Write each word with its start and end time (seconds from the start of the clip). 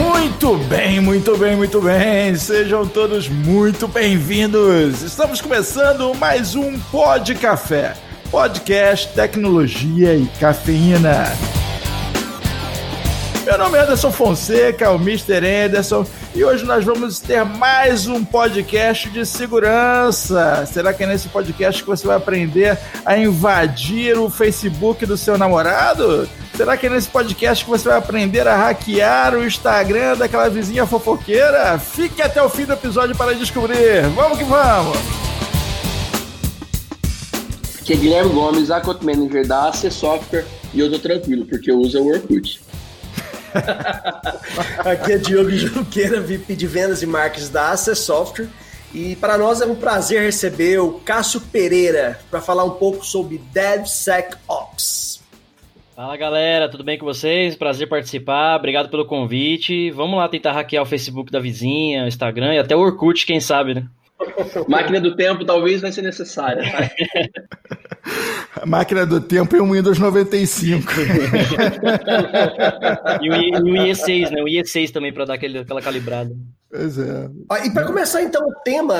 Muito 0.00 0.56
bem, 0.64 0.98
muito 0.98 1.36
bem, 1.36 1.54
muito 1.54 1.78
bem. 1.82 2.34
Sejam 2.34 2.86
todos 2.86 3.28
muito 3.28 3.86
bem-vindos. 3.86 5.02
Estamos 5.02 5.42
começando 5.42 6.14
mais 6.14 6.54
um 6.54 6.78
Pod 6.78 7.34
Café, 7.34 7.92
podcast, 8.30 9.12
tecnologia 9.12 10.14
e 10.14 10.26
cafeína. 10.40 11.26
Meu 13.44 13.58
nome 13.58 13.76
é 13.76 13.82
Anderson 13.82 14.10
Fonseca, 14.10 14.90
o 14.90 14.96
Mr. 14.96 15.46
Anderson, 15.66 16.06
e 16.34 16.42
hoje 16.42 16.64
nós 16.64 16.82
vamos 16.82 17.20
ter 17.20 17.44
mais 17.44 18.06
um 18.06 18.24
podcast 18.24 19.10
de 19.10 19.26
segurança. 19.26 20.64
Será 20.64 20.94
que 20.94 21.04
é 21.04 21.06
nesse 21.06 21.28
podcast 21.28 21.82
que 21.82 21.88
você 21.88 22.06
vai 22.06 22.16
aprender 22.16 22.78
a 23.04 23.18
invadir 23.18 24.16
o 24.16 24.30
Facebook 24.30 25.04
do 25.04 25.18
seu 25.18 25.36
namorado? 25.36 26.26
Será 26.56 26.76
que 26.76 26.86
é 26.86 26.90
nesse 26.90 27.08
podcast 27.08 27.64
que 27.64 27.70
você 27.70 27.88
vai 27.88 27.98
aprender 27.98 28.46
a 28.46 28.56
hackear 28.56 29.34
o 29.34 29.44
Instagram 29.44 30.16
daquela 30.16 30.48
vizinha 30.48 30.86
fofoqueira? 30.86 31.78
Fique 31.78 32.20
até 32.20 32.42
o 32.42 32.48
fim 32.50 32.64
do 32.64 32.72
episódio 32.72 33.16
para 33.16 33.34
descobrir. 33.34 34.02
Vamos 34.14 34.38
que 34.38 34.44
vamos! 34.44 34.96
Aqui 37.80 37.94
é 37.94 37.96
Guilherme 37.96 38.32
Gomes, 38.32 38.70
Account 38.70 39.04
Manager 39.04 39.46
da 39.46 39.68
AC 39.68 39.90
Software, 39.90 40.44
e 40.72 40.80
eu 40.80 40.90
tô 40.90 40.98
tranquilo, 40.98 41.46
porque 41.46 41.70
eu 41.70 41.78
uso 41.78 41.98
o 42.00 42.08
Orkut. 42.08 42.60
Aqui 44.84 45.12
é 45.12 45.18
Diogo 45.18 45.50
Junqueira, 45.50 46.20
VIP 46.20 46.54
de 46.54 46.66
vendas 46.66 47.02
e 47.02 47.06
marketing 47.06 47.50
da 47.50 47.72
Access 47.72 48.02
Software. 48.02 48.48
E 48.92 49.16
para 49.16 49.38
nós 49.38 49.60
é 49.60 49.66
um 49.66 49.74
prazer 49.74 50.22
receber 50.22 50.78
o 50.78 50.94
Cássio 51.00 51.40
Pereira 51.40 52.18
para 52.30 52.40
falar 52.40 52.64
um 52.64 52.70
pouco 52.70 53.04
sobre 53.04 53.38
DevSecOps. 53.52 55.09
Fala 56.00 56.16
galera, 56.16 56.66
tudo 56.66 56.82
bem 56.82 56.96
com 56.98 57.04
vocês? 57.04 57.54
Prazer 57.54 57.86
participar, 57.86 58.56
obrigado 58.56 58.88
pelo 58.88 59.04
convite. 59.04 59.90
Vamos 59.90 60.16
lá 60.16 60.26
tentar 60.30 60.52
hackear 60.52 60.82
o 60.82 60.86
Facebook 60.86 61.30
da 61.30 61.38
vizinha, 61.38 62.04
o 62.04 62.08
Instagram 62.08 62.54
e 62.54 62.58
até 62.58 62.74
o 62.74 62.80
Orkut, 62.80 63.26
quem 63.26 63.38
sabe, 63.38 63.74
né? 63.74 63.86
Máquina 64.66 64.98
do 64.98 65.14
tempo 65.14 65.44
talvez 65.44 65.82
vai 65.82 65.92
ser 65.92 66.00
necessária. 66.00 66.62
Tá? 66.72 68.64
Máquina 68.64 69.04
do 69.04 69.20
tempo 69.20 69.54
e 69.54 69.60
um 69.60 69.72
Windows 69.72 69.98
95. 69.98 70.90
e, 73.20 73.28
o, 73.28 73.34
e 73.44 73.60
o 73.60 73.74
IE6, 73.84 74.30
né? 74.30 74.40
O 74.40 74.46
IE6 74.46 74.92
também 74.92 75.12
para 75.12 75.26
dar 75.26 75.34
aquele, 75.34 75.58
aquela 75.58 75.82
calibrada. 75.82 76.34
Pois 76.70 76.98
é. 76.98 77.28
Ah, 77.50 77.66
e 77.66 77.74
para 77.74 77.84
começar 77.84 78.22
então 78.22 78.42
o 78.48 78.54
tema, 78.64 78.96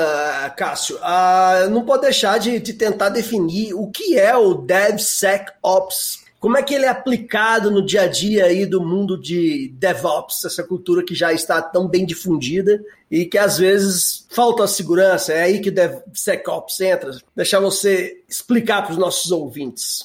Cássio, 0.55 0.97
uh, 0.97 1.67
não 1.71 1.83
pode 1.83 2.03
deixar 2.03 2.37
de, 2.37 2.59
de 2.59 2.73
tentar 2.73 3.09
definir 3.09 3.73
o 3.73 3.89
que 3.89 4.19
é 4.19 4.37
o 4.37 4.53
DevSecOps 4.53 6.20
como 6.41 6.57
é 6.57 6.63
que 6.63 6.73
ele 6.73 6.85
é 6.85 6.89
aplicado 6.89 7.69
no 7.69 7.85
dia 7.85 8.01
a 8.01 8.07
dia 8.07 8.45
aí 8.45 8.65
do 8.65 8.83
mundo 8.83 9.15
de 9.15 9.71
DevOps, 9.75 10.43
essa 10.43 10.63
cultura 10.63 11.05
que 11.05 11.13
já 11.13 11.31
está 11.31 11.61
tão 11.61 11.87
bem 11.87 12.03
difundida 12.03 12.83
e 13.11 13.25
que 13.25 13.37
às 13.37 13.59
vezes 13.59 14.25
falta 14.27 14.63
a 14.63 14.67
segurança? 14.67 15.31
É 15.33 15.43
aí 15.43 15.59
que 15.61 15.69
o 15.69 15.71
DevSecOps 15.71 16.81
entra. 16.81 17.11
Deixar 17.35 17.59
você 17.59 18.23
explicar 18.27 18.81
para 18.81 18.93
os 18.93 18.97
nossos 18.97 19.31
ouvintes. 19.31 20.03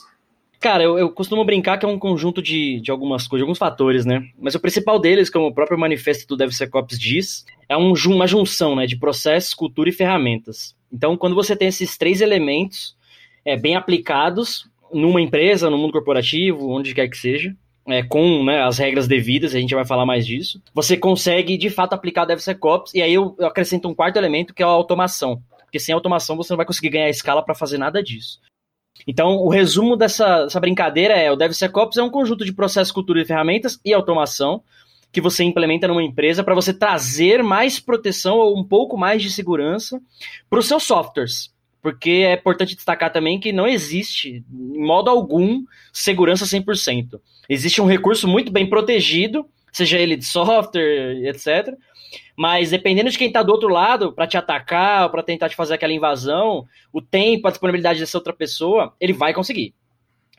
Cara, 0.60 0.82
eu, 0.82 0.98
eu, 0.98 1.10
costumo 1.10 1.42
brincar 1.42 1.78
que 1.78 1.86
é 1.86 1.88
um 1.88 1.98
conjunto 1.98 2.42
de, 2.42 2.80
de 2.82 2.90
algumas 2.90 3.26
coisas, 3.26 3.40
de 3.40 3.44
alguns 3.44 3.58
fatores, 3.58 4.04
né? 4.04 4.28
Mas 4.38 4.54
o 4.54 4.60
principal 4.60 4.98
deles, 4.98 5.30
como 5.30 5.46
o 5.46 5.54
próprio 5.54 5.78
manifesto 5.78 6.26
do 6.26 6.36
DevSecOps 6.36 6.98
diz, 6.98 7.46
é 7.66 7.78
um, 7.78 7.94
uma 8.08 8.26
junção 8.26 8.76
né, 8.76 8.84
de 8.84 8.96
processos, 8.96 9.54
cultura 9.54 9.88
e 9.88 9.92
ferramentas. 9.92 10.76
Então, 10.92 11.16
quando 11.16 11.34
você 11.34 11.56
tem 11.56 11.68
esses 11.68 11.96
três 11.96 12.20
elementos 12.20 12.94
é, 13.42 13.56
bem 13.56 13.74
aplicados, 13.74 14.68
numa 14.92 15.20
empresa, 15.20 15.70
no 15.70 15.78
mundo 15.78 15.92
corporativo, 15.92 16.70
onde 16.70 16.94
quer 16.94 17.08
que 17.08 17.16
seja, 17.16 17.54
é, 17.86 18.02
com 18.02 18.44
né, 18.44 18.62
as 18.62 18.78
regras 18.78 19.06
devidas, 19.06 19.54
a 19.54 19.58
gente 19.58 19.74
vai 19.74 19.84
falar 19.84 20.04
mais 20.04 20.26
disso, 20.26 20.60
você 20.74 20.96
consegue 20.96 21.56
de 21.56 21.70
fato 21.70 21.92
aplicar 21.92 22.24
DevSecOps, 22.24 22.94
e 22.94 23.02
aí 23.02 23.14
eu, 23.14 23.36
eu 23.38 23.46
acrescento 23.46 23.88
um 23.88 23.94
quarto 23.94 24.16
elemento 24.16 24.52
que 24.52 24.62
é 24.62 24.66
a 24.66 24.68
automação. 24.68 25.40
Porque 25.62 25.78
sem 25.78 25.94
automação 25.94 26.36
você 26.36 26.52
não 26.52 26.56
vai 26.56 26.66
conseguir 26.66 26.90
ganhar 26.90 27.08
escala 27.08 27.44
para 27.44 27.54
fazer 27.54 27.78
nada 27.78 28.02
disso. 28.02 28.40
Então, 29.06 29.36
o 29.36 29.48
resumo 29.48 29.96
dessa, 29.96 30.44
dessa 30.44 30.60
brincadeira 30.60 31.14
é: 31.14 31.30
o 31.30 31.36
DevSecOps 31.36 31.98
é 31.98 32.02
um 32.02 32.10
conjunto 32.10 32.44
de 32.44 32.52
processos, 32.52 32.92
cultura 32.92 33.20
e 33.20 33.26
ferramentas 33.26 33.78
e 33.84 33.92
automação 33.92 34.62
que 35.12 35.20
você 35.20 35.44
implementa 35.44 35.88
numa 35.88 36.02
empresa 36.02 36.42
para 36.42 36.54
você 36.54 36.74
trazer 36.74 37.42
mais 37.42 37.78
proteção 37.78 38.36
ou 38.36 38.58
um 38.58 38.64
pouco 38.64 38.96
mais 38.96 39.22
de 39.22 39.30
segurança 39.30 40.00
para 40.48 40.58
os 40.58 40.66
seus 40.66 40.82
softwares 40.82 41.54
porque 41.86 42.10
é 42.26 42.32
importante 42.32 42.74
destacar 42.74 43.12
também 43.12 43.38
que 43.38 43.52
não 43.52 43.64
existe, 43.64 44.44
em 44.52 44.84
modo 44.84 45.08
algum, 45.08 45.62
segurança 45.92 46.44
100%. 46.44 47.20
Existe 47.48 47.80
um 47.80 47.86
recurso 47.86 48.26
muito 48.26 48.50
bem 48.50 48.68
protegido, 48.68 49.46
seja 49.70 49.96
ele 49.96 50.16
de 50.16 50.24
software, 50.24 51.16
etc. 51.28 51.76
Mas 52.36 52.70
dependendo 52.70 53.08
de 53.08 53.16
quem 53.16 53.28
está 53.28 53.40
do 53.40 53.52
outro 53.52 53.68
lado, 53.68 54.12
para 54.12 54.26
te 54.26 54.36
atacar, 54.36 55.08
para 55.10 55.22
tentar 55.22 55.48
te 55.48 55.54
fazer 55.54 55.74
aquela 55.74 55.92
invasão, 55.92 56.66
o 56.92 57.00
tempo, 57.00 57.46
a 57.46 57.52
disponibilidade 57.52 58.00
dessa 58.00 58.18
outra 58.18 58.32
pessoa, 58.32 58.92
ele 58.98 59.12
vai 59.12 59.32
conseguir. 59.32 59.72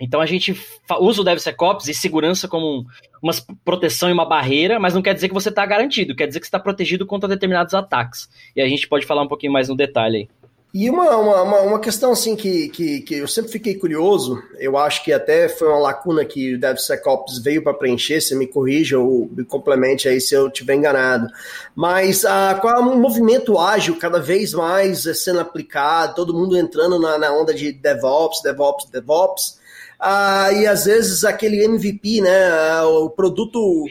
Então 0.02 0.20
a 0.20 0.26
gente 0.26 0.54
usa 1.00 1.22
o 1.22 1.24
DevSecOps 1.24 1.88
e 1.88 1.94
segurança 1.94 2.46
como 2.46 2.86
uma 3.24 3.32
proteção 3.64 4.10
e 4.10 4.14
uma 4.14 4.26
barreira, 4.26 4.82
mas 4.82 4.94
não 4.94 5.02
quer 5.02 5.14
dizer 5.14 5.30
que 5.30 5.34
você 5.34 5.48
está 5.48 5.66
garantido, 5.66 6.14
quer 6.14 6.28
dizer 6.28 6.42
que 6.42 6.46
você 6.46 6.50
está 6.50 6.60
protegido 6.60 7.06
contra 7.06 7.30
determinados 7.30 7.74
ataques. 7.74 8.30
E 8.54 8.62
a 8.62 8.68
gente 8.68 8.86
pode 8.86 9.06
falar 9.06 9.22
um 9.22 9.28
pouquinho 9.30 9.54
mais 9.54 9.70
no 9.70 9.78
detalhe 9.78 10.18
aí. 10.18 10.30
E 10.74 10.90
uma, 10.90 11.16
uma, 11.16 11.62
uma, 11.62 11.80
questão 11.80 12.12
assim 12.12 12.36
que, 12.36 12.68
que, 12.70 13.00
que 13.00 13.16
eu 13.16 13.28
sempre 13.28 13.52
fiquei 13.52 13.76
curioso, 13.76 14.44
eu 14.60 14.78
acho 14.78 15.04
que 15.04 15.14
até 15.14 15.48
foi 15.48 15.68
uma 15.70 15.80
lacuna 15.80 16.26
que 16.26 16.56
o 16.56 16.60
DevSecOps 16.60 17.40
veio 17.40 17.64
para 17.64 17.74
preencher, 17.74 18.20
você 18.20 18.36
me 18.36 18.46
corrija 18.46 19.00
ou 19.00 19.30
me 19.32 19.46
complemente 19.46 20.10
aí 20.10 20.20
se 20.20 20.36
eu 20.36 20.48
estiver 20.48 20.76
enganado. 20.76 21.28
Mas 21.74 22.26
ah, 22.26 22.58
qual 22.62 22.76
é 22.76 22.80
um 22.80 23.00
movimento 23.00 23.58
ágil 23.58 23.98
cada 23.98 24.20
vez 24.20 24.54
mais 24.54 25.04
sendo 25.18 25.40
aplicado, 25.40 26.16
todo 26.16 26.34
mundo 26.34 26.58
entrando 26.58 27.00
na, 27.00 27.18
na 27.18 27.32
onda 27.32 27.54
de 27.54 27.72
DevOps, 27.72 28.42
DevOps, 28.44 28.90
DevOps. 28.92 29.60
Ah, 30.00 30.52
e 30.52 30.68
às 30.68 30.86
vezes 30.86 31.24
aquele 31.24 31.64
MVP, 31.64 32.22
né, 32.22 32.50
ah, 32.50 32.86
o 32.86 33.10
produto, 33.10 33.86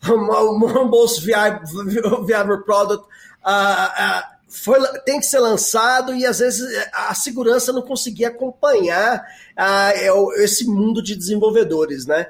o 0.08 0.84
most 0.86 1.22
viable, 1.22 1.66
viable 2.24 2.64
product, 2.64 3.04
ah, 3.44 3.94
ah, 3.96 4.39
foi, 4.50 4.80
tem 5.04 5.20
que 5.20 5.26
ser 5.26 5.38
lançado 5.38 6.12
e 6.14 6.26
às 6.26 6.40
vezes 6.40 6.68
a 6.92 7.14
segurança 7.14 7.72
não 7.72 7.82
conseguia 7.82 8.28
acompanhar 8.28 9.24
uh, 9.56 10.32
esse 10.42 10.66
mundo 10.66 11.00
de 11.00 11.14
desenvolvedores, 11.14 12.04
né? 12.04 12.26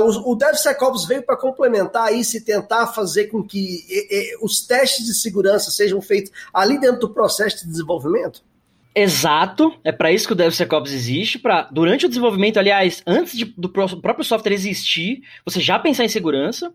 O, 0.00 0.32
o 0.32 0.34
DevSecOps 0.34 1.04
veio 1.04 1.22
para 1.22 1.36
complementar 1.36 2.12
isso 2.12 2.36
e 2.36 2.40
tentar 2.40 2.88
fazer 2.88 3.26
com 3.26 3.44
que 3.44 3.84
e, 3.88 4.08
e, 4.10 4.38
os 4.42 4.66
testes 4.66 5.06
de 5.06 5.14
segurança 5.14 5.70
sejam 5.70 6.00
feitos 6.00 6.32
ali 6.52 6.80
dentro 6.80 7.00
do 7.00 7.14
processo 7.14 7.58
de 7.58 7.70
desenvolvimento? 7.70 8.42
Exato, 8.92 9.72
é 9.84 9.92
para 9.92 10.10
isso 10.10 10.26
que 10.26 10.32
o 10.32 10.36
DevSecOps 10.36 10.90
existe, 10.90 11.38
para 11.38 11.68
durante 11.70 12.06
o 12.06 12.08
desenvolvimento, 12.08 12.58
aliás, 12.58 13.02
antes 13.06 13.36
de, 13.36 13.44
do 13.44 13.68
próprio 13.68 14.24
software 14.24 14.54
existir, 14.54 15.22
você 15.44 15.60
já 15.60 15.78
pensar 15.78 16.04
em 16.04 16.08
segurança 16.08 16.72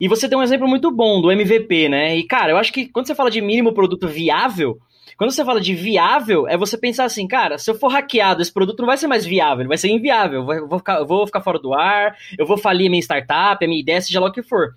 e 0.00 0.08
você 0.08 0.28
tem 0.28 0.38
um 0.38 0.42
exemplo 0.42 0.66
muito 0.66 0.90
bom 0.90 1.20
do 1.20 1.30
MVP, 1.30 1.88
né? 1.90 2.16
E, 2.16 2.24
cara, 2.24 2.52
eu 2.52 2.56
acho 2.56 2.72
que 2.72 2.86
quando 2.86 3.06
você 3.06 3.14
fala 3.14 3.30
de 3.30 3.40
mínimo 3.42 3.74
produto 3.74 4.08
viável, 4.08 4.78
quando 5.20 5.30
você 5.30 5.44
fala 5.44 5.60
de 5.60 5.74
viável, 5.74 6.48
é 6.48 6.56
você 6.56 6.78
pensar 6.78 7.04
assim, 7.04 7.28
cara, 7.28 7.58
se 7.58 7.70
eu 7.70 7.74
for 7.74 7.88
hackeado, 7.88 8.40
esse 8.40 8.50
produto 8.50 8.80
não 8.80 8.86
vai 8.86 8.96
ser 8.96 9.06
mais 9.06 9.26
viável, 9.26 9.68
vai 9.68 9.76
ser 9.76 9.90
inviável. 9.90 10.50
Eu 10.50 10.66
vou 10.66 10.78
ficar, 10.78 11.00
eu 11.00 11.06
vou 11.06 11.26
ficar 11.26 11.42
fora 11.42 11.58
do 11.58 11.74
ar, 11.74 12.16
eu 12.38 12.46
vou 12.46 12.56
falir 12.56 12.88
minha 12.88 13.02
startup, 13.02 13.62
a 13.62 13.68
minha 13.68 13.78
ideia, 13.78 14.00
seja 14.00 14.18
lá 14.18 14.28
o 14.28 14.32
que 14.32 14.42
for. 14.42 14.70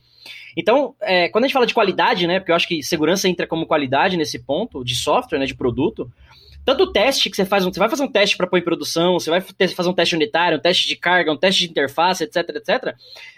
Então, 0.58 0.94
é, 1.02 1.30
quando 1.30 1.46
a 1.46 1.48
gente 1.48 1.54
fala 1.54 1.66
de 1.66 1.74
qualidade, 1.74 2.28
né? 2.28 2.40
Porque 2.40 2.52
eu 2.52 2.56
acho 2.58 2.68
que 2.68 2.84
segurança 2.84 3.30
entra 3.30 3.48
como 3.48 3.66
qualidade 3.66 4.18
nesse 4.18 4.38
ponto 4.38 4.84
de 4.84 4.96
software, 4.96 5.40
né? 5.40 5.46
De 5.46 5.56
produto. 5.56 6.12
Tanto 6.66 6.84
o 6.84 6.92
teste 6.92 7.30
que 7.30 7.36
você 7.36 7.46
faz, 7.46 7.66
você 7.66 7.80
vai 7.80 7.90
fazer 7.90 8.04
um 8.04 8.12
teste 8.12 8.38
para 8.38 8.48
pôr 8.48 8.58
em 8.58 8.64
produção, 8.64 9.14
você 9.14 9.30
vai 9.30 9.42
fazer 9.42 9.90
um 9.90 9.94
teste 9.94 10.16
unitário, 10.16 10.58
um 10.58 10.62
teste 10.62 10.88
de 10.88 10.96
carga, 10.96 11.32
um 11.32 11.38
teste 11.38 11.66
de 11.66 11.72
interface, 11.72 12.24
etc, 12.24 12.50
etc. 12.50 12.96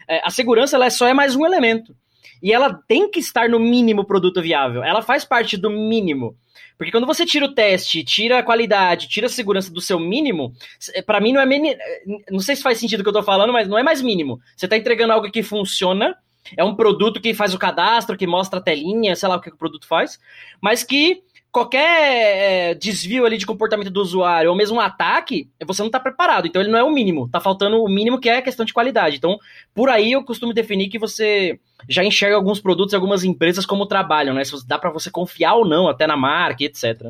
É, 0.08 0.22
a 0.24 0.30
segurança 0.30 0.76
ela 0.76 0.90
só 0.90 1.08
é 1.08 1.14
mais 1.14 1.36
um 1.36 1.46
elemento. 1.46 1.96
E 2.42 2.54
ela 2.54 2.74
tem 2.88 3.10
que 3.10 3.20
estar 3.20 3.50
no 3.50 3.60
mínimo 3.60 4.06
produto 4.06 4.42
viável. 4.42 4.84
Ela 4.84 5.02
faz 5.02 5.26
parte 5.26 5.58
do 5.58 5.70
mínimo. 5.70 6.36
Porque 6.78 6.92
quando 6.92 7.08
você 7.08 7.26
tira 7.26 7.46
o 7.46 7.54
teste, 7.54 8.04
tira 8.04 8.40
a 8.40 8.44
qualidade, 8.44 9.08
tira 9.08 9.28
a 9.28 9.30
segurança 9.30 9.72
do 9.72 9.80
seu 9.80 10.00
mínimo, 10.00 10.54
para 11.06 11.22
mim 11.22 11.32
não 11.32 11.42
é. 11.42 11.46
Não 12.30 12.40
sei 12.40 12.56
se 12.56 12.62
faz 12.62 12.78
sentido 12.78 13.00
o 13.00 13.04
que 13.04 13.10
eu 13.10 13.14
tô 13.14 13.24
falando, 13.24 13.54
mas 13.54 13.68
não 13.68 13.78
é 13.78 13.84
mais 13.84 14.02
mínimo. 14.02 14.40
Você 14.56 14.68
tá 14.68 14.76
entregando 14.76 15.14
algo 15.14 15.32
que 15.32 15.42
funciona, 15.42 16.16
é 16.58 16.64
um 16.64 16.76
produto 16.76 17.22
que 17.22 17.34
faz 17.34 17.54
o 17.54 17.60
cadastro, 17.60 18.18
que 18.18 18.28
mostra 18.28 18.60
a 18.60 18.62
telinha, 18.62 19.16
sei 19.16 19.30
lá 19.30 19.38
o 19.38 19.42
que 19.42 19.50
o 19.50 19.58
produto 19.58 19.88
faz, 19.88 20.20
mas 20.62 20.84
que 20.84 21.24
qualquer 21.56 21.80
é, 21.80 22.74
desvio 22.74 23.26
ali 23.26 23.38
de 23.38 23.46
comportamento 23.46 23.90
do 23.90 24.02
usuário 24.02 24.50
ou 24.50 24.58
mesmo 24.58 24.76
um 24.76 24.82
ataque, 24.82 25.50
você 25.66 25.82
não 25.82 25.88
está 25.88 26.02
preparado. 26.02 26.46
Então 26.46 26.62
ele 26.62 26.70
não 26.70 26.78
é 26.78 26.84
o 26.84 26.92
mínimo. 26.92 27.30
Tá 27.30 27.40
faltando 27.40 27.82
o 27.82 27.88
mínimo 27.88 28.20
que 28.20 28.28
é 28.28 28.40
a 28.40 28.42
questão 28.42 28.66
de 28.66 28.74
qualidade. 28.74 29.16
Então, 29.16 29.38
por 29.74 29.88
aí 29.88 30.12
eu 30.12 30.22
costumo 30.26 30.54
definir 30.54 30.90
que 30.90 31.00
você 31.00 31.58
já 31.88 32.04
enxerga 32.04 32.36
alguns 32.36 32.60
produtos 32.60 32.92
e 32.92 32.96
algumas 32.98 33.24
empresas 33.24 33.66
como 33.66 33.86
trabalham, 33.86 34.34
né? 34.34 34.44
Se 34.44 34.68
dá 34.68 34.78
para 34.78 34.90
você 34.90 35.10
confiar 35.10 35.56
ou 35.56 35.66
não, 35.66 35.88
até 35.88 36.06
na 36.06 36.18
marca, 36.18 36.66
etc. 36.66 37.06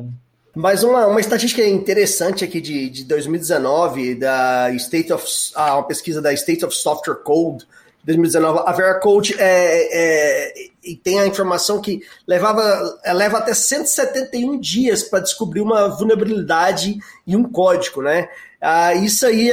Mas 0.54 0.84
uma, 0.84 1.08
uma 1.08 1.20
estatística 1.20 1.66
interessante 1.66 2.44
aqui 2.44 2.60
de, 2.60 2.88
de 2.88 3.04
2019, 3.04 4.14
da 4.14 4.70
State 4.74 5.12
of, 5.12 5.26
ah, 5.56 5.74
uma 5.74 5.88
pesquisa 5.88 6.22
da 6.22 6.32
State 6.32 6.64
of 6.64 6.72
Software 6.72 7.16
Code, 7.16 7.66
2019. 8.04 8.62
A 8.64 8.72
Veracode 8.72 9.34
é, 9.38 9.88
é, 9.92 10.68
tem 10.94 11.18
a 11.18 11.26
informação 11.26 11.80
que 11.80 12.02
levava, 12.26 13.00
leva 13.06 13.38
até 13.38 13.54
171 13.54 14.60
dias 14.60 15.02
para 15.02 15.20
descobrir 15.20 15.60
uma 15.60 15.88
vulnerabilidade 15.88 16.98
em 17.26 17.34
um 17.34 17.42
código, 17.42 18.02
né? 18.02 18.28
Ah, 18.60 18.94
isso 18.94 19.26
aí, 19.26 19.50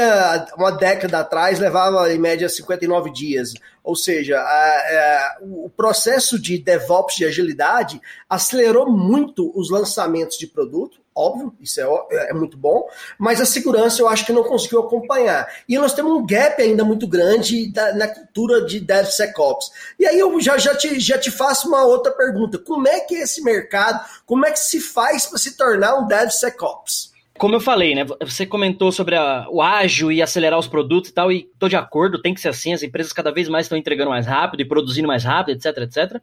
uma 0.58 0.72
década 0.72 1.20
atrás, 1.20 1.60
levava 1.60 2.12
em 2.14 2.20
média 2.20 2.48
59 2.48 3.12
dias. 3.12 3.54
Ou 3.84 3.96
seja, 3.96 4.40
a, 4.40 4.42
a, 4.42 5.38
o 5.42 5.70
processo 5.70 6.40
de 6.40 6.58
DevOps 6.58 7.16
de 7.16 7.26
agilidade 7.26 8.02
acelerou 8.30 8.90
muito 8.90 9.52
os 9.58 9.70
lançamentos 9.70 10.38
de 10.38 10.48
produto, 10.48 11.03
óbvio, 11.16 11.54
isso 11.60 11.80
é, 11.80 12.30
é, 12.30 12.34
muito 12.34 12.58
bom, 12.58 12.88
mas 13.18 13.40
a 13.40 13.46
segurança 13.46 14.02
eu 14.02 14.08
acho 14.08 14.26
que 14.26 14.34
não 14.34 14.44
conseguiu 14.44 14.80
acompanhar. 14.80 15.48
E 15.68 15.78
nós 15.78 15.94
temos 15.94 16.12
um 16.12 16.26
gap 16.26 16.62
ainda 16.62 16.84
muito 16.84 17.08
grande 17.08 17.72
da, 17.72 17.94
na 17.94 18.08
cultura 18.08 18.66
de 18.66 18.80
DevSecOps. 18.80 19.72
E 20.00 20.06
aí 20.06 20.20
eu 20.20 20.40
já, 20.40 20.58
já, 20.58 20.76
te, 20.76 21.00
já 21.00 21.18
te 21.18 21.32
faço 21.32 21.68
uma 21.68 21.84
outra 21.86 22.12
pergunta: 22.12 22.58
como 22.58 22.88
é 22.88 23.00
que 23.02 23.16
é 23.16 23.22
esse 23.22 23.42
mercado, 23.42 24.04
como 24.26 24.46
é 24.46 24.52
que 24.52 24.60
se 24.60 24.80
faz 24.80 25.26
para 25.26 25.38
se 25.38 25.58
tornar 25.58 25.96
um 25.96 26.08
DevSecOps? 26.08 27.14
Como 27.38 27.56
eu 27.56 27.60
falei, 27.60 27.96
né? 27.96 28.06
Você 28.22 28.46
comentou 28.46 28.92
sobre 28.92 29.16
a, 29.16 29.48
o 29.50 29.62
ágil 29.62 30.12
e 30.12 30.22
acelerar 30.22 30.60
os 30.60 30.68
produtos 30.68 31.10
e 31.10 31.14
tal, 31.14 31.32
e 31.32 31.50
tô 31.58 31.68
de 31.68 31.76
acordo, 31.76 32.22
tem 32.22 32.34
que 32.34 32.40
ser 32.40 32.50
assim, 32.50 32.74
as 32.74 32.84
empresas 32.84 33.12
cada 33.12 33.32
vez 33.32 33.50
mais 33.50 33.66
estão 33.66 33.78
entregando 33.78 34.12
mais 34.12 34.28
rápido 34.28 34.62
e 34.62 34.68
produzindo 34.68 35.08
mais 35.08 35.24
rápido, 35.24 35.56
etc, 35.56 35.78
etc. 35.80 36.22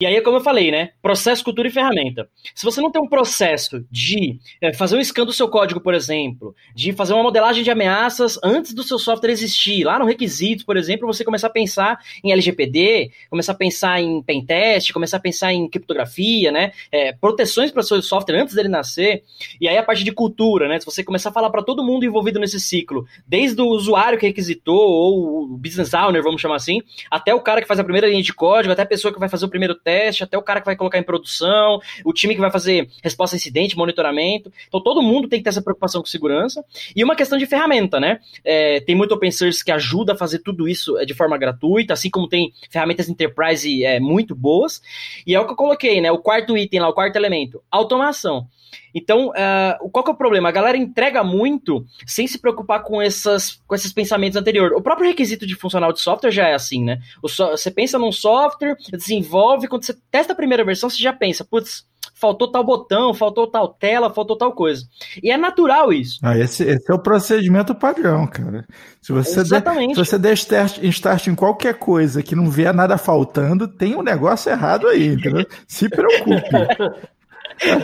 E 0.00 0.06
aí, 0.06 0.20
como 0.20 0.36
eu 0.36 0.40
falei, 0.40 0.70
né? 0.70 0.90
Processo, 1.02 1.42
cultura 1.42 1.66
e 1.66 1.72
ferramenta. 1.72 2.28
Se 2.54 2.64
você 2.64 2.80
não 2.80 2.88
tem 2.88 3.02
um 3.02 3.08
processo 3.08 3.84
de 3.90 4.38
é, 4.60 4.72
fazer 4.72 4.96
um 4.96 5.02
scan 5.02 5.26
do 5.26 5.32
seu 5.32 5.48
código, 5.48 5.80
por 5.80 5.92
exemplo, 5.92 6.54
de 6.72 6.92
fazer 6.92 7.14
uma 7.14 7.24
modelagem 7.24 7.64
de 7.64 7.70
ameaças 7.72 8.38
antes 8.44 8.72
do 8.72 8.84
seu 8.84 8.96
software 8.96 9.32
existir, 9.32 9.82
lá 9.82 9.98
no 9.98 10.04
requisito, 10.04 10.64
por 10.64 10.76
exemplo, 10.76 11.04
você 11.04 11.24
começar 11.24 11.48
a 11.48 11.50
pensar 11.50 11.98
em 12.22 12.30
LGPD, 12.30 13.10
começar 13.28 13.50
a 13.50 13.54
pensar 13.56 14.00
em 14.00 14.22
pentest, 14.22 14.92
começar 14.92 15.16
a 15.16 15.20
pensar 15.20 15.52
em 15.52 15.68
criptografia, 15.68 16.52
né? 16.52 16.70
É, 16.92 17.12
proteções 17.12 17.72
para 17.72 17.80
o 17.80 17.82
seu 17.82 18.00
software 18.00 18.42
antes 18.42 18.54
dele 18.54 18.68
nascer. 18.68 19.24
E 19.60 19.66
aí 19.66 19.76
a 19.76 19.82
parte 19.82 20.04
de 20.04 20.12
cultura, 20.12 20.68
né? 20.68 20.78
Se 20.78 20.86
você 20.86 21.02
começar 21.02 21.30
a 21.30 21.32
falar 21.32 21.50
para 21.50 21.64
todo 21.64 21.82
mundo 21.82 22.04
envolvido 22.04 22.38
nesse 22.38 22.60
ciclo, 22.60 23.04
desde 23.26 23.60
o 23.60 23.66
usuário 23.66 24.16
que 24.16 24.28
requisitou, 24.28 24.78
ou 24.78 25.42
o 25.42 25.56
business 25.58 25.92
owner, 25.92 26.22
vamos 26.22 26.40
chamar 26.40 26.54
assim, 26.54 26.82
até 27.10 27.34
o 27.34 27.40
cara 27.40 27.60
que 27.60 27.66
faz 27.66 27.80
a 27.80 27.84
primeira 27.84 28.06
linha 28.06 28.22
de 28.22 28.32
código, 28.32 28.72
até 28.72 28.82
a 28.82 28.86
pessoa 28.86 29.12
que 29.12 29.18
vai 29.18 29.28
fazer 29.28 29.44
o 29.44 29.48
primeiro 29.48 29.74
teste, 29.74 29.87
até 30.22 30.36
o 30.36 30.42
cara 30.42 30.60
que 30.60 30.66
vai 30.66 30.76
colocar 30.76 30.98
em 30.98 31.02
produção, 31.02 31.80
o 32.04 32.12
time 32.12 32.34
que 32.34 32.40
vai 32.40 32.50
fazer 32.50 32.88
resposta 33.02 33.36
a 33.36 33.38
incidente, 33.38 33.76
monitoramento. 33.76 34.52
Então 34.66 34.80
todo 34.82 35.02
mundo 35.02 35.28
tem 35.28 35.38
que 35.38 35.44
ter 35.44 35.50
essa 35.50 35.62
preocupação 35.62 36.00
com 36.00 36.06
segurança. 36.06 36.64
E 36.94 37.02
uma 37.02 37.16
questão 37.16 37.38
de 37.38 37.46
ferramenta, 37.46 37.98
né? 38.00 38.20
É, 38.44 38.80
tem 38.80 38.94
muito 38.94 39.14
open 39.14 39.30
source 39.30 39.64
que 39.64 39.72
ajuda 39.72 40.12
a 40.12 40.16
fazer 40.16 40.40
tudo 40.40 40.68
isso 40.68 40.98
é, 40.98 41.04
de 41.04 41.14
forma 41.14 41.38
gratuita, 41.38 41.92
assim 41.92 42.10
como 42.10 42.28
tem 42.28 42.52
ferramentas 42.70 43.08
enterprise 43.08 43.84
é, 43.84 43.98
muito 44.00 44.34
boas. 44.34 44.80
E 45.26 45.34
é 45.34 45.40
o 45.40 45.46
que 45.46 45.52
eu 45.52 45.56
coloquei, 45.56 46.00
né? 46.00 46.10
O 46.12 46.18
quarto 46.18 46.56
item 46.56 46.80
lá, 46.80 46.88
o 46.88 46.94
quarto 46.94 47.16
elemento, 47.16 47.62
automação. 47.70 48.46
Então, 48.94 49.28
uh, 49.28 49.90
qual 49.90 50.04
que 50.04 50.10
é 50.10 50.14
o 50.14 50.16
problema? 50.16 50.48
A 50.48 50.52
galera 50.52 50.76
entrega 50.76 51.22
muito 51.22 51.84
sem 52.06 52.26
se 52.26 52.38
preocupar 52.38 52.82
com, 52.82 53.00
essas, 53.00 53.60
com 53.66 53.74
esses 53.74 53.92
pensamentos 53.92 54.36
anteriores. 54.36 54.76
O 54.76 54.82
próprio 54.82 55.08
requisito 55.08 55.46
de 55.46 55.54
funcional 55.54 55.92
de 55.92 56.00
software 56.00 56.30
já 56.30 56.48
é 56.48 56.54
assim, 56.54 56.84
né? 56.84 56.98
So, 57.26 57.50
você 57.50 57.70
pensa 57.70 57.98
num 57.98 58.12
software, 58.12 58.76
desenvolve, 58.90 59.68
quando 59.68 59.84
você 59.84 59.96
testa 60.10 60.32
a 60.32 60.36
primeira 60.36 60.64
versão, 60.64 60.88
você 60.88 61.02
já 61.02 61.12
pensa, 61.12 61.44
putz, 61.44 61.86
faltou 62.18 62.50
tal 62.50 62.64
botão, 62.64 63.14
faltou 63.14 63.46
tal 63.46 63.68
tela, 63.68 64.12
faltou 64.12 64.36
tal 64.36 64.52
coisa. 64.52 64.84
E 65.22 65.30
é 65.30 65.36
natural 65.36 65.92
isso. 65.92 66.18
Ah, 66.22 66.36
esse, 66.36 66.64
esse 66.64 66.90
é 66.90 66.94
o 66.94 66.98
procedimento 66.98 67.74
padrão, 67.74 68.26
cara. 68.26 68.66
Se 69.00 69.12
você 69.12 69.40
Exatamente. 69.40 69.94
Der, 69.94 70.04
se 70.04 70.10
você 70.10 70.18
der 70.18 70.32
start, 70.34 70.78
start 70.82 71.26
em 71.28 71.34
qualquer 71.34 71.74
coisa 71.74 72.22
que 72.22 72.34
não 72.34 72.50
vê 72.50 72.70
nada 72.72 72.98
faltando, 72.98 73.68
tem 73.68 73.94
um 73.94 74.02
negócio 74.02 74.50
errado 74.50 74.88
aí, 74.88 75.08
entendeu? 75.08 75.46
Se 75.66 75.88
preocupe. 75.88 76.32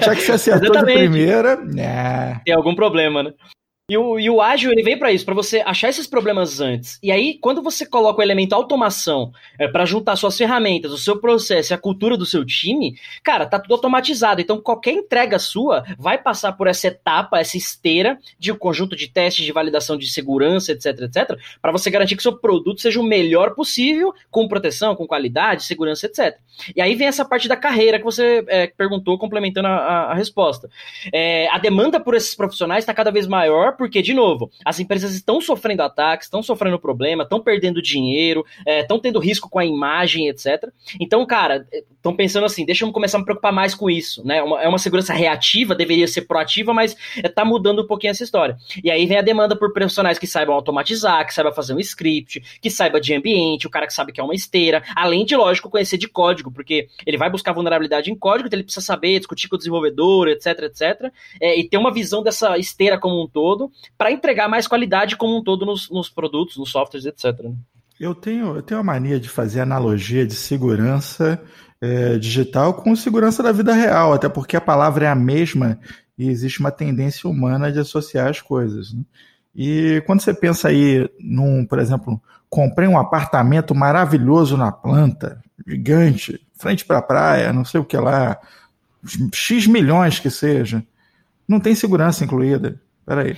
Já 0.02 0.14
que 0.14 0.22
você 0.22 0.32
acertou 0.32 0.70
Exatamente. 0.70 0.98
de 0.98 1.08
primeira, 1.08 1.56
né? 1.56 2.40
Tem 2.44 2.54
algum 2.54 2.74
problema, 2.74 3.22
né? 3.22 3.32
E 3.90 3.98
o, 3.98 4.18
e 4.18 4.30
o 4.30 4.40
ágil 4.40 4.72
ele 4.72 4.82
vem 4.82 4.98
para 4.98 5.12
isso, 5.12 5.26
para 5.26 5.34
você 5.34 5.60
achar 5.60 5.90
esses 5.90 6.06
problemas 6.06 6.58
antes. 6.58 6.98
E 7.02 7.12
aí, 7.12 7.36
quando 7.38 7.62
você 7.62 7.84
coloca 7.84 8.18
o 8.18 8.22
elemento 8.22 8.54
automação 8.54 9.30
é, 9.58 9.68
para 9.68 9.84
juntar 9.84 10.16
suas 10.16 10.38
ferramentas, 10.38 10.90
o 10.90 10.96
seu 10.96 11.20
processo 11.20 11.70
e 11.70 11.74
a 11.74 11.78
cultura 11.78 12.16
do 12.16 12.24
seu 12.24 12.46
time, 12.46 12.98
cara, 13.22 13.44
tá 13.44 13.58
tudo 13.58 13.74
automatizado. 13.74 14.40
Então, 14.40 14.58
qualquer 14.58 14.92
entrega 14.92 15.38
sua 15.38 15.84
vai 15.98 16.16
passar 16.16 16.52
por 16.52 16.66
essa 16.66 16.86
etapa, 16.86 17.38
essa 17.38 17.58
esteira 17.58 18.18
de 18.38 18.50
um 18.50 18.56
conjunto 18.56 18.96
de 18.96 19.06
testes 19.06 19.44
de 19.44 19.52
validação 19.52 19.98
de 19.98 20.08
segurança, 20.08 20.72
etc, 20.72 21.02
etc, 21.02 21.38
para 21.60 21.70
você 21.70 21.90
garantir 21.90 22.16
que 22.16 22.22
seu 22.22 22.38
produto 22.38 22.80
seja 22.80 22.98
o 22.98 23.04
melhor 23.04 23.54
possível, 23.54 24.14
com 24.30 24.48
proteção, 24.48 24.96
com 24.96 25.06
qualidade, 25.06 25.62
segurança, 25.62 26.06
etc. 26.06 26.38
E 26.74 26.80
aí 26.80 26.94
vem 26.94 27.08
essa 27.08 27.24
parte 27.24 27.48
da 27.48 27.56
carreira 27.56 27.98
que 27.98 28.04
você 28.06 28.42
é, 28.48 28.66
perguntou, 28.66 29.18
complementando 29.18 29.68
a, 29.68 29.76
a, 29.76 30.12
a 30.12 30.14
resposta. 30.14 30.70
É, 31.12 31.50
a 31.50 31.58
demanda 31.58 32.00
por 32.00 32.14
esses 32.14 32.34
profissionais 32.34 32.84
está 32.84 32.94
cada 32.94 33.10
vez 33.10 33.26
maior 33.26 33.73
porque, 33.76 34.02
de 34.02 34.14
novo, 34.14 34.50
as 34.64 34.80
empresas 34.80 35.14
estão 35.14 35.40
sofrendo 35.40 35.82
ataques, 35.82 36.26
estão 36.26 36.42
sofrendo 36.42 36.78
problema, 36.78 37.22
estão 37.24 37.40
perdendo 37.40 37.82
dinheiro, 37.82 38.44
estão 38.66 38.96
é, 38.96 39.00
tendo 39.00 39.18
risco 39.18 39.48
com 39.48 39.58
a 39.58 39.64
imagem, 39.64 40.28
etc. 40.28 40.68
Então, 41.00 41.24
cara, 41.26 41.66
estão 42.04 42.14
pensando 42.14 42.44
assim, 42.44 42.64
deixa 42.64 42.84
eu 42.84 42.92
começar 42.92 43.16
a 43.16 43.20
me 43.20 43.24
preocupar 43.24 43.52
mais 43.52 43.74
com 43.74 43.88
isso, 43.88 44.24
né? 44.26 44.42
Uma, 44.42 44.62
é 44.62 44.68
uma 44.68 44.78
segurança 44.78 45.12
reativa, 45.12 45.74
deveria 45.74 46.06
ser 46.06 46.22
proativa, 46.22 46.74
mas 46.74 46.96
está 47.16 47.44
mudando 47.44 47.82
um 47.82 47.86
pouquinho 47.86 48.10
essa 48.10 48.22
história. 48.22 48.56
E 48.82 48.90
aí 48.90 49.06
vem 49.06 49.18
a 49.18 49.22
demanda 49.22 49.56
por 49.56 49.72
profissionais 49.72 50.18
que 50.18 50.26
saibam 50.26 50.54
automatizar, 50.54 51.26
que 51.26 51.32
saibam 51.32 51.52
fazer 51.52 51.74
um 51.74 51.80
script, 51.80 52.42
que 52.60 52.70
saiba 52.70 53.00
de 53.00 53.14
ambiente, 53.14 53.66
o 53.66 53.70
cara 53.70 53.86
que 53.86 53.94
sabe 53.94 54.12
que 54.12 54.20
é 54.20 54.24
uma 54.24 54.34
esteira, 54.34 54.82
além 54.94 55.24
de, 55.24 55.34
lógico, 55.34 55.70
conhecer 55.70 55.96
de 55.96 56.08
código, 56.08 56.50
porque 56.50 56.88
ele 57.06 57.16
vai 57.16 57.30
buscar 57.30 57.52
vulnerabilidade 57.52 58.10
em 58.10 58.14
código, 58.14 58.46
então 58.46 58.56
ele 58.56 58.64
precisa 58.64 58.84
saber, 58.84 59.18
discutir 59.18 59.48
com 59.48 59.56
o 59.56 59.58
desenvolvedor, 59.58 60.28
etc, 60.28 60.46
etc, 60.64 61.12
é, 61.40 61.58
e 61.58 61.68
ter 61.68 61.78
uma 61.78 61.92
visão 61.92 62.22
dessa 62.22 62.58
esteira 62.58 62.98
como 62.98 63.22
um 63.22 63.26
todo, 63.26 63.63
para 63.96 64.12
entregar 64.12 64.48
mais 64.48 64.66
qualidade 64.66 65.16
como 65.16 65.38
um 65.38 65.42
todo 65.42 65.64
nos, 65.66 65.90
nos 65.90 66.08
produtos, 66.08 66.56
nos 66.56 66.70
softwares, 66.70 67.06
etc. 67.06 67.44
Né? 67.44 67.54
Eu 67.98 68.14
tenho, 68.14 68.56
eu 68.56 68.62
tenho 68.62 68.80
a 68.80 68.84
mania 68.84 69.20
de 69.20 69.28
fazer 69.28 69.60
analogia 69.60 70.26
de 70.26 70.34
segurança 70.34 71.40
é, 71.80 72.18
digital 72.18 72.74
com 72.74 72.96
segurança 72.96 73.42
da 73.42 73.52
vida 73.52 73.72
real, 73.72 74.12
até 74.12 74.28
porque 74.28 74.56
a 74.56 74.60
palavra 74.60 75.06
é 75.06 75.08
a 75.08 75.14
mesma 75.14 75.78
e 76.16 76.28
existe 76.28 76.60
uma 76.60 76.70
tendência 76.70 77.28
humana 77.28 77.70
de 77.70 77.78
associar 77.78 78.28
as 78.28 78.40
coisas. 78.40 78.92
Né? 78.92 79.02
E 79.54 80.02
quando 80.06 80.20
você 80.20 80.34
pensa 80.34 80.68
aí 80.68 81.08
num, 81.20 81.64
por 81.64 81.78
exemplo, 81.78 82.20
comprei 82.48 82.88
um 82.88 82.98
apartamento 82.98 83.74
maravilhoso 83.74 84.56
na 84.56 84.72
planta, 84.72 85.40
gigante, 85.66 86.40
frente 86.58 86.84
para 86.84 86.98
a 86.98 87.02
praia, 87.02 87.52
não 87.52 87.64
sei 87.64 87.80
o 87.80 87.84
que 87.84 87.96
lá, 87.96 88.38
X 89.32 89.66
milhões 89.66 90.18
que 90.18 90.30
seja, 90.30 90.84
não 91.46 91.60
tem 91.60 91.74
segurança 91.74 92.24
incluída. 92.24 92.80
Peraí. 93.06 93.36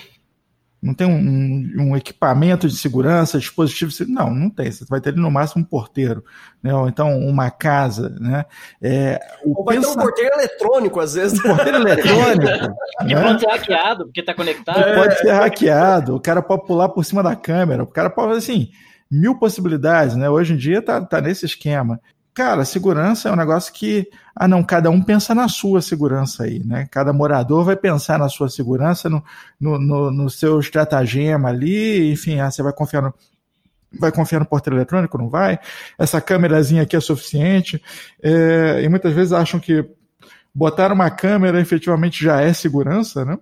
Não 0.86 0.94
tem 0.94 1.04
um, 1.04 1.90
um, 1.90 1.96
equipamento 1.96 2.68
de 2.68 2.76
segurança, 2.76 3.40
dispositivo. 3.40 3.90
Não, 4.06 4.32
não 4.32 4.48
tem. 4.48 4.70
Você 4.70 4.84
vai 4.88 5.00
ter 5.00 5.10
ali 5.10 5.20
no 5.20 5.32
máximo 5.32 5.62
um 5.62 5.64
porteiro, 5.64 6.24
né? 6.62 6.72
Ou 6.72 6.88
então 6.88 7.18
uma 7.18 7.50
casa, 7.50 8.08
né? 8.20 8.44
É, 8.80 9.18
Ou 9.44 9.64
vai 9.64 9.76
pensa... 9.76 9.92
ter 9.92 9.98
um 9.98 10.02
porteiro 10.02 10.34
eletrônico, 10.34 11.00
às 11.00 11.14
vezes. 11.14 11.40
Um 11.40 11.42
porteiro 11.42 11.78
eletrônico. 11.78 12.76
que 13.00 13.14
né? 13.14 13.22
pode 13.22 13.40
ser 13.40 13.48
hackeado, 13.48 14.04
porque 14.04 14.20
está 14.20 14.32
conectado. 14.32 14.78
É. 14.78 14.94
Pode 14.94 15.18
ser 15.18 15.32
hackeado. 15.32 16.14
O 16.14 16.20
cara 16.20 16.40
pode 16.40 16.64
pular 16.64 16.88
por 16.90 17.04
cima 17.04 17.20
da 17.20 17.34
câmera. 17.34 17.82
O 17.82 17.88
cara 17.88 18.08
pode, 18.08 18.34
assim, 18.34 18.70
mil 19.10 19.36
possibilidades, 19.36 20.14
né? 20.14 20.30
Hoje 20.30 20.54
em 20.54 20.56
dia 20.56 20.80
tá, 20.80 21.00
tá 21.00 21.20
nesse 21.20 21.46
esquema. 21.46 22.00
Cara, 22.36 22.66
segurança 22.66 23.30
é 23.30 23.32
um 23.32 23.36
negócio 23.36 23.72
que, 23.72 24.10
ah 24.34 24.46
não, 24.46 24.62
cada 24.62 24.90
um 24.90 25.00
pensa 25.00 25.34
na 25.34 25.48
sua 25.48 25.80
segurança 25.80 26.44
aí, 26.44 26.62
né? 26.62 26.86
Cada 26.90 27.10
morador 27.10 27.64
vai 27.64 27.76
pensar 27.76 28.18
na 28.18 28.28
sua 28.28 28.50
segurança, 28.50 29.08
no, 29.08 29.24
no, 29.58 29.78
no, 29.78 30.10
no 30.10 30.28
seu 30.28 30.60
estratagema 30.60 31.48
ali, 31.48 32.12
enfim, 32.12 32.38
ah, 32.38 32.50
você 32.50 32.62
vai 32.62 32.74
confiar 32.74 33.00
no, 33.00 33.14
vai 33.98 34.12
confiar 34.12 34.40
no 34.40 34.44
porteiro 34.44 34.76
eletrônico, 34.76 35.16
não 35.16 35.30
vai? 35.30 35.58
Essa 35.98 36.20
câmerazinha 36.20 36.82
aqui 36.82 36.94
é 36.94 37.00
suficiente. 37.00 37.82
É, 38.22 38.82
e 38.82 38.88
muitas 38.90 39.14
vezes 39.14 39.32
acham 39.32 39.58
que 39.58 39.82
botar 40.54 40.92
uma 40.92 41.10
câmera 41.10 41.58
efetivamente 41.58 42.22
já 42.22 42.42
é 42.42 42.52
segurança, 42.52 43.24
né? 43.24 43.38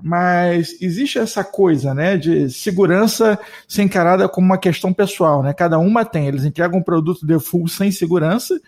Mas 0.00 0.80
existe 0.80 1.18
essa 1.18 1.44
coisa, 1.44 1.94
né, 1.94 2.16
de 2.16 2.48
segurança 2.50 3.38
ser 3.68 3.82
encarada 3.82 4.28
como 4.28 4.46
uma 4.46 4.58
questão 4.58 4.92
pessoal, 4.92 5.42
né? 5.42 5.52
Cada 5.52 5.78
uma 5.78 6.04
tem, 6.04 6.26
eles 6.26 6.44
entregam 6.44 6.80
um 6.80 6.82
produto 6.82 7.26
default 7.26 7.70
sem 7.70 7.90
segurança 7.90 8.58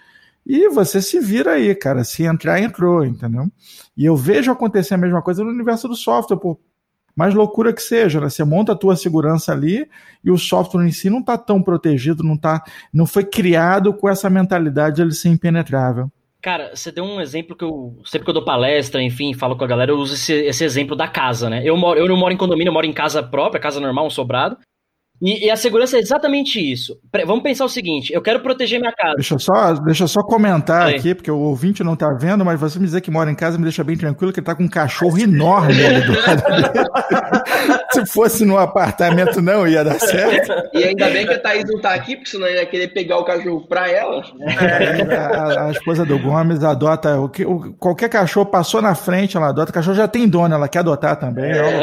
e 0.46 0.68
você 0.68 1.00
se 1.00 1.18
vira 1.18 1.52
aí, 1.52 1.74
cara. 1.74 2.04
Se 2.04 2.24
entrar, 2.24 2.60
entrou, 2.60 3.04
entendeu? 3.04 3.50
E 3.96 4.04
eu 4.04 4.16
vejo 4.16 4.52
acontecer 4.52 4.94
a 4.94 4.98
mesma 4.98 5.22
coisa 5.22 5.42
no 5.42 5.50
universo 5.50 5.88
do 5.88 5.96
software, 5.96 6.36
por 6.36 6.58
mais 7.16 7.32
loucura 7.32 7.72
que 7.72 7.82
seja, 7.82 8.20
né? 8.20 8.28
Você 8.28 8.44
monta 8.44 8.72
a 8.72 8.76
tua 8.76 8.96
segurança 8.96 9.52
ali 9.52 9.88
e 10.22 10.30
o 10.30 10.36
software 10.36 10.86
em 10.86 10.92
si 10.92 11.08
não 11.08 11.20
está 11.20 11.38
tão 11.38 11.62
protegido, 11.62 12.22
não 12.22 12.36
tá, 12.36 12.62
não 12.92 13.06
foi 13.06 13.24
criado 13.24 13.94
com 13.94 14.08
essa 14.08 14.28
mentalidade 14.28 14.96
de 14.96 15.02
ele 15.02 15.12
ser 15.12 15.30
impenetrável. 15.30 16.10
Cara, 16.44 16.76
você 16.76 16.92
deu 16.92 17.04
um 17.04 17.22
exemplo 17.22 17.56
que 17.56 17.64
eu. 17.64 17.98
Sempre 18.04 18.26
que 18.26 18.28
eu 18.28 18.34
dou 18.34 18.44
palestra, 18.44 19.02
enfim, 19.02 19.32
falo 19.32 19.56
com 19.56 19.64
a 19.64 19.66
galera, 19.66 19.92
eu 19.92 19.96
uso 19.96 20.12
esse, 20.12 20.34
esse 20.34 20.62
exemplo 20.62 20.94
da 20.94 21.08
casa, 21.08 21.48
né? 21.48 21.62
Eu, 21.64 21.74
moro, 21.74 21.98
eu 21.98 22.06
não 22.06 22.18
moro 22.18 22.34
em 22.34 22.36
condomínio, 22.36 22.68
eu 22.68 22.74
moro 22.74 22.84
em 22.84 22.92
casa 22.92 23.22
própria, 23.22 23.58
casa 23.58 23.80
normal, 23.80 24.06
um 24.06 24.10
sobrado. 24.10 24.58
E, 25.22 25.46
e, 25.46 25.50
a 25.50 25.56
segurança 25.56 25.96
é 25.96 26.00
exatamente 26.00 26.60
isso. 26.60 26.98
Vamos 27.24 27.42
pensar 27.42 27.64
o 27.64 27.68
seguinte: 27.68 28.12
eu 28.12 28.20
quero 28.20 28.40
proteger 28.40 28.80
minha 28.80 28.92
casa. 28.92 29.14
Deixa 29.14 29.34
eu 29.34 29.38
só, 29.38 29.72
deixa 29.74 30.04
eu 30.04 30.08
só 30.08 30.22
comentar 30.22 30.88
Aí. 30.88 30.96
aqui, 30.96 31.14
porque 31.14 31.30
o 31.30 31.38
ouvinte 31.38 31.84
não 31.84 31.94
tá 31.94 32.12
vendo, 32.12 32.44
mas 32.44 32.58
você 32.58 32.78
me 32.78 32.84
dizer 32.84 33.00
que 33.00 33.12
mora 33.12 33.30
em 33.30 33.34
casa 33.34 33.56
me 33.56 33.62
deixa 33.62 33.84
bem 33.84 33.96
tranquilo, 33.96 34.32
que 34.32 34.40
ele 34.40 34.46
tá 34.46 34.54
com 34.54 34.64
um 34.64 34.68
cachorro 34.68 35.16
enorme 35.18 35.84
ali 35.84 36.00
do 36.00 36.20
lado 36.20 36.42
dele. 36.42 36.88
Se 37.94 38.04
fosse 38.06 38.44
no 38.44 38.58
apartamento, 38.58 39.40
não 39.40 39.68
ia 39.68 39.84
dar 39.84 40.00
certo. 40.00 40.52
E 40.72 40.82
ainda 40.82 41.08
bem 41.10 41.24
que 41.24 41.34
a 41.34 41.38
Thaís 41.38 41.64
não 41.64 41.80
tá 41.80 41.94
aqui, 41.94 42.16
porque 42.16 42.30
senão 42.30 42.48
ia 42.48 42.66
querer 42.66 42.88
pegar 42.88 43.18
o 43.18 43.24
cachorro 43.24 43.68
pra 43.68 43.88
ela. 43.88 44.20
É, 44.40 45.14
a, 45.14 45.66
a, 45.68 45.70
esposa 45.70 46.04
do 46.04 46.18
Gomes 46.18 46.64
adota 46.64 47.20
o 47.20 47.28
que, 47.28 47.44
o, 47.44 47.72
qualquer 47.74 48.08
cachorro 48.08 48.46
passou 48.46 48.82
na 48.82 48.96
frente, 48.96 49.36
ela 49.36 49.50
adota. 49.50 49.70
O 49.70 49.74
cachorro 49.74 49.96
já 49.96 50.08
tem 50.08 50.28
dono, 50.28 50.52
ela 50.52 50.68
quer 50.68 50.80
adotar 50.80 51.14
também. 51.16 51.52
É. 51.52 51.82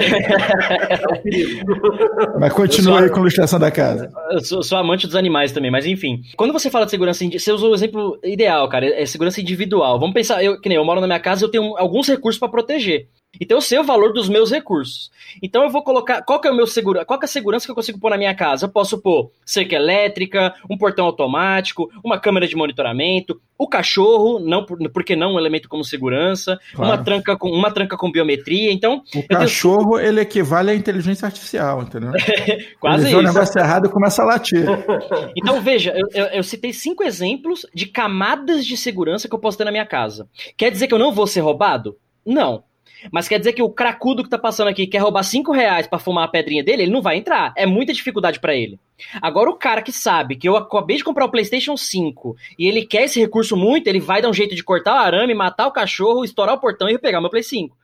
Mas 2.38 2.51
continua 2.51 3.00
aí 3.01 3.09
com 3.09 3.20
ilustração 3.21 3.59
da 3.59 3.71
casa. 3.71 4.11
Eu 4.31 4.43
sou, 4.43 4.63
sou, 4.63 4.77
amante 4.77 5.07
dos 5.07 5.15
animais 5.15 5.51
também, 5.51 5.71
mas 5.71 5.85
enfim. 5.85 6.21
Quando 6.35 6.53
você 6.53 6.69
fala 6.69 6.85
de 6.85 6.91
segurança, 6.91 7.25
você 7.25 7.51
usou 7.51 7.71
o 7.71 7.75
exemplo 7.75 8.19
ideal, 8.23 8.67
cara, 8.69 8.85
é 8.85 9.05
segurança 9.05 9.41
individual. 9.41 9.99
Vamos 9.99 10.13
pensar, 10.13 10.43
eu, 10.43 10.59
que 10.59 10.69
nem 10.69 10.77
eu 10.77 10.85
moro 10.85 11.01
na 11.01 11.07
minha 11.07 11.19
casa, 11.19 11.45
eu 11.45 11.49
tenho 11.49 11.77
alguns 11.77 12.07
recursos 12.07 12.39
para 12.39 12.49
proteger. 12.49 13.07
Então 13.39 13.57
eu 13.57 13.61
sei 13.61 13.79
o 13.79 13.83
valor 13.83 14.11
dos 14.11 14.27
meus 14.27 14.51
recursos. 14.51 15.09
Então 15.41 15.63
eu 15.63 15.69
vou 15.69 15.83
colocar. 15.83 16.21
Qual 16.21 16.39
que 16.39 16.47
é 16.47 16.51
o 16.51 16.55
meu 16.55 16.67
segura? 16.67 17.05
Qual 17.05 17.17
que 17.17 17.25
é 17.25 17.27
a 17.27 17.29
segurança 17.29 17.65
que 17.65 17.71
eu 17.71 17.75
consigo 17.75 18.00
pôr 18.00 18.09
na 18.09 18.17
minha 18.17 18.35
casa? 18.35 18.65
Eu 18.65 18.69
posso 18.69 19.01
pôr 19.01 19.31
cerca 19.45 19.75
elétrica, 19.75 20.53
um 20.69 20.77
portão 20.77 21.05
automático, 21.05 21.89
uma 22.03 22.19
câmera 22.19 22.47
de 22.47 22.55
monitoramento, 22.55 23.39
o 23.57 23.67
cachorro, 23.67 24.39
não 24.39 24.65
porque 24.65 25.15
não 25.15 25.35
um 25.35 25.39
elemento 25.39 25.69
como 25.69 25.83
segurança, 25.83 26.59
claro. 26.75 26.91
uma 26.91 27.03
tranca 27.03 27.38
com 27.38 27.50
uma 27.50 27.71
tranca 27.71 27.95
com 27.95 28.11
biometria. 28.11 28.71
Então 28.71 29.01
o 29.15 29.27
cachorro 29.27 29.97
tenho... 29.97 30.09
ele 30.09 30.21
equivale 30.21 30.71
à 30.71 30.75
inteligência 30.75 31.25
artificial, 31.25 31.81
entendeu? 31.83 32.11
Quase 32.79 33.03
ele 33.03 33.09
isso. 33.09 33.19
o 33.19 33.21
negócio 33.21 33.59
errado 33.59 33.88
e 33.88 33.89
começa 33.89 34.21
a 34.23 34.25
latir. 34.25 34.65
então 35.38 35.61
veja, 35.61 35.93
eu, 35.95 36.07
eu, 36.13 36.25
eu 36.25 36.43
citei 36.43 36.73
cinco 36.73 37.03
exemplos 37.03 37.65
de 37.73 37.85
camadas 37.85 38.65
de 38.65 38.75
segurança 38.75 39.29
que 39.29 39.33
eu 39.33 39.39
posso 39.39 39.57
ter 39.57 39.63
na 39.63 39.71
minha 39.71 39.85
casa. 39.85 40.27
Quer 40.57 40.69
dizer 40.69 40.88
que 40.88 40.93
eu 40.93 41.00
não 41.00 41.13
vou 41.13 41.25
ser 41.25 41.39
roubado? 41.39 41.97
Não. 42.25 42.63
Mas 43.12 43.27
quer 43.27 43.39
dizer 43.39 43.53
que 43.53 43.62
o 43.62 43.70
cracudo 43.70 44.24
que 44.24 44.29
tá 44.29 44.38
passando 44.38 44.67
aqui 44.67 44.86
quer 44.86 45.00
roubar 45.00 45.24
5 45.24 45.51
reais 45.51 45.88
pra 45.88 45.98
fumar 45.98 46.25
a 46.25 46.27
pedrinha 46.27 46.63
dele, 46.63 46.84
ele 46.84 46.91
não 46.91 47.01
vai 47.01 47.17
entrar. 47.17 47.53
É 47.55 47.65
muita 47.65 47.93
dificuldade 47.93 48.39
para 48.39 48.55
ele. 48.55 48.79
Agora, 49.22 49.50
o 49.50 49.55
cara 49.55 49.81
que 49.81 49.91
sabe 49.91 50.36
que 50.36 50.48
eu 50.48 50.55
acabei 50.55 50.98
de 50.98 51.03
comprar 51.03 51.25
o 51.25 51.31
PlayStation 51.31 51.75
5 51.75 52.36
e 52.60 52.67
ele 52.67 52.86
quer 52.86 53.03
esse 53.03 53.20
recurso 53.20 53.58
muito, 53.58 53.88
ele 53.88 54.00
vai 54.00 54.22
dar 54.22 54.29
um 54.29 54.34
jeito 54.34 54.53
de 54.53 54.63
cortar 54.63 54.93
o 54.93 55.05
arame, 55.05 55.34
matar 55.34 55.67
o 55.67 55.72
cachorro, 55.72 56.24
estourar 56.24 56.55
o 56.55 56.60
portão 56.60 56.89
e 56.89 56.98
pegar 57.00 57.22
meu 57.22 57.29
Play 57.29 57.43
5. 57.43 57.75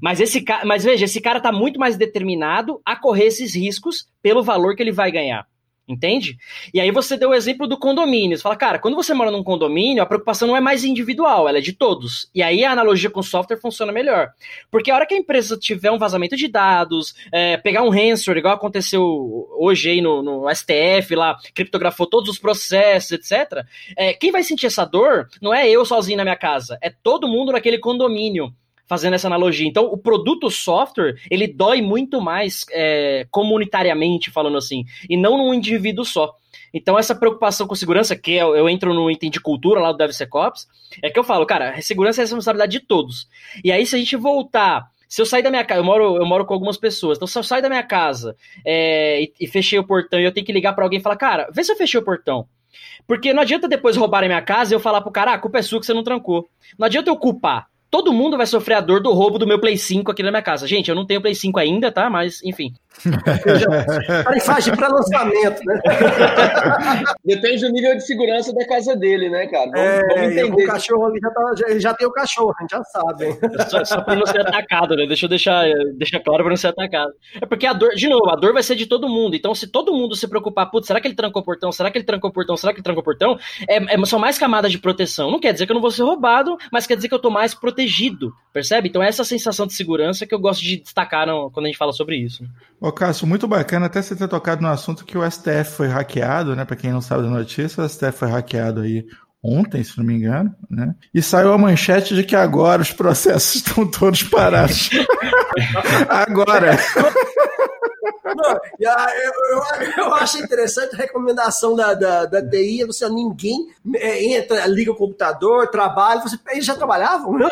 Mas 0.00 0.20
esse 0.20 0.44
mas 0.64 0.84
veja, 0.84 1.06
esse 1.06 1.20
cara 1.20 1.40
tá 1.40 1.50
muito 1.50 1.78
mais 1.78 1.96
determinado 1.96 2.80
a 2.84 2.94
correr 2.94 3.26
esses 3.26 3.54
riscos 3.54 4.06
pelo 4.22 4.42
valor 4.42 4.76
que 4.76 4.82
ele 4.82 4.92
vai 4.92 5.10
ganhar. 5.10 5.46
Entende? 5.88 6.36
E 6.74 6.80
aí 6.80 6.90
você 6.90 7.16
deu 7.16 7.30
o 7.30 7.34
exemplo 7.34 7.68
do 7.68 7.78
condomínio. 7.78 8.36
Você 8.36 8.42
fala, 8.42 8.56
cara, 8.56 8.78
quando 8.78 8.96
você 8.96 9.14
mora 9.14 9.30
num 9.30 9.44
condomínio, 9.44 10.02
a 10.02 10.06
preocupação 10.06 10.48
não 10.48 10.56
é 10.56 10.60
mais 10.60 10.82
individual, 10.82 11.48
ela 11.48 11.58
é 11.58 11.60
de 11.60 11.72
todos. 11.72 12.28
E 12.34 12.42
aí 12.42 12.64
a 12.64 12.72
analogia 12.72 13.08
com 13.08 13.22
software 13.22 13.60
funciona 13.60 13.92
melhor. 13.92 14.32
Porque 14.68 14.90
a 14.90 14.96
hora 14.96 15.06
que 15.06 15.14
a 15.14 15.16
empresa 15.16 15.56
tiver 15.56 15.92
um 15.92 15.98
vazamento 15.98 16.36
de 16.36 16.48
dados, 16.48 17.14
é, 17.30 17.56
pegar 17.56 17.84
um 17.84 17.88
ransomware, 17.88 18.38
igual 18.38 18.54
aconteceu 18.54 19.48
hoje 19.60 19.90
aí 19.90 20.00
no, 20.00 20.22
no 20.22 20.52
STF, 20.52 21.14
lá, 21.14 21.36
criptografou 21.54 22.08
todos 22.08 22.30
os 22.30 22.38
processos, 22.38 23.12
etc. 23.12 23.64
É, 23.96 24.12
quem 24.12 24.32
vai 24.32 24.42
sentir 24.42 24.66
essa 24.66 24.84
dor 24.84 25.28
não 25.40 25.54
é 25.54 25.68
eu 25.70 25.84
sozinho 25.84 26.16
na 26.16 26.24
minha 26.24 26.36
casa, 26.36 26.78
é 26.82 26.90
todo 26.90 27.28
mundo 27.28 27.52
naquele 27.52 27.78
condomínio 27.78 28.52
fazendo 28.86 29.14
essa 29.14 29.26
analogia. 29.26 29.66
Então, 29.66 29.84
o 29.86 29.98
produto 29.98 30.50
software, 30.50 31.16
ele 31.30 31.46
dói 31.46 31.82
muito 31.82 32.20
mais 32.20 32.64
é, 32.72 33.26
comunitariamente, 33.30 34.30
falando 34.30 34.56
assim, 34.56 34.84
e 35.08 35.16
não 35.16 35.36
num 35.36 35.54
indivíduo 35.54 36.04
só. 36.04 36.34
Então, 36.72 36.98
essa 36.98 37.14
preocupação 37.14 37.66
com 37.66 37.74
segurança, 37.74 38.16
que 38.16 38.32
eu, 38.32 38.54
eu 38.54 38.68
entro 38.68 38.92
no 38.92 39.10
item 39.10 39.30
de 39.30 39.40
cultura 39.40 39.80
lá 39.80 39.92
do 39.92 39.98
DevSecOps, 39.98 40.66
é 41.02 41.10
que 41.10 41.18
eu 41.18 41.24
falo, 41.24 41.46
cara, 41.46 41.80
segurança 41.80 42.20
é 42.20 42.24
responsabilidade 42.24 42.72
de 42.72 42.80
todos. 42.80 43.28
E 43.64 43.72
aí, 43.72 43.86
se 43.86 43.96
a 43.96 43.98
gente 43.98 44.16
voltar 44.16 44.86
se 45.08 45.22
eu 45.22 45.26
sair 45.26 45.42
da 45.42 45.50
minha 45.50 45.64
casa, 45.64 45.80
eu 45.80 45.84
moro, 45.84 46.16
eu 46.16 46.26
moro 46.26 46.44
com 46.44 46.52
algumas 46.52 46.76
pessoas, 46.76 47.16
então 47.16 47.28
se 47.28 47.38
eu 47.38 47.42
sair 47.44 47.62
da 47.62 47.68
minha 47.68 47.82
casa 47.82 48.36
é, 48.64 49.22
e, 49.22 49.32
e, 49.40 49.46
fechei 49.46 49.78
o 49.78 49.86
portão 49.86 50.18
e 50.18 50.24
eu 50.24 50.32
tenho 50.32 50.44
que 50.44 50.52
ligar 50.52 50.74
para 50.74 50.84
alguém 50.84 50.98
e 50.98 51.02
falar, 51.02 51.16
cara, 51.16 51.48
vê 51.52 51.62
se 51.62 51.70
eu 51.70 51.76
fechei 51.76 52.00
o 52.00 52.04
portão. 52.04 52.48
Porque 53.06 53.32
não 53.32 53.42
adianta 53.42 53.68
depois 53.68 53.96
roubarem 53.96 54.28
minha 54.28 54.42
casa 54.42 54.72
e 54.72 54.74
eu 54.74 54.80
falar 54.80 55.00
pro 55.00 55.12
cara, 55.12 55.30
ah, 55.30 55.34
a 55.34 55.38
culpa 55.38 55.58
é 55.58 55.62
sua 55.62 55.78
que 55.78 55.86
você 55.86 55.94
não 55.94 56.02
trancou. 56.02 56.48
Não 56.76 56.86
adianta 56.86 57.08
eu 57.08 57.16
culpar 57.16 57.68
todo 57.90 58.12
mundo 58.12 58.36
vai 58.36 58.46
sofrer 58.46 58.74
a 58.74 58.80
dor 58.80 59.02
do 59.02 59.12
roubo 59.12 59.38
do 59.38 59.46
meu 59.46 59.60
Play 59.60 59.76
5 59.76 60.10
aqui 60.10 60.22
na 60.22 60.30
minha 60.30 60.42
casa. 60.42 60.66
Gente, 60.66 60.88
eu 60.88 60.94
não 60.94 61.06
tenho 61.06 61.20
Play 61.20 61.34
5 61.34 61.58
ainda, 61.58 61.90
tá? 61.92 62.10
Mas, 62.10 62.42
enfim. 62.44 62.74
Tarifagem 64.24 64.74
para 64.74 64.88
lançamento, 64.88 65.60
né? 65.64 65.80
Depende 67.24 67.66
do 67.66 67.72
nível 67.72 67.96
de 67.96 68.06
segurança 68.06 68.52
da 68.52 68.66
casa 68.66 68.96
dele, 68.96 69.28
né, 69.28 69.46
cara? 69.46 69.70
Vamos, 69.70 69.80
é, 69.80 70.02
vamos 70.02 70.32
entender. 70.32 70.64
O 70.64 70.66
cachorro 70.66 71.06
ali 71.06 71.20
já, 71.20 71.30
tá, 71.30 71.54
já, 71.56 71.78
já, 71.78 71.94
tem 71.94 72.06
o 72.06 72.12
cachorro, 72.12 72.54
a 72.58 72.62
gente 72.62 72.70
já 72.70 72.84
sabe. 72.84 73.38
Só, 73.68 73.84
só 73.84 74.00
para 74.00 74.16
não 74.16 74.26
ser 74.26 74.40
atacado, 74.40 74.96
né? 74.96 75.06
Deixa 75.06 75.26
eu 75.26 75.28
deixar, 75.28 75.64
deixar 75.96 76.20
claro 76.20 76.42
para 76.42 76.50
não 76.50 76.56
ser 76.56 76.68
atacado. 76.68 77.12
É 77.40 77.46
porque 77.46 77.66
a 77.66 77.72
dor, 77.72 77.94
de 77.94 78.08
novo, 78.08 78.28
a 78.30 78.36
dor 78.36 78.52
vai 78.52 78.62
ser 78.62 78.74
de 78.74 78.86
todo 78.86 79.08
mundo. 79.08 79.36
Então, 79.36 79.54
se 79.54 79.66
todo 79.66 79.92
mundo 79.92 80.14
se 80.14 80.26
preocupar, 80.26 80.70
putz, 80.70 80.86
será 80.86 81.00
que 81.00 81.08
ele 81.08 81.14
trancou 81.14 81.42
o 81.42 81.44
portão? 81.44 81.70
Será 81.70 81.90
que 81.90 81.98
ele 81.98 82.04
trancou 82.04 82.30
o 82.30 82.32
portão? 82.32 82.56
Será 82.56 82.72
que 82.72 82.78
ele 82.78 82.84
trancou 82.84 83.02
o 83.02 83.04
portão? 83.04 83.38
É, 83.68 83.94
é, 83.94 84.06
são 84.06 84.18
mais 84.18 84.38
camadas 84.38 84.72
de 84.72 84.78
proteção. 84.78 85.30
Não 85.30 85.40
quer 85.40 85.52
dizer 85.52 85.66
que 85.66 85.72
eu 85.72 85.74
não 85.74 85.80
vou 85.80 85.90
ser 85.90 86.02
roubado, 86.02 86.56
mas 86.72 86.86
quer 86.86 86.96
dizer 86.96 87.08
que 87.08 87.14
eu 87.14 87.18
tô 87.18 87.30
mais 87.30 87.54
protegido, 87.54 88.32
percebe? 88.52 88.88
Então, 88.88 89.02
essa 89.02 89.24
sensação 89.24 89.66
de 89.66 89.74
segurança 89.74 90.26
que 90.26 90.34
eu 90.34 90.38
gosto 90.38 90.62
de 90.62 90.78
destacar 90.78 91.26
no, 91.26 91.50
quando 91.50 91.66
a 91.66 91.68
gente 91.68 91.78
fala 91.78 91.92
sobre 91.92 92.16
isso. 92.16 92.44
Ô, 92.86 92.92
Cássio, 92.92 93.26
muito 93.26 93.48
bacana 93.48 93.86
até 93.86 94.00
você 94.00 94.14
ter 94.14 94.28
tocado 94.28 94.62
no 94.62 94.68
assunto 94.68 95.04
que 95.04 95.18
o 95.18 95.28
STF 95.28 95.72
foi 95.76 95.88
hackeado, 95.88 96.54
né? 96.54 96.64
Para 96.64 96.76
quem 96.76 96.92
não 96.92 97.00
sabe 97.00 97.24
da 97.24 97.28
notícia, 97.28 97.82
o 97.82 97.88
STF 97.88 98.12
foi 98.12 98.28
hackeado 98.28 98.82
aí 98.82 99.04
ontem, 99.42 99.82
se 99.82 99.98
não 99.98 100.04
me 100.04 100.14
engano, 100.14 100.54
né? 100.70 100.94
E 101.12 101.20
saiu 101.20 101.52
a 101.52 101.58
manchete 101.58 102.14
de 102.14 102.22
que 102.22 102.36
agora 102.36 102.82
os 102.82 102.92
processos 102.92 103.56
estão 103.66 103.90
todos 103.90 104.22
parados. 104.22 104.90
agora. 106.08 106.78
Eu, 108.78 108.92
eu, 109.52 110.04
eu, 110.04 110.14
acho 110.14 110.38
interessante 110.38 110.94
a 110.94 110.98
recomendação 110.98 111.74
da, 111.74 111.94
da, 111.94 112.26
da 112.26 112.46
TI, 112.46 112.84
você 112.84 113.08
ninguém 113.08 113.68
é, 113.94 114.24
entra, 114.36 114.66
liga 114.66 114.92
o 114.92 114.96
computador, 114.96 115.68
trabalha, 115.68 116.20
você, 116.20 116.38
eles 116.50 116.64
já 116.64 116.74
trabalhavam? 116.74 117.36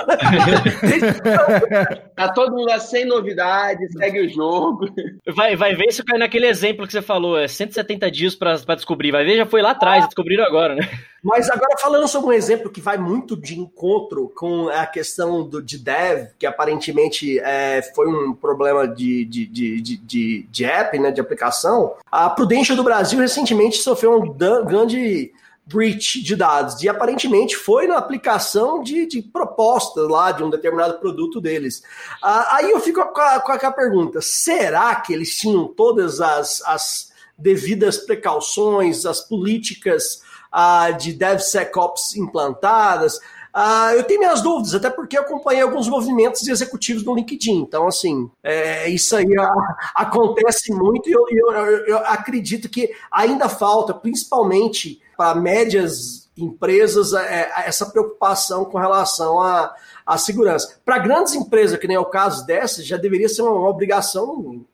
tá 2.15 2.29
todo 2.33 2.53
mundo 2.53 2.67
lá 2.67 2.79
sem 2.79 3.05
novidades, 3.05 3.93
segue 3.93 4.27
o 4.27 4.29
jogo. 4.29 4.87
Vai, 5.35 5.57
vai 5.57 5.75
ver 5.75 5.93
se 5.93 6.05
cai 6.05 6.19
naquele 6.19 6.47
exemplo 6.47 6.87
que 6.87 6.93
você 6.93 7.03
falou, 7.03 7.39
é 7.39 7.49
170 7.49 8.11
dias 8.11 8.35
para 8.35 8.75
descobrir, 8.75 9.11
vai 9.11 9.25
ver, 9.25 9.37
já 9.37 9.47
foi 9.47 9.63
lá 9.63 9.71
atrás, 9.71 10.05
ah. 10.05 10.07
descobriram 10.07 10.45
agora, 10.45 10.75
né? 10.75 10.89
Mas 11.25 11.49
agora 11.49 11.79
falando 11.79 12.07
sobre 12.07 12.29
um 12.29 12.33
exemplo 12.33 12.71
que 12.71 12.83
vai 12.83 12.99
muito 12.99 13.35
de 13.35 13.59
encontro 13.59 14.31
com 14.37 14.69
a 14.69 14.85
questão 14.85 15.43
do, 15.49 15.63
de 15.63 15.79
dev, 15.79 16.29
que 16.39 16.45
aparentemente 16.45 17.39
é, 17.39 17.81
foi 17.95 18.07
um 18.07 18.35
problema 18.35 18.87
de, 18.87 19.25
de, 19.25 19.47
de, 19.47 19.81
de, 19.81 19.97
de 19.97 20.47
app, 20.85 20.99
né, 20.99 21.11
de 21.11 21.21
aplicação, 21.21 21.95
a 22.11 22.31
Prudential 22.31 22.77
do 22.77 22.85
Brasil 22.85 23.19
recentemente 23.19 23.79
sofreu 23.79 24.21
um 24.21 24.33
grande 24.65 25.33
breach 25.67 26.23
de 26.23 26.37
dados 26.37 26.83
e 26.83 26.89
aparentemente 26.89 27.57
foi 27.57 27.87
na 27.87 27.97
aplicação 27.97 28.83
de, 28.83 29.07
de 29.07 29.23
propostas 29.23 30.09
lá 30.09 30.31
de 30.31 30.43
um 30.43 30.51
determinado 30.51 30.99
produto 30.99 31.41
deles. 31.41 31.83
Ah, 32.23 32.57
aí 32.57 32.71
eu 32.71 32.81
fico 32.81 33.03
com 33.13 33.21
a, 33.21 33.41
com 33.41 33.53
a 33.53 33.73
pergunta: 33.73 34.21
será 34.21 34.95
que 34.97 35.13
eles 35.13 35.37
tinham 35.37 35.67
todas 35.69 36.21
as, 36.21 36.63
as 36.67 37.13
devidas 37.37 37.99
precauções, 37.99 39.07
as 39.07 39.21
políticas 39.21 40.23
ah, 40.55 40.93
de 40.93 41.13
DevSecOps 41.13 42.15
implantadas. 42.17 43.19
Ah, 43.57 43.95
eu 43.95 44.03
tenho 44.03 44.19
minhas 44.19 44.43
dúvidas, 44.43 44.75
até 44.75 44.91
porque 44.91 45.17
eu 45.17 45.23
acompanhei 45.23 45.63
alguns 45.63 45.89
movimentos 45.89 46.49
executivos 46.49 47.05
no 47.05 47.15
LinkedIn. 47.15 47.61
Então, 47.61 47.87
assim, 47.87 48.29
é, 48.43 48.89
isso 48.89 49.15
aí 49.15 49.33
ah, 49.39 49.55
acontece 49.95 50.73
muito 50.73 51.09
e 51.09 51.13
eu, 51.13 51.25
eu, 51.31 51.87
eu, 51.87 51.99
acredito 51.99 52.69
que 52.69 52.91
ainda 53.13 53.49
falta, 53.49 53.95
principalmente 53.95 55.01
para 55.17 55.37
médias 55.37 56.29
empresas, 56.37 57.13
é, 57.13 57.49
essa 57.65 57.87
preocupação 57.87 58.65
com 58.65 58.77
relação 58.77 59.41
à, 59.41 59.73
segurança. 60.19 60.81
Para 60.85 60.99
grandes 60.99 61.35
empresas, 61.37 61.79
que 61.79 61.87
nem 61.87 61.97
é 61.97 62.01
o 62.01 62.07
caso 62.07 62.45
dessa, 62.45 62.83
já 62.83 62.97
deveria 62.97 63.29
ser 63.29 63.43
uma 63.43 63.69
obrigação 63.69 64.65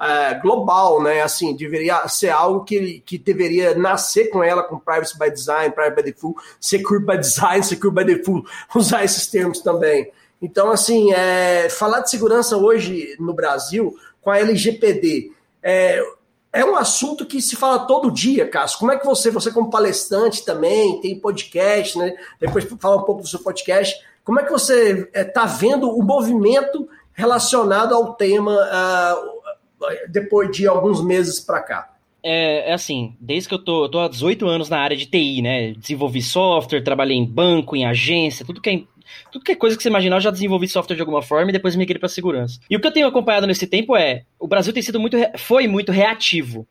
é, 0.00 0.34
global, 0.34 1.02
né? 1.02 1.22
Assim, 1.22 1.54
deveria 1.56 2.06
ser 2.08 2.30
algo 2.30 2.64
que, 2.64 3.02
que 3.06 3.18
deveria 3.18 3.74
nascer 3.74 4.30
com 4.30 4.42
ela, 4.42 4.62
com 4.62 4.78
privacy 4.78 5.18
by 5.18 5.30
design, 5.30 5.74
privacy 5.74 5.96
by 5.96 6.02
default, 6.02 6.40
secure 6.60 7.04
by 7.04 7.16
design, 7.16 7.62
secure 7.64 7.94
by 7.94 8.04
default, 8.04 8.48
usar 8.74 9.04
esses 9.04 9.26
termos 9.26 9.60
também. 9.60 10.10
Então, 10.42 10.70
assim, 10.70 11.12
é, 11.12 11.68
falar 11.70 12.00
de 12.00 12.10
segurança 12.10 12.56
hoje 12.56 13.16
no 13.18 13.32
Brasil 13.32 13.96
com 14.20 14.30
a 14.30 14.38
LGPD 14.38 15.32
é, 15.62 16.02
é 16.52 16.64
um 16.64 16.76
assunto 16.76 17.26
que 17.26 17.40
se 17.40 17.56
fala 17.56 17.80
todo 17.80 18.10
dia, 18.10 18.46
Cássio. 18.46 18.78
Como 18.78 18.92
é 18.92 18.98
que 18.98 19.04
você, 19.04 19.30
você 19.30 19.50
como 19.50 19.70
palestrante 19.70 20.44
também, 20.44 21.00
tem 21.00 21.18
podcast, 21.18 21.98
né? 21.98 22.14
Depois 22.38 22.64
fala 22.78 22.96
um 22.96 23.04
pouco 23.04 23.22
do 23.22 23.28
seu 23.28 23.40
podcast. 23.40 23.98
Como 24.22 24.38
é 24.38 24.44
que 24.44 24.52
você 24.52 25.08
está 25.14 25.42
é, 25.44 25.46
vendo 25.46 25.90
o 25.90 26.02
movimento 26.02 26.88
relacionado 27.12 27.94
ao 27.94 28.14
tema 28.14 28.52
uh, 28.52 29.34
depois 30.08 30.50
de 30.50 30.66
alguns 30.66 31.04
meses 31.04 31.40
para 31.40 31.60
cá? 31.60 31.94
é, 32.26 32.70
é, 32.70 32.72
assim, 32.72 33.14
desde 33.20 33.50
que 33.50 33.54
eu 33.54 33.58
tô, 33.58 33.84
eu 33.84 33.88
tô 33.90 34.00
há 34.00 34.08
18 34.08 34.48
anos 34.48 34.70
na 34.70 34.78
área 34.78 34.96
de 34.96 35.04
TI, 35.04 35.42
né? 35.42 35.72
Desenvolvi 35.74 36.22
software, 36.22 36.80
trabalhei 36.80 37.18
em 37.18 37.26
banco, 37.26 37.76
em 37.76 37.84
agência, 37.84 38.46
tudo 38.46 38.62
que 38.62 38.70
é 38.70 38.82
tudo 39.30 39.44
que 39.44 39.52
é 39.52 39.54
coisa 39.54 39.76
que 39.76 39.82
você 39.82 39.90
imaginar, 39.90 40.16
eu 40.16 40.20
já 40.20 40.30
desenvolvi 40.30 40.66
software 40.66 40.96
de 40.96 41.02
alguma 41.02 41.20
forma 41.20 41.50
e 41.50 41.52
depois 41.52 41.76
migrei 41.76 42.00
para 42.00 42.08
segurança. 42.08 42.58
E 42.70 42.74
o 42.74 42.80
que 42.80 42.86
eu 42.86 42.92
tenho 42.92 43.06
acompanhado 43.06 43.46
nesse 43.46 43.66
tempo 43.66 43.94
é, 43.94 44.24
o 44.40 44.48
Brasil 44.48 44.72
tem 44.72 44.82
sido 44.82 44.98
muito, 44.98 45.16
foi 45.36 45.68
muito 45.68 45.92
reativo. 45.92 46.66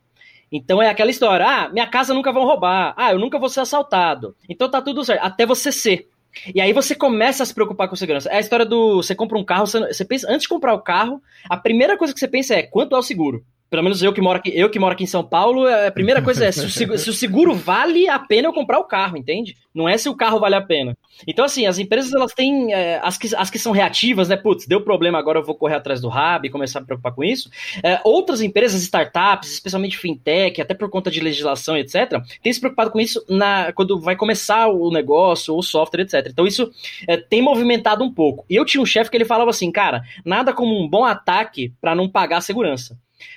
Então 0.51 0.81
é 0.81 0.89
aquela 0.89 1.11
história, 1.11 1.45
ah, 1.45 1.69
minha 1.69 1.85
casa 1.85 2.13
nunca 2.13 2.31
vão 2.31 2.45
roubar, 2.45 2.95
ah, 2.97 3.11
eu 3.11 3.19
nunca 3.19 3.37
vou 3.37 3.49
ser 3.49 3.59
assaltado. 3.59 4.35
Então 4.49 4.69
tá 4.69 4.81
tudo 4.81 5.05
certo, 5.05 5.21
até 5.23 5.45
você 5.45 5.71
ser. 5.71 6.09
E 6.53 6.59
aí 6.59 6.73
você 6.73 6.95
começa 6.95 7.43
a 7.43 7.45
se 7.45 7.53
preocupar 7.53 7.87
com 7.87 7.95
segurança. 7.95 8.29
É 8.29 8.37
a 8.37 8.39
história 8.39 8.65
do, 8.65 8.97
você 8.97 9.15
compra 9.15 9.37
um 9.37 9.45
carro, 9.45 9.67
você, 9.67 9.79
você 9.79 10.05
pensa, 10.05 10.27
antes 10.29 10.43
de 10.43 10.49
comprar 10.49 10.73
o 10.73 10.81
carro, 10.81 11.21
a 11.49 11.57
primeira 11.57 11.97
coisa 11.97 12.13
que 12.13 12.19
você 12.19 12.27
pensa 12.27 12.55
é, 12.55 12.63
quanto 12.63 12.95
é 12.95 12.99
o 12.99 13.03
seguro? 13.03 13.45
Pelo 13.73 13.81
menos 13.81 14.03
eu 14.03 14.13
que 14.13 14.21
moro 14.21 14.37
aqui, 14.37 14.51
eu 14.53 14.69
que 14.69 14.77
moro 14.77 14.93
aqui 14.93 15.03
em 15.03 15.07
São 15.07 15.23
Paulo, 15.23 15.67
é, 15.67 15.87
a 15.87 15.91
primeira 15.91 16.21
coisa 16.21 16.45
é 16.45 16.51
se 16.51 16.63
o, 16.63 16.69
seguro, 16.69 16.99
se 16.99 17.09
o, 17.09 17.13
seguro, 17.13 17.55
vale 17.55 18.07
a 18.07 18.19
pena 18.19 18.47
eu 18.47 18.53
comprar 18.53 18.77
o 18.77 18.83
carro, 18.83 19.17
entende? 19.17 19.57
Não 19.73 19.89
é 19.89 19.97
se 19.97 20.07
o 20.07 20.15
carro 20.15 20.39
vale 20.39 20.53
a 20.53 20.61
pena. 20.61 20.95
Então, 21.25 21.43
assim, 21.43 21.65
as 21.65 21.79
empresas 21.79 22.13
elas 22.13 22.33
têm. 22.33 22.71
É, 22.71 22.99
as, 23.01 23.17
que, 23.17 23.35
as 23.35 23.49
que 23.49 23.57
são 23.57 23.71
reativas, 23.71 24.29
né? 24.29 24.35
Putz, 24.35 24.67
deu 24.67 24.79
problema, 24.81 25.17
agora 25.17 25.39
eu 25.39 25.43
vou 25.43 25.55
correr 25.55 25.73
atrás 25.73 25.99
do 25.99 26.07
RAB 26.07 26.45
e 26.45 26.49
começar 26.51 26.77
a 26.77 26.81
me 26.81 26.85
preocupar 26.85 27.13
com 27.15 27.23
isso. 27.23 27.49
É, 27.83 27.99
outras 28.03 28.41
empresas, 28.41 28.83
startups, 28.83 29.51
especialmente 29.53 29.97
fintech, 29.97 30.61
até 30.61 30.75
por 30.75 30.87
conta 30.87 31.09
de 31.09 31.19
legislação, 31.19 31.75
etc., 31.75 32.21
têm 32.43 32.53
se 32.53 32.59
preocupado 32.59 32.91
com 32.91 32.99
isso 32.99 33.25
na, 33.27 33.73
quando 33.73 33.99
vai 33.99 34.15
começar 34.15 34.67
o 34.67 34.91
negócio, 34.91 35.55
o 35.55 35.63
software, 35.63 36.01
etc. 36.01 36.27
Então, 36.29 36.45
isso 36.45 36.69
é, 37.07 37.17
tem 37.17 37.41
movimentado 37.41 38.03
um 38.03 38.13
pouco. 38.13 38.45
E 38.47 38.55
eu 38.55 38.65
tinha 38.65 38.83
um 38.83 38.85
chefe 38.85 39.09
que 39.09 39.17
ele 39.17 39.25
falava 39.25 39.49
assim, 39.49 39.71
cara, 39.71 40.03
nada 40.23 40.53
como 40.53 40.79
um 40.79 40.87
bom 40.87 41.03
ataque 41.03 41.73
para 41.81 41.95
não 41.95 42.07
pagar 42.07 42.37
a 42.37 42.41
segurança. 42.41 42.95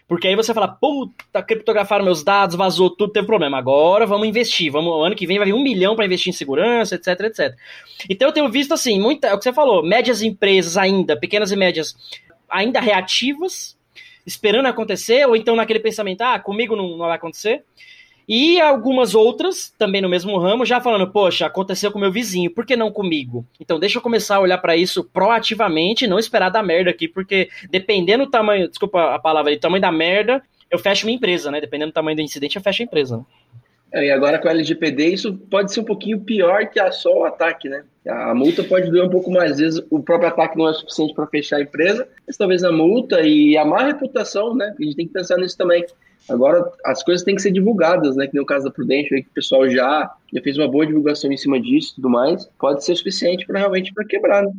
Porque 0.09 0.29
aí 0.29 0.37
você 0.37 0.55
fala, 0.55 0.69
puta, 0.69 1.43
criptografaram 1.43 2.05
meus 2.05 2.23
dados, 2.23 2.55
vazou 2.55 2.91
tudo, 2.91 3.13
teve 3.13 3.27
problema. 3.27 3.59
Agora 3.59 4.07
vamos 4.07 4.29
investir. 4.29 4.71
Vamos, 4.71 5.05
ano 5.05 5.17
que 5.17 5.27
vem 5.27 5.39
vai 5.39 5.47
vir 5.47 5.55
um 5.55 5.63
milhão 5.63 5.97
para 5.97 6.05
investir 6.05 6.31
em 6.31 6.37
segurança, 6.37 6.95
etc, 6.95 7.21
etc. 7.21 7.57
Então 8.09 8.29
eu 8.29 8.33
tenho 8.33 8.49
visto 8.49 8.73
assim, 8.73 9.01
muita, 9.01 9.29
é 9.29 9.35
o 9.35 9.39
que 9.39 9.45
você 9.45 9.53
falou, 9.53 9.83
médias 9.83 10.23
empresas 10.23 10.77
ainda, 10.77 11.19
pequenas 11.19 11.51
e 11.51 11.57
médias, 11.57 11.95
ainda 12.49 12.81
reativas, 12.81 13.77
esperando 14.25 14.67
acontecer, 14.67 15.27
ou 15.27 15.37
então 15.37 15.57
naquele 15.57 15.81
pensamento, 15.81 16.23
ah, 16.23 16.39
comigo 16.39 16.77
não, 16.77 16.91
não 16.91 17.07
vai 17.07 17.17
acontecer. 17.17 17.65
E 18.29 18.61
algumas 18.61 19.15
outras, 19.15 19.73
também 19.79 20.03
no 20.03 20.09
mesmo 20.09 20.37
ramo, 20.39 20.67
já 20.67 20.81
falando, 20.81 21.11
poxa, 21.11 21.47
aconteceu 21.47 21.93
com 21.93 21.99
meu 21.99 22.11
vizinho, 22.11 22.51
por 22.51 22.67
que 22.67 22.75
não 22.75 22.91
comigo? 22.91 23.47
Então 23.61 23.79
deixa 23.79 23.99
eu 23.99 24.03
começar 24.03 24.37
a 24.37 24.41
olhar 24.41 24.59
para 24.59 24.77
isso 24.77 25.05
proativamente, 25.05 26.09
não 26.09 26.19
esperar 26.19 26.51
dar 26.51 26.63
merda 26.63 26.91
aqui, 26.91 27.07
porque 27.07 27.49
dependendo 27.71 28.25
do 28.25 28.31
tamanho, 28.31 28.69
desculpa 28.69 29.15
a 29.15 29.19
palavra 29.19 29.53
aí, 29.53 29.59
tamanho 29.59 29.81
da 29.81 29.93
merda, 29.93 30.43
eu 30.69 30.79
fecho 30.79 31.07
minha 31.07 31.17
empresa, 31.17 31.51
né? 31.51 31.61
Dependendo 31.61 31.93
do 31.93 31.95
tamanho 31.95 32.17
do 32.17 32.23
incidente, 32.23 32.57
eu 32.57 32.63
fecho 32.63 32.83
a 32.83 32.85
empresa, 32.85 33.19
né? 33.19 33.25
É, 33.93 34.07
e 34.07 34.11
agora 34.11 34.39
com 34.39 34.49
a 34.49 34.51
LGPD, 34.51 35.07
isso 35.07 35.33
pode 35.49 35.73
ser 35.73 35.81
um 35.81 35.85
pouquinho 35.85 36.21
pior 36.21 36.67
que 36.69 36.81
a 36.81 36.91
só 36.91 37.21
o 37.21 37.25
ataque, 37.25 37.69
né? 37.69 37.85
A 38.07 38.35
multa 38.35 38.65
pode 38.65 38.91
doer 38.91 39.05
um 39.05 39.11
pouco 39.11 39.31
mais. 39.31 39.53
Às 39.53 39.59
vezes 39.59 39.87
o 39.91 40.03
próprio 40.03 40.29
ataque 40.29 40.59
não 40.59 40.69
é 40.69 40.73
suficiente 40.75 41.15
para 41.15 41.27
fechar 41.29 41.57
a 41.57 41.63
empresa, 41.63 42.07
mas 42.27 42.37
talvez 42.37 42.65
a 42.65 42.73
multa 42.73 43.21
e 43.23 43.57
a 43.57 43.65
má 43.65 43.85
reputação, 43.85 44.55
né? 44.55 44.75
A 44.79 44.83
gente 44.83 44.97
tem 44.97 45.07
que 45.07 45.13
pensar 45.13 45.39
nisso 45.39 45.57
também. 45.57 45.85
Agora, 46.29 46.71
as 46.85 47.03
coisas 47.03 47.25
têm 47.25 47.35
que 47.35 47.43
ser 47.43 47.53
divulgadas, 47.53 48.17
né? 48.17 48.27
Que 48.27 48.35
nem 48.35 48.43
o 48.43 48.47
caso 48.47 48.65
da 48.65 48.71
Prudente, 48.71 49.09
que 49.09 49.29
o 49.29 49.35
pessoal 49.35 49.69
já, 49.69 50.13
já 50.33 50.43
fez 50.43 50.59
uma 50.59 50.69
boa 50.69 50.87
divulgação 50.87 51.31
em 51.31 51.37
cima 51.37 51.61
disso 51.61 51.93
e 51.93 51.95
tudo 51.97 52.11
mais. 52.11 52.49
Pode 52.59 52.85
ser 52.85 52.97
suficiente 52.97 53.47
para 53.47 53.59
realmente 53.59 53.93
para 53.93 54.05
quebrar, 54.05 54.43
né? 54.43 54.53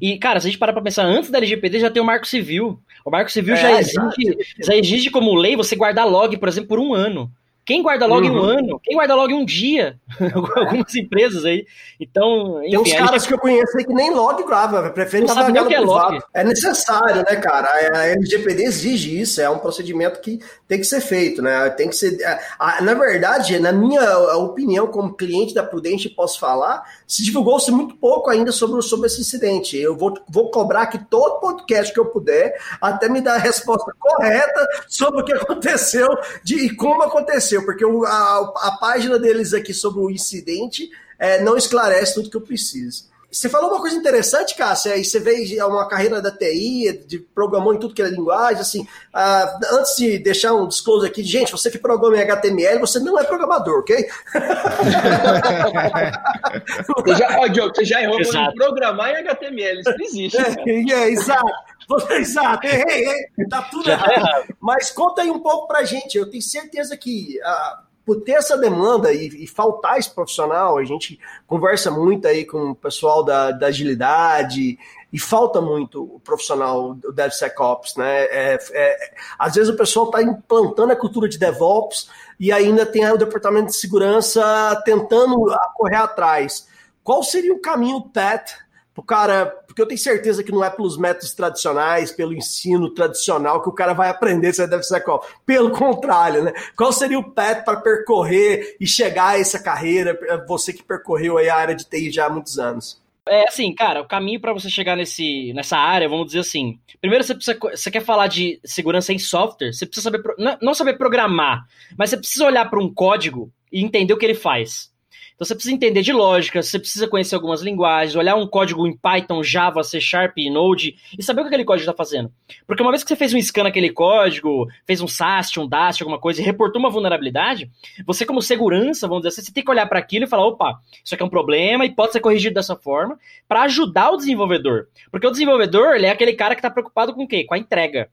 E, 0.00 0.18
cara, 0.18 0.40
se 0.40 0.48
a 0.48 0.50
gente 0.50 0.58
parar 0.58 0.72
pra 0.72 0.82
pensar, 0.82 1.04
antes 1.04 1.30
da 1.30 1.38
LGPD 1.38 1.78
já 1.78 1.90
tem 1.90 2.02
o 2.02 2.06
Marco 2.06 2.26
Civil. 2.26 2.80
O 3.04 3.10
Marco 3.10 3.30
Civil 3.30 3.54
é, 3.54 3.56
já, 3.56 3.80
exige, 3.80 4.38
já 4.58 4.76
exige 4.76 5.10
como 5.10 5.34
lei 5.34 5.56
você 5.56 5.76
guardar 5.76 6.06
log, 6.06 6.36
por 6.36 6.48
exemplo, 6.48 6.68
por 6.68 6.78
um 6.78 6.92
ano. 6.92 7.30
Quem 7.68 7.82
guarda 7.82 8.06
log 8.06 8.26
uhum. 8.26 8.34
um 8.34 8.42
ano? 8.42 8.80
Quem 8.82 8.96
guarda 8.96 9.14
log 9.14 9.34
um 9.34 9.44
dia? 9.44 10.00
Algumas 10.56 10.94
empresas 10.94 11.44
aí. 11.44 11.66
Então, 12.00 12.62
enfim, 12.62 12.70
Tem 12.70 12.78
uns 12.78 12.92
caras 12.94 13.10
gente... 13.10 13.28
que 13.28 13.34
eu 13.34 13.38
conheço 13.38 13.76
aí 13.76 13.84
que 13.84 13.92
nem 13.92 14.10
log 14.10 14.42
grava, 14.44 14.88
prefere 14.88 15.26
não 15.26 15.34
sabe 15.34 15.52
nem 15.52 15.60
o 15.60 15.66
que 15.66 15.74
é 15.74 15.80
log. 15.80 16.18
É 16.32 16.42
necessário, 16.42 17.16
né, 17.16 17.36
cara? 17.36 17.68
A 17.92 18.06
LGPD 18.06 18.62
exige 18.62 19.20
isso, 19.20 19.38
é 19.42 19.50
um 19.50 19.58
procedimento 19.58 20.18
que 20.22 20.38
tem 20.66 20.78
que 20.78 20.86
ser 20.86 21.02
feito, 21.02 21.42
né? 21.42 21.68
Tem 21.68 21.90
que 21.90 21.96
ser. 21.96 22.18
É, 22.22 22.40
na 22.80 22.94
verdade, 22.94 23.58
na 23.58 23.70
minha 23.70 24.18
opinião, 24.38 24.86
como 24.86 25.12
cliente 25.12 25.52
da 25.52 25.62
Prudente, 25.62 26.08
posso 26.08 26.40
falar, 26.40 26.82
se 27.06 27.22
divulgou-se 27.22 27.70
muito 27.70 27.96
pouco 27.96 28.30
ainda 28.30 28.50
sobre, 28.50 28.80
sobre 28.80 29.08
esse 29.08 29.20
incidente. 29.20 29.76
Eu 29.76 29.94
vou, 29.94 30.14
vou 30.26 30.50
cobrar 30.50 30.86
que 30.86 30.96
todo 30.96 31.38
podcast 31.38 31.92
que 31.92 32.00
eu 32.00 32.06
puder, 32.06 32.58
até 32.80 33.10
me 33.10 33.20
dar 33.20 33.34
a 33.34 33.38
resposta 33.38 33.92
correta 33.98 34.66
sobre 34.88 35.20
o 35.20 35.24
que 35.26 35.34
aconteceu 35.36 36.08
de, 36.42 36.64
e 36.64 36.74
como 36.74 37.02
aconteceu 37.02 37.57
aconteceu, 37.58 37.64
porque 37.64 37.84
o, 37.84 38.04
a, 38.04 38.52
a 38.62 38.76
página 38.80 39.18
deles 39.18 39.52
aqui 39.52 39.74
sobre 39.74 40.00
o 40.00 40.10
incidente 40.10 40.88
é, 41.18 41.42
não 41.42 41.56
esclarece 41.56 42.14
tudo 42.14 42.30
que 42.30 42.36
eu 42.36 42.40
preciso. 42.40 43.08
Você 43.30 43.46
falou 43.50 43.70
uma 43.70 43.80
coisa 43.80 43.94
interessante, 43.94 44.56
Cássia, 44.56 44.94
aí 44.94 45.04
você 45.04 45.20
veio 45.20 45.68
uma 45.68 45.86
carreira 45.86 46.22
da 46.22 46.30
TI, 46.30 47.04
de 47.06 47.18
programou 47.18 47.74
em 47.74 47.78
tudo 47.78 47.92
que 47.92 48.00
é 48.00 48.08
linguagem, 48.08 48.62
assim, 48.62 48.80
uh, 48.80 49.74
antes 49.74 49.96
de 49.96 50.18
deixar 50.18 50.54
um 50.54 50.66
disclose 50.66 51.06
aqui, 51.06 51.22
gente, 51.22 51.52
você 51.52 51.70
que 51.70 51.76
programa 51.76 52.16
em 52.16 52.22
HTML, 52.22 52.80
você 52.80 52.98
não 52.98 53.18
é 53.18 53.24
programador, 53.24 53.80
ok? 53.80 54.08
você 56.96 57.14
já, 57.16 57.38
ó, 57.38 57.46
Diogo, 57.48 57.74
você 57.74 57.84
já 57.84 58.02
errou 58.02 58.18
programar 58.56 59.10
em 59.10 59.16
HTML, 59.16 59.80
isso 59.80 59.90
não 59.90 60.06
existe. 60.06 60.38
É, 60.38 60.94
é, 60.94 61.10
exato. 61.10 61.44
Exato, 62.10 62.66
errei, 62.66 63.04
errei, 63.04 63.48
tá 63.48 63.62
tudo 63.62 63.88
errado. 63.88 64.10
errado. 64.12 64.56
Mas 64.60 64.90
conta 64.90 65.22
aí 65.22 65.30
um 65.30 65.40
pouco 65.40 65.66
pra 65.66 65.84
gente, 65.84 66.18
eu 66.18 66.28
tenho 66.28 66.42
certeza 66.42 66.96
que... 66.96 67.38
Uh, 67.40 67.88
por 68.08 68.22
ter 68.22 68.32
essa 68.32 68.56
demanda 68.56 69.12
e, 69.12 69.44
e, 69.44 69.46
faltar 69.46 69.98
esse 69.98 70.08
profissional, 70.08 70.78
a 70.78 70.84
gente 70.84 71.20
conversa 71.46 71.90
muito 71.90 72.26
aí 72.26 72.46
com 72.46 72.70
o 72.70 72.74
pessoal 72.74 73.22
da, 73.22 73.50
da 73.50 73.66
agilidade 73.66 74.78
e 75.12 75.18
falta 75.18 75.60
muito 75.60 76.02
o 76.02 76.20
profissional 76.20 76.94
do 76.94 77.12
DevSecOps, 77.12 77.96
né? 77.96 78.22
É, 78.30 78.58
é, 78.72 79.14
às 79.38 79.56
vezes 79.56 79.68
o 79.68 79.76
pessoal 79.76 80.06
está 80.06 80.22
implantando 80.22 80.94
a 80.94 80.96
cultura 80.96 81.28
de 81.28 81.38
DevOps 81.38 82.08
e 82.40 82.50
ainda 82.50 82.86
tem 82.86 83.06
o 83.10 83.18
departamento 83.18 83.66
de 83.66 83.76
segurança 83.76 84.42
tentando 84.86 85.36
correr 85.74 85.96
atrás. 85.96 86.66
Qual 87.04 87.22
seria 87.22 87.52
o 87.52 87.60
caminho, 87.60 88.00
Pat, 88.00 88.52
o 88.98 89.02
cara, 89.02 89.46
porque 89.64 89.80
eu 89.80 89.86
tenho 89.86 90.00
certeza 90.00 90.42
que 90.42 90.50
não 90.50 90.64
é 90.64 90.68
pelos 90.68 90.98
métodos 90.98 91.32
tradicionais, 91.32 92.10
pelo 92.10 92.34
ensino 92.34 92.90
tradicional 92.92 93.62
que 93.62 93.68
o 93.68 93.72
cara 93.72 93.92
vai 93.92 94.08
aprender 94.08 94.52
se 94.52 94.66
deve 94.66 94.82
ser 94.82 95.00
qual. 95.02 95.24
Pelo 95.46 95.70
contrário, 95.70 96.42
né? 96.42 96.52
Qual 96.76 96.92
seria 96.92 97.16
o 97.16 97.30
path 97.30 97.64
para 97.64 97.80
percorrer 97.80 98.76
e 98.80 98.88
chegar 98.88 99.28
a 99.28 99.38
essa 99.38 99.62
carreira, 99.62 100.18
você 100.48 100.72
que 100.72 100.82
percorreu 100.82 101.38
a 101.38 101.54
área 101.54 101.76
de 101.76 101.84
TI 101.84 102.10
já 102.10 102.26
há 102.26 102.30
muitos 102.30 102.58
anos? 102.58 103.00
É 103.28 103.46
assim, 103.46 103.72
cara, 103.72 104.00
o 104.00 104.08
caminho 104.08 104.40
para 104.40 104.52
você 104.52 104.68
chegar 104.68 104.96
nesse, 104.96 105.52
nessa 105.52 105.76
área, 105.76 106.08
vamos 106.08 106.26
dizer 106.26 106.40
assim. 106.40 106.80
Primeiro, 107.00 107.22
você, 107.22 107.36
precisa, 107.36 107.56
você 107.56 107.90
quer 107.92 108.02
falar 108.02 108.26
de 108.26 108.58
segurança 108.64 109.12
em 109.12 109.18
software, 109.18 109.72
você 109.72 109.86
precisa 109.86 110.10
saber, 110.10 110.22
não 110.60 110.74
saber 110.74 110.98
programar, 110.98 111.68
mas 111.96 112.10
você 112.10 112.16
precisa 112.16 112.46
olhar 112.46 112.68
para 112.68 112.80
um 112.80 112.92
código 112.92 113.52
e 113.70 113.84
entender 113.84 114.12
o 114.12 114.18
que 114.18 114.26
ele 114.26 114.34
faz. 114.34 114.90
Então 115.38 115.46
você 115.46 115.54
precisa 115.54 115.72
entender 115.72 116.02
de 116.02 116.12
lógica, 116.12 116.60
você 116.60 116.80
precisa 116.80 117.06
conhecer 117.06 117.36
algumas 117.36 117.62
linguagens, 117.62 118.16
olhar 118.16 118.34
um 118.34 118.44
código 118.44 118.84
em 118.88 118.96
Python, 118.96 119.40
Java, 119.40 119.84
C 119.84 120.00
Sharp, 120.00 120.36
Node 120.50 120.96
e 121.16 121.22
saber 121.22 121.42
o 121.42 121.44
que 121.44 121.48
aquele 121.48 121.64
código 121.64 121.88
está 121.88 121.96
fazendo. 121.96 122.32
Porque 122.66 122.82
uma 122.82 122.90
vez 122.90 123.04
que 123.04 123.08
você 123.08 123.14
fez 123.14 123.32
um 123.32 123.40
scan 123.40 123.62
naquele 123.62 123.90
código, 123.90 124.66
fez 124.84 125.00
um 125.00 125.06
SAST, 125.06 125.60
um 125.60 125.68
DAST, 125.68 126.02
alguma 126.02 126.18
coisa 126.18 126.40
e 126.40 126.44
reportou 126.44 126.80
uma 126.80 126.90
vulnerabilidade, 126.90 127.70
você 128.04 128.26
como 128.26 128.42
segurança, 128.42 129.06
vamos 129.06 129.22
dizer 129.22 129.28
assim, 129.28 129.46
você 129.46 129.52
tem 129.52 129.62
que 129.62 129.70
olhar 129.70 129.86
para 129.86 130.00
aquilo 130.00 130.24
e 130.24 130.28
falar, 130.28 130.44
opa, 130.44 130.80
isso 131.04 131.14
aqui 131.14 131.22
é 131.22 131.26
um 131.26 131.30
problema 131.30 131.86
e 131.86 131.94
pode 131.94 132.10
ser 132.10 132.18
corrigido 132.18 132.54
dessa 132.54 132.74
forma 132.74 133.16
para 133.46 133.62
ajudar 133.62 134.10
o 134.10 134.16
desenvolvedor. 134.16 134.88
Porque 135.08 135.26
o 135.28 135.30
desenvolvedor, 135.30 135.94
ele 135.94 136.06
é 136.06 136.10
aquele 136.10 136.32
cara 136.32 136.56
que 136.56 136.58
está 136.58 136.68
preocupado 136.70 137.14
com 137.14 137.22
o 137.22 137.28
quê? 137.28 137.44
Com 137.44 137.54
a 137.54 137.58
entrega 137.58 138.10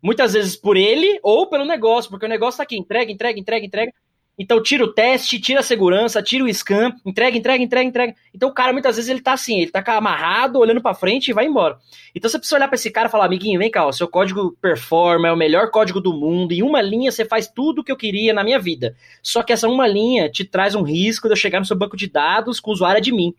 muitas 0.00 0.32
vezes 0.32 0.56
por 0.56 0.76
ele 0.76 1.20
ou 1.22 1.48
pelo 1.48 1.64
negócio, 1.64 2.10
porque 2.10 2.26
o 2.26 2.28
negócio 2.28 2.54
está 2.54 2.64
aqui, 2.64 2.76
entrega, 2.76 3.10
entrega, 3.10 3.38
entrega, 3.38 3.64
entrega. 3.64 3.92
Então 4.38 4.62
tira 4.62 4.82
o 4.84 4.92
teste, 4.92 5.38
tira 5.38 5.60
a 5.60 5.62
segurança, 5.62 6.22
tira 6.22 6.44
o 6.44 6.48
scan, 6.52 6.92
entrega, 7.04 7.36
entrega, 7.36 7.62
entrega, 7.62 7.88
entrega. 7.88 8.14
Então 8.34 8.48
o 8.48 8.54
cara 8.54 8.72
muitas 8.72 8.96
vezes 8.96 9.10
ele 9.10 9.20
tá 9.20 9.34
assim, 9.34 9.60
ele 9.60 9.70
tá 9.70 9.84
amarrado, 9.96 10.58
olhando 10.58 10.80
para 10.80 10.94
frente 10.94 11.28
e 11.28 11.34
vai 11.34 11.46
embora. 11.46 11.76
Então 12.14 12.30
você 12.30 12.38
precisa 12.38 12.56
olhar 12.56 12.68
para 12.68 12.76
esse 12.76 12.90
cara 12.90 13.08
e 13.08 13.10
falar, 13.10 13.26
amiguinho, 13.26 13.58
vem 13.58 13.70
cá, 13.70 13.86
o 13.86 13.92
seu 13.92 14.08
código 14.08 14.56
performa, 14.60 15.28
é 15.28 15.32
o 15.32 15.36
melhor 15.36 15.70
código 15.70 16.00
do 16.00 16.14
mundo, 16.14 16.52
em 16.52 16.62
uma 16.62 16.80
linha 16.80 17.12
você 17.12 17.24
faz 17.24 17.46
tudo 17.46 17.80
o 17.80 17.84
que 17.84 17.92
eu 17.92 17.96
queria 17.96 18.32
na 18.32 18.42
minha 18.42 18.58
vida. 18.58 18.96
Só 19.22 19.42
que 19.42 19.52
essa 19.52 19.68
uma 19.68 19.86
linha 19.86 20.30
te 20.30 20.44
traz 20.44 20.74
um 20.74 20.82
risco 20.82 21.28
de 21.28 21.32
eu 21.32 21.36
chegar 21.36 21.60
no 21.60 21.66
seu 21.66 21.76
banco 21.76 21.96
de 21.96 22.08
dados 22.08 22.58
com 22.58 22.70
o 22.70 22.74
usuário 22.74 23.02
de 23.02 23.12
mim 23.12 23.34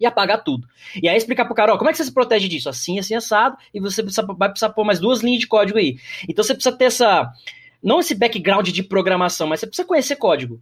e 0.00 0.06
apagar 0.06 0.42
tudo. 0.42 0.66
E 1.00 1.08
aí 1.08 1.16
explicar 1.16 1.44
pro 1.44 1.54
cara, 1.54 1.74
ó, 1.74 1.78
como 1.78 1.88
é 1.88 1.92
que 1.92 1.98
você 1.98 2.04
se 2.04 2.12
protege 2.12 2.48
disso? 2.48 2.68
Assim, 2.68 2.98
assim, 2.98 3.14
assado, 3.14 3.56
e 3.72 3.80
você 3.80 4.02
precisa, 4.02 4.26
vai 4.26 4.48
precisar 4.48 4.70
pôr 4.70 4.84
mais 4.84 4.98
duas 4.98 5.20
linhas 5.20 5.40
de 5.40 5.46
código 5.46 5.78
aí. 5.78 5.96
Então 6.28 6.42
você 6.42 6.54
precisa 6.54 6.76
ter 6.76 6.86
essa 6.86 7.30
não 7.84 8.00
esse 8.00 8.14
background 8.14 8.68
de 8.70 8.82
programação, 8.82 9.46
mas 9.46 9.60
você 9.60 9.66
precisa 9.66 9.86
conhecer 9.86 10.16
código. 10.16 10.58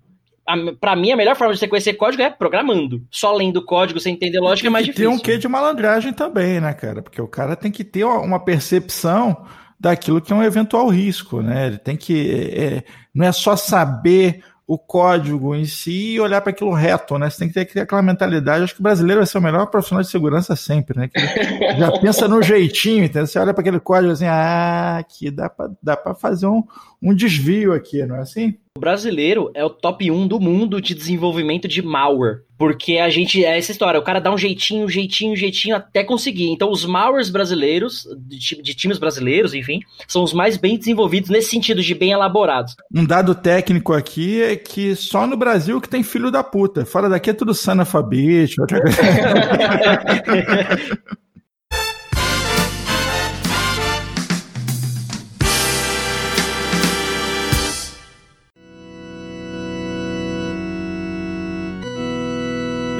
Para 0.80 0.96
mim, 0.96 1.12
a 1.12 1.16
melhor 1.16 1.36
forma 1.36 1.54
de 1.54 1.60
você 1.60 1.68
conhecer 1.68 1.94
código 1.94 2.20
é 2.20 2.28
programando. 2.28 3.06
Só 3.10 3.32
lendo 3.32 3.64
código, 3.64 4.00
sem 4.00 4.14
entender 4.14 4.40
lógica, 4.40 4.66
é 4.66 4.70
mais 4.70 4.84
difícil. 4.84 5.08
Tem 5.08 5.16
um 5.16 5.20
quê 5.20 5.38
de 5.38 5.46
malandragem 5.46 6.12
também, 6.12 6.60
né, 6.60 6.74
cara? 6.74 7.00
Porque 7.00 7.22
o 7.22 7.28
cara 7.28 7.54
tem 7.54 7.70
que 7.70 7.84
ter 7.84 8.04
uma 8.04 8.44
percepção 8.44 9.46
daquilo 9.78 10.20
que 10.20 10.32
é 10.32 10.36
um 10.36 10.42
eventual 10.42 10.88
risco, 10.88 11.40
né? 11.40 11.68
Ele 11.68 11.78
tem 11.78 11.96
que. 11.96 12.52
É, 12.56 12.84
não 13.14 13.24
é 13.24 13.30
só 13.30 13.54
saber 13.54 14.42
o 14.66 14.78
código 14.78 15.54
em 15.54 15.64
si 15.64 16.14
e 16.14 16.20
olhar 16.20 16.40
para 16.40 16.50
aquilo 16.50 16.72
reto, 16.72 17.18
né? 17.18 17.28
Você 17.28 17.38
tem 17.38 17.64
que 17.66 17.72
ter 17.72 17.80
aquela 17.80 18.02
mentalidade. 18.02 18.64
Acho 18.64 18.74
que 18.74 18.80
o 18.80 18.82
brasileiro 18.82 19.20
vai 19.20 19.26
ser 19.26 19.38
o 19.38 19.42
melhor 19.42 19.66
profissional 19.66 20.02
de 20.02 20.10
segurança 20.10 20.54
sempre, 20.54 20.98
né? 20.98 21.08
Que 21.08 21.20
já 21.78 21.90
pensa 21.98 22.28
no 22.28 22.40
jeitinho, 22.42 23.04
entendeu? 23.04 23.26
Você 23.26 23.38
olha 23.38 23.52
para 23.52 23.60
aquele 23.60 23.80
código 23.80 24.12
assim, 24.12 24.26
ah, 24.26 24.98
aqui 24.98 25.30
dá 25.30 25.50
para 25.50 25.70
dá 25.82 25.96
fazer 26.14 26.46
um, 26.46 26.62
um 27.02 27.14
desvio 27.14 27.72
aqui, 27.72 28.04
não 28.06 28.16
é 28.16 28.20
assim? 28.20 28.56
O 28.74 28.80
brasileiro 28.80 29.50
é 29.54 29.62
o 29.62 29.68
top 29.68 30.10
1 30.10 30.26
do 30.26 30.40
mundo 30.40 30.80
de 30.80 30.94
desenvolvimento 30.94 31.68
de 31.68 31.82
malware. 31.82 32.38
Porque 32.56 32.96
a 32.96 33.10
gente. 33.10 33.44
É 33.44 33.58
essa 33.58 33.70
história, 33.70 34.00
o 34.00 34.02
cara 34.02 34.18
dá 34.18 34.32
um 34.32 34.38
jeitinho, 34.38 34.88
jeitinho, 34.88 35.36
jeitinho 35.36 35.76
até 35.76 36.02
conseguir. 36.02 36.48
Então, 36.48 36.70
os 36.70 36.86
malwares 36.86 37.28
brasileiros, 37.28 38.08
de, 38.16 38.62
de 38.62 38.74
times 38.74 38.96
brasileiros, 38.96 39.52
enfim, 39.52 39.80
são 40.08 40.22
os 40.22 40.32
mais 40.32 40.56
bem 40.56 40.78
desenvolvidos 40.78 41.28
nesse 41.28 41.50
sentido 41.50 41.82
de 41.82 41.94
bem 41.94 42.12
elaborados. 42.12 42.74
Um 42.94 43.04
dado 43.04 43.34
técnico 43.34 43.92
aqui 43.92 44.40
é 44.40 44.56
que 44.56 44.96
só 44.96 45.26
no 45.26 45.36
Brasil 45.36 45.78
que 45.78 45.88
tem 45.88 46.02
filho 46.02 46.30
da 46.30 46.42
puta. 46.42 46.86
Fora 46.86 47.10
daqui 47.10 47.28
é 47.28 47.34
tudo 47.34 47.52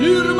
sanalfabeto. 0.03 0.33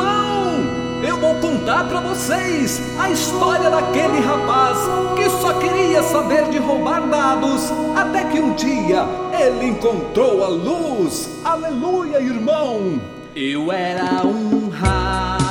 contar 1.63 1.87
para 1.87 2.01
vocês 2.01 2.81
a 2.99 3.09
história 3.09 3.69
daquele 3.69 4.19
rapaz 4.19 4.77
que 5.15 5.29
só 5.29 5.53
queria 5.53 6.03
saber 6.03 6.49
de 6.49 6.57
roubar 6.57 7.07
dados, 7.07 7.71
até 7.95 8.25
que 8.25 8.39
um 8.39 8.53
dia 8.53 9.05
ele 9.39 9.67
encontrou 9.67 10.43
a 10.43 10.47
luz. 10.49 11.39
Aleluia, 11.43 12.19
irmão! 12.19 13.01
Eu 13.33 13.71
era 13.71 14.25
um 14.25 14.69
hacker 14.69 15.42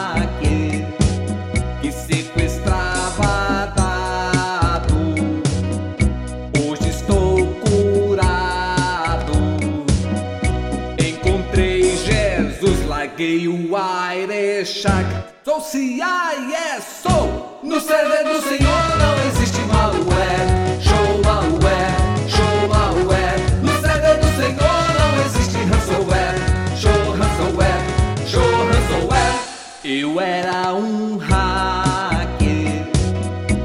Airechac. 13.77 15.07
Sou 15.45 15.61
CIS, 15.61 16.85
sou! 17.03 17.59
No 17.63 17.81
server 17.81 18.25
do 18.25 18.41
Senhor 18.43 18.97
não 18.99 19.15
existe 19.29 19.61
malware. 19.63 20.81
Show 20.81 21.23
malware, 21.25 21.97
show 22.29 22.69
malware. 22.69 23.41
No 23.63 23.73
server 23.81 24.19
do 24.19 24.27
Senhor 24.37 24.85
não 24.99 25.25
existe 25.25 25.59
ransomware. 25.65 26.39
Show 26.77 27.13
ransomware, 27.17 27.83
show 28.27 28.51
ransomware. 28.67 29.39
Eu 29.85 30.21
era 30.21 30.75
um 30.75 31.19
hacker 31.19 32.87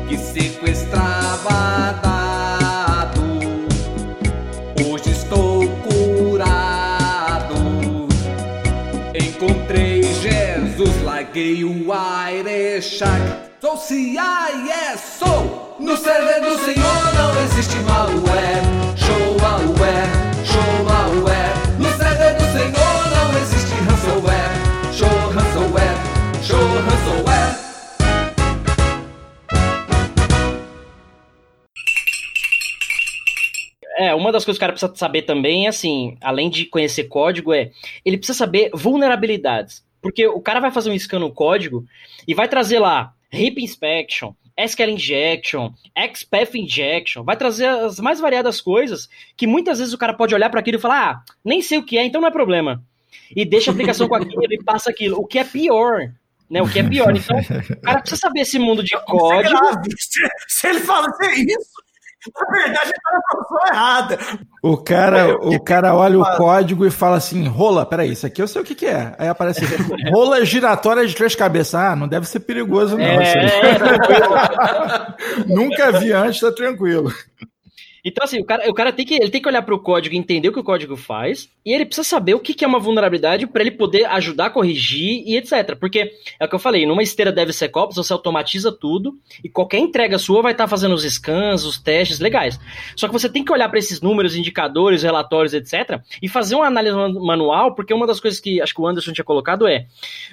que 0.08 0.18
sequestrava 0.18 2.00
Larguei 11.38 11.64
o 11.64 11.94
Airechac. 11.94 13.22
Sou 13.62 13.78
CIS, 13.78 15.00
sou! 15.20 15.76
No 15.80 15.96
server 15.96 16.42
do 16.42 16.58
Senhor 16.58 17.14
não 17.14 17.44
existe 17.44 17.76
malware. 17.82 18.64
Show 18.98 19.38
malware, 19.40 20.10
show 20.44 20.84
malware. 20.84 21.54
No 21.78 21.90
server 21.96 22.34
do 22.38 22.46
Senhor 22.52 23.02
não 23.14 23.40
existe 23.40 23.76
ransomware. 23.86 24.50
Show 24.92 25.30
ransomware, 25.30 25.96
show 26.42 26.58
ransomware. 26.58 27.68
É, 34.00 34.16
uma 34.16 34.32
das 34.32 34.44
coisas 34.44 34.58
que 34.58 34.64
o 34.64 34.66
cara 34.66 34.74
precisa 34.74 34.96
saber 34.96 35.22
também, 35.22 35.68
assim, 35.68 36.18
além 36.20 36.50
de 36.50 36.66
conhecer 36.66 37.04
código, 37.04 37.54
é 37.54 37.70
ele 38.04 38.18
precisa 38.18 38.40
saber 38.40 38.72
vulnerabilidades. 38.74 39.86
Porque 40.02 40.28
o 40.28 40.40
cara 40.40 40.60
vai 40.60 40.72
fazer 40.72 40.90
um 40.90 40.98
scan 40.98 41.20
no 41.20 41.32
código 41.32 41.86
e 42.28 42.34
vai 42.34 42.48
trazer 42.48 42.80
lá 42.80 43.14
RIP 43.32 43.60
Inspection, 43.62 44.34
SQL 44.58 44.90
Injection, 44.90 45.72
XPath 45.96 46.56
Injection, 46.56 47.24
vai 47.24 47.38
trazer 47.38 47.68
as 47.68 48.00
mais 48.00 48.20
variadas 48.20 48.60
coisas 48.60 49.08
que 49.36 49.46
muitas 49.46 49.80
vezes 49.80 49.94
o 49.94 49.98
cara 49.98 50.14
pode 50.14 50.34
olhar 50.34 50.50
para 50.50 50.60
aquilo 50.60 50.78
e 50.78 50.82
falar, 50.82 51.12
ah, 51.12 51.22
nem 51.44 51.62
sei 51.62 51.78
o 51.78 51.86
que 51.86 51.98
é, 51.98 52.06
então 52.06 52.22
não 52.22 52.28
é 52.28 52.32
problema. 52.32 52.84
E 53.36 53.46
deixa 53.46 53.72
a 53.72 53.74
aplicação 53.74 54.08
com 54.08 54.16
aquilo 54.16 54.52
e 54.52 54.64
passa 54.64 54.90
aquilo. 54.90 55.20
O 55.20 55.26
que 55.26 55.38
é 55.38 55.44
pior, 55.44 56.12
né? 56.50 56.62
O 56.62 56.70
que 56.70 56.80
é 56.80 56.84
pior. 56.84 57.16
Então, 57.16 57.38
o 57.38 57.82
cara 57.82 58.00
precisa 58.00 58.22
saber 58.22 58.42
esse 58.42 58.58
mundo 58.58 58.84
de 58.84 58.98
código. 59.06 59.58
Se, 60.48 60.68
ele 60.68 60.80
fala 60.80 61.08
é 61.22 61.36
isso, 61.36 61.72
na 62.36 62.52
verdade, 62.52 62.92
tá 62.92 63.12
na 63.14 63.22
profissão 63.22 63.60
errada. 63.68 64.20
O 64.64 64.78
cara, 64.78 65.36
o 65.36 65.60
cara 65.60 65.96
olha 65.96 66.20
o 66.20 66.38
código 66.38 66.86
e 66.86 66.92
fala 66.92 67.18
assim: 67.18 67.48
rola, 67.48 67.86
peraí, 67.86 68.12
isso 68.12 68.26
aqui 68.26 68.42
eu 68.42 68.48
sei 68.48 68.62
o 68.62 68.66
que, 68.66 68.76
que 68.76 68.86
é. 68.86 69.16
Aí 69.18 69.28
aparece 69.28 69.62
rola 70.12 70.44
giratória 70.44 71.06
de 71.06 71.16
três 71.16 71.36
cabeças. 71.36 71.76
Ah, 71.76 71.96
não 71.96 72.08
deve 72.08 72.28
ser 72.28 72.40
perigoso, 72.42 72.98
não. 72.98 73.04
É, 73.04 73.34
Nunca 75.48 75.92
vi 76.00 76.12
antes, 76.12 76.42
tá 76.42 76.52
tranquilo. 76.52 77.12
Então, 78.08 78.24
assim, 78.24 78.40
o 78.40 78.46
cara, 78.46 78.70
o 78.70 78.74
cara 78.74 78.94
tem, 78.94 79.06
que, 79.06 79.16
ele 79.16 79.30
tem 79.30 79.42
que 79.42 79.50
olhar 79.50 79.62
para 79.62 79.76
o 79.76 79.80
código 79.80 80.16
e 80.16 80.18
entender 80.18 80.48
o 80.48 80.54
que 80.54 80.60
o 80.60 80.64
código 80.64 80.96
faz, 80.96 81.50
e 81.66 81.74
ele 81.74 81.86
precisa 81.86 82.08
saber 82.08 82.36
o 82.36 82.40
que, 82.40 82.54
que 82.54 82.64
é 82.64 82.68
uma 82.68 82.80
vulnerabilidade 82.80 83.46
para 83.46 83.62
ele 83.62 83.72
poder 83.72 84.06
ajudar 84.06 84.46
a 84.46 84.50
corrigir 84.50 85.24
e 85.26 85.36
etc. 85.36 85.76
Porque 85.78 86.14
é 86.40 86.46
o 86.46 86.48
que 86.48 86.56
eu 86.56 86.60
falei, 86.60 86.86
numa 86.86 87.04
esteira 87.04 87.34
DevSecOps 87.34 87.98
você 87.98 88.14
automatiza 88.14 88.72
tudo, 88.72 89.20
e 89.44 89.50
qualquer 89.50 89.80
entrega 89.80 90.18
sua 90.18 90.42
vai 90.42 90.54
estar 90.54 90.64
tá 90.64 90.70
fazendo 90.70 90.96
os 90.96 91.04
scans, 91.04 91.66
os 91.66 91.78
testes 91.78 92.22
legais. 92.22 92.58
Só 92.96 93.08
que 93.08 93.14
você 93.14 93.28
tem 93.28 93.44
que 93.44 93.52
olhar 93.52 93.68
para 93.68 93.78
esses 93.78 94.00
números, 94.00 94.38
indicadores, 94.38 95.04
relatórios, 95.04 95.54
etc., 95.54 96.00
e 96.22 96.30
fazer 96.30 96.56
uma 96.56 96.66
análise 96.66 96.96
manual, 96.96 97.76
porque 97.76 97.94
uma 97.94 98.08
das 98.08 98.22
coisas 98.22 98.40
que 98.40 98.62
acho 98.62 98.74
que 98.74 98.80
o 98.80 98.88
Anderson 98.88 99.12
tinha 99.12 99.26
colocado 99.26 99.68
é: 99.68 99.86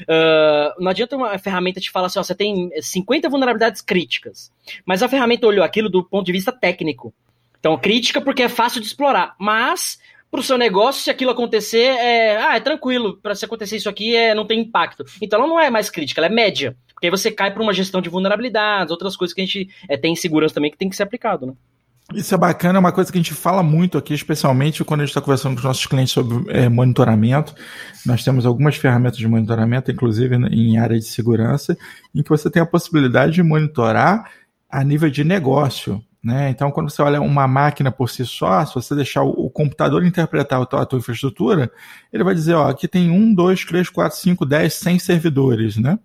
uh, 0.02 0.80
não 0.80 0.92
adianta 0.92 1.16
uma 1.16 1.36
ferramenta 1.38 1.80
te 1.80 1.90
falar 1.90 2.06
assim, 2.06 2.20
ó, 2.20 2.22
você 2.22 2.36
tem 2.36 2.70
50 2.80 3.28
vulnerabilidades 3.28 3.82
críticas, 3.82 4.52
mas 4.86 5.02
a 5.02 5.08
ferramenta 5.08 5.44
olhou 5.44 5.64
aquilo 5.64 5.90
do 5.90 6.04
ponto 6.04 6.24
de 6.24 6.30
vista 6.30 6.52
técnico. 6.52 7.12
Então, 7.64 7.78
crítica 7.78 8.20
porque 8.20 8.42
é 8.42 8.48
fácil 8.50 8.78
de 8.78 8.86
explorar, 8.86 9.34
mas 9.38 9.98
para 10.30 10.38
o 10.38 10.42
seu 10.42 10.58
negócio, 10.58 11.02
se 11.02 11.08
aquilo 11.08 11.30
acontecer, 11.30 11.96
é, 11.98 12.36
ah, 12.36 12.56
é 12.56 12.60
tranquilo, 12.60 13.18
para 13.22 13.34
se 13.34 13.46
acontecer 13.46 13.76
isso 13.76 13.88
aqui, 13.88 14.14
é, 14.14 14.34
não 14.34 14.46
tem 14.46 14.60
impacto. 14.60 15.02
Então, 15.22 15.38
ela 15.38 15.48
não 15.48 15.58
é 15.58 15.70
mais 15.70 15.88
crítica, 15.88 16.20
ela 16.20 16.26
é 16.26 16.30
média, 16.30 16.76
porque 16.92 17.06
aí 17.06 17.10
você 17.10 17.30
cai 17.30 17.54
para 17.54 17.62
uma 17.62 17.72
gestão 17.72 18.02
de 18.02 18.10
vulnerabilidades, 18.10 18.90
outras 18.90 19.16
coisas 19.16 19.32
que 19.32 19.40
a 19.40 19.46
gente 19.46 19.70
é, 19.88 19.96
tem 19.96 20.12
em 20.12 20.16
segurança 20.16 20.54
também 20.54 20.70
que 20.70 20.76
tem 20.76 20.90
que 20.90 20.96
ser 20.96 21.04
aplicado, 21.04 21.46
né? 21.46 21.54
Isso 22.12 22.34
é 22.34 22.36
bacana, 22.36 22.76
é 22.76 22.80
uma 22.80 22.92
coisa 22.92 23.10
que 23.10 23.16
a 23.16 23.22
gente 23.22 23.32
fala 23.32 23.62
muito 23.62 23.96
aqui, 23.96 24.12
especialmente 24.12 24.84
quando 24.84 25.00
a 25.00 25.04
gente 25.04 25.12
está 25.12 25.22
conversando 25.22 25.54
com 25.54 25.60
os 25.60 25.64
nossos 25.64 25.86
clientes 25.86 26.12
sobre 26.12 26.44
é, 26.52 26.68
monitoramento. 26.68 27.54
Nós 28.04 28.22
temos 28.22 28.44
algumas 28.44 28.76
ferramentas 28.76 29.16
de 29.16 29.26
monitoramento, 29.26 29.90
inclusive 29.90 30.36
em 30.36 30.76
área 30.76 30.98
de 30.98 31.06
segurança, 31.06 31.74
em 32.14 32.22
que 32.22 32.28
você 32.28 32.50
tem 32.50 32.60
a 32.60 32.66
possibilidade 32.66 33.32
de 33.32 33.42
monitorar 33.42 34.30
a 34.68 34.84
nível 34.84 35.08
de 35.08 35.24
negócio. 35.24 36.04
Né? 36.24 36.48
Então, 36.48 36.70
quando 36.70 36.88
você 36.88 37.02
olha 37.02 37.20
uma 37.20 37.46
máquina 37.46 37.92
por 37.92 38.08
si 38.08 38.24
só, 38.24 38.64
se 38.64 38.74
você 38.74 38.94
deixar 38.94 39.22
o, 39.22 39.50
computador 39.50 40.02
interpretar 40.06 40.62
a 40.62 40.64
tua, 40.64 40.82
a 40.82 40.86
tua, 40.86 40.98
infraestrutura, 40.98 41.70
ele 42.10 42.24
vai 42.24 42.34
dizer, 42.34 42.54
ó, 42.54 42.70
aqui 42.70 42.88
tem 42.88 43.10
1, 43.10 43.34
2, 43.34 43.64
3, 43.66 43.90
4, 43.90 44.18
5, 44.18 44.46
10, 44.46 44.72
100 44.72 44.98
servidores, 45.00 45.76
né? 45.76 45.98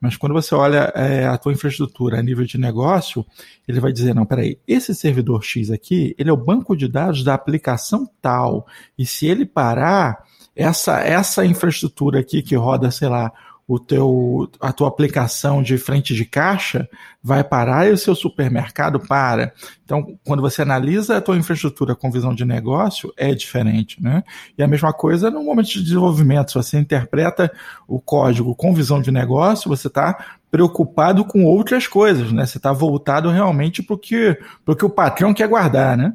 Mas 0.00 0.16
quando 0.16 0.32
você 0.32 0.54
olha 0.54 0.90
é, 0.94 1.26
a 1.26 1.36
tua 1.36 1.52
infraestrutura 1.52 2.18
a 2.18 2.22
nível 2.22 2.46
de 2.46 2.56
negócio, 2.56 3.24
ele 3.68 3.78
vai 3.78 3.92
dizer, 3.92 4.14
não, 4.14 4.24
peraí, 4.24 4.58
esse 4.66 4.94
servidor 4.94 5.44
X 5.44 5.70
aqui, 5.70 6.14
ele 6.18 6.30
é 6.30 6.32
o 6.32 6.38
banco 6.38 6.74
de 6.74 6.88
dados 6.88 7.22
da 7.22 7.34
aplicação 7.34 8.08
tal, 8.22 8.66
e 8.96 9.04
se 9.04 9.26
ele 9.26 9.44
parar, 9.44 10.24
essa, 10.54 11.00
essa 11.00 11.44
infraestrutura 11.44 12.20
aqui 12.20 12.40
que 12.40 12.56
roda, 12.56 12.90
sei 12.90 13.10
lá, 13.10 13.30
o 13.68 13.80
teu, 13.80 14.48
a 14.60 14.72
tua 14.72 14.86
aplicação 14.86 15.60
de 15.60 15.76
frente 15.76 16.14
de 16.14 16.24
caixa 16.24 16.88
vai 17.20 17.42
parar 17.42 17.88
e 17.88 17.90
o 17.90 17.98
seu 17.98 18.14
supermercado 18.14 19.00
para. 19.00 19.52
Então, 19.84 20.16
quando 20.24 20.40
você 20.40 20.62
analisa 20.62 21.16
a 21.16 21.20
tua 21.20 21.36
infraestrutura 21.36 21.96
com 21.96 22.10
visão 22.10 22.32
de 22.32 22.44
negócio, 22.44 23.12
é 23.16 23.34
diferente, 23.34 24.00
né? 24.00 24.22
E 24.56 24.62
a 24.62 24.68
mesma 24.68 24.92
coisa 24.92 25.32
no 25.32 25.42
momento 25.42 25.70
de 25.70 25.82
desenvolvimento. 25.82 26.52
Se 26.52 26.54
você 26.54 26.78
interpreta 26.78 27.52
o 27.88 28.00
código 28.00 28.54
com 28.54 28.72
visão 28.72 29.02
de 29.02 29.10
negócio, 29.10 29.68
você 29.68 29.88
está 29.88 30.38
preocupado 30.48 31.24
com 31.24 31.44
outras 31.44 31.88
coisas, 31.88 32.30
né? 32.30 32.46
Você 32.46 32.58
está 32.58 32.72
voltado 32.72 33.30
realmente 33.30 33.82
para 33.82 33.94
o 33.94 33.98
que, 33.98 34.38
que 34.78 34.84
o 34.84 34.90
patrão 34.90 35.34
quer 35.34 35.48
guardar, 35.48 35.96
né? 35.96 36.14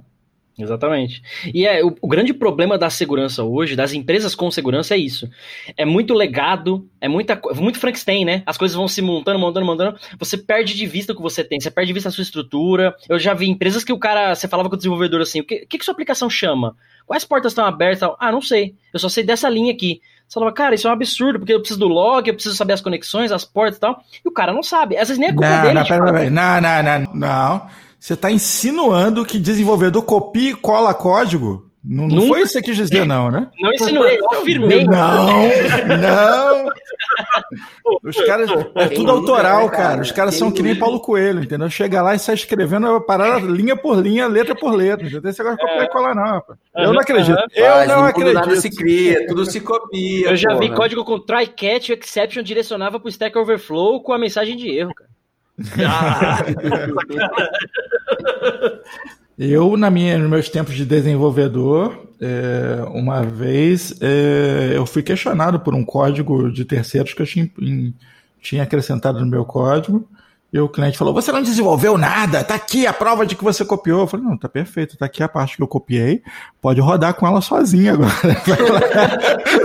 Exatamente. 0.64 1.22
E 1.54 1.66
é 1.66 1.84
o, 1.84 1.96
o, 2.02 2.08
grande 2.08 2.34
problema 2.34 2.78
da 2.78 2.90
segurança 2.90 3.44
hoje, 3.44 3.76
das 3.76 3.94
empresas 3.94 4.36
com 4.36 4.50
segurança, 4.52 4.96
é 4.96 4.98
isso. 4.98 5.30
É 5.76 5.86
muito 5.86 6.14
legado, 6.14 6.88
é 7.00 7.08
muita, 7.08 7.40
muito 7.56 7.80
Frankenstein, 7.80 8.26
né? 8.26 8.44
As 8.46 8.58
coisas 8.58 8.76
vão 8.76 8.88
se 8.88 9.02
montando, 9.02 9.40
montando, 9.40 9.66
montando. 9.66 9.98
Você 10.18 10.38
perde 10.38 10.76
de 10.76 10.86
vista 10.86 11.14
o 11.14 11.16
que 11.16 11.22
você 11.22 11.44
tem, 11.44 11.60
você 11.60 11.72
perde 11.72 11.88
de 11.88 11.94
vista 11.94 12.10
a 12.10 12.12
sua 12.12 12.22
estrutura. 12.22 12.96
Eu 13.10 13.20
já 13.20 13.34
vi 13.34 13.50
empresas 13.50 13.84
que 13.84 13.94
o 13.94 14.00
cara, 14.00 14.36
você 14.36 14.48
falava 14.48 14.70
com 14.70 14.76
o 14.76 14.78
desenvolvedor 14.78 15.22
assim, 15.22 15.42
o 15.42 15.44
que, 15.44 15.66
que, 15.66 15.78
que 15.78 15.86
sua 15.86 15.94
aplicação 15.94 16.30
chama? 16.30 16.76
Quais 17.06 17.26
portas 17.26 17.52
estão 17.52 17.66
abertas? 17.66 18.10
Ah, 18.20 18.32
não 18.32 18.42
sei. 18.42 18.76
Eu 18.94 19.00
só 19.00 19.10
sei 19.10 19.24
dessa 19.24 19.50
linha 19.50 19.74
aqui. 19.74 20.02
Você 20.28 20.36
falava, 20.36 20.54
cara, 20.54 20.76
isso 20.76 20.88
é 20.88 20.90
um 20.90 20.94
absurdo, 20.94 21.40
porque 21.40 21.54
eu 21.54 21.60
preciso 21.60 21.80
do 21.82 21.90
log, 21.90 22.26
eu 22.26 22.34
preciso 22.34 22.56
saber 22.56 22.72
as 22.72 22.80
conexões, 22.80 23.34
as 23.34 23.44
portas 23.44 23.76
e 23.76 23.80
tal. 23.82 24.02
E 24.24 24.30
o 24.30 24.32
cara 24.32 24.54
não 24.54 24.64
sabe. 24.64 24.96
Essas 24.96 25.18
nem 25.18 25.28
é 25.30 25.34
culpa 25.34 25.50
não, 25.50 25.62
dele. 25.62 26.30
Não, 26.30 26.62
não, 26.62 26.62
não, 26.62 26.84
não, 26.84 27.14
não. 27.14 27.68
Você 28.02 28.16
está 28.16 28.32
insinuando 28.32 29.24
que 29.24 29.38
desenvolvedor 29.38 30.02
copia 30.02 30.50
e 30.50 30.56
cola 30.56 30.92
código? 30.92 31.70
Não, 31.86 32.08
não 32.08 32.28
foi 32.30 32.42
isso 32.42 32.54
que 32.54 32.64
quis 32.64 32.76
dizer, 32.76 33.06
não, 33.06 33.30
né? 33.30 33.48
Não 33.60 33.72
insinuei, 33.72 34.18
eu 34.18 34.40
afirmei. 34.40 34.84
Não, 34.86 35.44
não. 36.00 36.70
Os 38.04 38.16
caras. 38.26 38.50
É 38.76 38.88
tudo 38.88 39.12
autoral, 39.12 39.70
cara. 39.70 40.02
Os 40.02 40.12
caras 40.12 40.34
são 40.34 40.52
que 40.52 40.64
nem 40.64 40.76
Paulo 40.76 41.00
Coelho, 41.00 41.44
entendeu? 41.44 41.70
Chega 41.70 42.02
lá 42.02 42.16
e 42.16 42.20
sai 42.20 42.34
escrevendo 42.34 42.88
a 42.88 43.02
parada 43.02 43.46
linha 43.46 43.76
por 43.76 43.96
linha, 43.96 44.28
letra 44.28 44.56
por 44.56 44.74
letra. 44.74 45.08
Não 45.08 45.22
tem 45.22 45.30
esse 45.30 45.44
negócio 45.44 45.60
de 45.60 45.72
copiar 45.72 45.86
e 45.86 45.90
colar, 45.90 46.16
não, 46.16 46.24
rapaz. 46.24 46.58
Eu 46.76 46.94
não 46.94 47.02
acredito. 47.02 47.38
Eu 47.54 47.88
não 47.88 48.04
acredito. 48.04 48.34
Nada 48.34 48.56
se 48.56 48.76
cria, 48.76 49.28
tudo 49.28 49.46
se 49.46 49.62
copia. 49.62 50.30
Eu 50.30 50.36
já 50.36 50.56
vi 50.56 50.74
código 50.74 51.06
com 51.06 51.20
try, 51.20 51.46
catch, 51.46 51.90
exception 51.90 52.42
direcionava 52.42 53.00
pro 53.00 53.10
Stack 53.10 53.38
Overflow 53.38 54.02
com 54.02 54.12
a 54.12 54.18
mensagem 54.18 54.58
de 54.58 54.76
erro, 54.76 54.92
cara. 54.96 55.12
Eu, 59.38 59.76
na 59.76 59.90
minha, 59.90 60.18
nos 60.18 60.30
meus 60.30 60.50
tempos 60.50 60.76
de 60.76 60.86
desenvolvedor, 60.86 62.06
é, 62.22 62.84
uma 62.90 63.24
vez 63.24 63.94
é, 64.00 64.74
eu 64.76 64.86
fui 64.86 65.02
questionado 65.02 65.60
por 65.60 65.74
um 65.74 65.84
código 65.84 66.52
de 66.52 66.64
terceiros 66.64 67.14
que 67.14 67.22
eu 67.22 67.26
tinha, 67.26 67.50
tinha 68.40 68.62
acrescentado 68.64 69.20
no 69.20 69.26
meu 69.26 69.44
código. 69.44 70.08
E 70.54 70.60
o 70.60 70.68
cliente 70.68 70.98
falou: 70.98 71.14
Você 71.14 71.32
não 71.32 71.42
desenvolveu 71.42 71.98
nada, 71.98 72.44
tá 72.44 72.56
aqui 72.56 72.86
a 72.86 72.92
prova 72.92 73.26
de 73.26 73.36
que 73.36 73.44
você 73.44 73.64
copiou. 73.64 74.02
Eu 74.02 74.08
falei: 74.08 74.26
Não, 74.26 74.38
tá 74.38 74.50
perfeito, 74.50 74.98
tá 74.98 75.06
aqui 75.06 75.24
a 75.24 75.30
parte 75.30 75.56
que 75.56 75.64
eu 75.64 75.68
copiei, 75.68 76.22
pode 76.62 76.82
rodar 76.82 77.14
com 77.14 77.26
ela 77.26 77.40
sozinha 77.40 77.94
agora. 77.94 78.12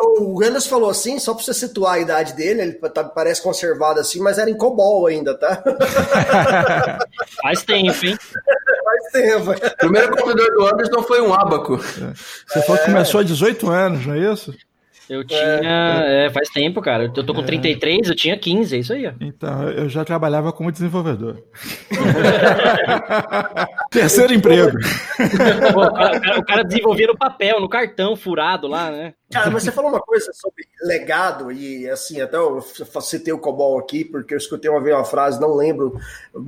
o 0.00 0.38
Gandalf 0.38 0.66
falou 0.66 0.90
assim, 0.90 1.18
só 1.18 1.34
pra 1.34 1.42
você 1.42 1.54
situar 1.54 1.94
a 1.94 1.98
idade 2.00 2.34
dele, 2.34 2.62
ele 2.62 2.72
tá, 2.72 3.04
parece 3.04 3.42
conservado 3.42 4.00
assim, 4.00 4.20
mas 4.20 4.38
era 4.38 4.50
em 4.50 4.56
COBOL 4.56 5.06
ainda, 5.06 5.36
tá? 5.36 5.62
Faz 7.42 7.62
tempo, 7.62 8.06
hein? 8.06 8.18
Faz 8.84 9.12
tempo. 9.12 9.50
O 9.50 9.76
primeiro 9.78 10.16
computador 10.16 10.50
do 10.52 10.66
Anderson 10.66 11.02
foi 11.02 11.20
um 11.20 11.34
abaco. 11.34 11.76
Você 11.78 12.62
falou 12.62 12.78
que 12.78 12.86
começou 12.86 13.20
há 13.20 13.24
18 13.24 13.70
anos, 13.70 14.06
não 14.06 14.14
é 14.14 14.32
isso? 14.32 14.54
Eu 15.08 15.24
tinha. 15.24 15.40
É, 15.40 16.30
faz 16.30 16.48
tempo, 16.48 16.82
cara. 16.82 17.04
Eu 17.04 17.24
tô 17.24 17.32
com 17.32 17.42
é. 17.42 17.44
33, 17.44 18.08
eu 18.08 18.14
tinha 18.14 18.36
15, 18.36 18.74
é 18.74 18.78
isso 18.78 18.92
aí. 18.92 19.12
Então, 19.20 19.68
eu 19.70 19.88
já 19.88 20.04
trabalhava 20.04 20.52
como 20.52 20.72
desenvolvedor. 20.72 21.42
Terceiro 23.90 24.34
emprego. 24.34 24.76
Pô, 25.72 25.84
o, 25.84 25.94
cara, 25.94 26.38
o, 26.38 26.44
cara, 26.44 26.64
desenvolvia 26.64 27.06
no 27.06 27.16
papel, 27.16 27.60
no 27.60 27.68
cartão 27.68 28.16
furado 28.16 28.66
lá, 28.66 28.90
né? 28.90 29.14
Cara, 29.30 29.50
mas 29.50 29.64
você 29.64 29.72
falou 29.72 29.90
uma 29.90 30.00
coisa 30.00 30.30
sobre 30.32 30.64
legado, 30.82 31.50
e 31.50 31.90
assim, 31.90 32.20
até 32.20 32.36
eu 32.36 32.64
citei 33.00 33.32
o 33.32 33.38
Cobol 33.38 33.76
aqui, 33.76 34.04
porque 34.04 34.32
eu 34.32 34.38
escutei 34.38 34.70
uma 34.70 34.80
vez 34.80 34.94
uma 34.94 35.04
frase, 35.04 35.40
não 35.40 35.54
lembro. 35.54 35.98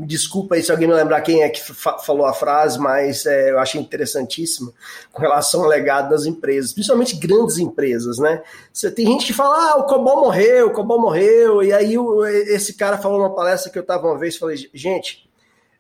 Desculpa 0.07 0.55
aí 0.55 0.62
se 0.62 0.71
alguém 0.71 0.87
me 0.87 0.94
lembrar 0.94 1.21
quem 1.23 1.42
é 1.42 1.49
que 1.49 1.61
fa 1.61 1.99
falou 1.99 2.25
a 2.25 2.33
frase, 2.33 2.79
mas 2.79 3.27
é, 3.27 3.51
eu 3.51 3.59
achei 3.59 3.81
interessantíssimo 3.81 4.73
com 5.12 5.21
relação 5.21 5.64
ao 5.64 5.68
legado 5.68 6.11
das 6.11 6.25
empresas, 6.25 6.73
principalmente 6.73 7.16
grandes 7.16 7.59
empresas, 7.59 8.18
né? 8.18 8.42
Você, 8.73 8.91
tem 8.91 9.07
gente 9.07 9.27
que 9.27 9.33
fala, 9.33 9.73
ah, 9.73 9.77
o 9.77 9.85
Cobol 9.85 10.21
morreu, 10.21 10.69
o 10.69 10.73
Cobol 10.73 11.01
morreu, 11.01 11.63
e 11.63 11.73
aí 11.73 11.99
o, 11.99 12.25
esse 12.25 12.75
cara 12.75 12.99
falou 12.99 13.19
numa 13.19 13.35
palestra 13.35 13.73
que 13.73 13.79
eu 13.79 13.85
tava 13.85 14.07
uma 14.07 14.19
vez, 14.19 14.37
falei, 14.37 14.57
gente, 14.73 15.29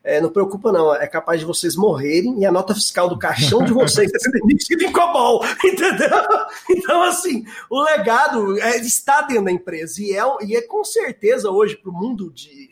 é, 0.08 0.20
não 0.20 0.30
preocupa 0.30 0.72
não, 0.72 0.94
é 0.94 1.06
capaz 1.06 1.40
de 1.40 1.46
vocês 1.46 1.76
morrerem 1.76 2.40
e 2.40 2.46
a 2.46 2.52
nota 2.52 2.74
fiscal 2.74 3.08
do 3.10 3.18
caixão 3.18 3.62
de 3.62 3.74
vocês 3.74 4.10
ser 4.10 4.30
demitida 4.30 4.84
em 4.84 4.90
COBOL, 4.90 5.44
entendeu? 5.62 6.08
Então, 6.70 7.02
assim, 7.02 7.44
o 7.68 7.82
legado 7.82 8.58
é, 8.58 8.78
está 8.78 9.20
dentro 9.22 9.44
da 9.44 9.52
empresa 9.52 10.00
e 10.00 10.16
é, 10.16 10.22
e 10.46 10.56
é 10.56 10.62
com 10.62 10.82
certeza 10.82 11.50
hoje 11.50 11.76
para 11.76 11.90
o 11.90 11.94
mundo 11.94 12.32
de... 12.32 12.70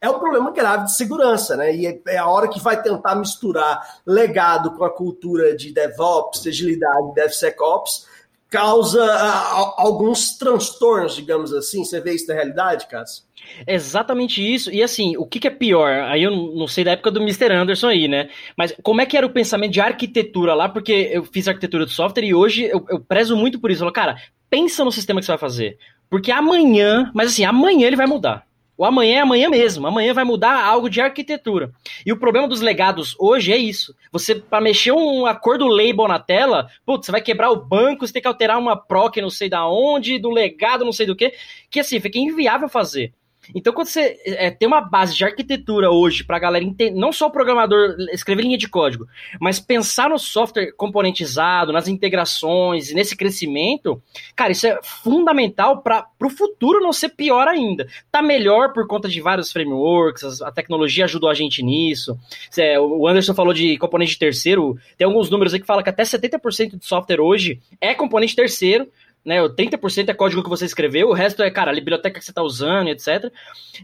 É 0.00 0.10
um 0.10 0.18
problema 0.18 0.50
grave 0.50 0.86
de 0.86 0.96
segurança, 0.96 1.56
né? 1.56 1.72
E 1.72 1.86
é, 1.86 2.00
é 2.08 2.18
a 2.18 2.26
hora 2.26 2.48
que 2.48 2.58
vai 2.58 2.82
tentar 2.82 3.14
misturar 3.14 4.00
legado 4.04 4.72
com 4.72 4.84
a 4.84 4.90
cultura 4.90 5.54
de 5.56 5.72
DevOps, 5.72 6.44
agilidade, 6.44 7.14
DevSecOps, 7.14 8.08
causa 8.52 9.02
a, 9.02 9.74
alguns 9.78 10.36
transtornos, 10.36 11.16
digamos 11.16 11.54
assim. 11.54 11.82
Você 11.84 12.00
vê 12.00 12.14
isso 12.14 12.28
na 12.28 12.34
realidade, 12.34 12.86
Cássio? 12.86 13.24
Exatamente 13.66 14.42
isso. 14.42 14.70
E 14.70 14.82
assim, 14.82 15.16
o 15.16 15.26
que, 15.26 15.40
que, 15.40 15.48
é 15.48 15.50
pior? 15.50 15.90
Aí 16.04 16.22
eu 16.22 16.30
não 16.30 16.68
sei 16.68 16.84
da 16.84 16.92
época 16.92 17.10
do 17.10 17.20
Mr. 17.20 17.50
Anderson 17.50 17.88
aí, 17.88 18.06
né? 18.06 18.28
Mas 18.56 18.74
como 18.82 19.00
é 19.00 19.06
que 19.06 19.16
era 19.16 19.26
o 19.26 19.32
pensamento 19.32 19.72
de 19.72 19.80
arquitetura 19.80 20.54
lá? 20.54 20.68
Porque 20.68 21.10
eu 21.10 21.24
fiz 21.24 21.48
arquitetura 21.48 21.86
de 21.86 21.92
software 21.92 22.24
e 22.24 22.34
hoje 22.34 22.64
eu, 22.64 22.84
eu 22.88 23.00
prezo 23.00 23.34
muito 23.34 23.58
por 23.58 23.70
isso. 23.70 23.78
Eu 23.78 23.86
falo, 23.86 23.92
cara, 23.94 24.16
pensa 24.50 24.84
no 24.84 24.92
sistema 24.92 25.18
que 25.18 25.26
você 25.26 25.32
vai 25.32 25.38
fazer. 25.38 25.78
Porque 26.10 26.30
amanhã, 26.30 27.10
mas 27.14 27.30
assim, 27.30 27.44
amanhã 27.44 27.86
ele 27.86 27.96
vai 27.96 28.06
mudar. 28.06 28.46
O 28.76 28.84
amanhã 28.84 29.18
é 29.18 29.20
amanhã 29.20 29.48
mesmo. 29.48 29.86
Amanhã 29.86 30.14
vai 30.14 30.24
mudar 30.24 30.64
algo 30.64 30.88
de 30.88 31.00
arquitetura. 31.00 31.72
E 32.04 32.12
o 32.12 32.18
problema 32.18 32.48
dos 32.48 32.60
legados 32.60 33.14
hoje 33.18 33.52
é 33.52 33.56
isso. 33.56 33.94
Você, 34.10 34.34
para 34.34 34.60
mexer 34.60 34.92
um 34.92 35.26
acordo 35.26 35.66
label 35.68 36.08
na 36.08 36.18
tela, 36.18 36.68
putz, 36.84 37.06
você 37.06 37.12
vai 37.12 37.20
quebrar 37.20 37.50
o 37.50 37.64
banco, 37.64 38.06
você 38.06 38.12
tem 38.12 38.22
que 38.22 38.28
alterar 38.28 38.58
uma 38.58 38.76
proc 38.76 39.16
não 39.18 39.30
sei 39.30 39.48
da 39.48 39.68
onde, 39.68 40.18
do 40.18 40.30
legado 40.30 40.84
não 40.84 40.92
sei 40.92 41.06
do 41.06 41.16
que, 41.16 41.32
que 41.70 41.80
assim, 41.80 42.00
fica 42.00 42.18
inviável 42.18 42.68
fazer. 42.68 43.12
Então, 43.54 43.72
quando 43.72 43.88
você 43.88 44.20
é, 44.24 44.50
tem 44.50 44.68
uma 44.68 44.80
base 44.80 45.16
de 45.16 45.24
arquitetura 45.24 45.90
hoje 45.90 46.22
para 46.22 46.36
a 46.36 46.40
galera 46.40 46.64
entender, 46.64 46.98
não 46.98 47.12
só 47.12 47.26
o 47.26 47.30
programador 47.30 47.96
escrever 48.12 48.42
linha 48.42 48.56
de 48.58 48.68
código, 48.68 49.06
mas 49.40 49.58
pensar 49.58 50.10
no 50.10 50.18
software 50.18 50.72
componentizado, 50.76 51.72
nas 51.72 51.88
integrações 51.88 52.92
nesse 52.92 53.16
crescimento, 53.16 54.00
cara, 54.36 54.52
isso 54.52 54.66
é 54.66 54.78
fundamental 54.82 55.82
para 55.82 56.06
o 56.22 56.30
futuro 56.30 56.80
não 56.80 56.92
ser 56.92 57.10
pior 57.10 57.48
ainda. 57.48 57.86
Tá 58.10 58.22
melhor 58.22 58.72
por 58.72 58.86
conta 58.86 59.08
de 59.08 59.20
vários 59.20 59.50
frameworks, 59.50 60.40
a 60.40 60.52
tecnologia 60.52 61.04
ajudou 61.04 61.28
a 61.28 61.34
gente 61.34 61.62
nisso. 61.62 62.16
É, 62.56 62.78
o 62.78 63.08
Anderson 63.08 63.34
falou 63.34 63.52
de 63.52 63.76
componente 63.78 64.18
terceiro, 64.18 64.78
tem 64.96 65.06
alguns 65.06 65.28
números 65.30 65.52
aí 65.52 65.60
que 65.60 65.66
falam 65.66 65.82
que 65.82 65.90
até 65.90 66.04
70% 66.04 66.78
de 66.78 66.86
software 66.86 67.20
hoje 67.20 67.60
é 67.80 67.94
componente 67.94 68.36
terceiro 68.36 68.88
né? 69.24 69.42
O 69.42 69.50
30% 69.50 70.08
é 70.08 70.14
código 70.14 70.42
que 70.42 70.48
você 70.48 70.64
escreveu, 70.64 71.08
o 71.08 71.12
resto 71.12 71.42
é, 71.42 71.50
cara, 71.50 71.70
a 71.70 71.74
biblioteca 71.74 72.18
que 72.18 72.24
você 72.24 72.30
está 72.30 72.42
usando, 72.42 72.88
etc. 72.88 73.32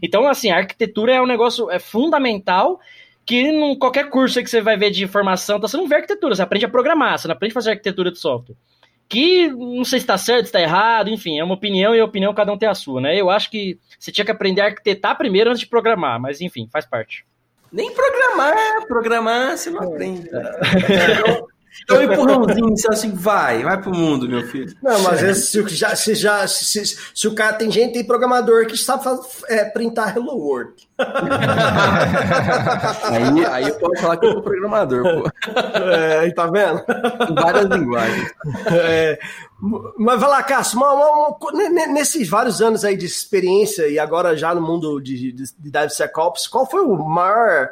Então, 0.01 0.27
assim, 0.27 0.51
a 0.51 0.57
arquitetura 0.57 1.13
é 1.13 1.21
um 1.21 1.27
negócio 1.27 1.69
é 1.71 1.79
fundamental 1.79 2.79
que 3.25 3.41
em 3.41 3.77
qualquer 3.77 4.09
curso 4.09 4.41
que 4.41 4.49
você 4.49 4.59
vai 4.59 4.75
ver 4.75 4.89
de 4.89 5.03
informação, 5.03 5.59
tá, 5.59 5.67
você 5.67 5.77
não 5.77 5.87
vê 5.87 5.95
arquitetura, 5.95 6.35
você 6.35 6.41
aprende 6.41 6.65
a 6.65 6.69
programar, 6.69 7.17
você 7.17 7.27
não 7.27 7.35
aprende 7.35 7.51
a 7.51 7.55
fazer 7.55 7.69
arquitetura 7.71 8.11
de 8.11 8.17
software. 8.17 8.55
Que 9.07 9.47
não 9.47 9.85
sei 9.85 9.99
se 9.99 10.03
está 10.03 10.17
certo, 10.17 10.45
se 10.45 10.49
está 10.49 10.61
errado, 10.61 11.09
enfim, 11.09 11.39
é 11.39 11.43
uma 11.43 11.55
opinião 11.55 11.95
e 11.95 11.99
a 11.99 12.05
opinião 12.05 12.33
cada 12.33 12.51
um 12.51 12.57
tem 12.57 12.67
a 12.67 12.75
sua, 12.75 13.01
né? 13.01 13.19
Eu 13.19 13.29
acho 13.29 13.49
que 13.49 13.79
você 13.99 14.11
tinha 14.11 14.25
que 14.25 14.31
aprender 14.31 14.61
a 14.61 14.65
arquitetar 14.65 15.17
primeiro 15.17 15.49
antes 15.49 15.61
de 15.61 15.67
programar, 15.67 16.19
mas 16.19 16.41
enfim, 16.41 16.67
faz 16.71 16.85
parte. 16.85 17.25
Nem 17.71 17.93
programar, 17.93 18.87
programar 18.87 19.57
você 19.57 19.69
não 19.69 19.83
aprende. 19.83 20.27
É. 20.27 21.43
Então, 21.83 22.01
empurrãozinho, 22.01 22.69
você 22.69 22.87
assim, 22.89 23.11
vai, 23.13 23.63
vai 23.63 23.81
pro 23.81 23.95
mundo, 23.95 24.27
meu 24.27 24.45
filho. 24.47 24.75
Não, 24.81 25.01
mas 25.03 25.23
é. 25.23 25.33
se, 25.33 25.67
já, 25.69 25.95
se, 25.95 26.15
já, 26.15 26.47
se, 26.47 26.65
se, 26.65 26.97
se, 27.13 27.27
o 27.27 27.35
cara 27.35 27.53
tem 27.53 27.71
gente, 27.71 27.93
tem 27.93 28.03
programador 28.03 28.65
que 28.65 28.75
sabe 28.77 29.03
é, 29.47 29.65
printar 29.65 30.15
Hello 30.15 30.35
World. 30.37 30.73
aí, 33.03 33.45
aí 33.45 33.69
eu 33.69 33.75
posso 33.75 34.01
falar 34.01 34.17
que 34.17 34.25
eu 34.25 34.33
sou 34.33 34.41
programador, 34.41 35.03
pô. 35.03 35.29
É, 35.77 36.29
tá 36.31 36.47
vendo? 36.47 36.83
Em 37.29 37.35
várias 37.35 37.65
linguagens. 37.65 38.31
É, 38.71 39.19
mas 39.97 40.19
vai 40.19 40.29
lá, 40.29 40.43
Cássio, 40.43 40.77
uma, 40.77 40.93
uma, 40.93 41.37
uma, 41.37 41.87
nesses 41.87 42.29
vários 42.29 42.61
anos 42.61 42.83
aí 42.85 42.95
de 42.97 43.05
experiência 43.05 43.87
e 43.87 43.99
agora 43.99 44.35
já 44.35 44.53
no 44.53 44.61
mundo 44.61 44.99
de, 44.99 45.31
de, 45.31 45.43
de 45.57 45.71
DevSecOps, 45.71 46.47
qual 46.47 46.69
foi 46.69 46.81
o 46.81 46.95
maior 46.97 47.69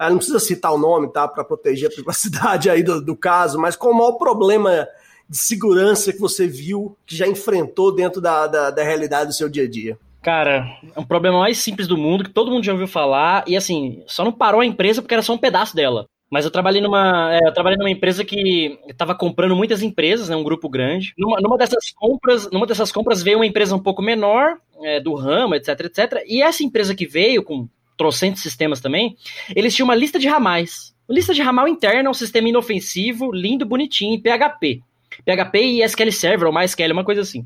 não 0.00 0.16
precisa 0.16 0.38
citar 0.38 0.72
o 0.72 0.78
nome, 0.78 1.12
tá? 1.12 1.26
Para 1.26 1.44
proteger 1.44 1.88
a 1.88 1.94
privacidade 1.94 2.70
aí 2.70 2.82
do, 2.82 3.00
do 3.00 3.16
caso, 3.16 3.58
mas 3.58 3.76
qual 3.76 3.92
o 3.92 3.96
maior 3.96 4.12
problema 4.12 4.86
de 5.28 5.36
segurança 5.36 6.12
que 6.12 6.20
você 6.20 6.46
viu, 6.46 6.96
que 7.04 7.14
já 7.14 7.26
enfrentou 7.26 7.94
dentro 7.94 8.20
da, 8.20 8.46
da, 8.46 8.70
da 8.70 8.82
realidade 8.82 9.28
do 9.28 9.34
seu 9.34 9.48
dia 9.48 9.64
a 9.64 9.68
dia? 9.68 9.98
Cara, 10.22 10.66
é 10.94 10.98
um 10.98 11.04
problema 11.04 11.38
mais 11.38 11.58
simples 11.58 11.86
do 11.86 11.96
mundo, 11.96 12.24
que 12.24 12.30
todo 12.30 12.50
mundo 12.50 12.64
já 12.64 12.72
ouviu 12.72 12.88
falar, 12.88 13.44
e 13.46 13.56
assim, 13.56 14.02
só 14.06 14.24
não 14.24 14.32
parou 14.32 14.60
a 14.60 14.66
empresa 14.66 15.00
porque 15.00 15.14
era 15.14 15.22
só 15.22 15.32
um 15.32 15.38
pedaço 15.38 15.76
dela. 15.76 16.06
Mas 16.30 16.44
eu 16.44 16.50
trabalhei 16.50 16.82
numa, 16.82 17.34
é, 17.34 17.48
eu 17.48 17.52
trabalhei 17.52 17.78
numa 17.78 17.90
empresa 17.90 18.24
que 18.24 18.78
estava 18.86 19.14
comprando 19.14 19.56
muitas 19.56 19.82
empresas, 19.82 20.28
né, 20.28 20.36
um 20.36 20.42
grupo 20.42 20.68
grande. 20.68 21.14
Numa, 21.16 21.40
numa, 21.40 21.56
dessas 21.56 21.90
compras, 21.90 22.50
numa 22.50 22.66
dessas 22.66 22.92
compras 22.92 23.22
veio 23.22 23.38
uma 23.38 23.46
empresa 23.46 23.74
um 23.74 23.78
pouco 23.78 24.02
menor, 24.02 24.58
é, 24.82 25.00
do 25.00 25.14
ramo, 25.14 25.54
etc, 25.54 25.80
etc. 25.86 26.22
E 26.26 26.42
essa 26.42 26.62
empresa 26.62 26.94
que 26.94 27.06
veio 27.06 27.42
com 27.42 27.66
trocentos 27.98 28.40
sistemas 28.40 28.80
também, 28.80 29.16
eles 29.54 29.74
tinham 29.74 29.86
uma 29.86 29.94
lista 29.94 30.18
de 30.18 30.28
ramais. 30.28 30.94
Lista 31.10 31.34
de 31.34 31.42
ramal 31.42 31.66
interna 31.68 32.08
um 32.08 32.14
sistema 32.14 32.48
inofensivo, 32.48 33.32
lindo, 33.32 33.66
bonitinho, 33.66 34.14
em 34.14 34.20
PHP. 34.20 34.80
PHP 35.24 35.58
e 35.58 35.82
SQL 35.82 36.12
Server, 36.12 36.46
ou 36.46 36.54
MySQL, 36.54 36.92
uma 36.92 37.04
coisa 37.04 37.22
assim. 37.22 37.44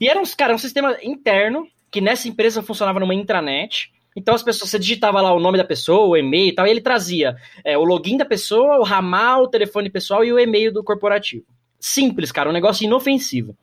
E 0.00 0.08
era, 0.08 0.20
um, 0.20 0.24
cara, 0.36 0.54
um 0.54 0.58
sistema 0.58 0.96
interno, 1.02 1.66
que 1.90 2.00
nessa 2.00 2.28
empresa 2.28 2.62
funcionava 2.62 3.00
numa 3.00 3.14
intranet, 3.14 3.90
então 4.16 4.34
as 4.34 4.42
pessoas, 4.42 4.70
você 4.70 4.78
digitava 4.78 5.20
lá 5.20 5.32
o 5.32 5.40
nome 5.40 5.56
da 5.56 5.64
pessoa, 5.64 6.08
o 6.08 6.16
e-mail 6.16 6.48
e 6.48 6.54
tal, 6.54 6.66
e 6.66 6.70
ele 6.70 6.80
trazia 6.80 7.36
é, 7.64 7.78
o 7.78 7.84
login 7.84 8.16
da 8.16 8.24
pessoa, 8.24 8.78
o 8.78 8.82
ramal, 8.82 9.44
o 9.44 9.48
telefone 9.48 9.88
pessoal 9.88 10.24
e 10.24 10.32
o 10.32 10.38
e-mail 10.38 10.72
do 10.72 10.84
corporativo. 10.84 11.44
Simples, 11.80 12.30
cara, 12.30 12.50
um 12.50 12.52
negócio 12.52 12.84
inofensivo. 12.84 13.56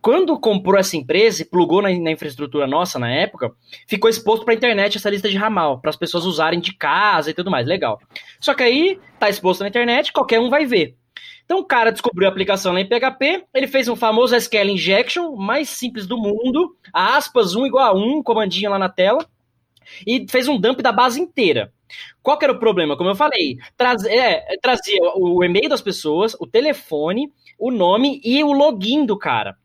Quando 0.00 0.38
comprou 0.38 0.78
essa 0.78 0.96
empresa 0.96 1.42
e 1.42 1.44
plugou 1.44 1.82
na, 1.82 1.90
na 1.90 2.12
infraestrutura 2.12 2.68
nossa 2.68 3.00
na 3.00 3.10
época, 3.10 3.50
ficou 3.88 4.08
exposto 4.08 4.44
para 4.44 4.54
a 4.54 4.56
internet 4.56 4.96
essa 4.96 5.10
lista 5.10 5.28
de 5.28 5.36
ramal, 5.36 5.80
para 5.80 5.90
as 5.90 5.96
pessoas 5.96 6.24
usarem 6.24 6.60
de 6.60 6.72
casa 6.72 7.30
e 7.30 7.34
tudo 7.34 7.50
mais, 7.50 7.66
legal. 7.66 7.98
Só 8.38 8.54
que 8.54 8.62
aí 8.62 9.00
tá 9.18 9.28
exposto 9.28 9.62
na 9.62 9.68
internet, 9.68 10.12
qualquer 10.12 10.38
um 10.38 10.48
vai 10.48 10.64
ver. 10.64 10.96
Então 11.44 11.58
o 11.58 11.64
cara 11.64 11.90
descobriu 11.90 12.28
a 12.28 12.30
aplicação 12.30 12.72
lá 12.72 12.80
em 12.80 12.88
PHP, 12.88 13.44
ele 13.52 13.66
fez 13.66 13.88
um 13.88 13.96
famoso 13.96 14.36
SQL 14.36 14.70
injection, 14.70 15.34
mais 15.34 15.68
simples 15.68 16.06
do 16.06 16.16
mundo, 16.16 16.76
aspas, 16.92 17.56
um 17.56 17.66
igual 17.66 17.84
a 17.84 17.92
um, 17.92 18.22
comandinho 18.22 18.70
lá 18.70 18.78
na 18.78 18.88
tela, 18.88 19.26
e 20.06 20.24
fez 20.30 20.46
um 20.46 20.58
dump 20.58 20.80
da 20.80 20.92
base 20.92 21.20
inteira. 21.20 21.72
Qual 22.22 22.38
que 22.38 22.44
era 22.44 22.54
o 22.54 22.58
problema? 22.58 22.96
Como 22.96 23.10
eu 23.10 23.14
falei, 23.14 23.58
é, 24.08 24.56
trazia 24.60 25.00
o 25.16 25.44
e-mail 25.44 25.68
das 25.68 25.82
pessoas, 25.82 26.34
o 26.40 26.46
telefone, 26.46 27.30
o 27.58 27.70
nome 27.70 28.20
e 28.24 28.42
o 28.42 28.52
login 28.52 29.04
do 29.04 29.18
cara. 29.18 29.56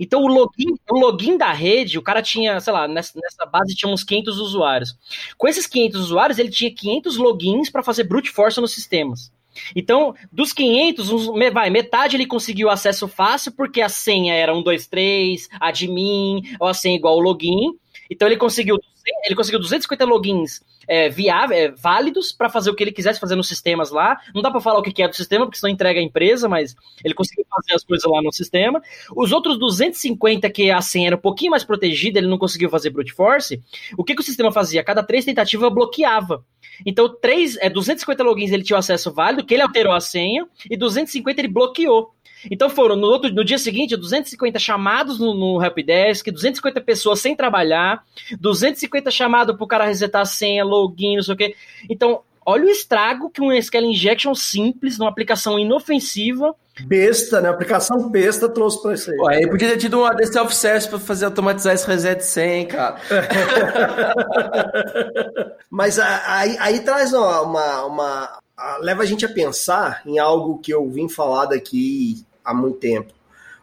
Então 0.00 0.22
o 0.22 0.26
login, 0.26 0.74
o 0.90 0.98
login 0.98 1.36
da 1.36 1.52
rede, 1.52 1.98
o 1.98 2.02
cara 2.02 2.22
tinha, 2.22 2.58
sei 2.60 2.72
lá, 2.72 2.88
nessa, 2.88 3.18
nessa 3.20 3.46
base 3.46 3.74
tinha 3.74 3.92
uns 3.92 4.02
500 4.02 4.38
usuários. 4.38 4.96
Com 5.36 5.46
esses 5.46 5.66
500 5.66 6.00
usuários, 6.00 6.38
ele 6.38 6.50
tinha 6.50 6.74
500 6.74 7.16
logins 7.16 7.70
para 7.70 7.82
fazer 7.82 8.04
brute 8.04 8.30
force 8.30 8.60
nos 8.60 8.72
sistemas. 8.72 9.30
Então, 9.74 10.14
dos 10.30 10.52
500, 10.52 11.10
uns, 11.10 11.26
vai, 11.52 11.70
metade 11.70 12.16
ele 12.16 12.26
conseguiu 12.26 12.68
acesso 12.68 13.08
fácil 13.08 13.52
porque 13.52 13.80
a 13.80 13.88
senha 13.88 14.34
era 14.34 14.52
123, 14.52 15.48
admin, 15.60 16.42
ou 16.60 16.66
a 16.68 16.74
senha 16.74 16.96
igual 16.96 17.18
login. 17.18 17.74
Então 18.10 18.28
ele 18.28 18.36
conseguiu 18.36 18.78
ele 19.24 19.34
conseguiu 19.34 19.60
250 19.60 20.04
logins 20.04 20.60
é, 20.88 21.08
viáveis, 21.08 21.60
é, 21.60 21.68
válidos 21.70 22.32
para 22.32 22.48
fazer 22.48 22.70
o 22.70 22.74
que 22.74 22.84
ele 22.84 22.92
quisesse 22.92 23.20
fazer 23.20 23.36
nos 23.36 23.48
sistemas 23.48 23.90
lá. 23.90 24.20
Não 24.34 24.42
dá 24.42 24.50
para 24.50 24.60
falar 24.60 24.78
o 24.78 24.82
que 24.82 25.02
é 25.02 25.08
do 25.08 25.14
sistema, 25.14 25.44
porque 25.46 25.58
senão 25.58 25.72
entrega 25.72 26.00
a 26.00 26.02
empresa, 26.02 26.48
mas 26.48 26.74
ele 27.04 27.14
conseguiu 27.14 27.44
fazer 27.48 27.74
as 27.74 27.84
coisas 27.84 28.10
lá 28.10 28.22
no 28.22 28.32
sistema. 28.32 28.82
Os 29.14 29.32
outros 29.32 29.58
250 29.58 30.48
que 30.50 30.70
a 30.70 30.80
senha 30.80 31.08
era 31.08 31.16
um 31.16 31.20
pouquinho 31.20 31.50
mais 31.50 31.64
protegida, 31.64 32.18
ele 32.18 32.28
não 32.28 32.38
conseguiu 32.38 32.68
fazer 32.70 32.90
brute 32.90 33.12
force. 33.12 33.62
O 33.96 34.04
que, 34.04 34.14
que 34.14 34.20
o 34.20 34.24
sistema 34.24 34.52
fazia? 34.52 34.82
Cada 34.82 35.02
três 35.02 35.24
tentativas 35.24 35.72
bloqueava. 35.72 36.44
Então, 36.84 37.08
três, 37.08 37.56
é, 37.58 37.70
250 37.70 38.22
logins 38.22 38.52
ele 38.52 38.62
tinha 38.62 38.78
acesso 38.78 39.12
válido, 39.12 39.44
que 39.44 39.54
ele 39.54 39.62
alterou 39.62 39.92
a 39.92 40.00
senha, 40.00 40.46
e 40.70 40.76
250 40.76 41.40
ele 41.40 41.48
bloqueou. 41.48 42.15
Então 42.50 42.68
foram 42.68 42.96
no, 42.96 43.06
outro, 43.06 43.32
no 43.32 43.44
dia 43.44 43.58
seguinte 43.58 43.96
250 43.96 44.58
chamados 44.58 45.18
no, 45.18 45.34
no 45.34 45.62
Helpdesk, 45.62 46.30
250 46.30 46.80
pessoas 46.80 47.20
sem 47.20 47.34
trabalhar, 47.34 48.02
250 48.38 49.10
chamados 49.10 49.56
para 49.56 49.64
o 49.64 49.68
cara 49.68 49.86
resetar 49.86 50.22
a 50.22 50.26
senha, 50.26 50.64
login, 50.64 51.16
não 51.16 51.22
sei 51.22 51.34
o 51.34 51.36
quê. 51.36 51.54
Então, 51.88 52.20
olha 52.46 52.64
o 52.64 52.70
estrago 52.70 53.28
que 53.28 53.42
um 53.42 53.52
SQL 53.52 53.86
Injection 53.86 54.34
simples, 54.34 54.98
numa 54.98 55.10
aplicação 55.10 55.58
inofensiva. 55.58 56.54
Besta, 56.80 57.40
né? 57.40 57.48
Aplicação 57.48 58.08
besta 58.08 58.48
trouxe 58.48 58.80
para 58.80 58.94
isso 58.94 59.10
aí. 59.10 59.18
Ué, 59.18 59.36
aí 59.36 59.48
podia 59.48 59.70
ter 59.70 59.78
tido 59.78 59.98
um 59.98 60.04
AD 60.04 60.24
Self-Service 60.26 60.88
para 60.88 60.98
fazer 60.98 61.24
automatizar 61.24 61.74
esse 61.74 61.86
reset 61.86 62.22
sem, 62.22 62.66
cara. 62.66 62.96
Mas 65.70 65.98
aí, 65.98 66.56
aí 66.60 66.80
traz 66.80 67.12
uma, 67.12 67.86
uma, 67.86 68.38
leva 68.80 69.02
a 69.02 69.06
gente 69.06 69.24
a 69.24 69.28
pensar 69.28 70.02
em 70.06 70.18
algo 70.18 70.58
que 70.58 70.72
eu 70.72 70.88
vim 70.88 71.08
falar 71.08 71.46
daqui 71.46 72.24
há 72.46 72.54
muito 72.54 72.78
tempo. 72.78 73.12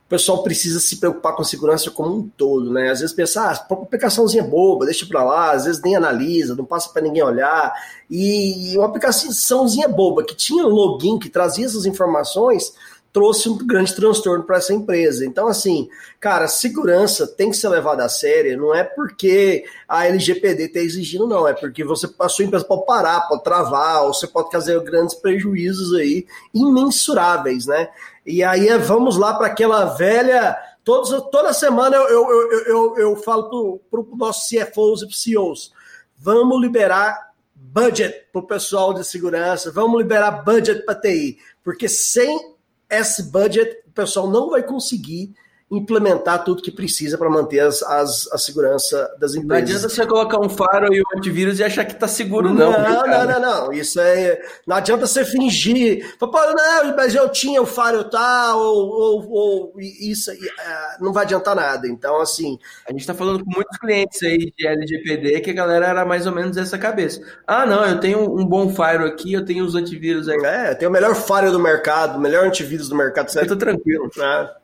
O 0.05 0.09
pessoal 0.13 0.43
precisa 0.43 0.79
se 0.79 0.97
preocupar 0.97 1.35
com 1.35 1.43
segurança 1.43 1.89
como 1.89 2.15
um 2.15 2.29
todo, 2.37 2.71
né? 2.71 2.91
Às 2.91 2.99
vezes 2.99 3.15
pensar, 3.15 3.49
ah, 3.49 3.73
aplicaçãozinha 3.73 4.43
boba, 4.43 4.85
deixa 4.85 5.07
para 5.07 5.23
lá, 5.23 5.51
às 5.51 5.65
vezes 5.65 5.81
nem 5.81 5.95
analisa, 5.95 6.55
não 6.55 6.65
passa 6.65 6.89
para 6.89 7.01
ninguém 7.01 7.23
olhar. 7.23 7.73
E 8.11 8.77
uma 8.77 8.85
aplicaçãozinha 8.85 9.87
boba 9.87 10.23
que 10.23 10.35
tinha 10.35 10.65
login 10.65 11.17
que 11.17 11.29
trazia 11.29 11.65
essas 11.65 11.85
informações, 11.85 12.73
trouxe 13.13 13.47
um 13.47 13.55
grande 13.55 13.95
transtorno 13.95 14.43
para 14.43 14.57
essa 14.57 14.73
empresa. 14.73 15.23
Então, 15.23 15.47
assim, 15.47 15.87
cara, 16.19 16.47
segurança 16.47 17.27
tem 17.27 17.51
que 17.51 17.55
ser 17.55 17.69
levada 17.69 18.03
a 18.03 18.09
sério, 18.09 18.57
não 18.57 18.73
é 18.73 18.83
porque 18.83 19.63
a 19.87 20.07
LGPD 20.07 20.63
está 20.63 20.79
exigindo, 20.79 21.27
não, 21.27 21.47
é 21.47 21.53
porque 21.53 21.83
você 21.83 22.09
a 22.19 22.27
sua 22.27 22.43
empresa 22.43 22.65
pode 22.65 22.87
parar, 22.87 23.21
pode 23.27 23.43
travar, 23.43 24.03
ou 24.03 24.13
você 24.13 24.25
pode 24.25 24.49
fazer 24.51 24.81
grandes 24.81 25.13
prejuízos 25.13 25.93
aí, 25.93 26.25
imensuráveis, 26.51 27.67
né? 27.67 27.87
E 28.25 28.43
aí 28.43 28.67
é, 28.67 28.77
vamos 28.77 29.17
lá 29.17 29.33
para 29.33 29.47
aquela 29.47 29.85
velha. 29.85 30.57
Todos, 30.83 31.09
toda 31.29 31.53
semana 31.53 31.95
eu, 31.95 32.07
eu, 32.09 32.29
eu, 32.29 32.65
eu, 32.65 32.97
eu 32.97 33.15
falo 33.17 33.79
para 33.89 33.99
o 33.99 34.15
nosso 34.15 34.47
CFOs 34.49 35.01
e 35.01 35.13
CEOs: 35.13 35.71
vamos 36.17 36.61
liberar 36.61 37.33
budget 37.55 38.27
para 38.31 38.41
o 38.41 38.47
pessoal 38.47 38.93
de 38.93 39.03
segurança, 39.03 39.71
vamos 39.71 39.97
liberar 39.97 40.43
budget 40.43 40.85
para 40.85 40.99
TI, 40.99 41.37
porque 41.63 41.89
sem 41.89 42.53
esse 42.89 43.23
budget 43.31 43.83
o 43.87 43.91
pessoal 43.91 44.29
não 44.29 44.49
vai 44.49 44.61
conseguir 44.61 45.33
implementar 45.77 46.43
tudo 46.43 46.61
que 46.61 46.71
precisa 46.71 47.17
para 47.17 47.29
manter 47.29 47.59
as, 47.59 47.81
as, 47.83 48.31
a 48.31 48.37
segurança 48.37 49.09
das 49.19 49.33
empresas. 49.33 49.47
Não 49.47 49.55
adianta 49.55 49.89
você 49.89 50.05
colocar 50.05 50.39
um 50.39 50.49
faro 50.49 50.93
e 50.93 51.01
um 51.01 51.17
antivírus 51.17 51.59
e 51.59 51.63
achar 51.63 51.85
que 51.85 51.93
está 51.93 52.07
seguro, 52.07 52.53
não. 52.53 52.71
Não, 52.71 53.07
não, 53.07 53.25
não, 53.25 53.39
não. 53.39 53.73
Isso 53.73 53.99
é. 53.99 54.39
Não 54.67 54.75
adianta 54.75 55.07
você 55.07 55.25
fingir. 55.25 56.15
Pô, 56.17 56.27
não, 56.27 56.95
mas 56.95 57.15
eu 57.15 57.29
tinha 57.29 57.61
o 57.61 57.65
faro 57.65 58.03
tal, 58.03 58.59
ou, 58.59 58.89
ou, 58.89 59.31
ou 59.31 59.73
isso. 59.79 60.31
Uh, 60.31 61.03
não 61.03 61.11
vai 61.11 61.23
adiantar 61.23 61.55
nada. 61.55 61.87
Então, 61.87 62.21
assim. 62.21 62.57
A 62.87 62.91
gente 62.91 63.01
está 63.01 63.13
falando 63.13 63.43
com 63.43 63.51
muitos 63.51 63.77
clientes 63.77 64.21
aí 64.23 64.53
de 64.57 64.67
LGPD 64.67 65.41
que 65.41 65.51
a 65.51 65.53
galera 65.53 65.87
era 65.87 66.05
mais 66.05 66.25
ou 66.25 66.33
menos 66.33 66.57
essa 66.57 66.77
cabeça. 66.77 67.21
Ah, 67.47 67.65
não, 67.65 67.85
eu 67.85 67.99
tenho 67.99 68.19
um 68.19 68.45
bom 68.45 68.69
faro 68.69 69.05
aqui, 69.05 69.33
eu 69.33 69.45
tenho 69.45 69.65
os 69.65 69.75
antivírus 69.75 70.27
aí. 70.27 70.37
É, 70.43 70.75
tem 70.75 70.87
o 70.87 70.91
melhor 70.91 71.15
faro 71.15 71.51
do 71.51 71.59
mercado, 71.59 72.17
o 72.17 72.21
melhor 72.21 72.45
antivírus 72.45 72.89
do 72.89 72.95
mercado. 72.95 73.29
Certo? 73.29 73.45
Eu 73.45 73.57
tô 73.57 73.65
tranquilo. 73.65 74.09
É. 74.19 74.62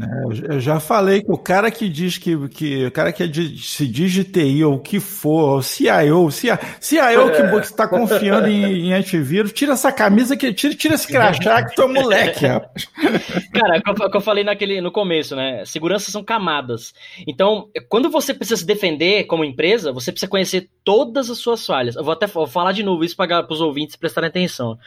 É, 0.00 0.54
eu 0.54 0.58
já 0.60 0.80
falei 0.80 1.22
que 1.22 1.30
o 1.30 1.36
cara 1.36 1.70
que 1.70 1.86
diz 1.86 2.16
que, 2.16 2.48
que 2.48 2.86
o 2.86 2.90
cara 2.90 3.12
que 3.12 3.24
é 3.24 3.26
de, 3.26 3.58
se 3.58 3.86
diz 3.86 4.10
de 4.10 4.24
TI 4.24 4.64
ou 4.64 4.76
o 4.76 4.80
que 4.80 4.98
for, 4.98 5.58
o 5.58 5.62
CIO, 5.62 6.30
CIO, 6.30 6.58
CIO 6.80 7.30
que 7.30 7.42
é. 7.42 7.60
está 7.60 7.86
confiando 7.86 8.48
em, 8.48 8.86
em, 8.86 8.94
antivírus, 8.94 9.52
tira 9.52 9.74
essa 9.74 9.92
camisa 9.92 10.34
que 10.34 10.50
tira, 10.54 10.74
tira 10.74 10.94
esse 10.94 11.06
crachá 11.06 11.62
que 11.66 11.76
tu 11.76 11.82
é 11.82 11.86
moleque, 11.86 12.46
rapaz. 12.46 12.86
Cara, 13.52 13.76
é 13.76 13.90
o 13.90 14.10
que 14.10 14.16
eu 14.16 14.20
falei 14.22 14.42
naquele, 14.42 14.80
no 14.80 14.90
começo, 14.90 15.36
né? 15.36 15.62
Segurança 15.66 16.10
são 16.10 16.24
camadas. 16.24 16.94
Então, 17.26 17.68
quando 17.90 18.08
você 18.08 18.32
precisa 18.32 18.56
se 18.56 18.66
defender 18.66 19.24
como 19.24 19.44
empresa, 19.44 19.92
você 19.92 20.10
precisa 20.10 20.30
conhecer 20.30 20.70
todas 20.82 21.28
as 21.28 21.36
suas 21.36 21.66
falhas. 21.66 21.96
Eu 21.96 22.04
vou 22.04 22.14
até 22.14 22.26
vou 22.26 22.46
falar 22.46 22.72
de 22.72 22.82
novo 22.82 23.04
isso 23.04 23.14
para 23.14 23.46
os 23.50 23.60
ouvintes 23.60 23.94
prestarem 23.94 24.28
atenção. 24.28 24.78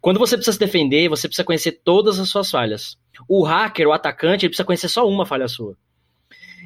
Quando 0.00 0.20
você 0.20 0.36
precisa 0.36 0.52
se 0.52 0.60
defender, 0.60 1.08
você 1.08 1.26
precisa 1.26 1.44
conhecer 1.44 1.80
todas 1.82 2.20
as 2.20 2.28
suas 2.28 2.48
falhas. 2.48 2.96
O 3.28 3.42
hacker, 3.44 3.88
o 3.88 3.92
atacante, 3.92 4.44
ele 4.44 4.50
precisa 4.50 4.64
conhecer 4.64 4.88
só 4.88 5.08
uma 5.08 5.26
falha 5.26 5.48
sua. 5.48 5.76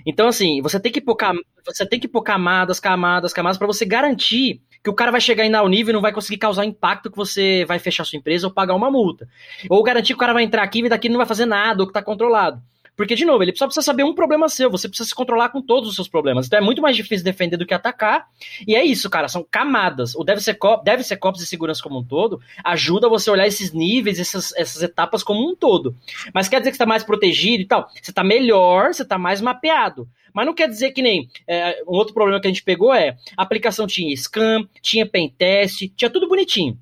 Então, 0.05 0.29
assim, 0.29 0.61
você 0.61 0.79
tem 0.79 0.93
que 0.93 1.01
pôr, 1.01 1.17
você 1.65 1.87
tem 1.87 1.99
que 1.99 2.09
pôr 2.09 2.23
camadas, 2.23 2.79
camadas, 2.79 3.33
camadas, 3.33 3.59
para 3.59 3.67
você 3.67 3.85
garantir 3.85 4.61
que 4.83 4.91
o 4.91 4.95
cara 4.95 5.11
vai 5.11 5.21
chegar 5.21 5.45
em 5.45 5.53
ao 5.53 5.69
nível 5.69 5.91
e 5.91 5.95
não 5.95 6.01
vai 6.01 6.13
conseguir 6.13 6.39
causar 6.39 6.65
impacto 6.65 7.11
que 7.11 7.17
você 7.17 7.65
vai 7.65 7.79
fechar 7.79 8.05
sua 8.05 8.17
empresa 8.17 8.47
ou 8.47 8.53
pagar 8.53 8.75
uma 8.75 8.91
multa. 8.91 9.29
Ou 9.69 9.83
garantir 9.83 10.09
que 10.09 10.15
o 10.15 10.19
cara 10.19 10.33
vai 10.33 10.45
entrar 10.45 10.63
aqui 10.63 10.79
e 10.79 10.89
daqui 10.89 11.09
não 11.09 11.17
vai 11.17 11.27
fazer 11.27 11.47
nada, 11.47 11.83
ou 11.83 11.89
que 11.89 11.93
tá 11.93 12.03
controlado. 12.03 12.63
Porque, 12.97 13.15
de 13.15 13.25
novo, 13.25 13.43
ele 13.43 13.55
só 13.55 13.67
precisa 13.67 13.85
saber 13.85 14.05
um 14.05 14.15
problema 14.15 14.49
seu, 14.49 14.71
você 14.71 14.89
precisa 14.89 15.09
se 15.09 15.15
controlar 15.15 15.51
com 15.51 15.61
todos 15.61 15.89
os 15.89 15.95
seus 15.95 16.09
problemas. 16.09 16.47
Então 16.47 16.59
é 16.59 16.63
muito 16.63 16.81
mais 16.81 16.97
difícil 16.97 17.25
defender 17.25 17.57
do 17.57 17.67
que 17.67 17.75
atacar. 17.75 18.27
E 18.67 18.75
é 18.75 18.83
isso, 18.83 19.11
cara, 19.11 19.29
são 19.29 19.47
camadas. 19.49 20.15
O 20.15 20.25
DevSecOps, 20.25 20.83
DevSecOps 20.85 21.41
de 21.41 21.47
segurança 21.47 21.83
como 21.83 21.99
um 21.99 22.05
todo 22.05 22.41
ajuda 22.65 23.09
você 23.09 23.29
a 23.29 23.35
olhar 23.35 23.47
esses 23.47 23.73
níveis, 23.73 24.19
essas, 24.19 24.53
essas 24.57 24.83
etapas 24.83 25.23
como 25.23 25.47
um 25.47 25.55
todo. 25.55 25.95
Mas 26.33 26.49
quer 26.49 26.59
dizer 26.59 26.71
que 26.71 26.77
você 26.77 26.83
está 26.83 26.89
mais 26.89 27.05
protegido 27.05 27.63
e 27.63 27.67
tal? 27.67 27.89
Você 28.03 28.11
está 28.11 28.25
melhor, 28.25 28.95
você 28.95 29.03
está 29.03 29.19
mais 29.19 29.41
mapeado. 29.43 30.09
Mas 30.33 30.47
não 30.47 30.55
quer 30.55 30.69
dizer 30.69 30.93
que 30.93 31.03
nem. 31.03 31.29
É, 31.47 31.83
um 31.87 31.97
outro 31.97 32.15
problema 32.15 32.41
que 32.41 32.47
a 32.47 32.51
gente 32.51 32.63
pegou 32.63 32.95
é 32.95 33.17
a 33.37 33.43
aplicação 33.43 33.87
tinha 33.87 34.15
scam, 34.15 34.69
tinha 34.83 35.07
pentest, 35.07 35.89
tinha 35.97 36.11
tudo 36.11 36.29
bonitinho. 36.29 36.79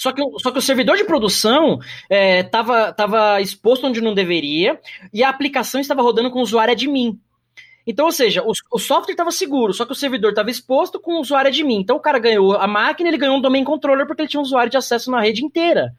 Só 0.00 0.12
que, 0.12 0.22
só 0.38 0.50
que 0.50 0.58
o 0.58 0.62
servidor 0.62 0.96
de 0.96 1.04
produção 1.04 1.78
estava 2.08 2.88
é, 2.88 2.92
tava 2.92 3.38
exposto 3.38 3.86
onde 3.86 4.00
não 4.00 4.14
deveria 4.14 4.80
e 5.12 5.22
a 5.22 5.28
aplicação 5.28 5.78
estava 5.78 6.00
rodando 6.00 6.30
com 6.30 6.38
o 6.38 6.42
usuário 6.42 6.72
admin. 6.72 7.20
Então, 7.86 8.06
ou 8.06 8.12
seja, 8.12 8.42
o, 8.42 8.52
o 8.72 8.78
software 8.78 9.12
estava 9.12 9.30
seguro, 9.30 9.74
só 9.74 9.84
que 9.84 9.92
o 9.92 9.94
servidor 9.94 10.30
estava 10.30 10.50
exposto 10.50 10.98
com 10.98 11.16
o 11.16 11.20
usuário 11.20 11.50
admin. 11.50 11.80
Então 11.80 11.96
o 11.96 12.00
cara 12.00 12.18
ganhou 12.18 12.54
a 12.54 12.66
máquina, 12.66 13.10
ele 13.10 13.18
ganhou 13.18 13.36
um 13.36 13.42
domain 13.42 13.62
controller 13.62 14.06
porque 14.06 14.22
ele 14.22 14.28
tinha 14.30 14.40
um 14.40 14.44
usuário 14.44 14.70
de 14.70 14.78
acesso 14.78 15.10
na 15.10 15.20
rede 15.20 15.44
inteira. 15.44 15.92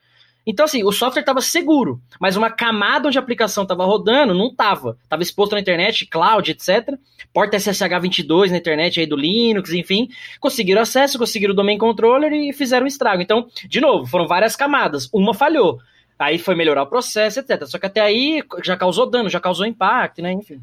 Então, 0.46 0.66
assim, 0.66 0.84
o 0.84 0.92
software 0.92 1.22
estava 1.22 1.40
seguro, 1.40 2.02
mas 2.20 2.36
uma 2.36 2.50
camada 2.50 3.08
onde 3.08 3.18
a 3.18 3.22
aplicação 3.22 3.64
estava 3.64 3.86
rodando 3.86 4.34
não 4.34 4.48
estava. 4.48 4.98
Estava 5.04 5.22
exposto 5.22 5.54
na 5.54 5.60
internet, 5.60 6.06
cloud, 6.08 6.50
etc. 6.50 6.96
Porta 7.32 7.60
SSH 7.60 8.02
22 8.02 8.52
na 8.52 8.58
internet 8.58 9.00
aí 9.00 9.06
do 9.06 9.16
Linux, 9.16 9.72
enfim. 9.72 10.10
Conseguiram 10.40 10.82
acesso, 10.82 11.20
conseguiram 11.20 11.54
o 11.54 11.56
domain 11.56 11.78
controller 11.78 12.34
e 12.34 12.52
fizeram 12.54 12.86
um 12.86 12.88
estrago. 12.88 13.22
Então, 13.22 13.48
de 13.68 13.80
novo, 13.80 14.06
foram 14.08 14.28
várias 14.28 14.56
camadas. 14.56 15.08
Uma 15.14 15.34
falhou. 15.34 15.80
Aí 16.18 16.38
foi 16.38 16.56
melhorar 16.56 16.84
o 16.84 16.88
processo, 16.88 17.40
etc. 17.40 17.66
Só 17.66 17.80
que 17.80 17.86
até 17.86 18.02
aí 18.02 18.44
já 18.64 18.78
causou 18.78 19.10
dano, 19.10 19.30
já 19.30 19.40
causou 19.40 19.66
impacto, 19.66 20.22
né? 20.22 20.32
Enfim. 20.32 20.62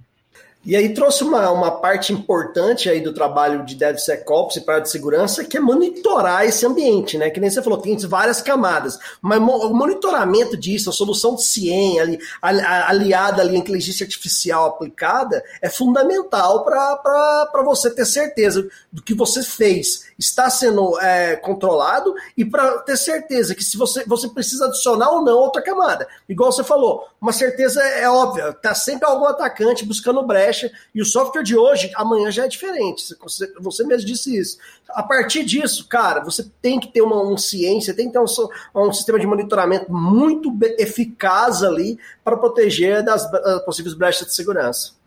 E 0.68 0.76
aí 0.76 0.92
trouxe 0.92 1.24
uma, 1.24 1.50
uma 1.50 1.70
parte 1.80 2.12
importante 2.12 2.90
aí 2.90 3.00
do 3.00 3.14
trabalho 3.14 3.64
de 3.64 3.74
DevSecOps 3.74 4.56
e 4.56 4.60
para 4.60 4.80
de 4.80 4.90
segurança, 4.90 5.42
que 5.42 5.56
é 5.56 5.60
monitorar 5.60 6.44
esse 6.44 6.66
ambiente, 6.66 7.16
né? 7.16 7.30
Que 7.30 7.40
nem 7.40 7.48
você 7.48 7.62
falou, 7.62 7.78
tem 7.80 7.96
várias 8.00 8.42
camadas, 8.42 8.98
mas 9.22 9.38
o 9.40 9.72
monitoramento 9.72 10.58
disso, 10.58 10.90
a 10.90 10.92
solução 10.92 11.34
de 11.36 11.42
CIEM 11.42 12.00
ali, 12.00 12.18
aliada 12.42 13.40
ali 13.40 13.56
à 13.56 13.58
inteligência 13.58 14.04
artificial 14.04 14.66
aplicada, 14.66 15.42
é 15.62 15.70
fundamental 15.70 16.62
para 16.62 17.62
você 17.64 17.88
ter 17.88 18.04
certeza 18.04 18.68
do 18.92 19.02
que 19.02 19.14
você 19.14 19.42
fez 19.42 20.06
está 20.18 20.50
sendo 20.50 20.98
é, 21.00 21.36
controlado 21.36 22.12
e 22.36 22.44
para 22.44 22.78
ter 22.78 22.96
certeza 22.96 23.54
que 23.54 23.62
se 23.62 23.76
você, 23.76 24.04
você 24.04 24.28
precisa 24.28 24.66
adicionar 24.66 25.10
ou 25.10 25.22
não 25.22 25.38
outra 25.38 25.62
camada. 25.62 26.08
Igual 26.28 26.50
você 26.50 26.64
falou, 26.64 27.06
uma 27.20 27.32
certeza 27.32 27.80
é 27.80 28.08
óbvia, 28.08 28.52
tá 28.52 28.74
sempre 28.74 29.08
algum 29.08 29.26
atacante 29.26 29.84
buscando 29.84 30.26
brecha 30.26 30.57
e 30.94 31.00
o 31.00 31.04
software 31.04 31.42
de 31.42 31.56
hoje, 31.56 31.90
amanhã 31.94 32.30
já 32.30 32.44
é 32.44 32.48
diferente. 32.48 33.14
Você, 33.20 33.52
você 33.58 33.84
mesmo 33.84 34.06
disse 34.06 34.36
isso. 34.36 34.58
A 34.90 35.02
partir 35.02 35.44
disso, 35.44 35.86
cara, 35.86 36.20
você 36.20 36.50
tem 36.62 36.80
que 36.80 36.88
ter 36.88 37.02
uma, 37.02 37.20
uma 37.22 37.38
ciência, 37.38 37.94
tem 37.94 38.06
que 38.06 38.12
ter 38.12 38.18
um, 38.18 38.88
um 38.88 38.92
sistema 38.92 39.18
de 39.18 39.26
monitoramento 39.26 39.92
muito 39.92 40.56
eficaz 40.78 41.62
ali 41.62 41.98
para 42.24 42.36
proteger 42.36 43.02
das 43.02 43.24
uh, 43.24 43.64
possíveis 43.64 43.94
brechas 43.94 44.26
de 44.26 44.34
segurança. 44.34 44.98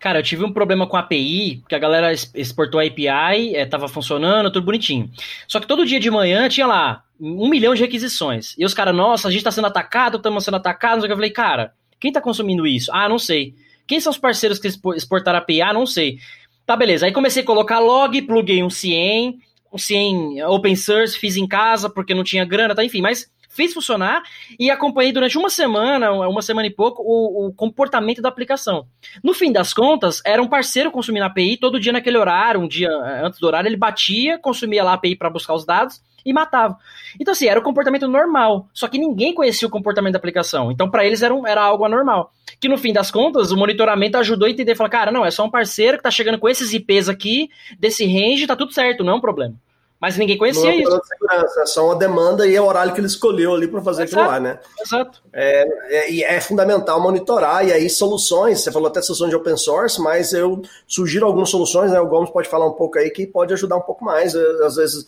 Cara, 0.00 0.18
eu 0.18 0.22
tive 0.22 0.44
um 0.44 0.52
problema 0.52 0.86
com 0.86 0.96
a 0.96 1.00
API, 1.00 1.58
porque 1.60 1.74
a 1.74 1.78
galera 1.78 2.12
exportou 2.34 2.80
a 2.80 2.84
API, 2.84 3.54
é, 3.54 3.66
tava 3.66 3.88
funcionando, 3.88 4.50
tudo 4.50 4.64
bonitinho. 4.64 5.10
Só 5.46 5.60
que 5.60 5.66
todo 5.66 5.86
dia 5.86 6.00
de 6.00 6.10
manhã 6.10 6.48
tinha 6.48 6.66
lá 6.66 7.02
um 7.20 7.48
milhão 7.48 7.74
de 7.74 7.80
requisições. 7.80 8.54
E 8.58 8.64
os 8.64 8.74
caras, 8.74 8.94
nossa, 8.94 9.28
a 9.28 9.30
gente 9.30 9.44
tá 9.44 9.50
sendo 9.50 9.66
atacado, 9.66 10.16
estamos 10.16 10.44
sendo 10.44 10.56
atacados. 10.56 11.04
Eu 11.04 11.10
falei, 11.14 11.30
cara, 11.30 11.72
quem 11.98 12.12
tá 12.12 12.20
consumindo 12.20 12.66
isso? 12.66 12.90
Ah, 12.92 13.08
não 13.08 13.18
sei. 13.18 13.54
Quem 13.86 14.00
são 14.00 14.10
os 14.10 14.18
parceiros 14.18 14.58
que 14.58 14.68
exportaram 14.68 15.38
a 15.38 15.42
API? 15.42 15.62
Ah, 15.62 15.72
não 15.72 15.86
sei. 15.86 16.18
Tá, 16.64 16.76
beleza. 16.76 17.06
Aí 17.06 17.12
comecei 17.12 17.42
a 17.42 17.46
colocar 17.46 17.78
log, 17.78 18.20
pluguei 18.22 18.62
um 18.62 18.70
CIEM, 18.70 19.38
um 19.72 19.78
CIEM 19.78 20.42
open 20.44 20.74
source, 20.74 21.18
fiz 21.18 21.36
em 21.36 21.46
casa 21.46 21.88
porque 21.88 22.14
não 22.14 22.24
tinha 22.24 22.44
grana, 22.44 22.74
tá, 22.74 22.84
enfim, 22.84 23.00
mas 23.00 23.30
fiz 23.48 23.72
funcionar 23.72 24.22
e 24.58 24.70
acompanhei 24.70 25.12
durante 25.12 25.38
uma 25.38 25.48
semana, 25.48 26.10
uma 26.12 26.42
semana 26.42 26.66
e 26.66 26.70
pouco, 26.70 27.02
o, 27.02 27.46
o, 27.46 27.52
comportamento 27.54 28.20
da 28.20 28.28
aplicação. 28.28 28.86
No 29.24 29.32
fim 29.32 29.50
das 29.50 29.72
contas, 29.72 30.20
era 30.26 30.42
um 30.42 30.48
parceiro 30.48 30.90
consumindo 30.90 31.24
a 31.24 31.28
API 31.28 31.56
todo 31.56 31.80
dia 31.80 31.92
naquele 31.92 32.18
horário, 32.18 32.60
um 32.60 32.68
dia 32.68 32.88
eh, 32.88 33.22
antes 33.24 33.40
do 33.40 33.46
horário, 33.46 33.66
ele 33.66 33.76
batia, 33.76 34.38
consumia 34.38 34.84
lá 34.84 34.90
a 34.90 34.94
API 34.94 35.16
para 35.16 35.30
buscar 35.30 35.54
os 35.54 35.64
dados 35.64 36.02
e 36.26 36.32
matava. 36.32 36.76
Então, 37.20 37.30
assim, 37.30 37.46
era 37.46 37.60
o 37.60 37.62
comportamento 37.62 38.08
normal. 38.08 38.68
Só 38.74 38.88
que 38.88 38.98
ninguém 38.98 39.32
conhecia 39.32 39.68
o 39.68 39.70
comportamento 39.70 40.14
da 40.14 40.18
aplicação. 40.18 40.72
Então, 40.72 40.90
para 40.90 41.06
eles 41.06 41.22
era, 41.22 41.32
um, 41.32 41.46
era 41.46 41.62
algo 41.62 41.84
anormal. 41.84 42.32
Que 42.60 42.68
no 42.68 42.76
fim 42.76 42.92
das 42.92 43.10
contas, 43.10 43.52
o 43.52 43.56
monitoramento 43.56 44.18
ajudou 44.18 44.46
a 44.46 44.50
entender, 44.50 44.74
falar, 44.74 44.90
cara, 44.90 45.12
não, 45.12 45.24
é 45.24 45.30
só 45.30 45.44
um 45.44 45.50
parceiro 45.50 45.96
que 45.96 46.02
tá 46.02 46.10
chegando 46.10 46.38
com 46.38 46.48
esses 46.48 46.72
IPs 46.72 47.08
aqui, 47.08 47.48
desse 47.78 48.04
range, 48.04 48.46
tá 48.46 48.56
tudo 48.56 48.72
certo, 48.72 49.04
não 49.04 49.12
é 49.14 49.16
um 49.16 49.20
problema. 49.20 49.54
Mas 50.00 50.18
ninguém 50.18 50.36
conhecia 50.36 50.64
não, 50.64 50.72
isso. 50.72 51.00
Segurança, 51.04 51.60
é 51.62 51.66
só 51.66 51.86
uma 51.86 51.96
demanda 51.96 52.46
e 52.46 52.54
é 52.54 52.60
o 52.60 52.66
horário 52.66 52.92
que 52.92 53.00
ele 53.00 53.06
escolheu 53.06 53.54
ali 53.54 53.66
para 53.66 53.80
fazer 53.80 54.02
Exato. 54.02 54.20
aquilo 54.20 54.34
lá, 54.34 54.40
né? 54.40 54.60
Exato. 54.78 55.22
É, 55.32 55.66
é, 55.88 56.34
é, 56.34 56.40
fundamental 56.40 57.00
monitorar, 57.00 57.66
e 57.66 57.72
aí 57.72 57.88
soluções, 57.88 58.60
você 58.60 58.70
falou 58.70 58.88
até 58.88 59.00
soluções 59.00 59.30
de 59.30 59.36
open 59.36 59.56
source, 59.56 60.00
mas 60.00 60.34
eu 60.34 60.60
sugiro 60.86 61.24
algumas 61.24 61.48
soluções, 61.48 61.92
né? 61.92 61.98
O 61.98 62.06
Gomes 62.06 62.28
pode 62.28 62.48
falar 62.48 62.66
um 62.66 62.74
pouco 62.74 62.98
aí 62.98 63.10
que 63.10 63.26
pode 63.26 63.54
ajudar 63.54 63.76
um 63.76 63.82
pouco 63.82 64.04
mais. 64.04 64.34
Às 64.36 64.76
vezes 64.76 65.06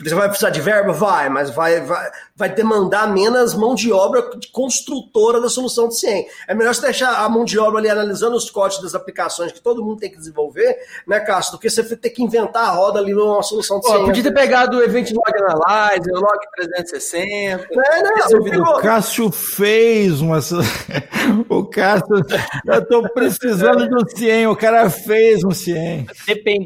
você 0.00 0.14
vai 0.14 0.28
precisar 0.28 0.50
de 0.50 0.60
verba? 0.60 0.92
Vai, 0.92 1.28
mas 1.28 1.50
vai, 1.50 1.80
vai, 1.80 2.10
vai 2.36 2.48
demandar 2.48 3.12
menos 3.12 3.52
mão 3.54 3.74
de 3.74 3.90
obra 3.92 4.30
de 4.38 4.46
construtora 4.52 5.40
da 5.40 5.48
solução 5.48 5.88
de 5.88 5.98
100. 5.98 6.26
É 6.46 6.54
melhor 6.54 6.72
você 6.72 6.82
deixar 6.82 7.24
a 7.24 7.28
mão 7.28 7.44
de 7.44 7.58
obra 7.58 7.80
ali 7.80 7.88
analisando 7.88 8.36
os 8.36 8.48
códigos 8.48 8.84
das 8.84 8.94
aplicações 8.94 9.50
que 9.50 9.60
todo 9.60 9.84
mundo 9.84 9.98
tem 9.98 10.08
que 10.08 10.16
desenvolver, 10.16 10.76
né, 11.04 11.18
Cássio, 11.18 11.52
do 11.52 11.58
que 11.58 11.68
você 11.68 11.82
ter 11.96 12.10
que 12.10 12.22
inventar 12.22 12.68
a 12.68 12.70
roda 12.70 13.00
ali 13.00 13.12
numa 13.12 13.42
solução 13.42 13.80
de 13.80 13.86
100. 13.86 13.98
Pô, 13.98 14.04
podia 14.04 14.22
ter 14.22 14.32
pegado 14.32 14.76
o 14.76 14.82
Event 14.82 15.10
Log 15.10 15.32
Analyzer, 15.36 16.14
o 16.14 16.20
Log 16.20 16.38
360. 16.54 17.68
É, 17.72 18.02
não, 18.02 18.76
o 18.76 18.80
Cássio 18.80 19.32
fez 19.32 20.20
uma. 20.20 20.38
o 21.48 21.64
Cássio. 21.64 22.24
Eu 22.64 22.86
tô 22.86 23.02
precisando 23.08 23.88
de 23.88 23.96
um 23.96 24.08
100, 24.08 24.46
o 24.46 24.54
cara 24.54 24.88
fez 24.88 25.42
um 25.42 25.50
100. 25.50 26.06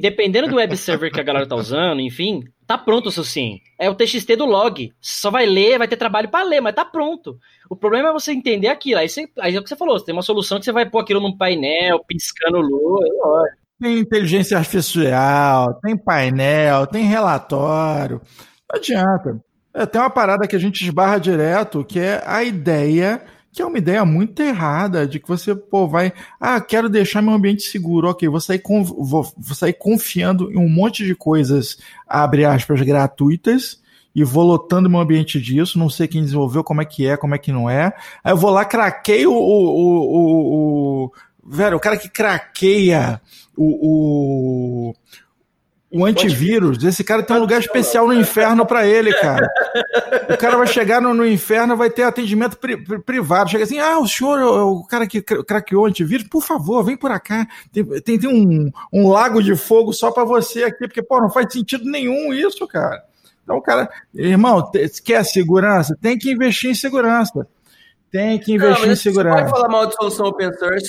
Dependendo 0.03 0.49
do 0.49 0.57
web 0.57 0.77
server 0.77 1.11
que 1.11 1.21
a 1.21 1.25
galera 1.25 1.49
tá 1.49 1.57
usando, 1.57 2.01
enfim, 2.01 2.45
Tá 2.73 2.79
pronto 2.79 3.11
sim. 3.23 3.61
É 3.79 3.91
o 3.91 3.95
TXT 3.95 4.35
do 4.35 4.47
log. 4.47 4.95
Só 4.99 5.31
vai 5.31 5.45
ler, 5.45 5.77
vai 5.77 5.87
ter 5.87 5.99
trabalho 5.99 6.31
para 6.31 6.43
ler, 6.43 6.63
mas 6.63 6.75
tá 6.75 6.87
pronto. 6.87 7.39
O 7.69 7.77
problema 7.77 8.09
é 8.09 8.13
você 8.15 8.33
entender 8.33 8.69
aquilo. 8.69 8.99
Aí, 8.99 9.11
você, 9.11 9.29
aí 9.39 9.55
é 9.55 9.59
o 9.59 9.63
que 9.63 9.69
você 9.69 9.77
falou, 9.77 9.99
você 9.99 10.07
tem 10.07 10.15
uma 10.15 10.23
solução 10.23 10.59
que 10.59 10.65
você 10.65 10.73
vai 10.73 10.89
pôr 10.89 11.01
aquilo 11.01 11.21
num 11.21 11.37
painel, 11.37 12.03
piscando 12.03 12.63
luz. 12.63 13.05
Tem 13.79 13.99
inteligência 13.99 14.57
artificial, 14.57 15.75
tem 15.83 15.99
painel, 15.99 16.87
tem 16.87 17.05
relatório. 17.05 18.23
Não 18.71 18.79
adianta. 18.79 19.39
É, 19.75 19.85
tem 19.85 20.01
uma 20.01 20.09
parada 20.09 20.49
que 20.49 20.57
a 20.57 20.59
gente 20.59 20.83
esbarra 20.83 21.21
direto, 21.21 21.85
que 21.85 22.01
é 22.01 22.23
a 22.25 22.43
ideia 22.43 23.23
que 23.53 23.61
é 23.61 23.67
uma 23.67 23.77
ideia 23.77 24.05
muito 24.05 24.43
errada 24.43 25.07
de 25.07 25.21
que 25.21 25.29
você 25.29 25.55
pô, 25.55 25.87
vai, 25.87 26.13
ah, 26.41 26.61
quero 26.61 26.89
deixar 26.89 27.21
meu 27.21 27.35
ambiente 27.35 27.63
seguro, 27.63 28.09
ok, 28.09 28.27
vou 28.29 28.41
sair, 28.41 28.59
com, 28.59 28.83
vou, 28.83 29.23
vou 29.37 29.55
sair 29.55 29.75
confiando 29.75 30.51
em 30.51 30.57
um 30.57 30.69
monte 30.69 31.05
de 31.05 31.15
coisas, 31.15 31.77
abre 32.09 32.47
aspas, 32.47 32.81
gratuitas, 32.81 33.83
e 34.15 34.25
vou 34.25 34.45
lotando 34.45 34.89
meu 34.89 35.01
ambiente 35.01 35.41
disso, 35.41 35.79
não 35.79 35.89
sei 35.89 36.09
quem 36.09 36.23
desenvolveu, 36.23 36.65
como 36.65 36.81
é 36.83 36.85
que 36.85 37.07
é, 37.07 37.17
como 37.17 37.35
é 37.35 37.39
que 37.39 37.53
não 37.53 37.69
é. 37.69 37.93
Aí 38.25 38.33
eu 38.33 38.37
vou 38.37 38.51
lá, 38.51 38.65
craquei 38.65 39.27
o. 39.27 39.33
o, 39.33 39.37
o, 39.37 41.05
o 41.05 41.13
velho, 41.45 41.77
o 41.77 41.81
cara 41.81 41.97
que 41.97 42.09
craqueia 42.09 43.21
o, 43.57 44.91
o, 44.91 44.95
o 45.95 46.07
antivírus, 46.07 46.83
esse 46.83 47.05
cara 47.05 47.23
tem 47.23 47.37
um 47.37 47.41
lugar 47.41 47.61
especial 47.61 48.07
no 48.07 48.15
inferno 48.15 48.65
para 48.65 48.87
ele, 48.87 49.13
cara. 49.13 49.47
O 50.33 50.37
cara 50.39 50.57
vai 50.57 50.67
chegar 50.67 51.03
no, 51.03 51.13
no 51.13 51.27
inferno, 51.27 51.77
vai 51.77 51.91
ter 51.91 52.03
atendimento 52.03 52.57
pri, 52.57 52.83
pri, 52.83 52.99
privado. 52.99 53.51
Chega 53.51 53.65
assim, 53.65 53.79
ah, 53.79 53.99
o 53.99 54.09
senhor 54.09 54.39
é 54.39 54.45
o 54.45 54.83
cara 54.85 55.07
que 55.07 55.21
craqueou 55.21 55.85
o 55.85 55.87
antivírus, 55.87 56.27
por 56.29 56.43
favor, 56.43 56.83
vem 56.83 56.97
por 56.97 57.11
cá. 57.21 57.47
Tem, 57.71 57.85
tem, 58.01 58.19
tem 58.19 58.31
um, 58.31 58.71
um 58.93 59.11
lago 59.11 59.43
de 59.43 59.55
fogo 59.55 59.93
só 59.93 60.11
para 60.11 60.25
você 60.25 60.65
aqui, 60.65 60.87
porque, 60.87 61.03
pô, 61.03 61.21
não 61.21 61.31
faz 61.31 61.53
sentido 61.53 61.85
nenhum 61.85 62.33
isso, 62.33 62.67
cara. 62.67 63.03
Então, 63.45 63.61
cara, 63.61 63.91
irmão, 64.15 64.71
quer 65.05 65.25
segurança? 65.25 65.97
Tem 66.01 66.17
que 66.17 66.33
investir 66.33 66.71
em 66.71 66.75
segurança. 66.75 67.47
Tem 68.11 68.39
que 68.39 68.55
investir 68.55 68.87
não, 68.87 68.93
em 68.93 68.97
segurança. 68.97 69.37
Você 69.37 69.43
pode 69.43 69.51
falar 69.51 69.69
mal 69.69 69.87
de 69.87 69.95
solução 69.95 70.27
open 70.27 70.53
source, 70.55 70.89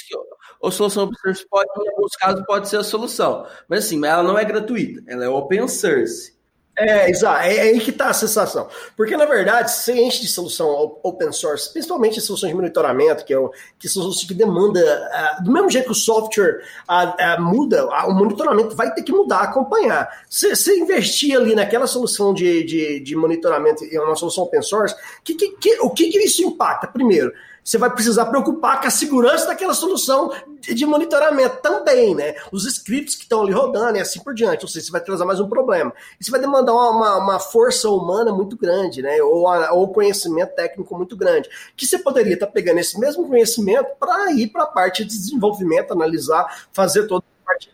ou 0.64 0.72
solução 0.72 1.04
open 1.04 1.20
source 1.22 1.46
pode, 1.50 1.70
em 1.78 1.90
alguns 1.90 2.16
casos, 2.16 2.46
pode 2.46 2.70
ser 2.70 2.78
a 2.78 2.84
solução. 2.84 3.46
Mas 3.68 3.86
assim, 3.86 4.04
ela 4.06 4.24
não 4.24 4.40
é 4.40 4.46
gratuita, 4.46 5.04
ela 5.08 5.26
é 5.26 5.28
open 5.28 5.68
source. 5.68 6.32
É, 6.76 7.10
exato. 7.10 7.44
É, 7.44 7.56
é, 7.56 7.62
aí 7.62 7.80
que 7.82 7.92
está 7.92 8.08
a 8.08 8.14
sensação. 8.14 8.68
Porque, 8.96 9.16
na 9.18 9.26
verdade, 9.26 9.72
se 9.72 9.92
enche 9.92 10.22
de 10.22 10.28
solução 10.28 10.98
open 11.04 11.34
source, 11.34 11.72
principalmente 11.72 12.20
soluções 12.22 12.50
de 12.52 12.56
monitoramento, 12.56 13.26
que, 13.26 13.34
é 13.34 13.38
o, 13.38 13.52
que 13.78 13.90
são 13.90 14.10
que 14.10 14.34
demanda, 14.34 14.80
uh, 14.80 15.44
do 15.44 15.52
mesmo 15.52 15.70
jeito 15.70 15.86
que 15.86 15.92
o 15.92 15.96
software 15.96 16.64
uh, 16.90 17.40
uh, 17.40 17.42
muda, 17.44 17.86
o 18.08 18.14
monitoramento 18.14 18.76
vai 18.76 18.92
ter 18.94 19.04
que 19.04 19.12
mudar, 19.12 19.42
acompanhar. 19.42 20.24
Se, 20.30 20.56
se 20.56 20.80
investir 20.80 21.38
ali 21.38 21.54
naquela 21.54 21.86
solução 21.86 22.34
de, 22.34 22.64
de, 22.64 23.00
de 23.02 23.16
monitoramento 23.16 23.84
em 23.84 24.00
uma 24.00 24.16
solução 24.16 24.46
open 24.46 24.62
source, 24.64 24.96
que, 25.24 25.36
que, 25.36 25.50
que, 25.58 25.80
o 25.82 25.90
que, 25.90 26.10
que 26.10 26.18
isso 26.20 26.42
impacta? 26.42 26.88
Primeiro, 26.88 27.34
você 27.64 27.78
vai 27.78 27.90
precisar 27.90 28.26
preocupar 28.26 28.82
com 28.82 28.88
a 28.88 28.92
segurança 28.92 29.48
daquela 29.48 29.74
solução 29.74 30.34
de, 30.60 30.86
monitoramento 30.86 31.62
também, 31.62 32.14
né? 32.14 32.36
Os 32.52 32.66
scripts 32.66 33.16
que 33.16 33.24
estão 33.24 33.42
ali 33.42 33.54
rodando 33.54 33.98
e 33.98 34.02
assim 34.02 34.22
por 34.22 34.34
diante. 34.34 34.66
Ou 34.66 34.70
seja, 34.70 34.88
você 34.88 34.92
vai 34.92 35.02
trazer 35.02 35.24
mais 35.24 35.40
um 35.40 35.48
problema. 35.48 35.94
Isso 36.20 36.30
vai 36.30 36.42
demandar 36.42 36.74
uma, 36.74 37.18
uma, 37.18 37.40
força 37.40 37.90
humana 37.90 38.34
muito 38.34 38.58
grande, 38.58 39.02
né? 39.02 39.22
Ou, 39.24 39.46
ou 39.72 39.94
conhecimento 39.94 40.56
técnico 40.56 40.98
muito 40.98 41.16
grande. 41.16 41.50
Que 41.76 41.88
você 41.88 41.98
poderia 41.98 42.34
estar 42.34 42.48
tá 42.48 42.52
pegando 42.52 42.80
esse 42.80 43.00
mesmo 43.00 43.28
conhecimento 43.28 43.90
para 43.98 44.32
ir 44.34 44.50
para 44.50 44.64
a 44.64 44.68
parte 44.68 45.06
de 45.06 45.18
desenvolvimento, 45.18 45.94
analisar, 45.94 46.68
fazer 46.74 47.08
toda 47.08 47.24
a 47.44 47.46
parte 47.46 47.72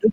do 0.00 0.12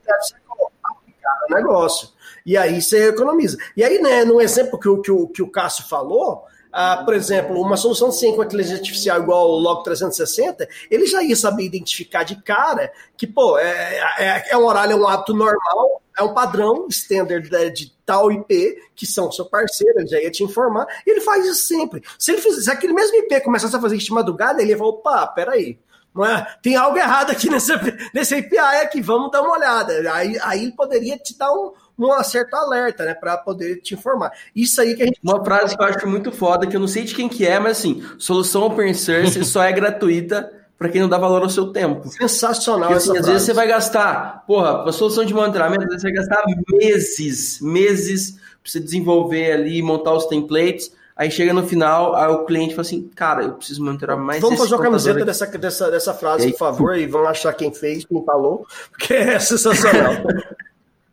negócio. 1.49 2.09
E 2.45 2.57
aí 2.57 2.81
você 2.81 3.09
economiza. 3.09 3.57
E 3.77 3.83
aí, 3.83 4.01
né, 4.01 4.25
no 4.25 4.41
exemplo 4.41 4.79
que 4.79 4.89
que 5.03 5.27
que 5.27 5.41
o 5.43 5.51
Cássio 5.51 5.87
falou, 5.87 6.45
ah, 6.71 7.01
por 7.03 7.15
exemplo, 7.15 7.59
uma 7.59 7.75
solução 7.75 8.11
100 8.11 8.35
com 8.35 8.43
inteligência 8.43 8.77
artificial 8.77 9.21
igual 9.21 9.49
o 9.49 9.57
Log 9.59 9.83
360, 9.83 10.67
ele 10.89 11.07
já 11.07 11.23
ia 11.23 11.35
saber 11.35 11.63
identificar 11.63 12.23
de 12.23 12.41
cara 12.43 12.91
que, 13.17 13.25
pô, 13.25 13.57
é, 13.57 13.99
é, 14.19 14.51
é 14.51 14.57
um 14.57 14.65
horário, 14.65 14.93
é 14.93 14.95
um 14.95 15.07
hábito 15.07 15.33
normal, 15.33 16.01
é 16.17 16.21
um 16.23 16.33
padrão 16.33 16.85
standard 16.89 17.49
de, 17.49 17.69
de 17.71 17.93
tal 18.05 18.31
IP, 18.31 18.77
que 18.95 19.05
são 19.05 19.31
seu 19.31 19.45
parceiro, 19.45 19.99
ele 19.99 20.07
já 20.07 20.21
ia 20.21 20.29
te 20.29 20.43
informar, 20.43 20.85
e 21.05 21.09
ele 21.09 21.21
faz 21.21 21.45
isso 21.45 21.65
sempre. 21.65 22.03
Se 22.19 22.31
ele 22.31 22.41
fizer, 22.41 22.71
aquele 22.71 22.93
mesmo 22.93 23.17
IP 23.17 23.41
começasse 23.41 23.75
a 23.75 23.81
fazer 23.81 23.95
isso 23.95 24.07
de 24.07 24.13
madrugada, 24.13 24.61
ele 24.61 24.71
ia 24.71 24.77
falar, 24.77 24.89
opa, 24.89 25.27
peraí, 25.27 25.79
é? 26.25 26.59
Tem 26.61 26.75
algo 26.75 26.97
errado 26.97 27.31
aqui 27.31 27.49
nesse, 27.51 27.71
nesse 28.13 28.35
API 28.35 28.81
aqui, 28.81 29.01
vamos 29.01 29.31
dar 29.31 29.41
uma 29.41 29.57
olhada. 29.57 30.13
Aí, 30.13 30.37
aí 30.41 30.63
ele 30.63 30.71
poderia 30.71 31.17
te 31.17 31.37
dar 31.37 31.51
um, 31.51 31.71
um 31.99 32.23
certo 32.23 32.53
alerta, 32.55 33.03
né, 33.03 33.13
para 33.13 33.37
poder 33.37 33.81
te 33.81 33.93
informar. 33.93 34.31
Isso 34.55 34.79
aí 34.79 34.95
que 34.95 35.03
a 35.03 35.05
gente 35.05 35.19
Uma 35.21 35.43
frase 35.43 35.75
que 35.75 35.83
eu 35.83 35.87
acho 35.87 36.07
muito 36.07 36.31
foda, 36.31 36.65
que 36.65 36.75
eu 36.75 36.79
não 36.79 36.87
sei 36.87 37.03
de 37.03 37.13
quem 37.13 37.27
que 37.27 37.45
é, 37.45 37.59
mas 37.59 37.79
assim, 37.79 38.03
solução 38.17 38.63
open 38.63 38.93
source 38.93 39.43
só 39.45 39.63
é 39.63 39.71
gratuita 39.71 40.51
para 40.77 40.87
quem 40.87 41.01
não 41.01 41.09
dá 41.09 41.17
valor 41.17 41.41
ao 41.41 41.49
seu 41.49 41.73
tempo. 41.73 42.07
sensacional 42.09 42.89
Porque, 42.89 42.93
assim, 42.93 43.11
às 43.11 43.17
frase. 43.17 43.31
vezes 43.31 43.45
você 43.45 43.53
vai 43.53 43.67
gastar, 43.67 44.45
porra, 44.47 44.87
a 44.87 44.91
solução 44.93 45.25
de 45.25 45.33
monitoramento, 45.33 45.83
às 45.83 45.89
vezes 45.89 46.01
você 46.01 46.07
vai 46.07 46.25
gastar 46.25 46.45
meses, 46.71 47.59
meses 47.61 48.31
para 48.31 48.71
você 48.71 48.79
desenvolver 48.79 49.51
ali, 49.51 49.81
montar 49.81 50.13
os 50.13 50.25
templates. 50.27 50.97
Aí 51.17 51.29
chega 51.29 51.51
no 51.51 51.67
final, 51.67 52.15
aí 52.15 52.31
o 52.31 52.45
cliente 52.45 52.73
fala 52.73 52.87
assim, 52.87 53.09
cara, 53.13 53.43
eu 53.43 53.51
preciso 53.55 53.83
monitorar 53.83 54.17
mais 54.17 54.39
Vamos 54.39 54.57
fazer 54.57 54.73
uma 54.73 54.81
camiseta 54.81 55.17
aqui. 55.17 55.25
dessa, 55.25 55.45
dessa, 55.47 55.91
dessa 55.91 56.13
frase, 56.13 56.45
aí, 56.45 56.51
por 56.53 56.59
favor, 56.59 56.97
e 56.97 57.05
vamos 57.07 57.27
achar 57.27 57.51
quem 57.51 57.73
fez, 57.73 58.05
quem 58.05 58.23
falou, 58.23 58.65
porque 58.89 59.13
é 59.13 59.37
sensacional. 59.37 60.13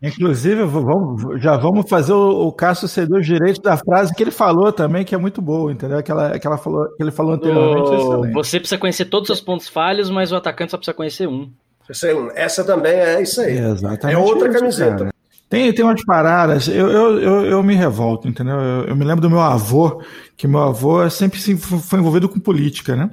Inclusive, 0.07 0.63
vamos, 0.65 1.43
já 1.43 1.57
vamos 1.57 1.89
fazer 1.89 2.13
o, 2.13 2.47
o 2.49 2.53
Cássio 2.53 2.87
ceder 2.89 3.19
os 3.21 3.27
direitos 3.27 3.61
da 3.61 3.77
frase 3.77 4.15
que 4.15 4.23
ele 4.23 4.31
falou 4.31 4.73
também, 4.73 5.05
que 5.05 5.15
é 5.15 5.19
muito 5.19 5.41
boa, 5.43 5.73
entendeu? 5.73 5.99
Aquela, 5.99 6.29
aquela 6.29 6.57
falou, 6.59 6.87
que 6.97 7.03
ele 7.03 7.11
falou 7.11 7.33
anteriormente. 7.35 7.89
é 7.91 7.95
O- 7.95 7.97
excelente. 8.01 8.33
Você 8.35 8.59
precisa 8.61 8.79
conhecer 8.79 9.05
todos 9.07 9.29
os 9.31 9.37
seus 9.37 9.45
pontos 9.45 9.69
falhos, 9.69 10.09
mas 10.11 10.33
o 10.33 10.37
atacante 10.37 10.71
só 10.71 10.77
precisa 10.77 10.95
conhecer 10.95 11.29
um. 11.29 11.51
Essa 11.89 12.09
é- 12.09 12.33
Essa 12.35 12.65
também 12.65 12.93
é 12.93 13.23
isso 13.23 13.41
aí. 13.41 13.57
Exatamente. 13.59 14.17
É 14.17 14.19
outra 14.19 14.49
isso, 14.49 14.59
camiseta. 14.59 14.97
cara. 14.99 15.11
Tem, 15.49 15.73
tem 15.73 15.85
umas 15.85 16.05
paradas, 16.05 16.67
eu, 16.67 16.89
eu, 16.91 17.21
eu, 17.21 17.47
eu 17.47 17.63
me 17.63 17.77
revolto, 17.77 18.27
entendeu? 18.27 18.57
Eu, 18.57 18.85
eu 18.89 18.97
me 18.97 19.05
lembro 19.05 19.21
do 19.23 19.31
meu 19.31 19.41
avô, 19.41 20.03
que 20.37 20.49
meu 20.49 20.59
avô 20.61 21.09
sempre 21.09 21.39
se, 21.39 21.57
foi 21.57 22.01
envolvido 22.01 22.29
com 22.29 22.41
política, 22.41 22.97
né? 22.97 23.11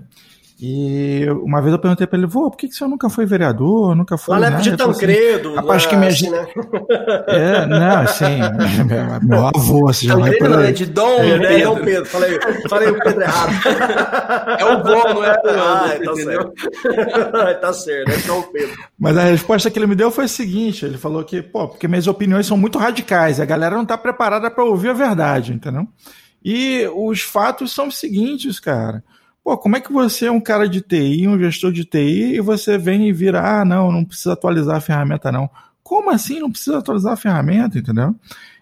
E 0.66 1.28
uma 1.44 1.62
vez 1.62 1.74
eu 1.74 1.80
perguntei 1.80 2.08
pra 2.08 2.18
ele, 2.18 2.26
vô, 2.26 2.50
por 2.50 2.56
que, 2.56 2.70
que 2.70 2.74
você 2.74 2.88
nunca 2.88 3.10
foi 3.10 3.26
vereador, 3.26 3.94
nunca 3.98 4.18
foi 4.18 4.40
nada? 4.40 4.62
de 4.62 4.78
falou 4.78 4.92
assim, 4.92 5.00
Tancredo. 5.02 5.56
rapaz, 5.56 5.84
lá, 5.84 5.90
que 5.90 5.96
me 5.98 6.08
assim, 6.08 6.30
né? 6.30 6.48
É, 7.28 7.66
não, 7.66 7.98
assim, 8.00 8.40
meu 9.28 9.46
avô, 9.48 9.82
você 9.88 10.08
já 10.08 10.16
vai 10.16 10.32
Tancredo 10.32 10.54
por 10.54 10.64
aí. 10.64 10.70
é 10.70 10.72
de 10.72 10.86
Dom 10.86 11.20
É, 11.20 11.38
né? 11.38 11.48
Pedro. 11.50 11.76
Dom 11.76 11.82
Pedro. 11.84 12.06
Falei, 12.06 12.40
falei 12.70 12.90
o 12.92 13.00
Pedro 13.04 13.22
errado. 13.24 13.52
É 14.58 14.66
o 14.66 14.84
Dom, 14.84 15.14
não 15.16 15.24
é 15.26 15.32
o 15.34 15.60
Ah, 15.60 15.90
Pedro, 16.00 16.06
tá 16.06 16.16
certo. 16.16 16.54
tá 17.60 17.74
certo, 17.74 18.12
é 18.12 18.18
Dom 18.26 18.42
Pedro. 18.44 18.78
Mas 18.98 19.18
a 19.18 19.24
resposta 19.24 19.70
que 19.70 19.78
ele 19.78 19.88
me 19.88 19.96
deu 19.96 20.12
foi 20.12 20.24
a 20.24 20.28
seguinte: 20.30 20.86
ele 20.86 20.98
falou 20.98 21.26
que, 21.26 21.42
pô, 21.42 21.68
porque 21.68 21.90
minhas 21.90 22.08
opiniões 22.08 22.48
são 22.48 22.56
muito 22.56 22.78
radicais, 22.78 23.42
a 23.42 23.46
galera 23.46 23.76
não 23.76 23.86
tá 23.86 23.98
preparada 23.98 24.50
para 24.50 24.64
ouvir 24.64 24.92
a 24.92 24.94
verdade, 24.94 25.52
entendeu? 25.52 25.86
E 26.42 26.88
os 26.96 27.22
fatos 27.22 27.74
são 27.74 27.88
os 27.90 27.98
seguintes, 27.98 28.62
cara. 28.62 29.04
Pô, 29.44 29.58
como 29.58 29.76
é 29.76 29.82
que 29.82 29.92
você 29.92 30.28
é 30.28 30.32
um 30.32 30.40
cara 30.40 30.70
de 30.70 30.80
TI, 30.80 31.28
um 31.28 31.38
gestor 31.38 31.72
de 31.72 31.84
TI, 31.84 32.36
e 32.36 32.42
você 32.42 32.78
vem 32.78 33.10
e 33.10 33.14
vira, 33.14 33.42
ah, 33.42 33.66
não, 33.66 33.92
não 33.92 34.06
precisa 34.06 34.34
atualizar 34.34 34.78
a 34.78 34.82
ferramenta, 34.82 35.32
não. 35.32 35.50
Como 35.84 36.10
assim 36.10 36.40
não 36.40 36.50
precisa 36.50 36.78
atualizar 36.78 37.14
a 37.14 37.18
ferramenta, 37.18 37.78
entendeu? 37.78 38.16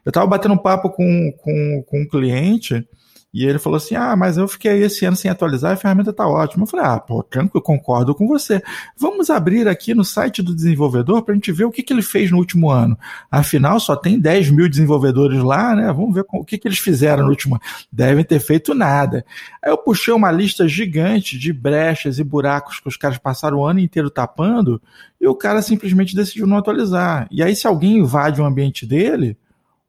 Eu 0.03 0.11
tava 0.11 0.25
batendo 0.25 0.55
um 0.55 0.57
papo 0.57 0.89
com, 0.89 1.32
com, 1.38 1.84
com 1.88 2.01
um 2.01 2.07
cliente 2.07 2.88
e 3.34 3.45
ele 3.45 3.59
falou 3.59 3.77
assim: 3.77 3.95
Ah, 3.95 4.15
mas 4.15 4.38
eu 4.38 4.47
fiquei 4.47 4.84
esse 4.84 5.05
ano 5.05 5.15
sem 5.15 5.32
atualizar, 5.32 5.71
a 5.71 5.77
ferramenta 5.77 6.11
tá 6.11 6.27
ótima. 6.27 6.63
Eu 6.63 6.67
falei: 6.67 6.86
Ah, 6.86 6.99
pô, 6.99 7.23
tranquilo, 7.23 7.63
concordo 7.63 8.13
com 8.13 8.27
você. 8.27 8.61
Vamos 8.97 9.29
abrir 9.29 9.67
aqui 9.69 9.93
no 9.93 10.03
site 10.03 10.41
do 10.41 10.53
desenvolvedor 10.53 11.23
para 11.23 11.34
a 11.34 11.36
gente 11.36 11.51
ver 11.51 11.63
o 11.63 11.71
que, 11.71 11.82
que 11.82 11.93
ele 11.93 12.01
fez 12.01 12.29
no 12.29 12.38
último 12.38 12.69
ano. 12.69 12.97
Afinal, 13.29 13.79
só 13.79 13.95
tem 13.95 14.19
10 14.19 14.49
mil 14.51 14.67
desenvolvedores 14.67 15.41
lá, 15.41 15.73
né? 15.75 15.88
Vamos 15.93 16.13
ver 16.13 16.25
o 16.27 16.43
que, 16.43 16.57
que 16.57 16.67
eles 16.67 16.79
fizeram 16.79 17.23
no 17.23 17.29
último 17.29 17.55
ano. 17.55 17.63
Devem 17.91 18.23
ter 18.23 18.39
feito 18.39 18.73
nada. 18.73 19.25
Aí 19.63 19.71
eu 19.71 19.77
puxei 19.77 20.13
uma 20.13 20.32
lista 20.32 20.67
gigante 20.67 21.38
de 21.38 21.53
brechas 21.53 22.19
e 22.19 22.23
buracos 22.23 22.82
que 22.82 22.88
os 22.89 22.97
caras 22.97 23.17
passaram 23.17 23.59
o 23.59 23.65
ano 23.65 23.79
inteiro 23.79 24.09
tapando 24.09 24.82
e 25.21 25.27
o 25.27 25.36
cara 25.36 25.61
simplesmente 25.61 26.15
decidiu 26.15 26.45
não 26.45 26.57
atualizar. 26.57 27.27
E 27.32 27.41
aí, 27.41 27.55
se 27.55 27.65
alguém 27.65 27.99
invade 27.99 28.41
o 28.41 28.45
ambiente 28.45 28.86
dele, 28.86 29.38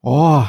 ó, 0.03 0.47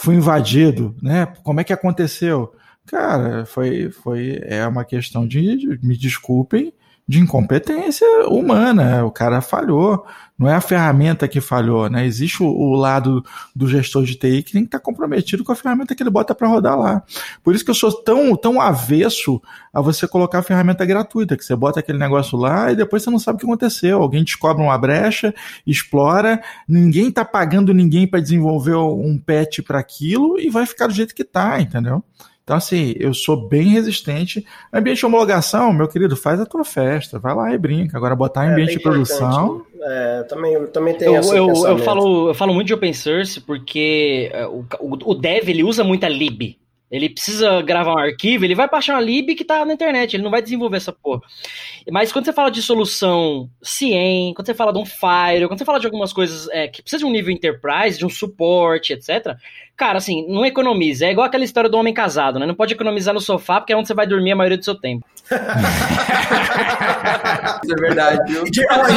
fui 0.00 0.14
invadido, 0.14 0.96
né? 1.02 1.26
Como 1.42 1.60
é 1.60 1.64
que 1.64 1.72
aconteceu? 1.72 2.54
Cara, 2.86 3.44
foi, 3.44 3.90
foi 3.90 4.40
é 4.42 4.66
uma 4.66 4.84
questão 4.84 5.26
de, 5.26 5.78
me 5.82 5.96
desculpem, 5.96 6.72
de 7.06 7.20
incompetência 7.20 8.06
humana. 8.26 9.04
O 9.04 9.10
cara 9.10 9.42
falhou. 9.42 10.06
Não 10.40 10.48
é 10.48 10.54
a 10.54 10.60
ferramenta 10.62 11.28
que 11.28 11.38
falhou, 11.38 11.90
né? 11.90 12.06
Existe 12.06 12.42
o, 12.42 12.46
o 12.46 12.74
lado 12.74 13.22
do 13.54 13.68
gestor 13.68 14.04
de 14.04 14.14
TI 14.14 14.42
que 14.42 14.52
tem 14.52 14.62
que 14.62 14.68
estar 14.68 14.80
comprometido 14.80 15.44
com 15.44 15.52
a 15.52 15.54
ferramenta 15.54 15.94
que 15.94 16.02
ele 16.02 16.08
bota 16.08 16.34
para 16.34 16.48
rodar 16.48 16.78
lá. 16.78 17.02
Por 17.44 17.54
isso 17.54 17.62
que 17.62 17.70
eu 17.70 17.74
sou 17.74 17.92
tão, 17.92 18.34
tão 18.34 18.58
avesso 18.58 19.38
a 19.70 19.82
você 19.82 20.08
colocar 20.08 20.38
a 20.38 20.42
ferramenta 20.42 20.86
gratuita, 20.86 21.36
que 21.36 21.44
você 21.44 21.54
bota 21.54 21.80
aquele 21.80 21.98
negócio 21.98 22.38
lá 22.38 22.72
e 22.72 22.76
depois 22.76 23.02
você 23.02 23.10
não 23.10 23.18
sabe 23.18 23.36
o 23.36 23.38
que 23.40 23.44
aconteceu. 23.44 24.00
Alguém 24.00 24.24
descobre 24.24 24.62
uma 24.62 24.78
brecha, 24.78 25.34
explora, 25.66 26.42
ninguém 26.66 27.08
está 27.08 27.22
pagando 27.22 27.74
ninguém 27.74 28.06
para 28.06 28.18
desenvolver 28.18 28.76
um 28.76 29.18
patch 29.18 29.60
para 29.60 29.78
aquilo 29.78 30.40
e 30.40 30.48
vai 30.48 30.64
ficar 30.64 30.86
do 30.86 30.94
jeito 30.94 31.14
que 31.14 31.22
tá, 31.22 31.60
entendeu? 31.60 32.02
Então, 32.50 32.58
assim, 32.58 32.94
eu 32.98 33.14
sou 33.14 33.36
bem 33.36 33.68
resistente. 33.68 34.44
Ambiente 34.72 34.98
de 34.98 35.06
homologação, 35.06 35.72
meu 35.72 35.86
querido, 35.86 36.16
faz 36.16 36.40
a 36.40 36.44
tua 36.44 36.64
festa, 36.64 37.16
vai 37.16 37.32
lá 37.32 37.54
e 37.54 37.56
brinca. 37.56 37.96
Agora, 37.96 38.16
botar 38.16 38.44
em 38.44 38.50
ambiente 38.50 38.72
É 38.72 38.76
de 38.78 38.82
produção. 38.82 39.64
É, 39.80 40.24
também, 40.24 40.54
eu 40.54 40.66
também 40.66 40.94
tenho 40.94 41.14
Eu, 41.14 41.20
esse 41.20 41.36
eu, 41.36 41.46
eu, 41.46 41.78
falo, 41.78 42.30
eu 42.30 42.34
falo 42.34 42.52
muito 42.52 42.66
de 42.66 42.74
open 42.74 42.92
source 42.92 43.40
porque 43.40 44.30
é, 44.32 44.48
o, 44.48 44.66
o, 44.80 45.12
o 45.12 45.14
dev 45.14 45.48
ele 45.48 45.62
usa 45.62 45.84
muita 45.84 46.08
lib. 46.08 46.58
Ele 46.90 47.08
precisa 47.08 47.62
gravar 47.62 47.94
um 47.94 47.98
arquivo, 47.98 48.44
ele 48.44 48.56
vai 48.56 48.68
baixar 48.68 48.94
uma 48.94 49.00
lib 49.00 49.36
que 49.36 49.44
tá 49.44 49.64
na 49.64 49.72
internet, 49.72 50.14
ele 50.14 50.24
não 50.24 50.30
vai 50.30 50.42
desenvolver 50.42 50.78
essa 50.78 50.92
porra. 50.92 51.20
Mas 51.88 52.10
quando 52.10 52.24
você 52.24 52.32
fala 52.32 52.50
de 52.50 52.60
solução 52.60 53.48
CIEM, 53.62 54.34
quando 54.34 54.46
você 54.46 54.54
fala 54.54 54.72
de 54.72 54.78
um 54.80 54.84
Fire, 54.84 55.46
quando 55.46 55.56
você 55.56 55.64
fala 55.64 55.78
de 55.78 55.86
algumas 55.86 56.12
coisas 56.12 56.48
é, 56.48 56.66
que 56.66 56.82
precisa 56.82 56.98
de 56.98 57.06
um 57.06 57.12
nível 57.12 57.30
enterprise, 57.30 57.96
de 57.96 58.04
um 58.04 58.10
suporte, 58.10 58.92
etc., 58.92 59.36
cara, 59.80 59.96
assim, 59.96 60.26
não 60.28 60.44
economiza. 60.44 61.06
É 61.06 61.10
igual 61.10 61.26
aquela 61.26 61.42
história 61.42 61.70
do 61.70 61.76
homem 61.78 61.94
casado, 61.94 62.38
né? 62.38 62.44
Não 62.44 62.54
pode 62.54 62.74
economizar 62.74 63.14
no 63.14 63.20
sofá 63.20 63.58
porque 63.60 63.72
é 63.72 63.76
onde 63.76 63.88
você 63.88 63.94
vai 63.94 64.06
dormir 64.06 64.32
a 64.32 64.36
maioria 64.36 64.58
do 64.58 64.64
seu 64.64 64.74
tempo. 64.74 65.06
Isso 67.64 67.72
é 67.72 67.76
verdade, 67.80 68.32
viu? 68.32 68.46
E, 68.46 68.50
de- 68.50 68.66
ó, 68.70 68.88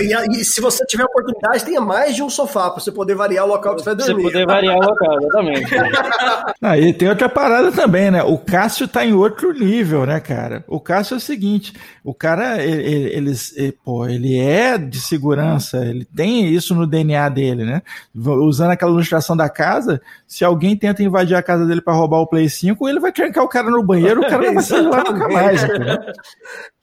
e- 0.00 0.14
ó, 0.14 0.24
e- 0.24 0.40
e 0.40 0.44
se 0.44 0.60
você 0.60 0.84
tiver 0.86 1.04
oportunidade, 1.04 1.64
tenha 1.64 1.80
mais 1.80 2.14
de 2.14 2.22
um 2.22 2.30
sofá 2.30 2.70
para 2.70 2.80
você 2.80 2.92
poder 2.92 3.14
variar 3.14 3.44
o 3.44 3.48
local 3.48 3.74
que 3.74 3.80
você 3.82 3.86
vai 3.86 3.96
Pra 3.96 4.04
você 4.04 4.12
dormir. 4.12 4.30
poder 4.30 4.46
variar 4.46 4.76
o 4.76 4.80
local, 4.82 5.18
exatamente. 5.18 5.70
Ah, 6.62 6.76
e 6.78 6.92
tem 6.92 7.08
outra 7.08 7.28
parada 7.28 7.72
também, 7.72 8.10
né? 8.10 8.22
O 8.22 8.36
Cássio 8.36 8.86
tá 8.86 9.04
em 9.04 9.14
outro 9.14 9.52
nível, 9.52 10.04
né, 10.04 10.20
cara? 10.20 10.62
O 10.68 10.78
Cássio 10.78 11.14
é 11.14 11.16
o 11.16 11.20
seguinte: 11.20 11.72
o 12.04 12.12
cara, 12.12 12.62
ele, 12.62 12.82
ele, 12.82 13.14
ele- 13.30 13.32
ele- 13.56 13.72
pô, 13.82 14.06
ele 14.06 14.38
é 14.38 14.76
de 14.76 15.00
segurança, 15.00 15.78
ele 15.78 16.04
tem 16.04 16.46
isso 16.48 16.74
no 16.74 16.86
DNA 16.86 17.28
dele, 17.30 17.64
né? 17.64 17.80
Usando 18.14 18.72
aquela 18.72 18.90
ilustração 18.92 19.34
da 19.36 19.48
casa, 19.48 20.02
se 20.26 20.44
alguém 20.44 20.76
tenta 20.76 21.02
invadir 21.02 21.36
a 21.36 21.42
casa 21.42 21.66
dele 21.66 21.80
para 21.80 21.92
roubar 21.92 22.20
o 22.20 22.26
Play 22.26 22.48
5, 22.48 22.88
ele 22.88 23.00
vai 23.00 23.12
trancar 23.12 23.44
o 23.44 23.48
cara 23.48 23.70
no 23.70 23.82
banheiro, 23.82 24.20
o 24.20 24.28
cara 24.28 24.46
não 24.46 24.54
vai 24.54 24.62
sair 24.62 24.82
lá 24.82 24.98
nunca 24.98 25.28
mais, 25.28 25.64
entendeu? 25.64 25.98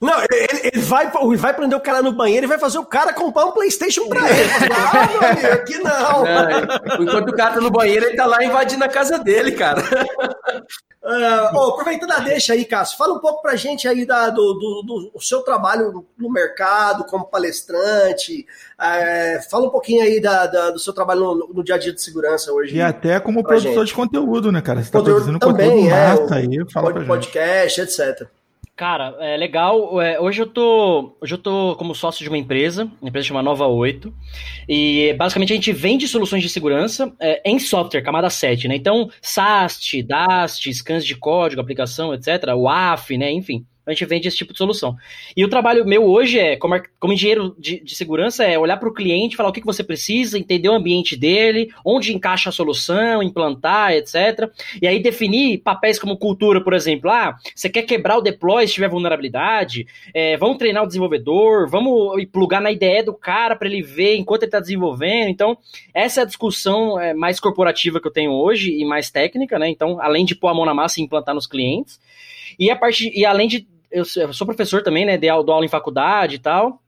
Não, 0.01 0.19
ele, 0.21 0.71
ele 0.73 0.81
vai, 0.81 1.11
ele 1.21 1.38
vai 1.38 1.53
prender 1.53 1.77
o 1.77 1.81
cara 1.81 2.01
no 2.01 2.11
banheiro 2.11 2.45
e 2.45 2.49
vai 2.49 2.59
fazer 2.59 2.77
o 2.77 2.85
cara 2.85 3.13
comprar 3.13 3.45
um 3.45 3.51
Playstation 3.51 4.07
pra 4.07 4.29
ele. 4.29 4.49
Ah, 4.71 5.07
meu 5.07 5.29
amigo, 5.29 5.53
aqui 5.53 5.77
não. 5.79 6.25
É, 6.25 6.61
enquanto 6.99 7.29
o 7.29 7.35
cara 7.35 7.55
tá 7.55 7.61
no 7.61 7.71
banheiro, 7.71 8.05
ele 8.05 8.15
tá 8.15 8.25
lá 8.25 8.43
invadindo 8.43 8.83
a 8.83 8.89
casa 8.89 9.17
dele, 9.17 9.53
cara. 9.53 9.83
Ah, 11.10 11.51
ô, 11.55 11.70
aproveitando 11.70 12.12
a 12.12 12.20
deixa 12.20 12.51
aí, 12.51 12.66
Cássio, 12.66 12.97
fala 12.97 13.14
um 13.14 13.20
pouco 13.20 13.41
pra 13.41 13.55
gente 13.55 13.88
aí 13.88 14.05
da, 14.05 14.30
do, 14.30 14.53
do, 14.55 14.82
do- 15.14 15.22
seu 15.22 15.41
trabalho 15.41 16.05
no 16.18 16.30
mercado, 16.30 17.05
como 17.05 17.24
palestrante. 17.26 18.45
é, 18.82 19.39
fala 19.49 19.68
um 19.68 19.70
pouquinho 19.70 20.03
aí 20.03 20.20
da, 20.20 20.45
da- 20.47 20.72
do 20.72 20.80
seu 20.80 20.91
trabalho 20.91 21.22
no, 21.34 21.47
no 21.53 21.64
dia 21.64 21.76
a 21.76 21.78
dia 21.78 21.93
de 21.93 22.01
segurança 22.01 22.51
hoje. 22.51 22.76
E 22.76 22.82
até 22.82 23.20
como 23.22 23.41
produtor 23.41 23.72
gente. 23.74 23.88
de 23.88 23.93
conteúdo, 23.93 24.51
né, 24.51 24.62
cara? 24.62 24.84
Você 24.84 24.91
tá 24.91 24.99
Conteúdo 24.99 25.16
produzindo 25.24 25.39
também, 25.39 25.70
conteúdo 25.70 25.93
é, 25.95 26.08
massa 26.10 26.36
aí, 26.36 26.72
fala 26.74 27.05
podcast, 27.05 27.82
etc. 27.82 28.28
Cara, 28.78 29.15
é 29.19 29.36
legal. 29.36 29.99
é, 29.99 30.19
hoje 30.19 30.39
eu 30.39 30.45
tô. 30.45 31.17
Hoje 31.19 31.34
eu 31.34 31.38
tô 31.39 31.75
como 31.78 31.95
sócio 31.95 32.23
de 32.23 32.30
uma 32.30 32.38
empresa, 32.38 32.84
uma 33.01 33.09
empresa 33.09 33.28
chamada 33.28 33.43
Nova 33.43 33.65
8. 33.65 34.13
E 34.69 35.15
basicamente 35.17 35.51
a 35.51 35.55
gente 35.55 35.73
vende 35.73 36.07
soluções 36.07 36.43
de 36.43 36.49
segurança 36.49 37.11
é, 37.19 37.41
em 37.43 37.57
software, 37.57 38.03
camada 38.03 38.30
7, 38.30 38.67
né? 38.67 38.75
Então, 38.75 39.09
SAST, 39.19 40.03
DAST, 40.03 40.71
scans 40.75 41.03
de 41.03 41.15
código, 41.15 41.59
aplicação, 41.59 42.13
etc., 42.13 42.53
o 42.55 42.69
AF, 42.69 43.17
né? 43.17 43.32
Enfim. 43.32 43.65
A 43.88 43.93
gente 43.93 44.05
vende 44.05 44.27
esse 44.27 44.38
tipo 44.38 44.51
de 44.51 44.57
solução. 44.57 44.95
E 45.35 45.43
o 45.45 45.49
trabalho 45.49 45.85
meu 45.85 46.03
hoje 46.03 46.38
é, 46.39 46.57
como, 46.57 46.75
como 46.99 47.13
engenheiro 47.13 47.55
de, 47.57 47.79
de 47.79 47.95
segurança, 47.95 48.43
é 48.43 48.59
olhar 48.59 48.77
para 48.77 48.89
o 48.89 48.93
cliente, 48.93 49.35
falar 49.35 49.49
o 49.49 49.53
que, 49.53 49.61
que 49.61 49.65
você 49.65 49.83
precisa, 49.83 50.38
entender 50.38 50.69
o 50.69 50.73
ambiente 50.73 51.15
dele, 51.15 51.69
onde 51.85 52.13
encaixa 52.13 52.49
a 52.49 52.51
solução, 52.51 53.23
implantar, 53.23 53.93
etc. 53.93 54.49
E 54.81 54.88
aí 54.88 54.99
definir 54.99 55.59
papéis 55.59 55.97
como 55.97 56.17
cultura, 56.17 56.61
por 56.61 56.73
exemplo. 56.73 57.09
Ah, 57.09 57.38
você 57.55 57.69
quer 57.69 57.83
quebrar 57.83 58.17
o 58.17 58.21
deploy 58.21 58.67
se 58.67 58.73
tiver 58.73 58.89
vulnerabilidade? 58.89 59.88
É, 60.13 60.35
vamos 60.38 60.57
treinar 60.57 60.83
o 60.83 60.88
desenvolvedor, 60.88 61.69
vamos 61.69 62.25
plugar 62.31 62.61
na 62.61 62.71
ideia 62.71 63.03
do 63.03 63.13
cara 63.13 63.55
para 63.55 63.67
ele 63.67 63.81
ver 63.81 64.17
enquanto 64.17 64.43
ele 64.43 64.49
está 64.49 64.59
desenvolvendo. 64.59 65.29
Então, 65.29 65.57
essa 65.93 66.19
é 66.19 66.23
a 66.23 66.27
discussão 66.27 66.99
é, 66.99 67.13
mais 67.13 67.39
corporativa 67.39 68.01
que 68.01 68.07
eu 68.07 68.11
tenho 68.11 68.31
hoje 68.31 68.71
e 68.71 68.85
mais 68.85 69.09
técnica, 69.09 69.57
né? 69.57 69.69
Então, 69.69 70.01
além 70.01 70.25
de 70.25 70.35
pôr 70.35 70.49
a 70.49 70.53
mão 70.53 70.65
na 70.65 70.73
massa 70.73 70.99
e 70.99 71.03
implantar 71.03 71.33
nos 71.33 71.47
clientes. 71.47 71.99
E 72.59 72.69
a 72.69 72.75
parte 72.75 73.11
e 73.13 73.25
além 73.25 73.47
de 73.47 73.67
eu 73.91 74.05
sou 74.05 74.47
professor 74.47 74.83
também, 74.83 75.05
né? 75.05 75.17
Dei 75.17 75.29
aula 75.29 75.65
em 75.65 75.69
faculdade 75.69 76.35
e 76.35 76.39
tal. 76.39 76.81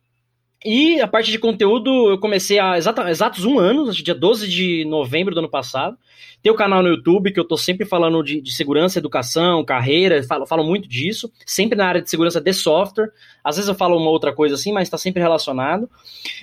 E 0.64 1.00
a 1.00 1.08
parte 1.08 1.32
de 1.32 1.40
conteúdo 1.40 2.10
eu 2.10 2.20
comecei 2.20 2.60
há 2.60 2.78
exatos 2.78 3.46
um 3.46 3.58
ano, 3.58 3.90
dia 3.94 4.14
12 4.14 4.50
de 4.50 4.84
novembro 4.84 5.34
do 5.34 5.40
ano 5.40 5.50
passado. 5.50 5.98
Tem 6.44 6.52
o 6.52 6.56
canal 6.56 6.84
no 6.84 6.90
YouTube 6.90 7.32
que 7.32 7.40
eu 7.40 7.46
tô 7.46 7.56
sempre 7.56 7.86
falando 7.86 8.22
de, 8.22 8.42
de 8.42 8.54
segurança, 8.54 9.00
educação, 9.00 9.64
carreira, 9.64 10.22
falo, 10.24 10.46
falo 10.46 10.64
muito 10.66 10.88
disso, 10.88 11.32
sempre 11.46 11.78
na 11.78 11.86
área 11.86 12.02
de 12.02 12.10
segurança 12.10 12.42
de 12.42 12.52
software. 12.52 13.10
Às 13.42 13.56
vezes 13.56 13.70
eu 13.70 13.76
falo 13.76 13.98
uma 13.98 14.10
outra 14.10 14.34
coisa 14.34 14.56
assim, 14.56 14.74
mas 14.74 14.88
está 14.88 14.98
sempre 14.98 15.22
relacionado. 15.22 15.84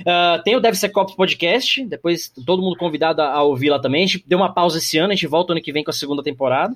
Uh, 0.01 0.43
tem 0.45 0.57
o 0.57 0.61
DevSecOps 0.61 1.15
Podcast, 1.15 1.85
depois 1.85 2.33
todo 2.47 2.63
mundo 2.63 2.77
convidado 2.79 3.21
a, 3.21 3.33
a, 3.33 3.43
ouvir 3.43 3.69
lá 3.69 3.79
também. 3.79 4.05
A 4.05 4.07
gente 4.07 4.25
deu 4.27 4.39
uma 4.39 4.53
pausa 4.53 4.79
esse 4.79 4.97
ano, 4.97 5.13
a 5.13 5.15
gente 5.15 5.27
volta 5.27 5.53
ano 5.53 5.61
que 5.61 5.73
vem 5.73 5.85
com 5.85 5.91
a 5.91 5.95
segunda 5.95 6.23
temporada. 6.23 6.75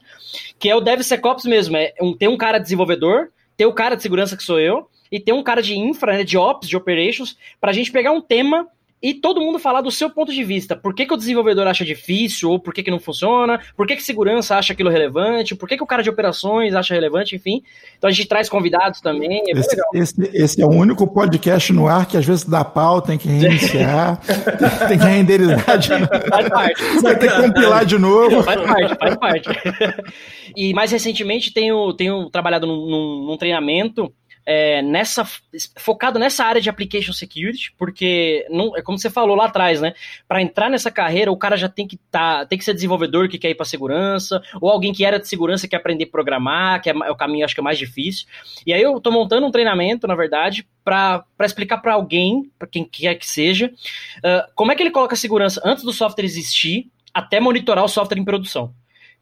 Que 0.58 0.68
é 0.68 0.76
o 0.76 0.80
DevSecOps 0.80 1.46
mesmo, 1.46 1.76
é 1.76 1.94
um, 2.02 2.14
tem 2.14 2.28
um 2.28 2.36
cara 2.36 2.58
desenvolvedor, 2.58 3.28
tem 3.61 3.66
o 3.66 3.74
cara 3.74 3.94
de 3.94 4.00
segurança 4.00 4.38
que 4.38 4.42
sou 4.42 4.58
eu, 4.58 4.88
e 5.12 5.20
tem 5.20 5.34
um 5.34 5.42
cara 5.42 5.61
de 5.61 5.76
infra, 5.76 6.14
né, 6.14 6.24
de 6.24 6.38
ops, 6.38 6.66
de 6.66 6.78
operations, 6.78 7.36
para 7.61 7.68
a 7.68 7.74
gente 7.74 7.92
pegar 7.92 8.11
um 8.11 8.22
tema 8.22 8.66
e 9.03 9.14
todo 9.14 9.40
mundo 9.40 9.59
falar 9.59 9.80
do 9.80 9.90
seu 9.90 10.11
ponto 10.11 10.32
de 10.32 10.44
vista. 10.44 10.76
Por 10.76 10.94
que, 10.94 11.07
que 11.07 11.14
o 11.14 11.16
desenvolvedor 11.16 11.66
acha 11.66 11.84
difícil, 11.84 12.51
ou 12.51 12.59
por 12.59 12.74
que, 12.74 12.82
que 12.82 12.90
não 12.90 13.01
funciona, 13.01 13.61
por 13.76 13.86
que, 13.86 13.96
que 13.96 14.03
segurança 14.03 14.57
acha 14.57 14.72
aquilo 14.72 14.90
relevante, 14.90 15.55
por 15.55 15.68
que, 15.68 15.76
que 15.76 15.82
o 15.82 15.86
cara 15.86 16.03
de 16.03 16.11
operações 16.11 16.74
acha 16.74 16.94
relevante, 16.94 17.34
enfim. 17.34 17.62
Então 17.96 18.09
a 18.09 18.12
gente 18.12 18.28
traz 18.28 18.48
convidados 18.48 19.01
também. 19.01 19.42
É 19.48 19.59
esse, 19.59 19.76
esse, 19.94 20.30
esse, 20.34 20.62
é 20.62 20.66
o 20.66 20.70
único 20.70 21.07
podcast 21.07 21.72
no 21.72 21.88
ar 21.88 22.07
que 22.07 22.16
às 22.16 22.26
vezes 22.26 22.44
dá 22.44 22.64
pau, 22.64 23.01
tem 23.01 23.16
que 23.16 23.28
reiniciar, 23.28 24.20
tem, 24.20 24.88
tem, 24.88 24.98
que 24.98 25.05
renderizar 25.05 25.78
de 25.78 25.90
novo. 25.90 26.28
Faz 26.28 26.48
parte. 26.48 26.82
Vai 27.03 27.18
ter 27.18 27.30
que 27.30 27.42
compilar 27.42 27.84
de 27.86 27.98
novo. 27.98 28.42
Faz 28.42 28.61
parte, 28.61 28.98
faz 28.98 29.16
parte. 29.16 29.48
e 30.55 30.74
mais 30.74 30.90
recentemente 30.90 31.53
tenho, 31.53 31.92
tenho 31.94 32.28
trabalhado 32.28 32.66
num, 32.66 32.86
num, 32.86 33.26
num 33.26 33.36
treinamento 33.36 34.12
é, 34.47 34.82
nessa 34.82 35.26
focado 35.76 36.18
nessa 36.18 36.45
área 36.45 36.61
de 36.61 36.68
application 36.68 37.12
security, 37.12 37.72
porque 37.78 38.47
não, 38.51 38.76
é 38.76 38.82
como 38.82 38.99
você 38.99 39.11
falou 39.11 39.36
lá 39.36 39.47
atrás, 39.47 39.80
né? 39.80 39.95
Para 40.26 40.43
entrar 40.43 40.70
nessa 40.70 40.91
carreira, 40.91 41.30
o 41.30 41.36
cara 41.36 41.57
já 41.57 41.68
tem 41.68 41.86
que 41.86 41.97
tá, 42.11 42.45
tem 42.47 42.59
que 42.59 42.64
ser 42.64 42.74
desenvolvedor 42.74 43.28
que 43.28 43.38
quer 43.38 43.51
ir 43.51 43.55
para 43.55 43.66
segurança, 43.66 44.43
ou 44.61 44.70
alguém 44.70 44.93
que 44.93 45.05
era 45.05 45.18
de 45.18 45.28
segurança 45.28 45.66
que 45.66 45.70
quer 45.70 45.76
aprender 45.76 46.05
a 46.05 46.11
programar, 46.11 46.82
que 46.82 46.91
é, 46.91 46.93
é 46.93 47.11
o 47.11 47.16
caminho 47.16 47.45
acho 47.45 47.55
que 47.55 47.61
é 47.61 47.64
mais 47.64 47.78
difícil. 47.78 48.26
E 48.66 48.72
aí 48.72 48.82
eu 48.82 49.01
tô 49.01 49.11
montando 49.11 49.47
um 49.47 49.51
treinamento, 49.51 50.07
na 50.07 50.14
verdade, 50.14 50.66
para 50.84 51.24
explicar 51.41 51.78
para 51.78 51.95
alguém, 51.95 52.51
para 52.59 52.68
quem 52.68 52.84
quer 52.84 53.14
que 53.14 53.26
seja, 53.26 53.66
uh, 54.18 54.51
como 54.55 54.72
é 54.72 54.74
que 54.74 54.82
ele 54.82 54.91
coloca 54.91 55.14
a 55.14 55.18
segurança 55.18 55.61
antes 55.64 55.84
do 55.84 55.93
software 55.93 56.24
existir, 56.24 56.91
até 57.12 57.41
monitorar 57.41 57.84
o 57.84 57.88
software 57.88 58.18
em 58.18 58.24
produção. 58.24 58.72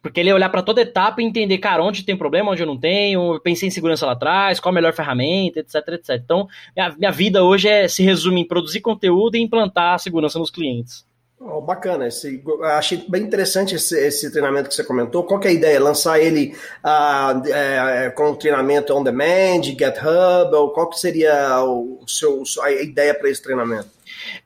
Porque 0.01 0.19
ele 0.19 0.31
olhar 0.31 0.49
para 0.49 0.61
toda 0.61 0.81
etapa 0.81 1.21
e 1.21 1.25
entender, 1.25 1.57
cara, 1.57 1.83
onde 1.83 2.03
tem 2.03 2.15
problema, 2.15 2.51
onde 2.51 2.63
eu 2.63 2.67
não 2.67 2.77
tenho, 2.77 3.33
eu 3.33 3.39
pensei 3.39 3.67
em 3.67 3.71
segurança 3.71 4.05
lá 4.05 4.13
atrás, 4.13 4.59
qual 4.59 4.71
a 4.71 4.75
melhor 4.75 4.93
ferramenta, 4.93 5.59
etc, 5.59 5.75
etc. 5.89 6.09
Então, 6.23 6.47
minha, 6.75 6.89
minha 6.97 7.11
vida 7.11 7.43
hoje 7.43 7.67
é, 7.67 7.87
se 7.87 8.03
resume 8.03 8.41
em 8.41 8.47
produzir 8.47 8.81
conteúdo 8.81 9.35
e 9.35 9.41
implantar 9.41 9.95
a 9.95 9.97
segurança 9.97 10.39
nos 10.39 10.49
clientes. 10.49 11.05
Oh, 11.41 11.61
bacana, 11.61 12.05
esse, 12.05 12.43
achei 12.63 13.05
bem 13.07 13.23
interessante 13.23 13.73
esse, 13.73 13.97
esse, 13.97 14.29
treinamento 14.29 14.67
que 14.67 14.75
você 14.75 14.83
comentou. 14.83 15.23
Qual 15.23 15.39
que 15.39 15.47
é 15.47 15.51
a 15.51 15.53
ideia? 15.53 15.79
Lançar 15.79 16.19
ele 16.19 16.53
uh, 16.83 17.47
é, 17.47 18.09
com 18.09 18.35
treinamento 18.35 18.93
on 18.93 19.01
demand, 19.01 19.63
GitHub, 19.63 20.53
ou 20.53 20.71
qual 20.71 20.89
que 20.89 20.99
seria 20.99 21.63
o 21.63 22.03
seu, 22.05 22.43
a 22.61 22.71
ideia 22.71 23.13
para 23.13 23.29
esse 23.29 23.41
treinamento? 23.41 23.87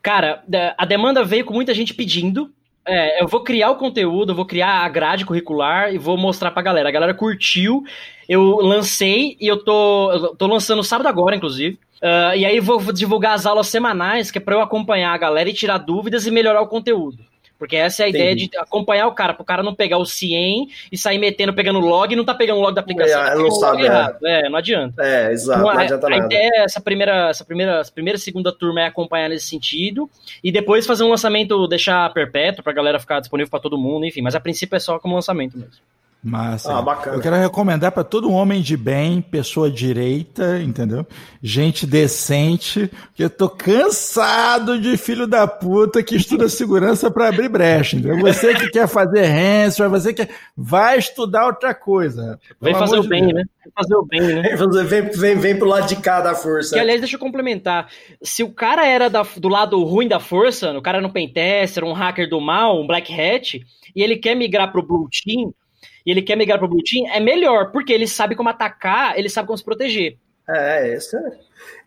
Cara, 0.04 0.43
a 0.78 0.86
demanda 0.86 1.24
veio 1.24 1.45
com 1.45 1.54
muita 1.54 1.74
gente 1.74 1.95
pedindo, 1.95 2.51
é, 2.86 3.22
eu 3.22 3.28
vou 3.28 3.42
criar 3.42 3.72
o 3.72 3.78
conteúdo, 3.78 4.32
eu 4.32 4.36
vou 4.36 4.46
criar 4.46 4.84
a 4.84 4.90
grade 4.90 5.26
curricular 5.26 5.94
e 5.94 5.98
vou 5.98 6.18
mostrar 6.18 6.52
pra 6.52 6.62
galera. 6.62 6.90
A 6.90 6.92
galera 6.92 7.14
curtiu, 7.14 7.84
eu 8.28 8.58
lancei 8.58 9.38
e 9.40 9.48
eu 9.48 9.64
tô, 9.64 10.12
eu 10.12 10.36
tô 10.36 10.48
lançando 10.48 10.84
sábado 10.84 11.08
agora, 11.08 11.36
inclusive. 11.36 11.80
Uh, 12.02 12.36
e 12.36 12.46
aí 12.46 12.60
vou, 12.60 12.80
divulgar 12.92 13.34
as 13.34 13.46
aulas 13.46 13.68
semanais, 13.68 14.30
que 14.30 14.38
é 14.38 14.42
pra 14.42 14.56
eu 14.56 14.62
acompanhar 14.62 15.14
a 15.14 15.18
galera 15.18 15.50
e 15.50 15.54
tirar 15.54 15.78
dúvidas 15.78 16.28
e 16.28 16.32
melhorar 16.32 16.62
o 16.62 16.68
conteúdo. 16.68 17.18
Porque 17.64 17.78
essa 17.78 18.03
é 18.03 18.07
a 18.07 18.09
Entendi. 18.09 18.24
ideia 18.24 18.36
de 18.36 18.57
acompanhar 18.57 19.07
o 19.07 19.14
cara, 19.14 19.34
pro 19.34 19.45
cara 19.45 19.64
não 19.64 19.74
pegar 19.74 19.97
o 19.97 20.05
CIEM 20.05 20.68
e 20.91 20.97
sair 20.97 21.18
metendo, 21.18 21.53
pegando 21.53 21.80
log 21.80 22.11
e 22.11 22.16
não 22.16 22.26
tá 22.26 22.36
pegando 22.36 22.57
o 22.57 22.61
log 22.61 22.76
da 22.76 22.82
aplicação. 22.82 23.24
É, 23.24 23.30
tá 23.30 23.36
não 23.38 23.51
sabe, 23.51 23.88
é. 23.88 24.18
é. 24.26 24.49
não 24.49 24.57
adianta. 24.57 25.01
É, 25.01 25.32
exato, 25.32 25.61
então, 25.61 25.74
não 25.74 25.80
adianta 25.80 26.07
a, 26.07 26.09
nada. 26.09 26.24
A 26.24 26.26
ideia 26.26 26.51
é 26.55 26.64
essa 26.66 26.82
primeira, 26.82 27.30
essa 27.30 27.45
primeira, 27.45 27.80
essa 27.80 27.91
primeira 27.93 28.20
segunda 28.20 28.51
turma 28.51 28.82
é 28.82 28.88
acompanhar 28.88 29.30
nesse 29.30 29.47
sentido 29.47 30.09
e 30.43 30.51
depois 30.51 30.86
fazer 30.86 31.05
um 31.05 31.09
lançamento, 31.09 31.66
deixar 31.70 32.14
perpétuo 32.14 32.66
pra 32.66 32.74
galera 32.74 32.99
ficar 32.99 33.22
disponível 33.22 33.49
para 33.49 33.61
todo 33.61 33.78
mundo, 33.78 34.05
enfim. 34.05 34.22
Mas 34.22 34.36
a 34.36 34.41
princípio 34.41 34.76
é 34.76 34.80
só 34.80 34.99
como 34.99 35.16
lançamento 35.16 35.57
mesmo. 35.57 35.72
Massa. 36.24 36.78
Ah, 36.78 36.82
bacana. 36.82 37.18
Eu 37.18 37.22
quero 37.22 37.36
recomendar 37.36 37.92
para 37.92 38.04
todo 38.04 38.32
homem 38.32 38.62
de 38.62 38.78
bem, 38.78 39.22
pessoa 39.22 39.70
direita, 39.70 40.62
entendeu? 40.62 41.06
Gente 41.42 41.86
decente, 41.86 42.90
que 43.14 43.26
eu 43.26 43.30
tô 43.30 43.50
cansado 43.50 44.80
de 44.80 44.96
filho 44.96 45.28
da 45.28 45.46
puta 45.46 46.02
que 46.02 46.16
estuda 46.16 46.48
segurança 46.48 47.12
para 47.12 47.28
abrir 47.28 47.50
brecha, 47.50 47.98
entendeu? 47.98 48.20
Você 48.20 48.54
que 48.54 48.70
quer 48.70 48.88
fazer 48.88 49.26
ransom, 49.26 49.90
você 49.90 50.14
que 50.14 50.30
vai 50.56 50.98
estudar 50.98 51.46
outra 51.48 51.74
coisa. 51.74 52.40
Vem 52.62 52.74
fazer 52.74 53.00
o 53.00 53.04
bem, 53.04 53.24
Deus. 53.24 53.34
né? 53.34 53.44
Vem 53.66 53.74
fazer 53.76 53.96
o 53.96 54.06
bem, 54.06 54.22
né? 54.22 54.44
Vem, 54.88 55.02
vem, 55.10 55.36
vem 55.36 55.58
pro 55.58 55.68
lado 55.68 55.88
de 55.88 55.96
cá 55.98 56.22
da 56.22 56.36
força. 56.36 56.76
Que, 56.76 56.80
aliás, 56.80 57.02
deixa 57.02 57.16
eu 57.16 57.20
complementar. 57.20 57.90
Se 58.22 58.44
o 58.44 58.50
cara 58.50 58.86
era 58.86 59.10
da, 59.10 59.24
do 59.38 59.50
lado 59.50 59.84
ruim 59.84 60.08
da 60.08 60.20
força, 60.20 60.72
o 60.72 60.82
cara 60.82 61.00
era 61.00 61.08
um 61.08 61.12
pentester, 61.12 61.84
um 61.84 61.94
hacker 61.94 62.30
do 62.30 62.40
mal, 62.40 62.80
um 62.80 62.88
black 62.88 63.12
hat, 63.14 63.62
e 63.96 64.02
ele 64.02 64.18
quer 64.18 64.36
migrar 64.36 64.72
pro 64.72 64.86
blue 64.86 65.08
team, 65.10 65.54
e 66.06 66.12
ele 66.12 66.22
quer 66.22 66.36
migrar 66.36 66.60
pro 66.60 66.68
Blue 66.68 66.84
Team, 66.84 67.08
é 67.10 67.20
melhor, 67.20 67.72
porque 67.72 67.93
ele 67.93 68.08
sabe 68.08 68.36
como 68.36 68.49
atacar, 68.49 69.18
ele 69.18 69.30
sabe 69.30 69.47
como 69.47 69.58
se 69.58 69.64
proteger. 69.64 70.18
É, 70.47 70.93
esse 70.93 71.16
é. 71.16 71.22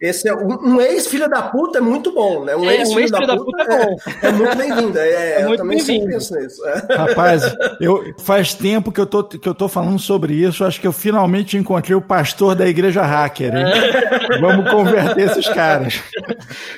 Esse 0.00 0.28
é 0.28 0.34
um, 0.34 0.80
ex-filho 0.80 1.28
da 1.28 1.42
puta 1.42 1.78
é 1.78 1.80
muito 1.80 2.12
bom, 2.12 2.44
né? 2.44 2.54
Um 2.54 2.68
é, 2.68 2.76
ex-filho 2.76 2.98
um 2.98 3.00
ex 3.00 3.10
da, 3.10 3.20
da, 3.20 3.36
puta, 3.36 3.62
é, 3.62 3.86
bom. 3.86 3.96
É, 4.22 4.26
é 4.28 4.32
muito 4.32 4.56
bem-vindo. 4.56 4.98
É, 4.98 5.08
é, 5.40 5.44
eu 5.44 5.56
também 5.56 5.78
sempre 5.78 6.12
penso 6.12 6.34
nisso. 6.34 6.62
Rapaz, 6.90 7.42
eu, 7.80 8.14
faz 8.18 8.52
tempo 8.52 8.92
que 8.92 9.00
eu, 9.00 9.06
tô, 9.06 9.24
que 9.24 9.48
eu 9.48 9.54
tô 9.54 9.68
falando 9.68 9.98
sobre 9.98 10.34
isso. 10.34 10.64
Acho 10.64 10.80
que 10.80 10.86
eu 10.86 10.92
finalmente 10.92 11.56
encontrei 11.56 11.96
o 11.96 12.02
pastor 12.02 12.54
da 12.54 12.68
igreja 12.68 13.02
hacker. 13.02 13.54
Hein? 13.56 13.64
Vamos 14.40 14.70
converter 14.70 15.30
esses 15.30 15.48
caras. 15.48 16.02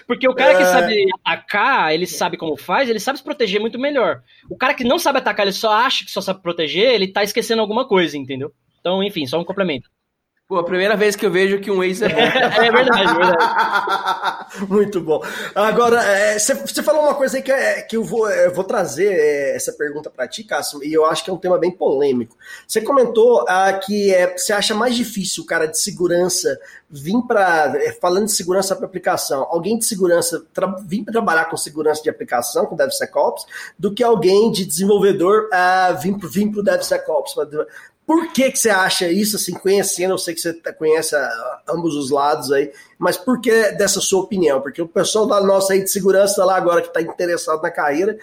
Porque 0.06 0.28
o 0.28 0.34
cara 0.34 0.56
que 0.56 0.64
sabe 0.64 1.04
atacar, 1.24 1.92
ele 1.92 2.06
sabe 2.06 2.36
como 2.36 2.56
faz, 2.56 2.88
ele 2.88 3.00
sabe 3.00 3.18
se 3.18 3.24
proteger 3.24 3.60
muito 3.60 3.78
melhor. 3.78 4.22
O 4.48 4.56
cara 4.56 4.74
que 4.74 4.84
não 4.84 4.98
sabe 4.98 5.18
atacar, 5.18 5.44
ele 5.44 5.52
só 5.52 5.72
acha 5.72 6.04
que 6.04 6.10
só 6.10 6.20
sabe 6.20 6.40
proteger, 6.40 6.94
ele 6.94 7.08
tá 7.08 7.24
esquecendo 7.24 7.60
alguma 7.60 7.86
coisa, 7.86 8.16
entendeu? 8.16 8.52
Então, 8.80 9.02
enfim, 9.02 9.26
só 9.26 9.40
um 9.40 9.44
complemento. 9.44 9.90
Pô, 10.48 10.56
a 10.56 10.64
primeira 10.64 10.96
vez 10.96 11.14
que 11.14 11.26
eu 11.26 11.30
vejo 11.30 11.60
que 11.60 11.70
um 11.70 11.84
ex 11.84 12.00
é 12.00 12.08
bom. 12.08 12.16
é 12.16 12.72
verdade, 12.72 13.02
é 13.02 13.14
verdade. 13.14 14.64
Muito 14.66 14.98
bom. 14.98 15.22
Agora, 15.54 16.00
você 16.38 16.52
é, 16.52 16.82
falou 16.82 17.02
uma 17.02 17.14
coisa 17.14 17.36
aí 17.36 17.42
que, 17.42 17.52
é, 17.52 17.82
que 17.82 17.98
eu, 17.98 18.02
vou, 18.02 18.26
eu 18.30 18.54
vou 18.54 18.64
trazer 18.64 19.12
é, 19.12 19.54
essa 19.54 19.74
pergunta 19.74 20.08
para 20.08 20.26
ti, 20.26 20.42
Cássio, 20.42 20.82
e 20.82 20.90
eu 20.90 21.04
acho 21.04 21.22
que 21.22 21.28
é 21.28 21.34
um 21.34 21.36
tema 21.36 21.58
bem 21.58 21.70
polêmico. 21.70 22.34
Você 22.66 22.80
comentou 22.80 23.44
ah, 23.46 23.74
que 23.74 24.10
você 24.38 24.54
acha 24.54 24.74
mais 24.74 24.96
difícil 24.96 25.42
o 25.42 25.46
cara 25.46 25.66
de 25.66 25.78
segurança 25.78 26.58
vir 26.88 27.20
para. 27.28 27.74
É, 27.76 27.92
falando 27.92 28.24
de 28.24 28.32
segurança 28.32 28.74
para 28.74 28.86
aplicação, 28.86 29.46
alguém 29.50 29.76
de 29.76 29.84
segurança 29.84 30.42
vir 30.86 31.04
para 31.04 31.12
trabalhar 31.12 31.44
com 31.50 31.58
segurança 31.58 32.02
de 32.02 32.08
aplicação, 32.08 32.64
com 32.64 32.74
DevSecOps, 32.74 33.44
do 33.78 33.92
que 33.92 34.02
alguém 34.02 34.50
de 34.50 34.64
desenvolvedor 34.64 35.50
uh, 35.52 36.00
vir 36.00 36.16
para 36.16 36.60
o 36.60 36.62
DevSecOps, 36.62 37.34
por 38.08 38.32
que, 38.32 38.50
que 38.50 38.58
você 38.58 38.70
acha 38.70 39.06
isso, 39.12 39.36
assim, 39.36 39.52
conhecendo, 39.52 40.14
eu 40.14 40.18
sei 40.18 40.32
que 40.32 40.40
você 40.40 40.54
tá, 40.54 40.72
conhece 40.72 41.14
a, 41.14 41.60
ambos 41.68 41.94
os 41.94 42.10
lados 42.10 42.50
aí, 42.50 42.72
mas 42.98 43.18
por 43.18 43.38
que 43.38 43.70
dessa 43.72 44.00
sua 44.00 44.22
opinião? 44.22 44.62
Porque 44.62 44.80
o 44.80 44.88
pessoal 44.88 45.26
da 45.26 45.42
nossa 45.42 45.74
aí 45.74 45.84
de 45.84 45.90
segurança 45.90 46.42
lá 46.42 46.56
agora 46.56 46.80
que 46.80 46.88
está 46.88 47.02
interessado 47.02 47.60
na 47.60 47.70
carreira, 47.70 48.16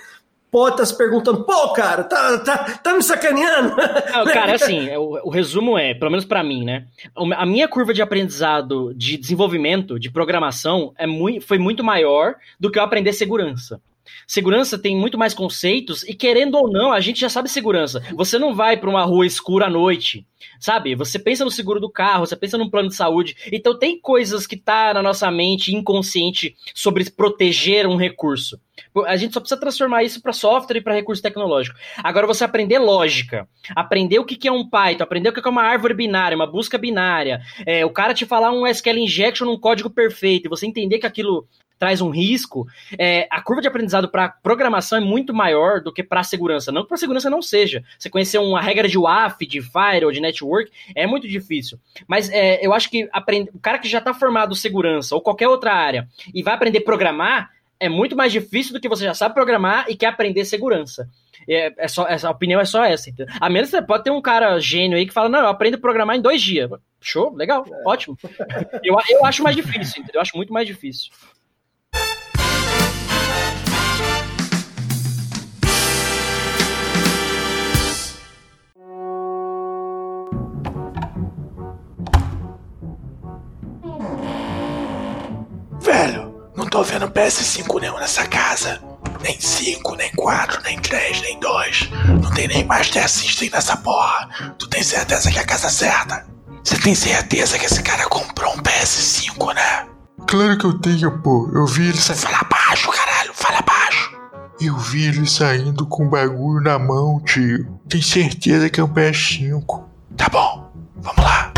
pode 0.52 0.72
estar 0.72 0.84
tá 0.84 0.86
se 0.88 0.98
perguntando, 0.98 1.44
pô, 1.44 1.72
cara, 1.74 2.04
tá, 2.04 2.40
tá, 2.40 2.58
tá 2.82 2.96
me 2.96 3.04
sacaneando? 3.04 3.76
Não, 3.76 4.26
cara, 4.34 4.56
assim, 4.56 4.90
é, 4.90 4.98
o, 4.98 5.20
o 5.24 5.30
resumo 5.30 5.78
é, 5.78 5.94
pelo 5.94 6.10
menos 6.10 6.26
para 6.26 6.44
mim, 6.44 6.66
né? 6.66 6.88
A 7.36 7.46
minha 7.46 7.68
curva 7.68 7.94
de 7.94 8.02
aprendizado, 8.02 8.92
de 8.96 9.18
desenvolvimento, 9.18 10.00
de 10.00 10.10
programação, 10.10 10.96
é 10.98 11.06
muito, 11.06 11.46
foi 11.46 11.60
muito 11.60 11.84
maior 11.84 12.38
do 12.60 12.72
que 12.72 12.80
eu 12.80 12.84
aprender 12.84 13.14
segurança. 13.14 13.80
Segurança 14.28 14.78
tem 14.78 14.95
muito 14.95 15.18
mais 15.18 15.34
conceitos 15.34 16.03
e 16.03 16.14
querendo 16.14 16.56
ou 16.56 16.70
não, 16.72 16.91
a 16.91 16.99
gente 16.99 17.20
já 17.20 17.30
sabe 17.30 17.49
segurança. 17.49 18.01
Você 18.16 18.38
não 18.38 18.53
vai 18.53 18.78
para 18.78 18.89
uma 18.89 19.03
rua 19.03 19.26
escura 19.26 19.66
à 19.66 19.70
noite, 19.70 20.26
sabe? 20.60 20.95
Você 20.95 21.20
pensa 21.20 21.45
no 21.45 21.51
seguro 21.51 21.80
do 21.80 21.89
carro, 21.89 22.26
você 22.26 22.36
pensa 22.36 22.58
no 22.58 22.70
plano 22.70 22.89
de 22.89 22.95
saúde. 22.95 23.36
Então 23.51 23.78
tem 23.78 23.99
coisas 23.99 24.47
que 24.47 24.58
tá 24.58 24.93
na 24.93 25.01
nossa 25.01 25.30
mente 25.32 25.76
inconsciente 25.76 26.56
sobre 26.74 27.10
proteger 27.10 27.88
um 27.88 27.95
recurso. 27.95 28.60
A 29.06 29.16
gente 29.16 29.34
só 29.34 29.39
precisa 29.39 29.60
transformar 29.60 30.03
isso 30.03 30.22
para 30.22 30.34
software 30.34 30.78
e 30.78 30.82
para 30.82 30.93
recurso 30.93 31.22
tecnológico. 31.22 31.78
Agora 32.03 32.28
você 32.28 32.43
aprender 32.43 32.78
lógica, 32.80 33.47
aprender 33.76 34.20
o 34.20 34.26
que 34.26 34.47
é 34.47 34.51
um 34.51 34.68
Python, 34.70 35.03
aprender 35.03 35.30
o 35.30 35.34
que 35.34 35.45
é 35.45 35.49
uma 35.49 35.64
árvore 35.64 35.93
binária, 35.93 36.36
uma 36.36 36.47
busca 36.47 36.78
binária, 36.78 37.41
é, 37.66 37.86
o 37.86 37.89
cara 37.89 38.14
te 38.14 38.26
falar 38.26 38.51
um 38.51 38.68
SQL 38.68 38.97
injection 38.97 39.45
num 39.45 39.58
código 39.58 39.89
perfeito, 39.89 40.45
e 40.45 40.49
você 40.49 40.68
entender 40.68 40.99
que 40.99 41.08
aquilo 41.08 41.47
traz 41.78 42.01
um 42.01 42.09
risco, 42.09 42.67
é, 42.97 43.28
a 43.30 43.41
curva 43.41 43.61
de 43.61 43.67
aprendizado 43.67 44.09
para 44.09 44.30
programação 44.30 44.97
é 44.97 45.01
muito 45.01 45.34
maior 45.34 45.82
do 45.82 45.91
que 45.91 46.03
para 46.03 46.23
segurança. 46.23 46.71
Não 46.71 46.84
que 46.84 46.89
para 46.89 46.97
segurança 46.97 47.30
não 47.30 47.41
seja. 47.41 47.84
Você 47.97 48.09
conhecer 48.09 48.38
uma 48.38 48.61
regra 48.61 48.88
de 48.88 48.97
WAF, 48.97 49.45
de 49.45 49.61
Fire 49.61 50.05
ou 50.05 50.11
de 50.11 50.21
Network 50.21 50.71
é 50.95 51.05
muito 51.05 51.28
difícil. 51.28 51.80
Mas 52.07 52.30
é, 52.30 52.65
eu 52.65 52.73
acho 52.73 52.89
que 52.89 53.09
aprende, 53.11 53.49
o 53.53 53.59
cara 53.59 53.80
que 53.80 53.89
já 53.89 53.99
está 53.99 54.13
formado 54.13 54.53
em 54.53 54.55
segurança 54.55 55.15
ou 55.15 55.21
qualquer 55.21 55.47
outra 55.47 55.73
área 55.73 56.07
e 56.34 56.41
vai 56.41 56.53
aprender 56.53 56.80
a 56.80 56.84
programar 56.84 57.51
é 57.80 57.89
muito 57.89 58.15
mais 58.15 58.32
difícil 58.32 58.73
do 58.73 58.80
que 58.80 58.88
você 58.88 59.03
já 59.03 59.13
sabe 59.13 59.36
programar 59.36 59.86
e 59.89 59.95
quer 59.95 60.07
aprender 60.07 60.45
segurança. 60.45 61.09
É, 61.47 61.73
é 61.78 61.88
só, 61.88 62.07
essa 62.07 62.30
opinião 62.30 62.59
é 62.59 62.65
só 62.65 62.84
essa. 62.84 63.09
Entendeu? 63.09 63.34
A 63.39 63.49
menos 63.49 63.69
que 63.69 63.78
você 63.78 63.84
pode 63.84 64.03
ter 64.03 64.11
um 64.11 64.21
cara 64.21 64.57
gênio 64.59 64.97
aí 64.97 65.05
que 65.05 65.13
fala, 65.13 65.30
não, 65.30 65.39
eu 65.39 65.47
aprendo 65.47 65.76
a 65.76 65.80
programar 65.80 66.15
em 66.15 66.21
dois 66.21 66.41
dias. 66.41 66.69
Show, 67.01 67.36
legal, 67.36 67.65
é. 67.67 67.84
ótimo. 67.88 68.17
Eu, 68.84 68.97
eu 69.09 69.26
acho 69.26 69.43
mais 69.43 69.55
difícil, 69.55 70.01
entendeu? 70.01 70.15
Eu 70.15 70.21
acho 70.21 70.36
muito 70.36 70.51
mais 70.51 70.65
difícil. 70.65 71.11
Tô 86.76 86.84
vendo 86.84 87.07
PS5 87.07 87.80
nenhum 87.80 87.97
nessa 87.97 88.28
casa. 88.28 88.82
Nem 89.21 89.39
5, 89.39 89.95
nem 89.95 90.11
4, 90.11 90.61
nem 90.63 90.78
3, 90.78 91.21
nem 91.21 91.39
2. 91.39 91.89
Não 92.21 92.30
tem 92.32 92.49
nem 92.49 92.65
Master 92.65 93.09
System 93.09 93.49
nessa 93.49 93.78
porra. 93.78 94.28
Tu 94.59 94.67
tem 94.67 94.84
certeza 94.84 95.32
que 95.32 95.38
é 95.39 95.41
a 95.41 95.45
casa 95.45 95.69
certa? 95.69 96.26
Você 96.61 96.78
tem 96.78 96.93
certeza 96.93 97.57
que 97.57 97.65
esse 97.65 97.82
cara 97.82 98.03
comprou 98.09 98.53
um 98.53 98.57
PS5, 98.57 99.55
né? 99.55 99.88
Claro 100.28 100.57
que 100.57 100.65
eu 100.65 100.78
tenho, 100.78 101.17
pô. 101.21 101.49
Eu 101.53 101.65
vi 101.65 101.88
ele 101.88 101.97
saindo. 101.97 102.23
Fala 102.23 102.43
baixo, 102.43 102.91
caralho, 102.91 103.34
fala 103.34 103.61
baixo. 103.61 104.19
Eu 104.59 104.78
vi 104.78 105.05
ele 105.05 105.26
saindo 105.26 105.88
com 105.88 106.03
um 106.03 106.09
bagulho 106.09 106.61
na 106.61 106.78
mão, 106.78 107.21
tio. 107.23 107.80
Tem 107.88 108.01
certeza 108.01 108.69
que 108.69 108.82
é 108.82 108.84
um 108.84 108.93
PS5. 108.93 109.82
Tá 110.17 110.28
bom, 110.28 110.69
vamos 110.97 111.23
lá. 111.23 111.53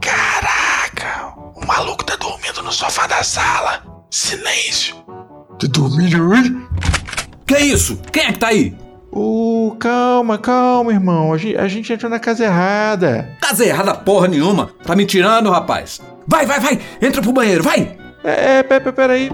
Caraca, 0.00 1.32
o 1.54 1.64
maluco 1.64 2.02
tá 2.02 2.16
dormindo 2.16 2.60
no 2.64 2.72
sofá 2.72 3.06
da 3.06 3.22
sala. 3.22 3.95
Silêncio. 4.16 4.96
Tá 5.58 5.66
dormindo 5.68 6.30
hoje? 6.30 6.56
Que 7.46 7.54
é 7.54 7.60
isso? 7.60 8.00
Quem 8.10 8.24
é 8.24 8.32
que 8.32 8.38
tá 8.38 8.46
aí? 8.46 8.74
Ô, 9.12 9.68
oh, 9.68 9.76
calma, 9.76 10.38
calma, 10.38 10.90
irmão. 10.90 11.34
A 11.34 11.36
gente, 11.36 11.56
a 11.58 11.68
gente 11.68 11.92
entrou 11.92 12.10
na 12.10 12.18
casa 12.18 12.44
errada. 12.44 13.36
Casa 13.42 13.66
errada 13.66 13.92
porra 13.92 14.26
nenhuma. 14.26 14.70
Tá 14.86 14.96
me 14.96 15.04
tirando, 15.04 15.50
rapaz. 15.50 16.00
Vai, 16.26 16.46
vai, 16.46 16.58
vai. 16.58 16.80
Entra 17.02 17.20
pro 17.20 17.30
banheiro, 17.30 17.62
vai. 17.62 17.94
É, 18.24 18.60
é 18.60 18.62
pera, 18.62 18.90
pera 18.90 19.12
aí. 19.12 19.30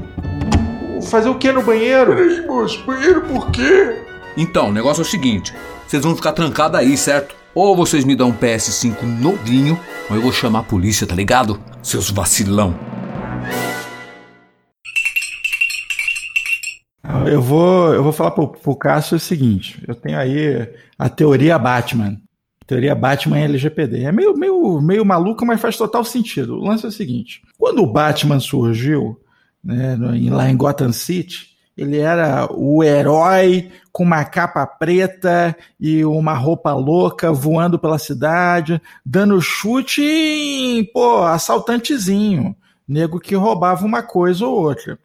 Fazer 1.09 1.28
o 1.28 1.37
que 1.37 1.53
no 1.53 1.62
banheiro? 1.62 2.16
Peraí, 2.16 2.45
moço. 2.45 2.85
Banheiro 2.85 3.20
por 3.20 3.53
quê? 3.53 4.03
Então, 4.37 4.70
o 4.70 4.72
negócio 4.72 5.03
é 5.03 5.07
o 5.07 5.09
seguinte. 5.09 5.55
Vocês 5.87 6.03
vão 6.03 6.16
ficar 6.16 6.33
trancados 6.33 6.80
aí, 6.80 6.97
certo? 6.97 7.37
Ou 7.55 7.76
vocês 7.76 8.05
me 8.05 8.16
dão 8.16 8.30
um 8.30 8.37
PS5 8.37 9.01
novinho, 9.05 9.78
ou 10.11 10.16
eu 10.16 10.22
vou 10.22 10.33
chamar 10.33 10.59
a 10.59 10.64
polícia, 10.64 11.07
tá 11.07 11.14
ligado? 11.14 11.61
Seus 11.85 12.11
vacilão. 12.11 12.74
Eu 17.27 17.43
vou, 17.43 17.93
eu 17.93 18.03
vou 18.03 18.13
falar 18.13 18.31
pro, 18.31 18.49
pro 18.49 18.77
Cássio 18.77 19.17
o 19.17 19.21
seguinte: 19.21 19.83
eu 19.87 19.95
tenho 19.95 20.19
aí 20.19 20.69
a 20.99 21.09
teoria 21.09 21.59
Batman. 21.59 22.17
teoria 22.67 22.95
Batman 22.95 23.41
em 23.41 23.45
LGPD. 23.45 24.05
É 24.05 24.13
meio, 24.13 24.37
meio, 24.37 24.81
meio 24.81 25.05
maluca, 25.05 25.45
mas 25.45 25.61
faz 25.61 25.77
total 25.77 26.05
sentido. 26.05 26.57
O 26.57 26.65
lance 26.65 26.85
é 26.85 26.89
o 26.89 26.93
seguinte: 26.93 27.43
quando 27.59 27.83
o 27.83 27.93
Batman 27.93 28.39
surgiu, 28.39 29.21
né, 29.63 29.97
lá 30.31 30.49
em 30.49 30.57
Gotham 30.57 30.93
City, 30.93 31.53
ele 31.77 31.99
era 31.99 32.47
o 32.53 32.85
herói 32.85 33.71
com 33.91 34.05
uma 34.05 34.25
capa 34.25 34.67
preta 34.67 35.57
e 35.81 36.05
uma 36.05 36.35
roupa 36.35 36.73
louca 36.73 37.33
voando 37.33 37.79
pela 37.79 37.99
cidade, 37.99 38.81
dando 39.05 39.41
chute 39.41 40.03
em, 40.03 40.85
pô, 40.85 41.23
assaltantezinho, 41.23 42.55
nego 42.87 43.19
que 43.19 43.35
roubava 43.35 43.85
uma 43.85 44.03
coisa 44.03 44.47
ou 44.47 44.55
outra. 44.55 44.99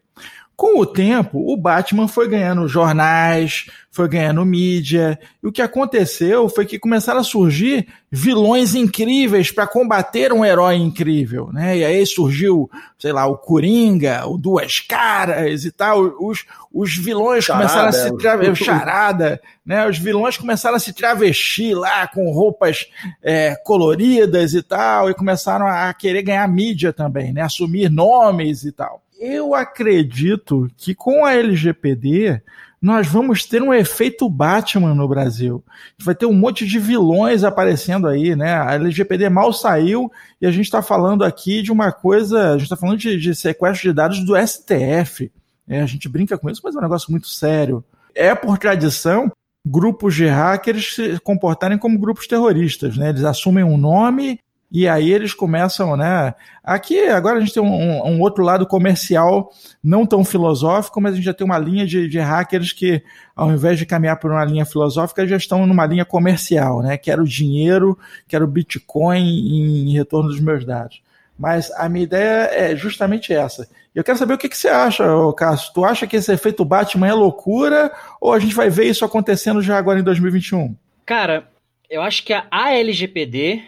Com 0.58 0.80
o 0.80 0.84
tempo, 0.84 1.38
o 1.52 1.56
Batman 1.56 2.08
foi 2.08 2.26
ganhando 2.26 2.66
jornais, 2.66 3.66
foi 3.92 4.08
ganhando 4.08 4.44
mídia, 4.44 5.16
e 5.40 5.46
o 5.46 5.52
que 5.52 5.62
aconteceu 5.62 6.48
foi 6.48 6.66
que 6.66 6.80
começaram 6.80 7.20
a 7.20 7.22
surgir 7.22 7.86
vilões 8.10 8.74
incríveis 8.74 9.52
para 9.52 9.68
combater 9.68 10.32
um 10.32 10.44
herói 10.44 10.74
incrível, 10.74 11.50
né? 11.52 11.78
E 11.78 11.84
aí 11.84 12.04
surgiu, 12.04 12.68
sei 12.98 13.12
lá, 13.12 13.24
o 13.26 13.38
Coringa, 13.38 14.26
o 14.26 14.36
Duas 14.36 14.80
Caras 14.80 15.64
e 15.64 15.70
tal, 15.70 16.00
os, 16.18 16.44
os 16.74 16.96
vilões 16.96 17.44
charada. 17.44 17.62
começaram 17.62 17.88
a 17.90 17.92
se 17.92 18.16
travestir, 18.16 18.64
charada, 18.66 19.40
né? 19.64 19.88
Os 19.88 19.96
vilões 19.96 20.36
começaram 20.36 20.74
a 20.74 20.80
se 20.80 20.92
travestir 20.92 21.72
lá 21.72 22.08
com 22.08 22.32
roupas 22.32 22.88
é, 23.22 23.54
coloridas 23.64 24.54
e 24.54 24.62
tal, 24.64 25.08
e 25.08 25.14
começaram 25.14 25.68
a 25.68 25.94
querer 25.94 26.22
ganhar 26.22 26.48
mídia 26.48 26.92
também, 26.92 27.32
né? 27.32 27.42
Assumir 27.42 27.88
nomes 27.88 28.64
e 28.64 28.72
tal 28.72 29.00
eu 29.18 29.54
acredito 29.54 30.68
que 30.76 30.94
com 30.94 31.24
a 31.24 31.34
LGPD 31.34 32.40
nós 32.80 33.08
vamos 33.08 33.44
ter 33.44 33.60
um 33.60 33.74
efeito 33.74 34.30
Batman 34.30 34.94
no 34.94 35.08
Brasil. 35.08 35.64
Vai 36.00 36.14
ter 36.14 36.26
um 36.26 36.32
monte 36.32 36.64
de 36.64 36.78
vilões 36.78 37.42
aparecendo 37.42 38.06
aí, 38.06 38.36
né? 38.36 38.54
A 38.54 38.74
LGPD 38.74 39.28
mal 39.28 39.52
saiu 39.52 40.10
e 40.40 40.46
a 40.46 40.50
gente 40.52 40.66
está 40.66 40.80
falando 40.80 41.24
aqui 41.24 41.60
de 41.60 41.72
uma 41.72 41.90
coisa, 41.90 42.50
a 42.50 42.52
gente 42.52 42.62
está 42.62 42.76
falando 42.76 42.98
de, 42.98 43.18
de, 43.18 43.34
sequestro 43.34 43.88
de 43.88 43.94
dados 43.94 44.24
do 44.24 44.36
STF. 44.36 45.30
É, 45.66 45.82
a 45.82 45.86
gente 45.86 46.08
brinca 46.08 46.38
com 46.38 46.48
isso, 46.48 46.60
mas 46.62 46.76
é 46.76 46.78
um 46.78 46.82
negócio 46.82 47.10
muito 47.10 47.26
sério. 47.26 47.84
É 48.14 48.34
por 48.34 48.56
tradição 48.58 49.30
grupos 49.66 50.14
de 50.14 50.26
hackers 50.26 50.94
se 50.94 51.18
comportarem 51.20 51.76
como 51.76 51.98
grupos 51.98 52.26
terroristas, 52.26 52.96
né? 52.96 53.10
Eles 53.10 53.24
assumem 53.24 53.64
um 53.64 53.76
nome 53.76 54.38
e 54.70 54.86
aí 54.86 55.10
eles 55.10 55.32
começam, 55.32 55.96
né? 55.96 56.34
Aqui 56.62 57.08
agora 57.08 57.38
a 57.38 57.40
gente 57.40 57.54
tem 57.54 57.62
um, 57.62 58.06
um, 58.06 58.20
outro 58.20 58.44
lado 58.44 58.66
comercial, 58.66 59.50
não 59.82 60.04
tão 60.04 60.22
filosófico, 60.22 61.00
mas 61.00 61.12
a 61.12 61.16
gente 61.16 61.24
já 61.24 61.32
tem 61.32 61.46
uma 61.46 61.58
linha 61.58 61.86
de, 61.86 62.06
de, 62.06 62.18
hackers 62.18 62.72
que, 62.72 63.02
ao 63.34 63.50
invés 63.50 63.78
de 63.78 63.86
caminhar 63.86 64.18
por 64.18 64.30
uma 64.30 64.44
linha 64.44 64.66
filosófica, 64.66 65.26
já 65.26 65.38
estão 65.38 65.66
numa 65.66 65.86
linha 65.86 66.04
comercial, 66.04 66.82
né? 66.82 66.98
Quero 66.98 67.24
dinheiro, 67.24 67.98
quero 68.26 68.46
Bitcoin 68.46 69.22
em, 69.22 69.92
retorno 69.94 70.28
dos 70.28 70.40
meus 70.40 70.66
dados. 70.66 71.00
Mas 71.38 71.70
a 71.70 71.88
minha 71.88 72.04
ideia 72.04 72.50
é 72.52 72.76
justamente 72.76 73.32
essa. 73.32 73.66
Eu 73.94 74.04
quero 74.04 74.18
saber 74.18 74.34
o 74.34 74.38
que, 74.38 74.50
que 74.50 74.56
você 74.56 74.68
acha, 74.68 75.04
Cássio. 75.34 75.72
Tu 75.72 75.84
acha 75.84 76.06
que 76.06 76.16
esse 76.16 76.30
efeito 76.30 76.64
Batman 76.64 77.08
é 77.08 77.14
loucura 77.14 77.90
ou 78.20 78.34
a 78.34 78.38
gente 78.38 78.54
vai 78.54 78.68
ver 78.68 78.84
isso 78.84 79.04
acontecendo 79.04 79.62
já 79.62 79.78
agora 79.78 79.98
em 79.98 80.02
2021? 80.02 80.76
Cara, 81.06 81.48
eu 81.88 82.02
acho 82.02 82.22
que 82.22 82.34
a 82.34 82.72
LGPD 82.74 83.62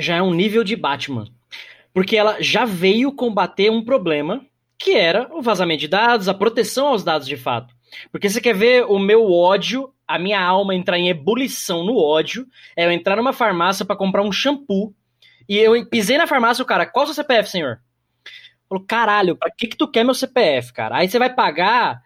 já 0.00 0.16
é 0.16 0.22
um 0.22 0.34
nível 0.34 0.64
de 0.64 0.76
Batman. 0.76 1.26
Porque 1.92 2.16
ela 2.16 2.40
já 2.40 2.64
veio 2.64 3.12
combater 3.12 3.70
um 3.70 3.84
problema 3.84 4.44
que 4.78 4.92
era 4.92 5.28
o 5.32 5.42
vazamento 5.42 5.80
de 5.80 5.88
dados, 5.88 6.28
a 6.28 6.34
proteção 6.34 6.88
aos 6.88 7.04
dados 7.04 7.26
de 7.26 7.36
fato. 7.36 7.74
Porque 8.10 8.28
você 8.28 8.40
quer 8.40 8.54
ver 8.54 8.84
o 8.86 8.98
meu 8.98 9.30
ódio, 9.30 9.92
a 10.06 10.18
minha 10.18 10.40
alma 10.40 10.74
entrar 10.74 10.98
em 10.98 11.08
ebulição 11.08 11.84
no 11.84 11.98
ódio, 11.98 12.46
é 12.76 12.86
eu 12.86 12.90
entrar 12.90 13.16
numa 13.16 13.32
farmácia 13.32 13.84
para 13.84 13.96
comprar 13.96 14.22
um 14.22 14.32
shampoo 14.32 14.94
e 15.48 15.58
eu 15.58 15.84
pisei 15.86 16.16
na 16.16 16.26
farmácia 16.26 16.62
o 16.62 16.66
cara, 16.66 16.86
qual 16.86 17.04
é 17.04 17.10
o 17.10 17.12
seu 17.12 17.22
CPF, 17.22 17.50
senhor? 17.50 17.80
Falou, 18.68 18.84
caralho, 18.86 19.36
pra 19.36 19.50
que 19.50 19.66
que 19.66 19.76
tu 19.76 19.90
quer 19.90 20.04
meu 20.04 20.14
CPF, 20.14 20.72
cara? 20.72 20.96
Aí 20.98 21.08
você 21.08 21.18
vai 21.18 21.34
pagar 21.34 22.00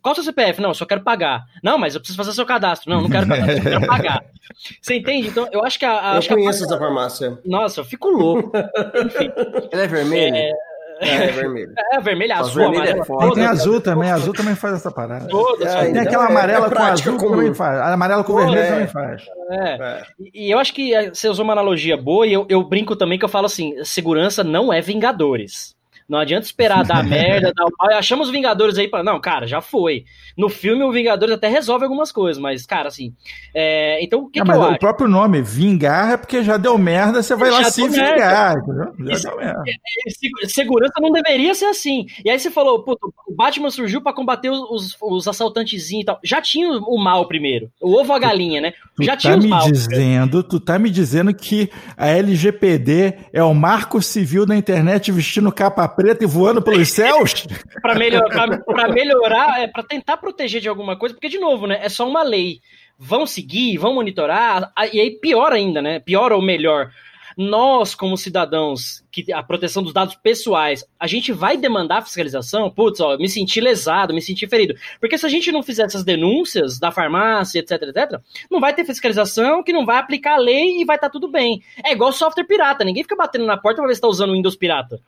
qual 0.00 0.12
é 0.12 0.18
o 0.18 0.22
seu 0.22 0.24
CPF? 0.24 0.60
Não, 0.60 0.70
eu 0.70 0.74
só 0.74 0.86
quero 0.86 1.02
pagar. 1.02 1.44
Não, 1.62 1.78
mas 1.78 1.94
eu 1.94 2.00
preciso 2.00 2.16
fazer 2.16 2.32
seu 2.32 2.46
cadastro. 2.46 2.90
Não, 2.90 3.02
não 3.02 3.10
quero 3.10 3.26
cadastro, 3.26 3.58
eu 3.58 3.62
quero 3.62 3.86
pagar. 3.86 4.24
Você 4.80 4.96
entende? 4.96 5.28
Então, 5.28 5.48
eu 5.52 5.64
acho 5.64 5.78
que 5.78 5.84
a. 5.84 6.18
eu 6.22 6.36
conheço 6.36 6.64
essa 6.64 6.78
farmácia. 6.78 7.38
Nossa, 7.44 7.80
eu 7.80 7.84
fico 7.84 8.08
louco. 8.08 8.52
Enfim. 9.06 9.32
Ela 9.72 9.82
é 9.82 9.86
vermelha? 9.86 10.36
É... 10.36 10.70
É, 11.00 11.14
é 11.14 11.26
vermelho. 11.28 11.72
É, 11.94 12.00
vermelho, 12.00 12.34
azul, 12.34 12.66
amarelo. 12.66 13.00
É 13.00 13.34
tem 13.34 13.46
azul 13.46 13.80
também, 13.80 14.10
azul 14.10 14.34
também 14.34 14.54
faz 14.54 14.74
essa 14.74 14.90
parada. 14.90 15.26
Todas, 15.28 15.74
é, 15.74 15.80
tem 15.80 15.90
então 15.92 16.02
aquela 16.02 16.24
é 16.24 16.28
amarela 16.28 16.66
é 16.66 16.70
com 16.70 16.82
azul 16.82 17.16
comum. 17.16 17.30
também 17.30 17.54
faz. 17.54 17.78
A 17.78 17.92
amarela 17.94 18.22
com 18.22 18.36
vermelho 18.36 18.68
também 18.68 18.86
faz. 18.86 19.22
É. 19.50 20.02
E 20.34 20.50
eu 20.50 20.58
acho 20.58 20.74
que 20.74 20.92
você 21.08 21.26
usou 21.26 21.42
uma 21.42 21.54
analogia 21.54 21.96
boa 21.96 22.26
e 22.26 22.34
eu, 22.34 22.44
eu 22.50 22.62
brinco 22.62 22.94
também 22.94 23.18
que 23.18 23.24
eu 23.24 23.30
falo 23.30 23.46
assim: 23.46 23.82
segurança 23.82 24.44
não 24.44 24.70
é 24.70 24.82
Vingadores. 24.82 25.74
Não 26.10 26.18
adianta 26.18 26.44
esperar 26.44 26.84
dar 26.84 27.02
merda, 27.04 27.52
dar 27.56 27.66
mal. 27.78 27.96
Achamos 27.98 28.26
os 28.26 28.32
Vingadores 28.32 28.76
aí 28.76 28.88
para 28.88 29.02
Não, 29.04 29.20
cara, 29.20 29.46
já 29.46 29.60
foi. 29.60 30.04
No 30.36 30.48
filme, 30.48 30.82
o 30.84 30.90
Vingadores 30.92 31.34
até 31.34 31.48
resolve 31.48 31.84
algumas 31.84 32.10
coisas, 32.12 32.40
mas, 32.42 32.66
cara, 32.66 32.88
assim. 32.88 33.14
É... 33.54 34.02
Então, 34.02 34.20
o 34.24 34.28
que, 34.28 34.40
Ah, 34.40 34.42
que 34.42 34.48
mas 34.48 34.56
eu 34.58 34.62
o 34.62 34.66
acho? 34.70 34.78
próprio 34.78 35.08
nome, 35.08 35.40
vingar, 35.40 36.12
é 36.12 36.16
porque 36.16 36.42
já 36.42 36.56
deu 36.56 36.76
merda, 36.76 37.22
você 37.22 37.34
vai 37.36 37.50
lá 37.50 37.62
Já 37.62 37.70
se 37.70 37.82
deu 37.82 37.90
merda. 37.92 38.12
vingar. 38.14 38.56
Isso- 39.12 39.22
Já 39.22 39.30
deu 39.30 39.38
merda. 39.38 39.62
Se- 40.08 40.48
Segurança 40.54 40.94
não 41.00 41.10
deveria 41.12 41.54
ser 41.54 41.66
assim. 41.66 42.06
E 42.24 42.28
aí 42.30 42.38
você 42.38 42.50
falou, 42.50 42.82
puto, 42.82 43.12
o 43.26 43.34
Batman 43.34 43.70
surgiu 43.70 44.00
pra 44.02 44.12
combater 44.12 44.50
os, 44.50 44.60
os, 44.70 44.96
os 45.00 45.28
assaltantezinhos 45.28 46.02
e 46.02 46.06
tal. 46.06 46.18
Já 46.24 46.40
tinha 46.42 46.68
o 46.70 46.98
mal 46.98 47.26
primeiro. 47.28 47.70
O 47.80 47.94
ovo 48.00 48.12
a 48.12 48.18
galinha, 48.18 48.60
né? 48.60 48.72
Tu 48.96 49.04
Já 49.04 49.12
tá 49.12 49.18
tinha 49.18 49.36
me 49.36 49.46
mal. 49.48 49.70
dizendo, 49.70 50.42
tu 50.42 50.58
tá 50.58 50.78
me 50.78 50.90
dizendo 50.90 51.32
que 51.32 51.70
a 51.96 52.08
LGPD 52.08 53.14
é 53.32 53.42
o 53.42 53.54
marco 53.54 54.00
civil 54.02 54.44
da 54.46 54.56
internet 54.56 55.12
vestindo 55.12 55.52
capa 55.52 55.86
preta 56.00 56.24
e 56.24 56.26
voando 56.26 56.62
pelos 56.62 56.88
céus? 56.92 57.46
Pra, 57.82 57.94
melhor, 57.94 58.26
pra, 58.28 58.58
pra 58.58 58.88
melhorar, 58.88 59.60
é 59.60 59.66
pra 59.66 59.82
tentar 59.82 60.16
proteger 60.16 60.60
de 60.60 60.68
alguma 60.68 60.96
coisa, 60.96 61.14
porque, 61.14 61.28
de 61.28 61.38
novo, 61.38 61.66
né? 61.66 61.78
É 61.82 61.88
só 61.88 62.08
uma 62.08 62.22
lei. 62.22 62.60
Vão 62.98 63.26
seguir, 63.26 63.76
vão 63.78 63.94
monitorar, 63.94 64.72
e 64.92 65.00
aí 65.00 65.10
pior 65.10 65.52
ainda, 65.52 65.80
né? 65.80 66.00
Pior 66.00 66.32
ou 66.32 66.42
melhor. 66.42 66.90
Nós, 67.36 67.94
como 67.94 68.18
cidadãos, 68.18 69.02
que 69.10 69.32
a 69.32 69.42
proteção 69.42 69.82
dos 69.82 69.94
dados 69.94 70.14
pessoais, 70.14 70.84
a 70.98 71.06
gente 71.06 71.32
vai 71.32 71.56
demandar 71.56 72.02
fiscalização? 72.02 72.70
Putz, 72.70 73.00
ó, 73.00 73.16
me 73.16 73.28
senti 73.28 73.60
lesado, 73.60 74.12
me 74.12 74.20
senti 74.20 74.46
ferido. 74.46 74.74
Porque 75.00 75.16
se 75.16 75.24
a 75.24 75.28
gente 75.28 75.50
não 75.52 75.62
fizer 75.62 75.84
essas 75.84 76.04
denúncias 76.04 76.78
da 76.78 76.90
farmácia, 76.90 77.60
etc, 77.60 77.82
etc, 77.82 78.20
não 78.50 78.60
vai 78.60 78.74
ter 78.74 78.84
fiscalização, 78.84 79.62
que 79.62 79.72
não 79.72 79.86
vai 79.86 79.96
aplicar 79.96 80.34
a 80.34 80.38
lei 80.38 80.80
e 80.80 80.84
vai 80.84 80.96
estar 80.96 81.08
tudo 81.08 81.28
bem. 81.28 81.62
É 81.82 81.92
igual 81.92 82.12
software 82.12 82.44
pirata, 82.44 82.84
ninguém 82.84 83.04
fica 83.04 83.16
batendo 83.16 83.46
na 83.46 83.56
porta 83.56 83.80
pra 83.80 83.88
ver 83.88 83.94
se 83.94 84.00
tá 84.00 84.08
usando 84.08 84.32
Windows 84.32 84.56
pirata. 84.56 85.00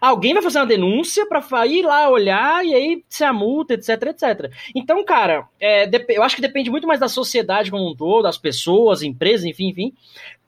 Alguém 0.00 0.34
vai 0.34 0.42
fazer 0.42 0.58
uma 0.58 0.66
denúncia 0.66 1.26
pra 1.26 1.66
ir 1.66 1.82
lá 1.82 2.08
olhar 2.08 2.64
e 2.64 2.74
aí 2.74 3.04
ser 3.08 3.24
a 3.24 3.32
multa, 3.32 3.74
etc, 3.74 3.88
etc. 4.08 4.50
Então, 4.74 5.04
cara, 5.04 5.48
é, 5.60 5.88
eu 6.10 6.22
acho 6.22 6.36
que 6.36 6.42
depende 6.42 6.70
muito 6.70 6.86
mais 6.86 7.00
da 7.00 7.08
sociedade 7.08 7.70
como 7.70 7.90
um 7.90 7.96
todo, 7.96 8.22
das 8.22 8.36
pessoas, 8.36 9.02
empresas, 9.02 9.46
enfim, 9.46 9.68
enfim, 9.68 9.92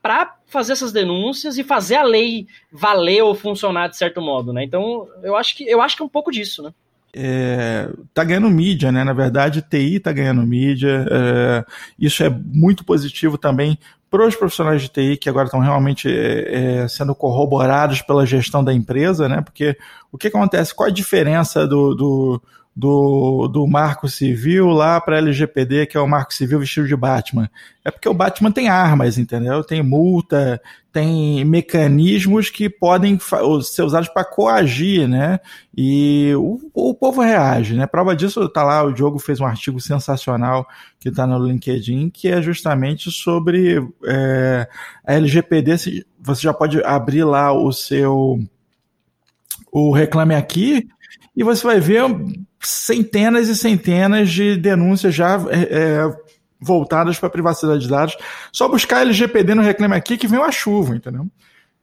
pra 0.03 0.37
fazer 0.47 0.73
essas 0.73 0.93
denúncias 0.93 1.59
e 1.59 1.65
fazer 1.65 1.97
a 1.97 2.03
lei 2.03 2.47
valer 2.71 3.23
ou 3.23 3.35
funcionar 3.35 3.89
de 3.89 3.97
certo 3.97 4.21
modo, 4.21 4.53
né? 4.53 4.63
Então, 4.63 5.09
eu 5.23 5.35
acho 5.35 5.57
que 5.57 5.65
eu 5.69 5.81
acho 5.81 5.97
que 5.97 6.03
é 6.03 6.07
um 6.07 6.09
pouco 6.09 6.31
disso, 6.31 6.63
né? 6.63 6.73
É, 7.19 7.89
tá 8.13 8.23
ganhando 8.23 8.51
mídia, 8.51 8.93
né? 8.93 9.03
Na 9.03 9.15
verdade, 9.15 9.63
TI 9.63 9.99
tá 9.99 10.13
ganhando 10.13 10.43
mídia. 10.43 11.07
é, 11.11 11.65
isso 11.99 12.23
é 12.23 12.29
muito 12.29 12.85
positivo 12.85 13.39
também 13.39 13.79
para 14.17 14.27
os 14.27 14.37
profissionais 14.37 14.81
de 14.81 14.89
TI 14.89 15.17
que 15.19 15.29
agora 15.29 15.45
estão 15.45 15.61
realmente 15.61 16.09
é, 16.09 16.89
sendo 16.89 17.15
corroborados 17.15 18.01
pela 18.01 18.25
gestão 18.25 18.65
da 18.65 18.73
empresa, 18.73 19.29
né? 19.29 19.43
Porque 19.43 19.77
o 20.11 20.17
que 20.17 20.29
acontece? 20.29 20.75
Qual 20.75 20.89
a 20.89 20.93
diferença 20.93 21.67
do, 21.67 21.95
do, 21.95 22.43
do, 22.77 23.49
do 23.49 23.67
Marco 23.67 24.07
Civil 24.07 24.67
lá 24.67 25.01
para 25.01 25.17
LGPD, 25.17 25.87
que 25.87 25.97
é 25.97 26.01
o 26.01 26.07
Marco 26.07 26.35
Civil 26.35 26.59
vestido 26.61 26.87
de 26.87 26.95
Batman? 26.95 27.51
É 27.83 27.91
porque 27.91 28.07
o 28.07 28.13
Batman 28.13 28.53
tem 28.53 28.69
armas, 28.69 29.17
entendeu? 29.17 29.65
Tem 29.65 29.83
multa, 29.83 30.61
tem 30.93 31.43
mecanismos 31.43 32.51
que 32.51 32.69
podem 32.69 33.19
ser 33.63 33.83
usados 33.83 34.11
para 34.11 34.27
coagir, 34.27 35.09
né? 35.09 35.41
E 35.75 36.35
o, 36.37 36.61
o 36.75 36.95
povo 36.95 37.23
reage, 37.23 37.75
né? 37.75 37.87
Prova 37.87 38.15
disso 38.15 38.47
tá 38.47 38.63
lá, 38.63 38.83
o 38.83 38.93
Diogo 38.93 39.19
fez 39.19 39.41
um 39.41 39.47
artigo 39.47 39.81
sensacional 39.81 40.67
que 41.01 41.09
está 41.09 41.27
no 41.27 41.43
LinkedIn, 41.43 42.11
que 42.11 42.29
é 42.29 42.43
justamente 42.43 43.11
sobre 43.11 43.83
é, 44.05 44.69
a 45.03 45.15
LGPD. 45.15 46.05
Você 46.21 46.43
já 46.43 46.53
pode 46.53 46.83
abrir 46.85 47.25
lá 47.25 47.55
o 47.55 47.73
seu 47.73 48.39
o 49.73 49.93
Reclame 49.93 50.35
Aqui 50.35 50.87
e 51.35 51.43
você 51.43 51.67
vai 51.67 51.81
ver 51.81 52.03
centenas 52.67 53.49
e 53.49 53.57
centenas 53.57 54.31
de 54.31 54.57
denúncias 54.57 55.15
já 55.15 55.37
é, 55.51 55.63
é, 55.71 56.17
voltadas 56.61 57.19
para 57.19 57.29
a 57.29 57.33
privacidade 57.33 57.81
de 57.81 57.89
dados. 57.89 58.17
Só 58.53 58.69
buscar 58.69 59.03
LGPD 59.03 59.55
no 59.55 59.63
Reclame 59.63 59.95
Aqui 59.95 60.17
que 60.17 60.27
vem 60.27 60.39
uma 60.39 60.51
chuva, 60.53 60.97
entendeu? 60.97 61.27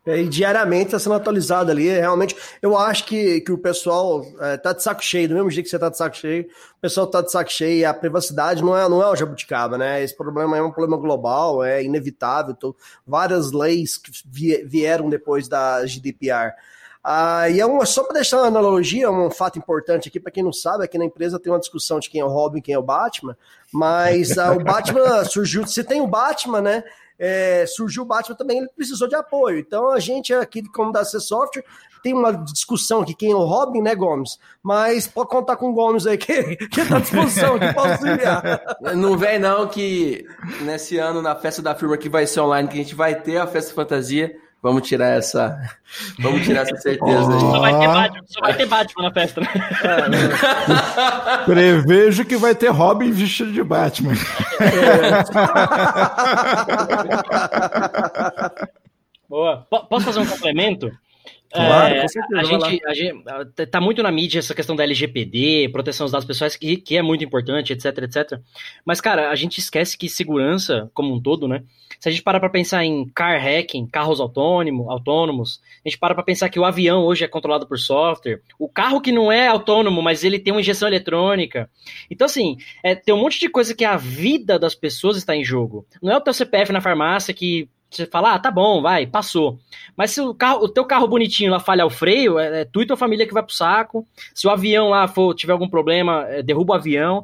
É, 0.05 0.21
E 0.21 0.27
diariamente 0.27 0.87
está 0.87 0.99
sendo 0.99 1.15
atualizado 1.15 1.71
ali. 1.71 1.87
é, 1.87 2.01
Realmente, 2.01 2.35
eu 2.61 2.77
acho 2.77 3.05
que, 3.05 3.39
que 3.41 3.51
o 3.53 3.57
pessoal 3.57 4.25
é, 4.41 4.57
tá 4.57 4.73
de 4.73 4.83
saco 4.83 5.01
cheio, 5.01 5.29
do 5.29 5.35
mesmo 5.35 5.49
jeito 5.49 5.65
que 5.65 5.69
você 5.69 5.79
tá 5.79 5.87
de 5.89 5.97
saco 5.97 6.17
cheio, 6.17 6.43
o 6.77 6.81
pessoal 6.81 7.07
tá 7.07 7.21
de 7.21 7.31
saco 7.31 7.49
cheio 7.49 7.77
e 7.79 7.85
a 7.85 7.93
privacidade 7.93 8.61
não 8.61 8.77
é, 8.77 8.89
não 8.89 9.01
é 9.01 9.07
o 9.09 9.15
jabuticaba, 9.15 9.77
né? 9.77 10.03
Esse 10.03 10.15
problema 10.17 10.57
é 10.57 10.61
um 10.61 10.71
problema 10.71 10.97
global, 11.01 11.63
é 11.63 11.81
inevitável. 11.81 12.53
Então, 12.57 12.75
várias 13.07 13.53
leis 13.53 13.97
que 13.97 14.11
vie- 14.29 14.65
vieram 14.65 15.09
depois 15.09 15.47
da 15.47 15.85
GDPR. 15.85 16.51
Ah, 17.03 17.49
e 17.49 17.59
é 17.59 17.65
uma, 17.65 17.85
só 17.85 18.03
para 18.03 18.13
deixar 18.13 18.37
uma 18.37 18.47
analogia, 18.47 19.11
um 19.11 19.29
fato 19.29 19.59
importante 19.59 20.07
aqui, 20.07 20.19
para 20.19 20.31
quem 20.31 20.43
não 20.43 20.53
sabe, 20.53 20.85
aqui 20.85 20.97
na 20.97 21.05
empresa 21.05 21.39
tem 21.39 21.51
uma 21.51 21.59
discussão 21.59 21.99
de 21.99 22.09
quem 22.09 22.21
é 22.21 22.25
o 22.25 22.29
Robin 22.29 22.59
e 22.59 22.61
quem 22.61 22.75
é 22.75 22.79
o 22.79 22.83
Batman, 22.83 23.37
mas 23.71 24.37
ah, 24.37 24.53
o 24.53 24.63
Batman 24.63 25.25
surgiu, 25.25 25.67
se 25.67 25.83
tem 25.83 25.99
o 25.99 26.07
Batman, 26.07 26.61
né? 26.61 26.83
é, 27.17 27.65
surgiu 27.65 28.03
o 28.03 28.05
Batman 28.05 28.35
também, 28.35 28.57
ele 28.57 28.69
precisou 28.75 29.07
de 29.07 29.15
apoio. 29.15 29.59
Então 29.59 29.89
a 29.91 29.99
gente 29.99 30.33
aqui, 30.33 30.63
como 30.69 30.91
da 30.91 31.05
C 31.05 31.19
Software, 31.19 31.63
tem 32.01 32.13
uma 32.13 32.33
discussão 32.33 33.01
aqui, 33.01 33.13
quem 33.13 33.31
é 33.31 33.35
o 33.35 33.45
Robin, 33.45 33.81
né, 33.81 33.95
Gomes? 33.95 34.37
Mas 34.61 35.07
pode 35.07 35.29
contar 35.29 35.55
com 35.55 35.69
o 35.69 35.73
Gomes 35.73 36.05
aí, 36.05 36.17
que, 36.17 36.57
que 36.67 36.85
tá 36.85 36.97
à 36.97 36.99
disposição, 36.99 37.57
que 37.57 37.73
posso 37.73 37.91
auxiliar. 37.91 38.77
Não 38.97 39.17
vem 39.17 39.39
não 39.39 39.67
que 39.67 40.25
nesse 40.61 40.97
ano, 40.97 41.21
na 41.21 41.33
festa 41.33 41.61
da 41.61 41.73
firma 41.73 41.97
que 41.97 42.09
vai 42.09 42.27
ser 42.27 42.41
online, 42.41 42.67
que 42.67 42.75
a 42.75 42.83
gente 42.83 42.95
vai 42.95 43.21
ter 43.21 43.37
a 43.37 43.47
festa 43.47 43.73
fantasia, 43.73 44.35
vamos 44.63 44.87
tirar 44.87 45.17
essa, 45.17 45.59
vamos 46.19 46.41
tirar 46.43 46.61
essa 46.63 46.75
certeza 46.77 47.33
aí. 47.33 47.39
Só 47.39 47.59
vai 47.59 47.77
ter. 47.79 47.87
Batman, 47.87 48.21
só 48.25 48.39
vai 48.41 48.53
ter 48.55 48.65
Batman 48.65 49.03
na 49.03 49.11
festa, 49.11 49.41
né? 49.41 49.47
Prevejo 51.45 52.25
que 52.25 52.37
vai 52.37 52.55
ter 52.55 52.69
Robin 52.69 53.11
vestido 53.11 53.51
de 53.51 53.61
Batman. 53.63 54.13
Boa. 59.29 59.65
Po- 59.69 59.85
Posso 59.85 60.05
fazer 60.05 60.19
um 60.19 60.25
complemento? 60.25 60.91
Claro, 61.53 61.95
É, 61.95 62.01
com 62.01 62.07
certeza, 62.07 62.41
a 62.41 62.43
gente, 62.43 62.85
a 62.85 62.93
gente 62.93 63.23
tá 63.69 63.79
muito 63.79 64.01
na 64.01 64.11
mídia 64.11 64.39
essa 64.39 64.55
questão 64.55 64.75
da 64.75 64.83
LGPD, 64.83 65.69
proteção 65.71 66.05
dos 66.05 66.11
dados 66.11 66.27
pessoais, 66.27 66.55
que, 66.55 66.77
que 66.77 66.97
é 66.97 67.01
muito 67.01 67.23
importante, 67.23 67.71
etc, 67.71 67.97
etc. 67.99 68.39
Mas, 68.83 68.99
cara, 68.99 69.29
a 69.29 69.35
gente 69.35 69.59
esquece 69.59 69.97
que 69.97 70.09
segurança, 70.09 70.89
como 70.93 71.13
um 71.13 71.21
todo, 71.21 71.47
né? 71.47 71.63
Se 71.99 72.09
a 72.09 72.11
gente 72.11 72.23
parar 72.23 72.39
pra 72.39 72.49
pensar 72.49 72.83
em 72.83 73.07
car 73.13 73.39
hacking, 73.39 73.87
carros 73.87 74.19
autônomo, 74.19 74.89
autônomos, 74.89 75.61
a 75.85 75.89
gente 75.89 75.99
para 75.99 76.15
pra 76.15 76.23
pensar 76.23 76.49
que 76.49 76.59
o 76.59 76.65
avião 76.65 77.03
hoje 77.03 77.23
é 77.23 77.27
controlado 77.27 77.67
por 77.67 77.77
software, 77.77 78.41
o 78.57 78.67
carro 78.67 78.99
que 78.99 79.11
não 79.11 79.31
é 79.31 79.47
autônomo, 79.47 80.01
mas 80.01 80.23
ele 80.23 80.39
tem 80.39 80.51
uma 80.51 80.59
injeção 80.59 80.87
eletrônica. 80.87 81.69
Então, 82.09 82.25
assim, 82.25 82.57
é, 82.83 82.95
tem 82.95 83.13
um 83.13 83.19
monte 83.19 83.39
de 83.39 83.47
coisa 83.47 83.75
que 83.75 83.85
a 83.85 83.95
vida 83.95 84.57
das 84.57 84.75
pessoas 84.75 85.17
está 85.17 85.35
em 85.35 85.43
jogo. 85.45 85.85
Não 86.01 86.11
é 86.11 86.17
o 86.17 86.21
teu 86.21 86.33
CPF 86.33 86.71
na 86.71 86.81
farmácia 86.81 87.33
que 87.33 87.69
você 87.95 88.05
fala, 88.05 88.33
ah, 88.33 88.39
tá 88.39 88.51
bom, 88.51 88.81
vai, 88.81 89.07
passou. 89.07 89.59
Mas 89.95 90.11
se 90.11 90.21
o, 90.21 90.33
carro, 90.33 90.63
o 90.63 90.69
teu 90.69 90.85
carro 90.85 91.07
bonitinho 91.07 91.51
lá 91.51 91.59
falhar 91.59 91.87
o 91.87 91.89
freio, 91.89 92.39
é, 92.39 92.61
é 92.61 92.65
tu 92.65 92.81
e 92.81 92.85
tua 92.85 92.97
família 92.97 93.27
que 93.27 93.33
vai 93.33 93.43
pro 93.43 93.53
saco. 93.53 94.07
Se 94.33 94.47
o 94.47 94.49
avião 94.49 94.89
lá 94.89 95.07
for, 95.07 95.33
tiver 95.33 95.53
algum 95.53 95.69
problema, 95.69 96.25
é, 96.27 96.41
derruba 96.41 96.73
o 96.73 96.77
avião. 96.77 97.23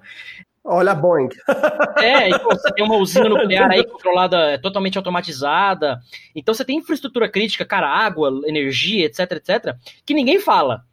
Olha 0.63 0.91
a 0.91 0.95
Boeing. 0.95 1.30
É, 1.99 2.30
e, 2.30 2.39
pô, 2.39 2.49
você 2.49 2.72
tem 2.72 2.86
uma 2.86 2.95
usina 2.95 3.28
nuclear 3.28 3.70
aí 3.70 3.84
controlada, 3.84 4.51
é, 4.51 4.57
totalmente 4.57 4.97
automatizada. 4.97 5.99
Então 6.34 6.53
você 6.53 6.63
tem 6.63 6.78
infraestrutura 6.78 7.28
crítica, 7.28 7.65
cara, 7.65 7.89
água, 7.89 8.32
energia, 8.45 9.05
etc, 9.05 9.32
etc, 9.34 9.76
que 10.05 10.13
ninguém 10.13 10.39
fala. 10.39 10.86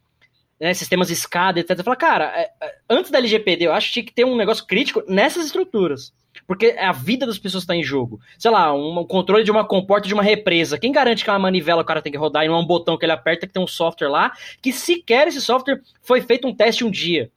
Né, 0.59 0.73
sistemas 0.73 1.09
SCADA, 1.09 1.59
etc. 1.59 1.81
Fala, 1.83 1.95
cara, 1.95 2.25
é, 2.35 2.49
é, 2.61 2.75
antes 2.89 3.11
da 3.11 3.19
LGPD, 3.19 3.67
eu 3.67 3.73
acho 3.73 3.87
que 3.87 3.93
tinha 3.93 4.05
que 4.05 4.13
ter 4.13 4.25
um 4.25 4.35
negócio 4.35 4.65
crítico 4.65 5.03
nessas 5.07 5.45
estruturas. 5.45 6.11
Porque 6.47 6.75
a 6.79 6.93
vida 6.93 7.27
das 7.27 7.37
pessoas 7.37 7.63
está 7.63 7.75
em 7.75 7.83
jogo. 7.83 8.21
Sei 8.39 8.49
lá, 8.49 8.73
um, 8.73 8.99
um 8.99 9.05
controle 9.05 9.43
de 9.43 9.51
uma 9.51 9.65
comporta 9.65 10.07
de 10.07 10.13
uma 10.13 10.23
represa. 10.23 10.79
Quem 10.79 10.93
garante 10.93 11.23
que 11.23 11.29
é 11.29 11.33
uma 11.33 11.39
manivela 11.39 11.81
o 11.81 11.85
cara 11.85 12.01
tem 12.01 12.11
que 12.11 12.17
rodar 12.17 12.45
e 12.45 12.47
não 12.47 12.55
é 12.55 12.59
um 12.59 12.65
botão 12.65 12.97
que 12.97 13.03
ele 13.03 13.11
aperta 13.11 13.45
que 13.45 13.53
tem 13.53 13.61
um 13.61 13.67
software 13.67 14.07
lá, 14.07 14.31
que 14.61 14.71
sequer 14.71 15.27
esse 15.27 15.41
software 15.41 15.81
foi 16.01 16.21
feito 16.21 16.47
um 16.47 16.55
teste 16.55 16.85
um 16.85 16.89
dia. 16.89 17.29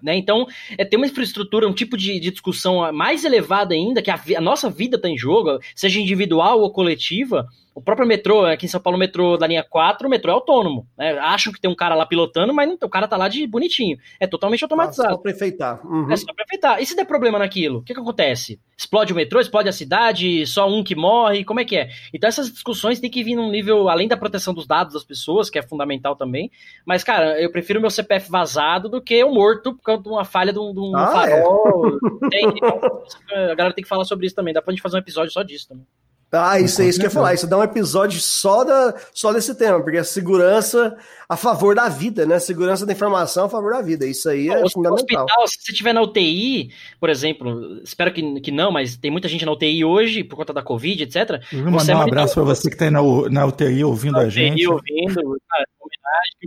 Né? 0.00 0.16
Então, 0.16 0.46
é, 0.78 0.84
tem 0.84 0.96
uma 0.96 1.06
infraestrutura, 1.06 1.66
um 1.66 1.72
tipo 1.72 1.96
de, 1.96 2.20
de 2.20 2.30
discussão 2.30 2.92
mais 2.92 3.24
elevada 3.24 3.74
ainda, 3.74 4.00
que 4.00 4.10
a, 4.10 4.20
a 4.36 4.40
nossa 4.40 4.70
vida 4.70 4.96
está 4.96 5.08
em 5.08 5.18
jogo, 5.18 5.58
seja 5.74 6.00
individual 6.00 6.60
ou 6.60 6.70
coletiva. 6.70 7.48
O 7.76 7.82
próprio 7.82 8.08
metrô, 8.08 8.46
aqui 8.46 8.64
em 8.64 8.68
São 8.70 8.80
Paulo, 8.80 8.96
o 8.96 8.98
metrô 8.98 9.36
da 9.36 9.46
linha 9.46 9.62
4, 9.62 10.06
o 10.06 10.10
metrô 10.10 10.30
é 10.30 10.34
autônomo. 10.34 10.88
Né? 10.96 11.10
Acham 11.18 11.52
que 11.52 11.60
tem 11.60 11.70
um 11.70 11.74
cara 11.74 11.94
lá 11.94 12.06
pilotando, 12.06 12.54
mas 12.54 12.66
não, 12.66 12.78
o 12.82 12.88
cara 12.88 13.06
tá 13.06 13.18
lá 13.18 13.28
de 13.28 13.46
bonitinho. 13.46 13.98
É 14.18 14.26
totalmente 14.26 14.62
automatizado. 14.64 15.10
Só 15.10 15.18
prefeitar. 15.18 15.86
Uhum. 15.86 16.10
É 16.10 16.16
só 16.16 16.32
pra 16.32 16.46
afetar. 16.46 16.80
E 16.80 16.86
se 16.86 16.96
der 16.96 17.04
problema 17.04 17.38
naquilo? 17.38 17.80
O 17.80 17.82
que, 17.82 17.92
que 17.92 18.00
acontece? 18.00 18.58
Explode 18.78 19.12
o 19.12 19.16
metrô, 19.16 19.40
explode 19.40 19.68
a 19.68 19.72
cidade, 19.72 20.46
só 20.46 20.66
um 20.66 20.82
que 20.82 20.94
morre, 20.94 21.44
como 21.44 21.60
é 21.60 21.66
que 21.66 21.76
é? 21.76 21.90
Então 22.14 22.28
essas 22.28 22.50
discussões 22.50 22.98
têm 22.98 23.10
que 23.10 23.22
vir 23.22 23.34
num 23.36 23.50
nível, 23.50 23.90
além 23.90 24.08
da 24.08 24.16
proteção 24.16 24.54
dos 24.54 24.66
dados 24.66 24.94
das 24.94 25.04
pessoas, 25.04 25.50
que 25.50 25.58
é 25.58 25.62
fundamental 25.62 26.16
também, 26.16 26.50
mas, 26.84 27.02
cara, 27.04 27.40
eu 27.40 27.50
prefiro 27.52 27.80
meu 27.80 27.90
CPF 27.90 28.30
vazado 28.30 28.88
do 28.88 29.00
que 29.02 29.14
eu 29.14 29.30
morto 29.32 29.74
por 29.74 29.82
causa 29.82 30.02
de 30.02 30.08
uma 30.08 30.24
falha 30.24 30.52
de 30.52 30.58
um, 30.58 30.72
de 30.72 30.80
um 30.80 30.96
Ah, 30.96 31.06
farol. 31.06 31.98
Tem- 32.30 32.48
então, 32.56 32.80
a 33.50 33.54
galera 33.54 33.74
tem 33.74 33.82
que 33.82 33.88
falar 33.88 34.04
sobre 34.04 34.26
isso 34.26 34.34
também, 34.36 34.52
dá 34.54 34.60
pra 34.62 34.72
gente 34.72 34.82
fazer 34.82 34.96
um 34.96 35.00
episódio 35.00 35.30
só 35.32 35.42
disso 35.42 35.68
também. 35.68 35.86
Ah, 36.32 36.58
isso 36.58 36.82
é 36.82 36.86
isso 36.86 36.98
que 36.98 37.06
eu 37.06 37.08
ia 37.08 37.14
falar. 37.14 37.34
Isso 37.34 37.46
dá 37.46 37.56
um 37.56 37.62
episódio 37.62 38.20
só, 38.20 38.64
da, 38.64 38.94
só 39.14 39.32
desse 39.32 39.54
tema, 39.54 39.80
porque 39.80 39.98
a 39.98 40.04
segurança 40.04 40.96
a 41.28 41.36
favor 41.36 41.74
da 41.74 41.88
vida, 41.88 42.26
né? 42.26 42.38
Segurança 42.38 42.84
da 42.84 42.92
informação 42.92 43.46
a 43.46 43.48
favor 43.48 43.72
da 43.72 43.80
vida. 43.80 44.06
Isso 44.06 44.28
aí 44.28 44.48
é 44.48 44.64
o 44.64 44.70
fundamental. 44.70 45.24
hospital, 45.24 45.48
se 45.48 45.62
você 45.62 45.72
estiver 45.72 45.92
na 45.92 46.02
UTI, 46.02 46.72
por 47.00 47.10
exemplo, 47.10 47.80
espero 47.82 48.12
que, 48.12 48.40
que 48.40 48.50
não, 48.50 48.70
mas 48.70 48.96
tem 48.96 49.10
muita 49.10 49.28
gente 49.28 49.44
na 49.44 49.52
UTI 49.52 49.84
hoje 49.84 50.24
por 50.24 50.36
conta 50.36 50.52
da 50.52 50.62
Covid, 50.62 51.02
etc. 51.02 51.40
Eu 51.52 51.62
vou 51.62 51.72
mandar 51.72 51.96
um 51.96 52.02
abraço 52.02 52.34
para 52.34 52.44
você 52.44 52.68
que 52.68 52.74
está 52.74 52.86
aí 52.86 52.90
na, 52.90 53.00
na 53.30 53.46
UTI 53.46 53.84
ouvindo 53.84 54.14
na 54.14 54.20
a 54.20 54.28
gente. 54.28 54.66
UTI 54.66 54.68
ouvindo, 54.68 55.40
cara, 55.48 55.64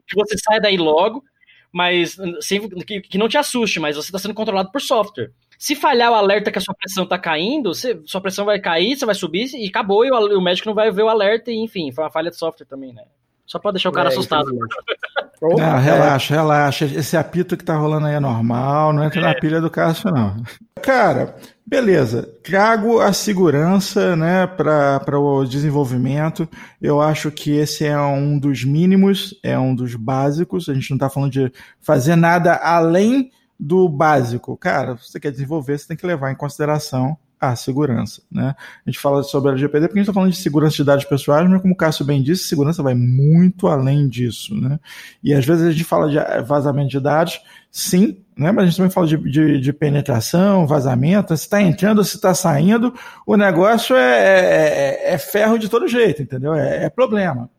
que 0.08 0.16
você 0.16 0.36
saia 0.38 0.62
daí 0.62 0.78
logo, 0.78 1.24
mas 1.72 2.18
sem, 2.42 2.68
que, 2.70 3.02
que 3.02 3.18
não 3.18 3.28
te 3.28 3.38
assuste, 3.38 3.80
mas 3.80 3.96
você 3.96 4.10
está 4.10 4.20
sendo 4.20 4.34
controlado 4.34 4.72
por 4.72 4.82
software. 4.82 5.32
Se 5.60 5.76
falhar 5.76 6.10
o 6.10 6.16
alerta 6.16 6.54
que 6.54 6.58
a 6.58 6.62
sua 6.62 6.74
pressão 6.74 7.06
tá 7.06 7.20
caindo, 7.20 7.74
você, 7.74 8.02
sua 8.06 8.22
pressão 8.22 8.46
vai 8.46 8.62
cair, 8.62 8.96
você 8.96 9.06
vai 9.06 9.14
subir 9.14 9.54
e 9.54 9.68
acabou, 9.68 10.06
e 10.06 10.10
o, 10.10 10.38
o, 10.38 10.42
médico 10.42 10.70
não 10.70 10.74
vai 10.74 10.90
ver 10.90 11.04
o 11.04 11.10
alerta, 11.10 11.52
e 11.52 11.62
enfim, 11.62 11.92
foi 11.92 12.06
uma 12.06 12.10
falha 12.10 12.30
de 12.32 12.38
software 12.38 12.66
também, 12.66 12.94
né? 12.94 13.04
Só 13.46 13.60
pode 13.60 13.74
deixar 13.74 13.90
o 13.90 13.92
cara 13.92 14.08
é, 14.08 14.12
assustado. 14.14 14.50
Não, 15.42 15.80
relaxa, 15.80 16.36
relaxa. 16.36 16.86
Esse 16.86 17.16
apito 17.16 17.56
que 17.56 17.64
tá 17.64 17.76
rolando 17.76 18.08
aí 18.08 18.16
é 18.16 18.20
normal, 18.20 18.92
não 18.92 19.06
entra 19.06 19.22
é. 19.22 19.24
na 19.24 19.34
pilha 19.34 19.62
do 19.62 19.70
Cássio, 19.70 20.12
não. 20.12 20.36
Cara, 20.82 21.34
beleza. 21.66 22.30
Trago 22.44 23.00
a 23.00 23.14
segurança 23.14 24.18
né, 24.18 24.46
para 24.46 25.18
o 25.18 25.46
desenvolvimento. 25.46 26.46
Eu 26.82 27.00
acho 27.00 27.32
que 27.32 27.52
esse 27.52 27.86
é 27.86 27.98
um 27.98 28.38
dos 28.38 28.66
mínimos, 28.66 29.34
é 29.42 29.58
um 29.58 29.74
dos 29.74 29.96
básicos. 29.96 30.68
A 30.68 30.74
gente 30.74 30.90
não 30.90 30.98
está 30.98 31.10
falando 31.10 31.32
de 31.32 31.54
fazer 31.80 32.18
nada 32.18 32.56
além 32.56 33.32
do 33.60 33.90
básico. 33.90 34.56
Cara, 34.56 34.96
você 34.96 35.20
quer 35.20 35.32
desenvolver, 35.32 35.78
você 35.78 35.88
tem 35.88 35.98
que 35.98 36.08
levar 36.08 36.32
em 36.32 36.36
consideração 36.36 37.18
a 37.40 37.56
segurança. 37.56 38.22
Né? 38.30 38.54
A 38.86 38.90
gente 38.90 39.00
fala 39.00 39.24
sobre 39.24 39.50
a 39.50 39.54
LGPD 39.54 39.88
porque 39.88 40.00
a 40.00 40.02
gente 40.02 40.10
está 40.10 40.14
falando 40.14 40.32
de 40.32 40.38
segurança 40.38 40.76
de 40.76 40.84
dados 40.84 41.06
pessoais, 41.06 41.50
mas 41.50 41.62
como 41.62 41.74
o 41.74 41.78
Cássio 41.78 42.06
bem 42.06 42.22
disse, 42.22 42.48
segurança 42.48 42.84
vai 42.84 42.94
muito 42.94 43.68
além 43.68 44.10
disso. 44.10 44.54
Né? 44.54 44.80
E 45.24 45.34
às 45.34 45.46
vezes 45.46 45.68
a 45.68 45.72
gente 45.72 45.86
fala 45.86 46.10
de 46.10 46.18
vazamento 46.46 46.90
de 46.90 47.00
dados, 47.00 47.42
sim, 47.72 48.18
né? 48.38 48.52
mas 48.52 48.64
a 48.64 48.68
gente 48.68 48.78
também 48.78 48.92
fala 48.92 49.08
de, 49.08 49.18
de, 49.18 49.60
de 49.60 49.74
penetração, 49.74 50.68
vazamento, 50.68 51.36
se 51.38 51.44
está 51.44 51.62
entrando, 51.62 52.04
se 52.04 52.18
está 52.18 52.34
saindo, 52.34 52.94
o 53.26 53.38
negócio 53.38 53.96
é, 53.96 54.20
é, 54.20 55.14
é, 55.14 55.18
ferro 55.18 55.58
de 55.58 55.70
todo 55.70 55.88
jeito, 55.88 56.22
entendeu? 56.22 56.54
É, 56.54 56.86
é 56.86 56.90
problema. 56.90 57.50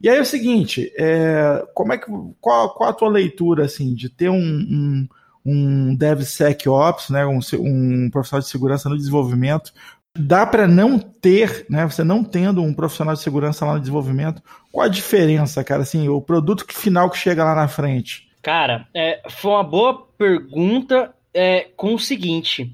E 0.00 0.08
aí 0.08 0.18
é 0.18 0.20
o 0.20 0.26
seguinte, 0.26 0.92
é, 0.96 1.64
como 1.74 1.92
é 1.92 1.98
que, 1.98 2.06
qual, 2.40 2.74
qual 2.74 2.90
a 2.90 2.92
tua 2.92 3.08
leitura 3.08 3.64
assim, 3.64 3.94
de 3.94 4.08
ter 4.08 4.28
um, 4.28 4.36
um 4.36 5.08
um 5.44 5.94
DevSecOps, 5.94 7.10
né, 7.10 7.26
um, 7.26 7.38
um 7.58 8.10
profissional 8.10 8.42
de 8.42 8.48
segurança 8.48 8.88
no 8.88 8.96
desenvolvimento, 8.96 9.72
dá 10.16 10.46
para 10.46 10.66
não 10.66 10.98
ter, 10.98 11.66
né, 11.68 11.84
você 11.84 12.04
não 12.04 12.22
tendo 12.22 12.62
um 12.62 12.72
profissional 12.72 13.14
de 13.14 13.20
segurança 13.20 13.64
lá 13.66 13.74
no 13.74 13.80
desenvolvimento, 13.80 14.42
qual 14.72 14.86
a 14.86 14.88
diferença, 14.88 15.62
cara, 15.64 15.82
assim, 15.82 16.08
o 16.08 16.20
produto 16.20 16.64
final 16.72 17.10
que 17.10 17.18
chega 17.18 17.44
lá 17.44 17.54
na 17.54 17.68
frente? 17.68 18.28
Cara, 18.42 18.86
é, 18.94 19.22
foi 19.28 19.50
uma 19.50 19.64
boa 19.64 20.06
pergunta 20.16 21.14
é, 21.32 21.68
com 21.76 21.94
o 21.94 21.98
seguinte, 21.98 22.72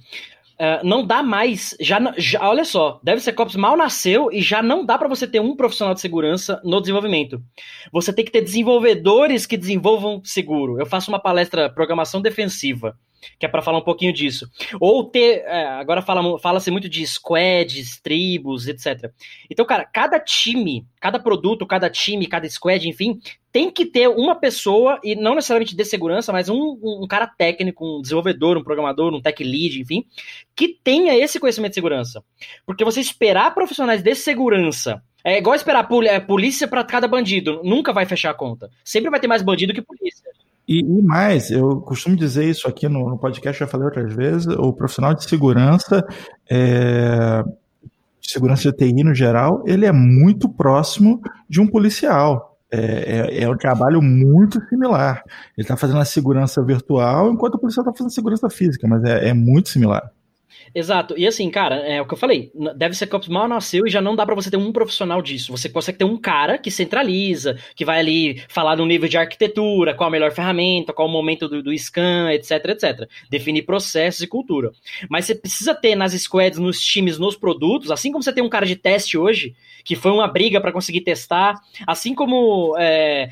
Uh, 0.60 0.86
não 0.86 1.06
dá 1.06 1.22
mais. 1.22 1.74
Já, 1.80 1.98
já, 2.18 2.46
olha 2.46 2.66
só, 2.66 3.00
DevSecOps 3.02 3.56
mal 3.56 3.78
nasceu 3.78 4.30
e 4.30 4.42
já 4.42 4.62
não 4.62 4.84
dá 4.84 4.98
para 4.98 5.08
você 5.08 5.26
ter 5.26 5.40
um 5.40 5.56
profissional 5.56 5.94
de 5.94 6.02
segurança 6.02 6.60
no 6.62 6.80
desenvolvimento. 6.80 7.42
Você 7.90 8.12
tem 8.12 8.26
que 8.26 8.30
ter 8.30 8.42
desenvolvedores 8.42 9.46
que 9.46 9.56
desenvolvam 9.56 10.20
seguro. 10.22 10.78
Eu 10.78 10.84
faço 10.84 11.10
uma 11.10 11.18
palestra 11.18 11.70
programação 11.70 12.20
defensiva 12.20 12.94
que 13.38 13.46
é 13.46 13.48
para 13.48 13.62
falar 13.62 13.78
um 13.78 13.84
pouquinho 13.84 14.12
disso. 14.12 14.48
Ou 14.80 15.04
ter, 15.04 15.42
é, 15.46 15.66
agora 15.66 16.02
fala-se 16.02 16.40
fala 16.40 16.60
muito 16.70 16.88
de 16.88 17.06
squads, 17.06 18.00
tribos, 18.00 18.68
etc. 18.68 19.10
Então, 19.50 19.64
cara, 19.64 19.84
cada 19.84 20.18
time, 20.18 20.86
cada 21.00 21.18
produto, 21.18 21.66
cada 21.66 21.90
time, 21.90 22.26
cada 22.26 22.48
squad, 22.48 22.88
enfim, 22.88 23.18
tem 23.52 23.70
que 23.70 23.84
ter 23.84 24.08
uma 24.08 24.34
pessoa, 24.34 25.00
e 25.02 25.16
não 25.16 25.34
necessariamente 25.34 25.74
de 25.74 25.84
segurança, 25.84 26.32
mas 26.32 26.48
um, 26.48 26.78
um 26.82 27.06
cara 27.08 27.26
técnico, 27.26 27.98
um 27.98 28.00
desenvolvedor, 28.00 28.56
um 28.56 28.62
programador, 28.62 29.12
um 29.12 29.20
tech 29.20 29.42
lead, 29.42 29.80
enfim, 29.80 30.04
que 30.54 30.68
tenha 30.68 31.16
esse 31.16 31.40
conhecimento 31.40 31.72
de 31.72 31.76
segurança. 31.76 32.22
Porque 32.64 32.84
você 32.84 33.00
esperar 33.00 33.52
profissionais 33.54 34.02
de 34.02 34.14
segurança 34.14 35.02
é 35.24 35.38
igual 35.38 35.54
esperar 35.54 35.88
é, 36.06 36.20
polícia 36.20 36.66
para 36.66 36.84
cada 36.84 37.06
bandido. 37.06 37.60
Nunca 37.62 37.92
vai 37.92 38.06
fechar 38.06 38.30
a 38.30 38.34
conta. 38.34 38.70
Sempre 38.84 39.10
vai 39.10 39.20
ter 39.20 39.26
mais 39.26 39.42
bandido 39.42 39.74
que 39.74 39.82
polícia. 39.82 40.30
E, 40.70 40.82
e, 40.82 41.02
mais, 41.02 41.50
eu 41.50 41.80
costumo 41.80 42.14
dizer 42.14 42.48
isso 42.48 42.68
aqui 42.68 42.88
no, 42.88 43.10
no, 43.10 43.18
podcast, 43.18 43.58
já 43.58 43.66
falei 43.66 43.86
outras 43.86 44.14
vezes, 44.14 44.46
o 44.46 44.72
profissional 44.72 45.12
de 45.12 45.28
segurança, 45.28 46.06
é, 46.48 47.42
de 48.20 48.30
segurança 48.30 48.70
de 48.70 48.76
TI 48.76 49.02
no 49.02 49.12
geral, 49.12 49.64
ele 49.66 49.84
é 49.84 49.90
muito 49.90 50.48
próximo 50.48 51.20
de 51.48 51.60
um 51.60 51.66
policial. 51.66 52.56
É, 52.70 52.78
é, 52.78 53.42
é 53.42 53.50
um 53.50 53.56
trabalho 53.56 54.00
muito 54.00 54.64
similar. 54.68 55.24
Ele 55.58 55.64
está 55.64 55.76
fazendo 55.76 55.98
a 55.98 56.04
segurança 56.04 56.62
virtual, 56.62 57.32
enquanto 57.32 57.56
o 57.56 57.58
policial 57.58 57.82
está 57.82 57.92
fazendo 57.92 58.12
a 58.12 58.14
segurança 58.14 58.48
física, 58.48 58.86
mas 58.86 59.02
é, 59.02 59.30
é 59.30 59.34
muito 59.34 59.70
similar. 59.70 60.08
Exato. 60.74 61.14
E 61.16 61.26
assim, 61.26 61.50
cara, 61.50 61.76
é 61.76 62.00
o 62.00 62.06
que 62.06 62.14
eu 62.14 62.18
falei. 62.18 62.50
Deve 62.76 62.94
ser 62.94 63.06
que 63.06 63.30
mal 63.30 63.48
nasceu 63.48 63.86
e 63.86 63.90
já 63.90 64.00
não 64.00 64.14
dá 64.14 64.24
para 64.24 64.34
você 64.34 64.50
ter 64.50 64.56
um 64.56 64.72
profissional 64.72 65.20
disso. 65.20 65.50
Você 65.52 65.68
consegue 65.68 65.98
ter 65.98 66.04
um 66.04 66.16
cara 66.16 66.58
que 66.58 66.70
centraliza, 66.70 67.56
que 67.74 67.84
vai 67.84 67.98
ali 67.98 68.42
falar 68.48 68.76
no 68.76 68.86
nível 68.86 69.08
de 69.08 69.18
arquitetura, 69.18 69.94
qual 69.94 70.08
a 70.08 70.10
melhor 70.10 70.32
ferramenta, 70.32 70.92
qual 70.92 71.08
o 71.08 71.10
momento 71.10 71.48
do, 71.48 71.62
do 71.62 71.76
scan, 71.76 72.30
etc, 72.32 72.50
etc. 72.66 73.08
Definir 73.28 73.62
processos 73.62 74.22
e 74.22 74.26
cultura. 74.26 74.70
Mas 75.08 75.24
você 75.24 75.34
precisa 75.34 75.74
ter 75.74 75.94
nas 75.94 76.12
squads, 76.12 76.58
nos 76.58 76.80
times, 76.80 77.18
nos 77.18 77.36
produtos, 77.36 77.90
assim 77.90 78.12
como 78.12 78.22
você 78.22 78.32
tem 78.32 78.44
um 78.44 78.48
cara 78.48 78.66
de 78.66 78.76
teste 78.76 79.18
hoje, 79.18 79.54
que 79.84 79.96
foi 79.96 80.12
uma 80.12 80.28
briga 80.28 80.60
para 80.60 80.72
conseguir 80.72 81.00
testar, 81.00 81.60
assim 81.86 82.14
como. 82.14 82.76
É, 82.78 83.28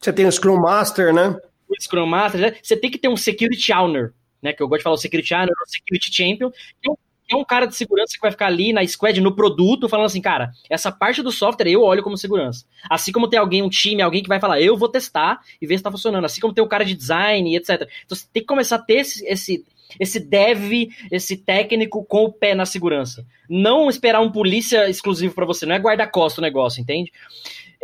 você 0.00 0.12
tem 0.12 0.26
o 0.26 0.32
Scrum 0.32 0.60
Master, 0.60 1.12
né? 1.12 1.36
O 1.68 1.80
Scrum 1.80 2.06
Master, 2.06 2.40
né? 2.40 2.54
você 2.62 2.76
tem 2.76 2.90
que 2.90 2.98
ter 2.98 3.08
um 3.08 3.16
Security 3.16 3.72
Owner 3.72 4.12
né? 4.44 4.52
Que 4.52 4.62
eu 4.62 4.68
gosto 4.68 4.80
de 4.80 4.84
falar 4.84 4.94
o 4.94 4.98
Security 4.98 5.34
o 5.34 5.66
Security 5.66 6.14
Champion, 6.14 6.50
que 6.50 6.88
é 6.88 6.90
um 6.92 6.96
é 7.26 7.34
um 7.34 7.44
cara 7.44 7.66
de 7.66 7.74
segurança 7.74 8.14
que 8.14 8.20
vai 8.20 8.30
ficar 8.30 8.46
ali 8.46 8.70
na 8.70 8.86
squad, 8.86 9.18
no 9.18 9.34
produto, 9.34 9.88
falando 9.88 10.06
assim, 10.06 10.20
cara, 10.20 10.52
essa 10.68 10.92
parte 10.92 11.22
do 11.22 11.32
software 11.32 11.70
eu 11.70 11.82
olho 11.82 12.02
como 12.02 12.18
segurança. 12.18 12.66
Assim 12.88 13.12
como 13.12 13.28
tem 13.28 13.38
alguém, 13.38 13.62
um 13.62 13.70
time, 13.70 14.02
alguém 14.02 14.22
que 14.22 14.28
vai 14.28 14.38
falar, 14.38 14.60
eu 14.60 14.76
vou 14.76 14.90
testar 14.90 15.40
e 15.60 15.66
ver 15.66 15.78
se 15.78 15.82
tá 15.82 15.90
funcionando. 15.90 16.26
Assim 16.26 16.38
como 16.38 16.52
tem 16.52 16.62
o 16.62 16.68
cara 16.68 16.84
de 16.84 16.94
design 16.94 17.56
etc. 17.56 17.88
Então 18.04 18.16
você 18.16 18.26
tem 18.30 18.42
que 18.42 18.46
começar 18.46 18.76
a 18.76 18.78
ter 18.78 18.98
esse, 18.98 19.26
esse, 19.26 19.64
esse 19.98 20.20
dev, 20.20 20.88
esse 21.10 21.36
técnico 21.36 22.04
com 22.04 22.24
o 22.24 22.32
pé 22.32 22.54
na 22.54 22.66
segurança. 22.66 23.26
Não 23.48 23.88
esperar 23.88 24.20
um 24.20 24.30
polícia 24.30 24.88
exclusivo 24.88 25.34
para 25.34 25.46
você, 25.46 25.64
não 25.64 25.74
é 25.74 25.78
guarda-costa 25.78 26.40
o 26.40 26.44
negócio, 26.44 26.80
entende? 26.80 27.10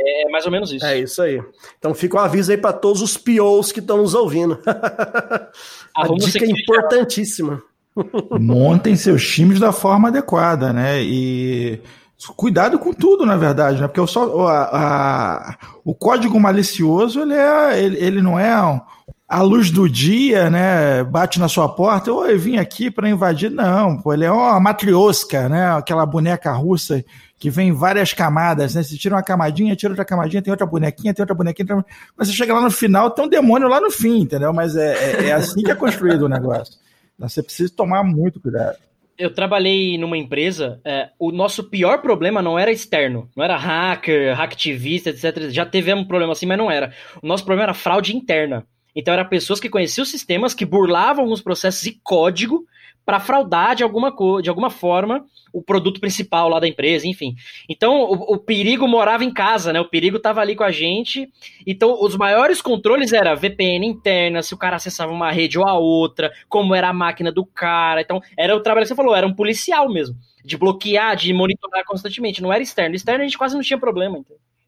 É 0.03 0.29
mais 0.31 0.47
ou 0.47 0.53
menos 0.53 0.73
isso. 0.73 0.85
É 0.85 0.99
isso 0.99 1.21
aí. 1.23 1.43
Então 1.79 1.95
fica 1.95 2.17
um 2.17 2.21
aviso 2.21 2.51
aí 2.51 2.57
para 2.57 2.73
todos 2.73 3.03
os 3.03 3.17
POs 3.17 3.71
que 3.71 3.81
estão 3.81 3.99
nos 3.99 4.15
ouvindo. 4.15 4.59
A 5.97 6.09
dica 6.15 6.45
é 6.45 6.49
importantíssima. 6.49 7.63
Montem 8.39 8.97
seus 8.97 9.27
times 9.27 9.59
da 9.59 9.73
forma 9.73 10.09
adequada, 10.09 10.73
né? 10.73 11.03
E 11.03 11.81
cuidado 12.37 12.79
com 12.79 12.93
tudo, 12.93 13.27
na 13.27 13.37
verdade, 13.37 13.81
né? 13.81 13.89
Porque 13.89 14.01
o, 14.01 14.07
só, 14.07 14.47
a, 14.47 14.69
a, 14.73 15.57
o 15.85 15.95
código 15.95 16.39
malicioso 16.39 17.21
ele, 17.21 17.35
é, 17.35 17.83
ele, 17.83 17.97
ele 17.99 18.23
não 18.23 18.39
é 18.39 18.53
a 19.29 19.43
luz 19.43 19.71
do 19.71 19.89
dia, 19.89 20.51
né? 20.51 21.05
Bate 21.05 21.39
na 21.39 21.49
sua 21.49 21.69
porta, 21.69 22.13
oi, 22.13 22.37
vim 22.37 22.57
aqui 22.57 22.91
para 22.91 23.09
invadir. 23.09 23.51
Não, 23.51 23.97
pô, 23.97 24.13
ele 24.13 24.25
é 24.25 24.33
uma 24.33 24.59
matriosca, 24.61 25.49
né? 25.49 25.73
Aquela 25.73 26.05
boneca 26.05 26.53
russa 26.53 27.05
que 27.41 27.49
vem 27.49 27.73
várias 27.73 28.13
camadas, 28.13 28.75
né? 28.75 28.83
Você 28.83 28.99
tira 28.99 29.15
uma 29.15 29.23
camadinha, 29.23 29.75
tira 29.75 29.93
outra 29.93 30.05
camadinha, 30.05 30.43
tem 30.43 30.51
outra 30.51 30.67
bonequinha, 30.67 31.15
tem 31.15 31.23
outra 31.23 31.35
bonequinha, 31.35 31.67
tem... 31.67 31.85
mas 32.15 32.29
você 32.29 32.35
chega 32.35 32.53
lá 32.53 32.61
no 32.61 32.71
final, 32.71 33.11
tem 33.11 33.25
um 33.25 33.29
demônio 33.29 33.67
lá 33.67 33.81
no 33.81 33.91
fim, 33.91 34.21
entendeu? 34.21 34.53
Mas 34.53 34.77
é, 34.77 34.93
é, 34.93 35.29
é 35.29 35.33
assim 35.33 35.63
que 35.63 35.71
é 35.71 35.75
construído 35.75 36.27
o 36.27 36.29
negócio. 36.29 36.75
Então, 37.17 37.27
você 37.27 37.43
precisa 37.43 37.73
tomar 37.75 38.05
muito 38.05 38.39
cuidado. 38.39 38.77
Eu 39.17 39.33
trabalhei 39.33 39.97
numa 39.97 40.19
empresa, 40.19 40.81
é, 40.85 41.09
o 41.19 41.33
nosso 41.33 41.65
pior 41.65 42.03
problema 42.03 42.43
não 42.43 42.59
era 42.59 42.71
externo, 42.71 43.31
não 43.35 43.43
era 43.43 43.57
hacker, 43.57 44.39
hacktivista, 44.39 45.09
etc. 45.09 45.49
Já 45.49 45.65
tivemos 45.65 46.05
um 46.05 46.09
problema 46.09 46.33
assim, 46.33 46.45
mas 46.45 46.59
não 46.59 46.71
era. 46.71 46.93
O 47.23 47.27
nosso 47.27 47.45
problema 47.45 47.65
era 47.65 47.75
fraude 47.75 48.15
interna. 48.15 48.67
Então, 48.95 49.15
eram 49.15 49.27
pessoas 49.27 49.59
que 49.59 49.71
conheciam 49.71 50.03
os 50.03 50.11
sistemas, 50.11 50.53
que 50.53 50.67
burlavam 50.67 51.25
alguns 51.25 51.41
processos 51.41 51.87
e 51.87 51.99
código 52.03 52.67
para 53.11 53.19
fraudar 53.19 53.75
de 53.75 53.83
alguma, 53.83 54.15
de 54.41 54.49
alguma 54.49 54.71
forma 54.71 55.27
o 55.53 55.61
produto 55.61 56.01
principal 56.01 56.49
lá 56.49 56.61
da 56.61 56.69
empresa, 56.69 57.09
enfim. 57.09 57.35
Então, 57.69 58.03
o, 58.03 58.35
o 58.35 58.39
perigo 58.39 58.87
morava 58.87 59.25
em 59.25 59.33
casa, 59.33 59.73
né? 59.73 59.81
O 59.81 59.89
perigo 59.89 60.19
estava 60.19 60.41
ali 60.41 60.55
com 60.55 60.63
a 60.63 60.71
gente. 60.71 61.29
Então, 61.67 62.01
os 62.01 62.17
maiores 62.17 62.63
controles 62.63 63.13
era 63.13 63.35
VPN 63.35 63.85
interna, 63.85 64.45
se 64.45 64.55
o 64.55 64.57
cara 64.57 64.77
acessava 64.77 65.11
uma 65.11 65.33
rede 65.33 65.59
ou 65.59 65.67
a 65.67 65.77
outra, 65.77 66.31
como 66.49 66.73
era 66.73 66.89
a 66.89 66.93
máquina 66.93 67.33
do 67.33 67.45
cara. 67.45 68.01
Então, 68.01 68.21
era 68.39 68.55
o 68.55 68.61
trabalho 68.61 68.85
que 68.85 68.91
você 68.91 68.95
falou, 68.95 69.17
era 69.17 69.27
um 69.27 69.35
policial 69.35 69.89
mesmo. 69.93 70.15
De 70.45 70.57
bloquear, 70.57 71.17
de 71.17 71.33
monitorar 71.33 71.85
constantemente. 71.85 72.41
Não 72.41 72.53
era 72.53 72.63
externo. 72.63 72.95
Externo 72.95 73.23
a 73.23 73.27
gente 73.27 73.37
quase 73.37 73.57
não 73.57 73.63
tinha 73.63 73.79
problema. 73.79 74.25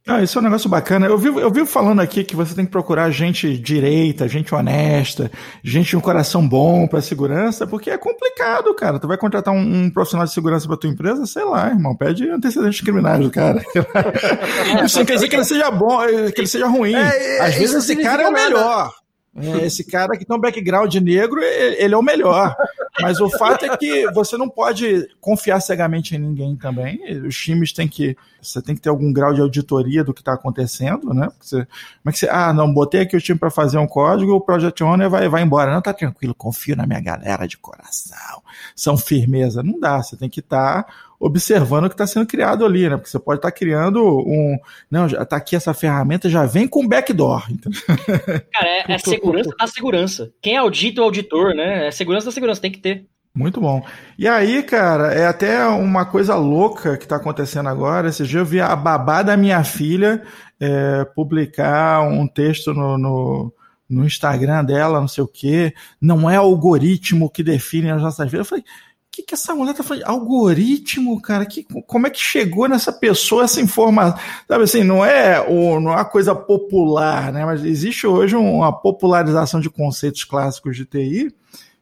Ah, 0.07 0.20
isso 0.20 0.36
é 0.36 0.40
um 0.40 0.44
negócio 0.44 0.68
bacana. 0.68 1.07
Eu 1.07 1.16
vivo, 1.16 1.38
eu 1.38 1.50
vivo 1.50 1.66
falando 1.66 2.00
aqui 2.00 2.24
que 2.24 2.34
você 2.34 2.55
tem 2.55 2.64
que 2.64 2.72
procurar 2.72 3.09
gente 3.11 3.57
direita, 3.57 4.26
gente 4.26 4.53
honesta, 4.53 5.30
gente 5.62 5.92
com 5.92 5.98
um 5.98 6.00
coração 6.00 6.46
bom 6.46 6.88
para 6.88 7.00
segurança, 7.00 7.68
porque 7.68 7.88
é 7.88 7.96
complicado, 7.96 8.74
cara. 8.74 8.98
Tu 8.98 9.07
vai 9.07 9.16
contratar 9.16 9.55
um, 9.55 9.59
um 9.84 9.90
profissional 9.90 10.26
de 10.26 10.32
segurança 10.32 10.66
para 10.66 10.76
tua 10.76 10.90
empresa, 10.90 11.24
sei 11.24 11.44
lá, 11.44 11.68
irmão, 11.68 11.94
pede 11.94 12.28
antecedentes 12.28 12.80
criminais 12.80 13.20
do 13.20 13.30
cara. 13.30 13.62
isso 14.84 14.98
não 14.98 15.07
quer 15.07 15.14
dizer 15.14 15.28
que 15.28 15.36
ele 15.36 15.44
seja 15.44 15.70
bom, 15.70 16.00
que 16.34 16.40
ele 16.40 16.48
seja 16.48 16.66
ruim. 16.66 16.94
É, 16.94 17.40
Às 17.40 17.55
vezes 17.55 17.76
esse 17.76 17.96
cara 17.96 18.24
é 18.24 18.28
o 18.28 18.32
melhor. 18.32 18.92
É, 19.35 19.64
esse 19.64 19.83
cara 19.83 20.16
que 20.16 20.26
tem 20.26 20.37
um 20.37 20.41
background 20.41 20.95
negro, 20.97 21.41
ele 21.43 21.95
é 21.95 21.97
o 21.97 22.03
melhor. 22.03 22.55
Mas 23.01 23.18
o 23.18 23.30
fato 23.30 23.64
é 23.64 23.76
que 23.76 24.11
você 24.11 24.37
não 24.37 24.49
pode 24.49 25.09
confiar 25.18 25.61
cegamente 25.61 26.14
em 26.14 26.18
ninguém 26.18 26.55
também. 26.55 27.01
Os 27.26 27.35
times 27.37 27.72
têm 27.72 27.89
que. 27.89 28.14
Você 28.43 28.61
tem 28.61 28.74
que 28.74 28.80
ter 28.83 28.91
algum 28.91 29.11
grau 29.12 29.33
de 29.33 29.41
auditoria 29.41 30.05
do 30.05 30.12
que 30.12 30.20
está 30.20 30.35
acontecendo, 30.35 31.14
né? 31.14 31.30
Você, 31.41 31.57
como 31.57 32.09
é 32.09 32.12
que 32.12 32.18
você. 32.18 32.28
Ah, 32.28 32.53
não, 32.53 32.72
botei 32.72 33.01
aqui 33.01 33.16
o 33.16 33.20
time 33.20 33.39
para 33.39 33.51
fazer 33.51 33.78
um 33.78 33.87
código, 33.87 34.33
o 34.33 34.41
Project 34.41 34.83
Owner 34.85 35.09
vai, 35.09 35.28
vai 35.28 35.43
embora. 35.43 35.72
Não, 35.72 35.80
tá 35.80 35.95
tranquilo, 35.95 36.35
confio 36.35 36.76
na 36.76 36.87
minha 36.87 37.01
galera 37.01 37.49
de 37.49 37.57
coração. 37.57 38.43
São 38.76 38.99
firmeza. 38.99 39.62
Não 39.62 39.80
dá, 39.80 40.03
você 40.03 40.14
tem 40.14 40.28
que 40.28 40.41
estar. 40.41 40.83
Tá 40.83 40.93
observando 41.22 41.84
o 41.84 41.88
que 41.88 41.94
está 41.94 42.06
sendo 42.06 42.26
criado 42.26 42.66
ali, 42.66 42.88
né? 42.88 42.96
Porque 42.96 43.08
você 43.08 43.18
pode 43.18 43.38
estar 43.38 43.50
tá 43.50 43.56
criando 43.56 44.02
um. 44.02 44.58
Não, 44.90 45.08
já 45.08 45.24
tá 45.24 45.36
aqui 45.36 45.54
essa 45.54 45.72
ferramenta, 45.72 46.28
já 46.28 46.44
vem 46.44 46.66
com 46.66 46.86
backdoor. 46.86 47.46
Cara, 48.52 48.68
é, 48.68 48.92
é 48.92 48.98
segurança 48.98 49.50
da 49.56 49.66
segurança. 49.68 50.32
Quem 50.42 50.56
audita 50.56 51.00
o 51.00 51.04
auditor, 51.04 51.54
né? 51.54 51.86
É 51.86 51.90
segurança 51.92 52.26
da 52.26 52.32
segurança, 52.32 52.60
tem 52.60 52.72
que 52.72 52.80
ter. 52.80 53.06
Muito 53.34 53.60
bom. 53.60 53.82
E 54.18 54.28
aí, 54.28 54.62
cara, 54.62 55.14
é 55.14 55.26
até 55.26 55.64
uma 55.66 56.04
coisa 56.04 56.34
louca 56.34 56.98
que 56.98 57.04
está 57.04 57.16
acontecendo 57.16 57.68
agora. 57.68 58.08
Esse 58.08 58.26
dia 58.26 58.40
eu 58.40 58.44
vi 58.44 58.60
a 58.60 58.76
babá 58.76 59.22
da 59.22 59.38
minha 59.38 59.64
filha 59.64 60.22
é, 60.60 61.04
publicar 61.14 62.02
um 62.02 62.26
texto 62.26 62.74
no, 62.74 62.98
no, 62.98 63.54
no 63.88 64.04
Instagram 64.04 64.64
dela, 64.64 65.00
não 65.00 65.08
sei 65.08 65.24
o 65.24 65.28
quê. 65.28 65.72
Não 65.98 66.28
é 66.28 66.36
algoritmo 66.36 67.30
que 67.30 67.42
define 67.42 67.90
as 67.90 68.02
nossas 68.02 68.30
vidas. 68.30 68.40
Eu 68.40 68.50
falei, 68.50 68.64
que, 69.12 69.22
que 69.22 69.34
essa 69.34 69.54
mulher 69.54 69.74
tá 69.74 69.82
falando? 69.82 70.04
Algoritmo, 70.06 71.20
cara, 71.20 71.44
que, 71.44 71.64
como 71.86 72.06
é 72.06 72.10
que 72.10 72.18
chegou 72.18 72.66
nessa 72.66 72.90
pessoa 72.90 73.44
essa 73.44 73.60
informação? 73.60 74.18
Sabe 74.48 74.64
assim, 74.64 74.82
não 74.82 75.04
é, 75.04 75.38
o, 75.46 75.78
não 75.78 75.92
é 75.92 75.96
uma 75.96 76.04
coisa 76.06 76.34
popular, 76.34 77.30
né? 77.30 77.44
Mas 77.44 77.62
existe 77.62 78.06
hoje 78.06 78.34
uma 78.34 78.72
popularização 78.72 79.60
de 79.60 79.68
conceitos 79.68 80.24
clássicos 80.24 80.76
de 80.76 80.86
TI 80.86 81.30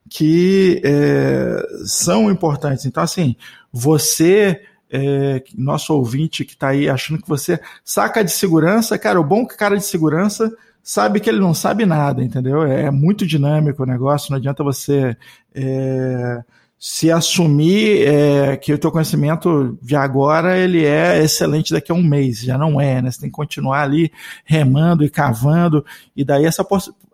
que 0.08 0.82
é, 0.84 1.64
são 1.84 2.28
importantes. 2.32 2.84
Então, 2.84 3.00
assim, 3.00 3.36
você, 3.72 4.60
é, 4.90 5.40
nosso 5.56 5.94
ouvinte 5.94 6.44
que 6.44 6.54
está 6.54 6.70
aí 6.70 6.88
achando 6.88 7.22
que 7.22 7.28
você 7.28 7.60
saca 7.84 8.24
de 8.24 8.32
segurança, 8.32 8.98
cara, 8.98 9.20
o 9.20 9.24
bom 9.24 9.46
que 9.46 9.56
cara 9.56 9.76
de 9.76 9.84
segurança 9.84 10.52
sabe 10.82 11.20
que 11.20 11.30
ele 11.30 11.38
não 11.38 11.54
sabe 11.54 11.86
nada, 11.86 12.24
entendeu? 12.24 12.64
É 12.64 12.90
muito 12.90 13.24
dinâmico 13.24 13.84
o 13.84 13.86
negócio, 13.86 14.32
não 14.32 14.38
adianta 14.38 14.64
você. 14.64 15.16
É, 15.54 16.42
se 16.82 17.12
assumir 17.12 18.08
é, 18.08 18.56
que 18.56 18.72
o 18.72 18.78
teu 18.78 18.90
conhecimento 18.90 19.78
de 19.82 19.94
agora 19.94 20.56
ele 20.56 20.86
é 20.86 21.22
excelente 21.22 21.74
daqui 21.74 21.92
a 21.92 21.94
um 21.94 22.02
mês, 22.02 22.40
já 22.40 22.56
não 22.56 22.80
é, 22.80 23.02
né? 23.02 23.10
Você 23.10 23.20
tem 23.20 23.28
que 23.28 23.36
continuar 23.36 23.82
ali 23.82 24.10
remando 24.46 25.04
e 25.04 25.10
cavando, 25.10 25.84
e 26.16 26.24
daí 26.24 26.46
essa, 26.46 26.66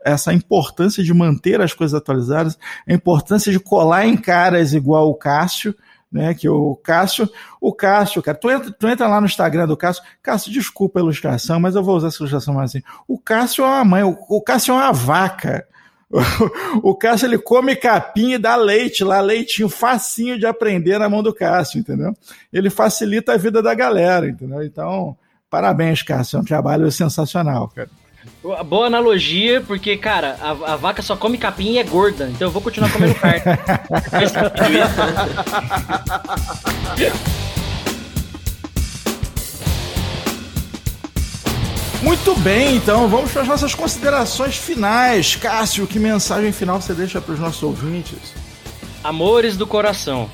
essa 0.04 0.32
importância 0.32 1.02
de 1.02 1.12
manter 1.12 1.60
as 1.60 1.72
coisas 1.72 2.00
atualizadas, 2.00 2.56
a 2.88 2.94
importância 2.94 3.50
de 3.50 3.58
colar 3.58 4.06
em 4.06 4.16
caras 4.16 4.72
igual 4.72 5.10
o 5.10 5.16
Cássio, 5.16 5.74
né? 6.12 6.32
Que 6.32 6.48
o 6.48 6.76
Cássio, 6.76 7.28
o 7.60 7.72
Cássio, 7.72 8.22
cara, 8.22 8.38
tu 8.38 8.48
entra, 8.48 8.70
tu 8.70 8.86
entra 8.86 9.08
lá 9.08 9.20
no 9.20 9.26
Instagram 9.26 9.66
do 9.66 9.76
Cássio, 9.76 10.04
Cássio, 10.22 10.52
desculpa 10.52 11.00
a 11.00 11.02
ilustração, 11.02 11.58
mas 11.58 11.74
eu 11.74 11.82
vou 11.82 11.96
usar 11.96 12.06
essa 12.06 12.18
ilustração 12.18 12.54
mais 12.54 12.70
assim. 12.70 12.84
O 13.08 13.18
Cássio 13.18 13.64
é 13.64 13.66
uma 13.66 13.84
mãe, 13.84 14.04
o, 14.04 14.16
o 14.28 14.40
Cássio 14.40 14.74
é 14.74 14.76
uma 14.76 14.92
vaca 14.92 15.66
o 16.82 16.94
Cássio 16.94 17.26
ele 17.26 17.38
come 17.38 17.74
capim 17.74 18.34
e 18.34 18.38
dá 18.38 18.54
leite 18.56 19.02
lá, 19.02 19.20
leitinho 19.20 19.68
facinho 19.68 20.38
de 20.38 20.46
aprender 20.46 20.98
na 20.98 21.08
mão 21.08 21.22
do 21.22 21.34
Cássio, 21.34 21.80
entendeu? 21.80 22.14
Ele 22.52 22.70
facilita 22.70 23.32
a 23.32 23.36
vida 23.36 23.60
da 23.62 23.74
galera, 23.74 24.28
entendeu? 24.28 24.62
Então, 24.62 25.16
parabéns, 25.50 26.02
Cássio, 26.02 26.36
é 26.36 26.40
um 26.40 26.44
trabalho 26.44 26.90
sensacional, 26.92 27.68
cara. 27.68 27.90
Boa 28.64 28.86
analogia, 28.86 29.60
porque, 29.60 29.96
cara, 29.96 30.36
a, 30.40 30.50
a, 30.72 30.76
vaca 30.76 31.00
só 31.00 31.16
come 31.16 31.38
capim 31.38 31.72
e 31.72 31.78
é 31.78 31.84
gorda, 31.84 32.28
então 32.28 32.48
eu 32.48 32.52
vou 32.52 32.62
continuar 32.62 32.92
comendo 32.92 33.14
carne. 33.14 33.42
Muito 42.02 42.34
bem, 42.36 42.76
então 42.76 43.08
vamos 43.08 43.32
para 43.32 43.42
as 43.42 43.48
nossas 43.48 43.74
considerações 43.74 44.56
finais. 44.56 45.34
Cássio, 45.34 45.86
que 45.86 45.98
mensagem 45.98 46.52
final 46.52 46.80
você 46.80 46.94
deixa 46.94 47.20
para 47.20 47.34
os 47.34 47.40
nossos 47.40 47.62
ouvintes? 47.62 48.34
Amores 49.02 49.56
do 49.56 49.66
coração, 49.66 50.30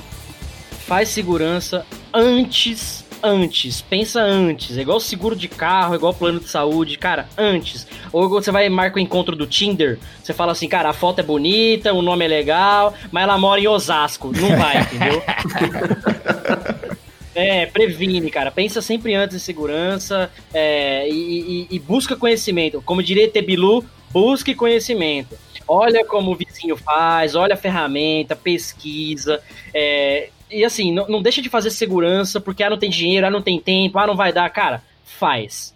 faz 0.86 1.08
segurança 1.08 1.86
antes, 2.12 3.04
antes, 3.22 3.80
pensa 3.80 4.20
antes. 4.20 4.76
É 4.76 4.80
igual 4.80 4.98
seguro 4.98 5.36
de 5.36 5.48
carro, 5.48 5.94
é 5.94 5.96
igual 5.96 6.12
plano 6.12 6.40
de 6.40 6.48
saúde, 6.48 6.98
cara, 6.98 7.28
antes. 7.38 7.86
Ou 8.12 8.28
você 8.28 8.50
vai 8.50 8.68
marcar 8.68 8.96
o 8.96 9.00
encontro 9.00 9.36
do 9.36 9.46
Tinder, 9.46 9.98
você 10.22 10.32
fala 10.32 10.52
assim, 10.52 10.68
cara, 10.68 10.90
a 10.90 10.92
foto 10.92 11.20
é 11.20 11.22
bonita, 11.22 11.92
o 11.92 12.02
nome 12.02 12.24
é 12.24 12.28
legal, 12.28 12.92
mas 13.10 13.22
ela 13.22 13.38
mora 13.38 13.60
em 13.60 13.68
Osasco. 13.68 14.32
Não 14.34 14.56
vai, 14.56 14.80
entendeu? 14.82 15.22
É, 17.34 17.66
previne, 17.66 18.30
cara. 18.30 18.50
Pensa 18.50 18.82
sempre 18.82 19.14
antes 19.14 19.36
em 19.36 19.40
segurança 19.40 20.30
é, 20.52 21.08
e, 21.08 21.66
e, 21.70 21.76
e, 21.76 21.78
busca 21.78 22.16
conhecimento. 22.16 22.82
Como 22.82 23.02
diria 23.02 23.28
Tebilu, 23.28 23.84
busque 24.10 24.54
conhecimento. 24.54 25.36
Olha 25.66 26.04
como 26.04 26.32
o 26.32 26.34
vizinho 26.34 26.76
faz, 26.76 27.34
olha 27.34 27.54
a 27.54 27.56
ferramenta, 27.56 28.36
pesquisa. 28.36 29.40
É, 29.72 30.28
e 30.50 30.64
assim, 30.64 30.92
não, 30.92 31.08
não 31.08 31.22
deixa 31.22 31.40
de 31.40 31.48
fazer 31.48 31.70
segurança 31.70 32.40
porque 32.40 32.62
ah, 32.62 32.70
não 32.70 32.78
tem 32.78 32.90
dinheiro, 32.90 33.26
ah, 33.26 33.30
não 33.30 33.40
tem 33.40 33.58
tempo, 33.58 33.98
ah, 33.98 34.06
não 34.06 34.16
vai 34.16 34.32
dar. 34.32 34.50
Cara, 34.50 34.82
faz 35.04 35.72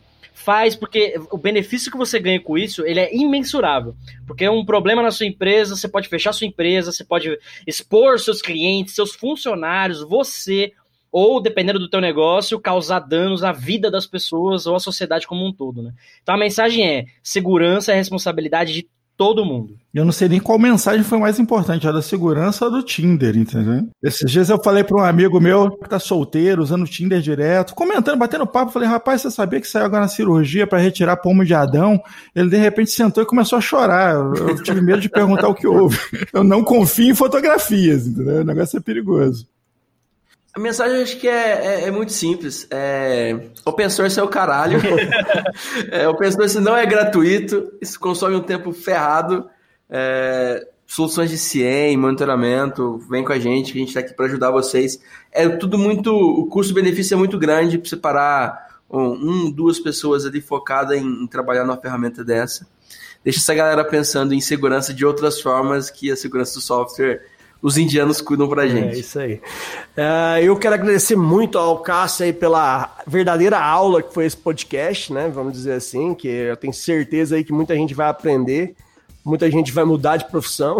faz 0.46 0.76
porque 0.76 1.20
o 1.32 1.36
benefício 1.36 1.90
que 1.90 1.98
você 1.98 2.20
ganha 2.20 2.38
com 2.38 2.56
isso, 2.56 2.86
ele 2.86 3.00
é 3.00 3.12
imensurável. 3.12 3.96
Porque 4.28 4.44
é 4.44 4.50
um 4.50 4.64
problema 4.64 5.02
na 5.02 5.10
sua 5.10 5.26
empresa, 5.26 5.74
você 5.74 5.88
pode 5.88 6.08
fechar 6.08 6.32
sua 6.32 6.46
empresa, 6.46 6.92
você 6.92 7.02
pode 7.02 7.36
expor 7.66 8.20
seus 8.20 8.40
clientes, 8.40 8.94
seus 8.94 9.12
funcionários, 9.12 10.02
você, 10.02 10.72
ou, 11.10 11.40
dependendo 11.40 11.78
do 11.78 11.88
teu 11.88 12.00
negócio, 12.00 12.60
causar 12.60 13.00
danos 13.00 13.42
à 13.42 13.52
vida 13.52 13.90
das 13.90 14.06
pessoas 14.06 14.66
ou 14.66 14.76
à 14.76 14.80
sociedade 14.80 15.26
como 15.26 15.46
um 15.46 15.52
todo, 15.52 15.82
né? 15.82 15.92
Então 16.22 16.34
a 16.34 16.38
mensagem 16.38 16.86
é: 16.86 17.06
segurança 17.22 17.92
é 17.92 17.96
responsabilidade 17.96 18.72
de 18.72 18.88
todo 19.16 19.44
mundo. 19.44 19.76
Eu 19.94 20.04
não 20.04 20.12
sei 20.12 20.28
nem 20.28 20.38
qual 20.38 20.58
mensagem 20.58 21.02
foi 21.02 21.18
mais 21.18 21.38
importante, 21.38 21.88
a 21.88 21.92
da 21.92 22.02
segurança 22.02 22.66
ou 22.66 22.70
do 22.70 22.82
Tinder, 22.82 23.34
entendeu? 23.34 23.88
Esses 24.02 24.30
dias 24.30 24.50
eu 24.50 24.62
falei 24.62 24.84
para 24.84 24.98
um 24.98 25.04
amigo 25.04 25.40
meu 25.40 25.70
que 25.70 25.88
tá 25.88 25.98
solteiro, 25.98 26.62
usando 26.62 26.82
o 26.82 26.88
Tinder 26.88 27.20
direto, 27.20 27.74
comentando, 27.74 28.18
batendo 28.18 28.46
papo, 28.46 28.72
falei, 28.72 28.88
rapaz, 28.88 29.22
você 29.22 29.30
sabia 29.30 29.60
que 29.60 29.66
saiu 29.66 29.86
agora 29.86 30.02
na 30.02 30.08
cirurgia 30.08 30.66
para 30.66 30.78
retirar 30.78 31.16
pomo 31.16 31.46
de 31.46 31.54
Adão? 31.54 31.98
Ele 32.34 32.50
de 32.50 32.58
repente 32.58 32.90
sentou 32.90 33.22
e 33.22 33.26
começou 33.26 33.56
a 33.56 33.62
chorar. 33.62 34.14
Eu, 34.14 34.62
tive 34.62 34.82
medo 34.82 35.00
de 35.00 35.08
perguntar 35.08 35.48
o 35.48 35.54
que 35.54 35.66
houve. 35.66 35.98
Eu 36.32 36.44
não 36.44 36.62
confio 36.62 37.10
em 37.10 37.14
fotografias, 37.14 38.06
entendeu? 38.06 38.42
O 38.42 38.44
negócio 38.44 38.76
é 38.76 38.80
perigoso. 38.80 39.46
A 40.56 40.58
mensagem 40.58 41.02
acho 41.02 41.18
que 41.18 41.28
é, 41.28 41.82
é, 41.82 41.84
é, 41.84 41.90
muito 41.90 42.14
simples. 42.14 42.66
É, 42.70 43.50
open 43.62 43.90
source 43.90 44.18
é 44.18 44.22
o 44.22 44.28
caralho. 44.28 44.80
é, 45.92 46.08
open 46.08 46.32
source 46.32 46.58
não 46.58 46.74
é 46.74 46.86
gratuito, 46.86 47.74
isso 47.78 48.00
consome 48.00 48.34
um 48.36 48.42
tempo 48.42 48.72
ferrado. 48.72 49.50
É, 49.90 50.66
soluções 50.86 51.28
de 51.28 51.36
CIEM, 51.36 51.98
monitoramento, 51.98 52.96
vem 53.10 53.22
com 53.22 53.34
a 53.34 53.38
gente, 53.38 53.70
que 53.70 53.78
a 53.78 53.80
gente 53.80 53.88
está 53.88 54.00
aqui 54.00 54.14
para 54.14 54.24
ajudar 54.24 54.50
vocês. 54.50 54.98
É 55.30 55.46
tudo 55.46 55.76
muito. 55.76 56.10
O 56.10 56.46
custo-benefício 56.46 57.14
é 57.14 57.18
muito 57.18 57.38
grande 57.38 57.76
para 57.76 57.90
separar 57.90 58.80
um, 58.88 59.08
um, 59.10 59.50
duas 59.50 59.78
pessoas 59.78 60.24
ali 60.24 60.40
focadas 60.40 60.96
em, 60.96 61.04
em 61.04 61.26
trabalhar 61.26 61.66
numa 61.66 61.76
ferramenta 61.76 62.24
dessa. 62.24 62.66
Deixa 63.22 63.40
essa 63.40 63.52
galera 63.52 63.84
pensando 63.84 64.32
em 64.32 64.40
segurança 64.40 64.94
de 64.94 65.04
outras 65.04 65.38
formas 65.38 65.90
que 65.90 66.10
a 66.10 66.16
segurança 66.16 66.54
do 66.54 66.62
software 66.62 67.35
os 67.66 67.76
indianos 67.76 68.20
cuidam 68.20 68.48
pra 68.48 68.64
é, 68.64 68.68
gente. 68.68 68.94
É 68.94 68.98
isso 69.00 69.18
aí. 69.18 69.40
Uh, 69.96 70.38
eu 70.40 70.56
quero 70.56 70.76
agradecer 70.76 71.16
muito 71.16 71.58
ao 71.58 71.80
Cássio 71.80 72.24
aí 72.24 72.32
pela 72.32 72.96
verdadeira 73.04 73.58
aula 73.58 74.00
que 74.00 74.14
foi 74.14 74.24
esse 74.24 74.36
podcast, 74.36 75.12
né? 75.12 75.28
Vamos 75.34 75.54
dizer 75.54 75.72
assim, 75.72 76.14
que 76.14 76.28
eu 76.28 76.56
tenho 76.56 76.72
certeza 76.72 77.34
aí 77.34 77.42
que 77.42 77.52
muita 77.52 77.74
gente 77.74 77.92
vai 77.92 78.08
aprender, 78.08 78.76
muita 79.24 79.50
gente 79.50 79.72
vai 79.72 79.84
mudar 79.84 80.16
de 80.16 80.30
profissão. 80.30 80.78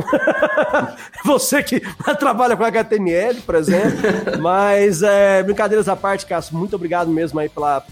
Você 1.26 1.60
que 1.60 1.82
trabalha 2.20 2.56
com 2.56 2.62
HTML, 2.62 3.40
por 3.40 3.56
exemplo. 3.56 3.98
Mas, 4.40 5.02
é, 5.02 5.42
brincadeiras 5.42 5.88
à 5.88 5.96
parte, 5.96 6.24
Cássio, 6.24 6.56
muito 6.56 6.76
obrigado 6.76 7.10
mesmo 7.10 7.40
aí 7.40 7.48
pela, 7.48 7.84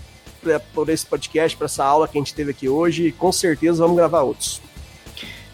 por 0.72 0.88
esse 0.88 1.04
podcast, 1.04 1.56
por 1.56 1.64
essa 1.64 1.84
aula 1.84 2.06
que 2.06 2.16
a 2.16 2.20
gente 2.20 2.32
teve 2.32 2.52
aqui 2.52 2.68
hoje. 2.68 3.08
E 3.08 3.12
com 3.12 3.32
certeza 3.32 3.82
vamos 3.82 3.96
gravar 3.96 4.20
outros. 4.20 4.62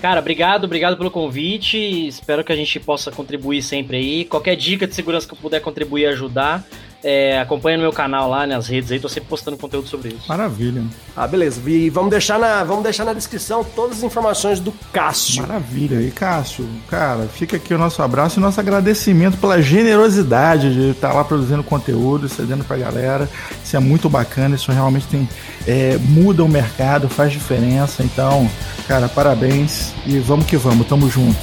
Cara, 0.00 0.20
obrigado, 0.20 0.64
obrigado 0.64 0.96
pelo 0.96 1.10
convite. 1.10 1.76
Espero 2.06 2.42
que 2.42 2.50
a 2.50 2.56
gente 2.56 2.80
possa 2.80 3.10
contribuir 3.10 3.62
sempre 3.62 3.98
aí. 3.98 4.24
Qualquer 4.24 4.56
dica 4.56 4.86
de 4.86 4.94
segurança 4.94 5.28
que 5.28 5.34
eu 5.34 5.38
puder 5.38 5.60
contribuir 5.60 6.02
e 6.02 6.06
ajudar, 6.06 6.66
É, 7.02 7.40
acompanha 7.40 7.78
no 7.78 7.82
meu 7.82 7.92
canal 7.92 8.28
lá, 8.28 8.46
nas 8.46 8.66
redes 8.66 8.92
aí, 8.92 9.00
tô 9.00 9.08
sempre 9.08 9.28
postando 9.28 9.56
conteúdo 9.56 9.88
sobre 9.88 10.10
isso. 10.10 10.28
Maravilha. 10.28 10.82
Ah, 11.16 11.26
beleza. 11.26 11.60
E 11.66 11.88
vamos 11.88 12.10
deixar 12.10 12.38
na, 12.38 12.62
vamos 12.62 12.82
deixar 12.82 13.04
na 13.04 13.14
descrição 13.14 13.64
todas 13.64 13.98
as 13.98 14.02
informações 14.02 14.60
do 14.60 14.70
Cássio. 14.92 15.42
Maravilha. 15.42 16.00
E 16.02 16.10
Cássio, 16.10 16.68
cara, 16.88 17.26
fica 17.26 17.56
aqui 17.56 17.72
o 17.72 17.78
nosso 17.78 18.02
abraço 18.02 18.38
e 18.38 18.42
nosso 18.42 18.60
agradecimento 18.60 19.38
pela 19.38 19.62
generosidade 19.62 20.74
de 20.74 20.90
estar 20.90 21.12
lá 21.12 21.24
produzindo 21.24 21.64
conteúdo, 21.64 22.28
cedendo 22.28 22.64
pra 22.64 22.76
galera. 22.76 23.28
Isso 23.64 23.76
é 23.76 23.80
muito 23.80 24.08
bacana, 24.08 24.54
isso 24.54 24.70
realmente 24.70 25.06
tem 25.06 25.26
é, 25.66 25.96
muda 25.98 26.44
o 26.44 26.48
mercado, 26.48 27.08
faz 27.08 27.32
diferença. 27.32 28.02
Então, 28.02 28.48
cara, 28.86 29.08
parabéns 29.08 29.94
e 30.04 30.18
vamos 30.18 30.44
que 30.44 30.56
vamos, 30.56 30.86
tamo 30.86 31.08
junto. 31.08 31.38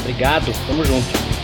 Obrigado, 0.00 0.50
tamo 0.66 0.84
junto. 0.84 1.43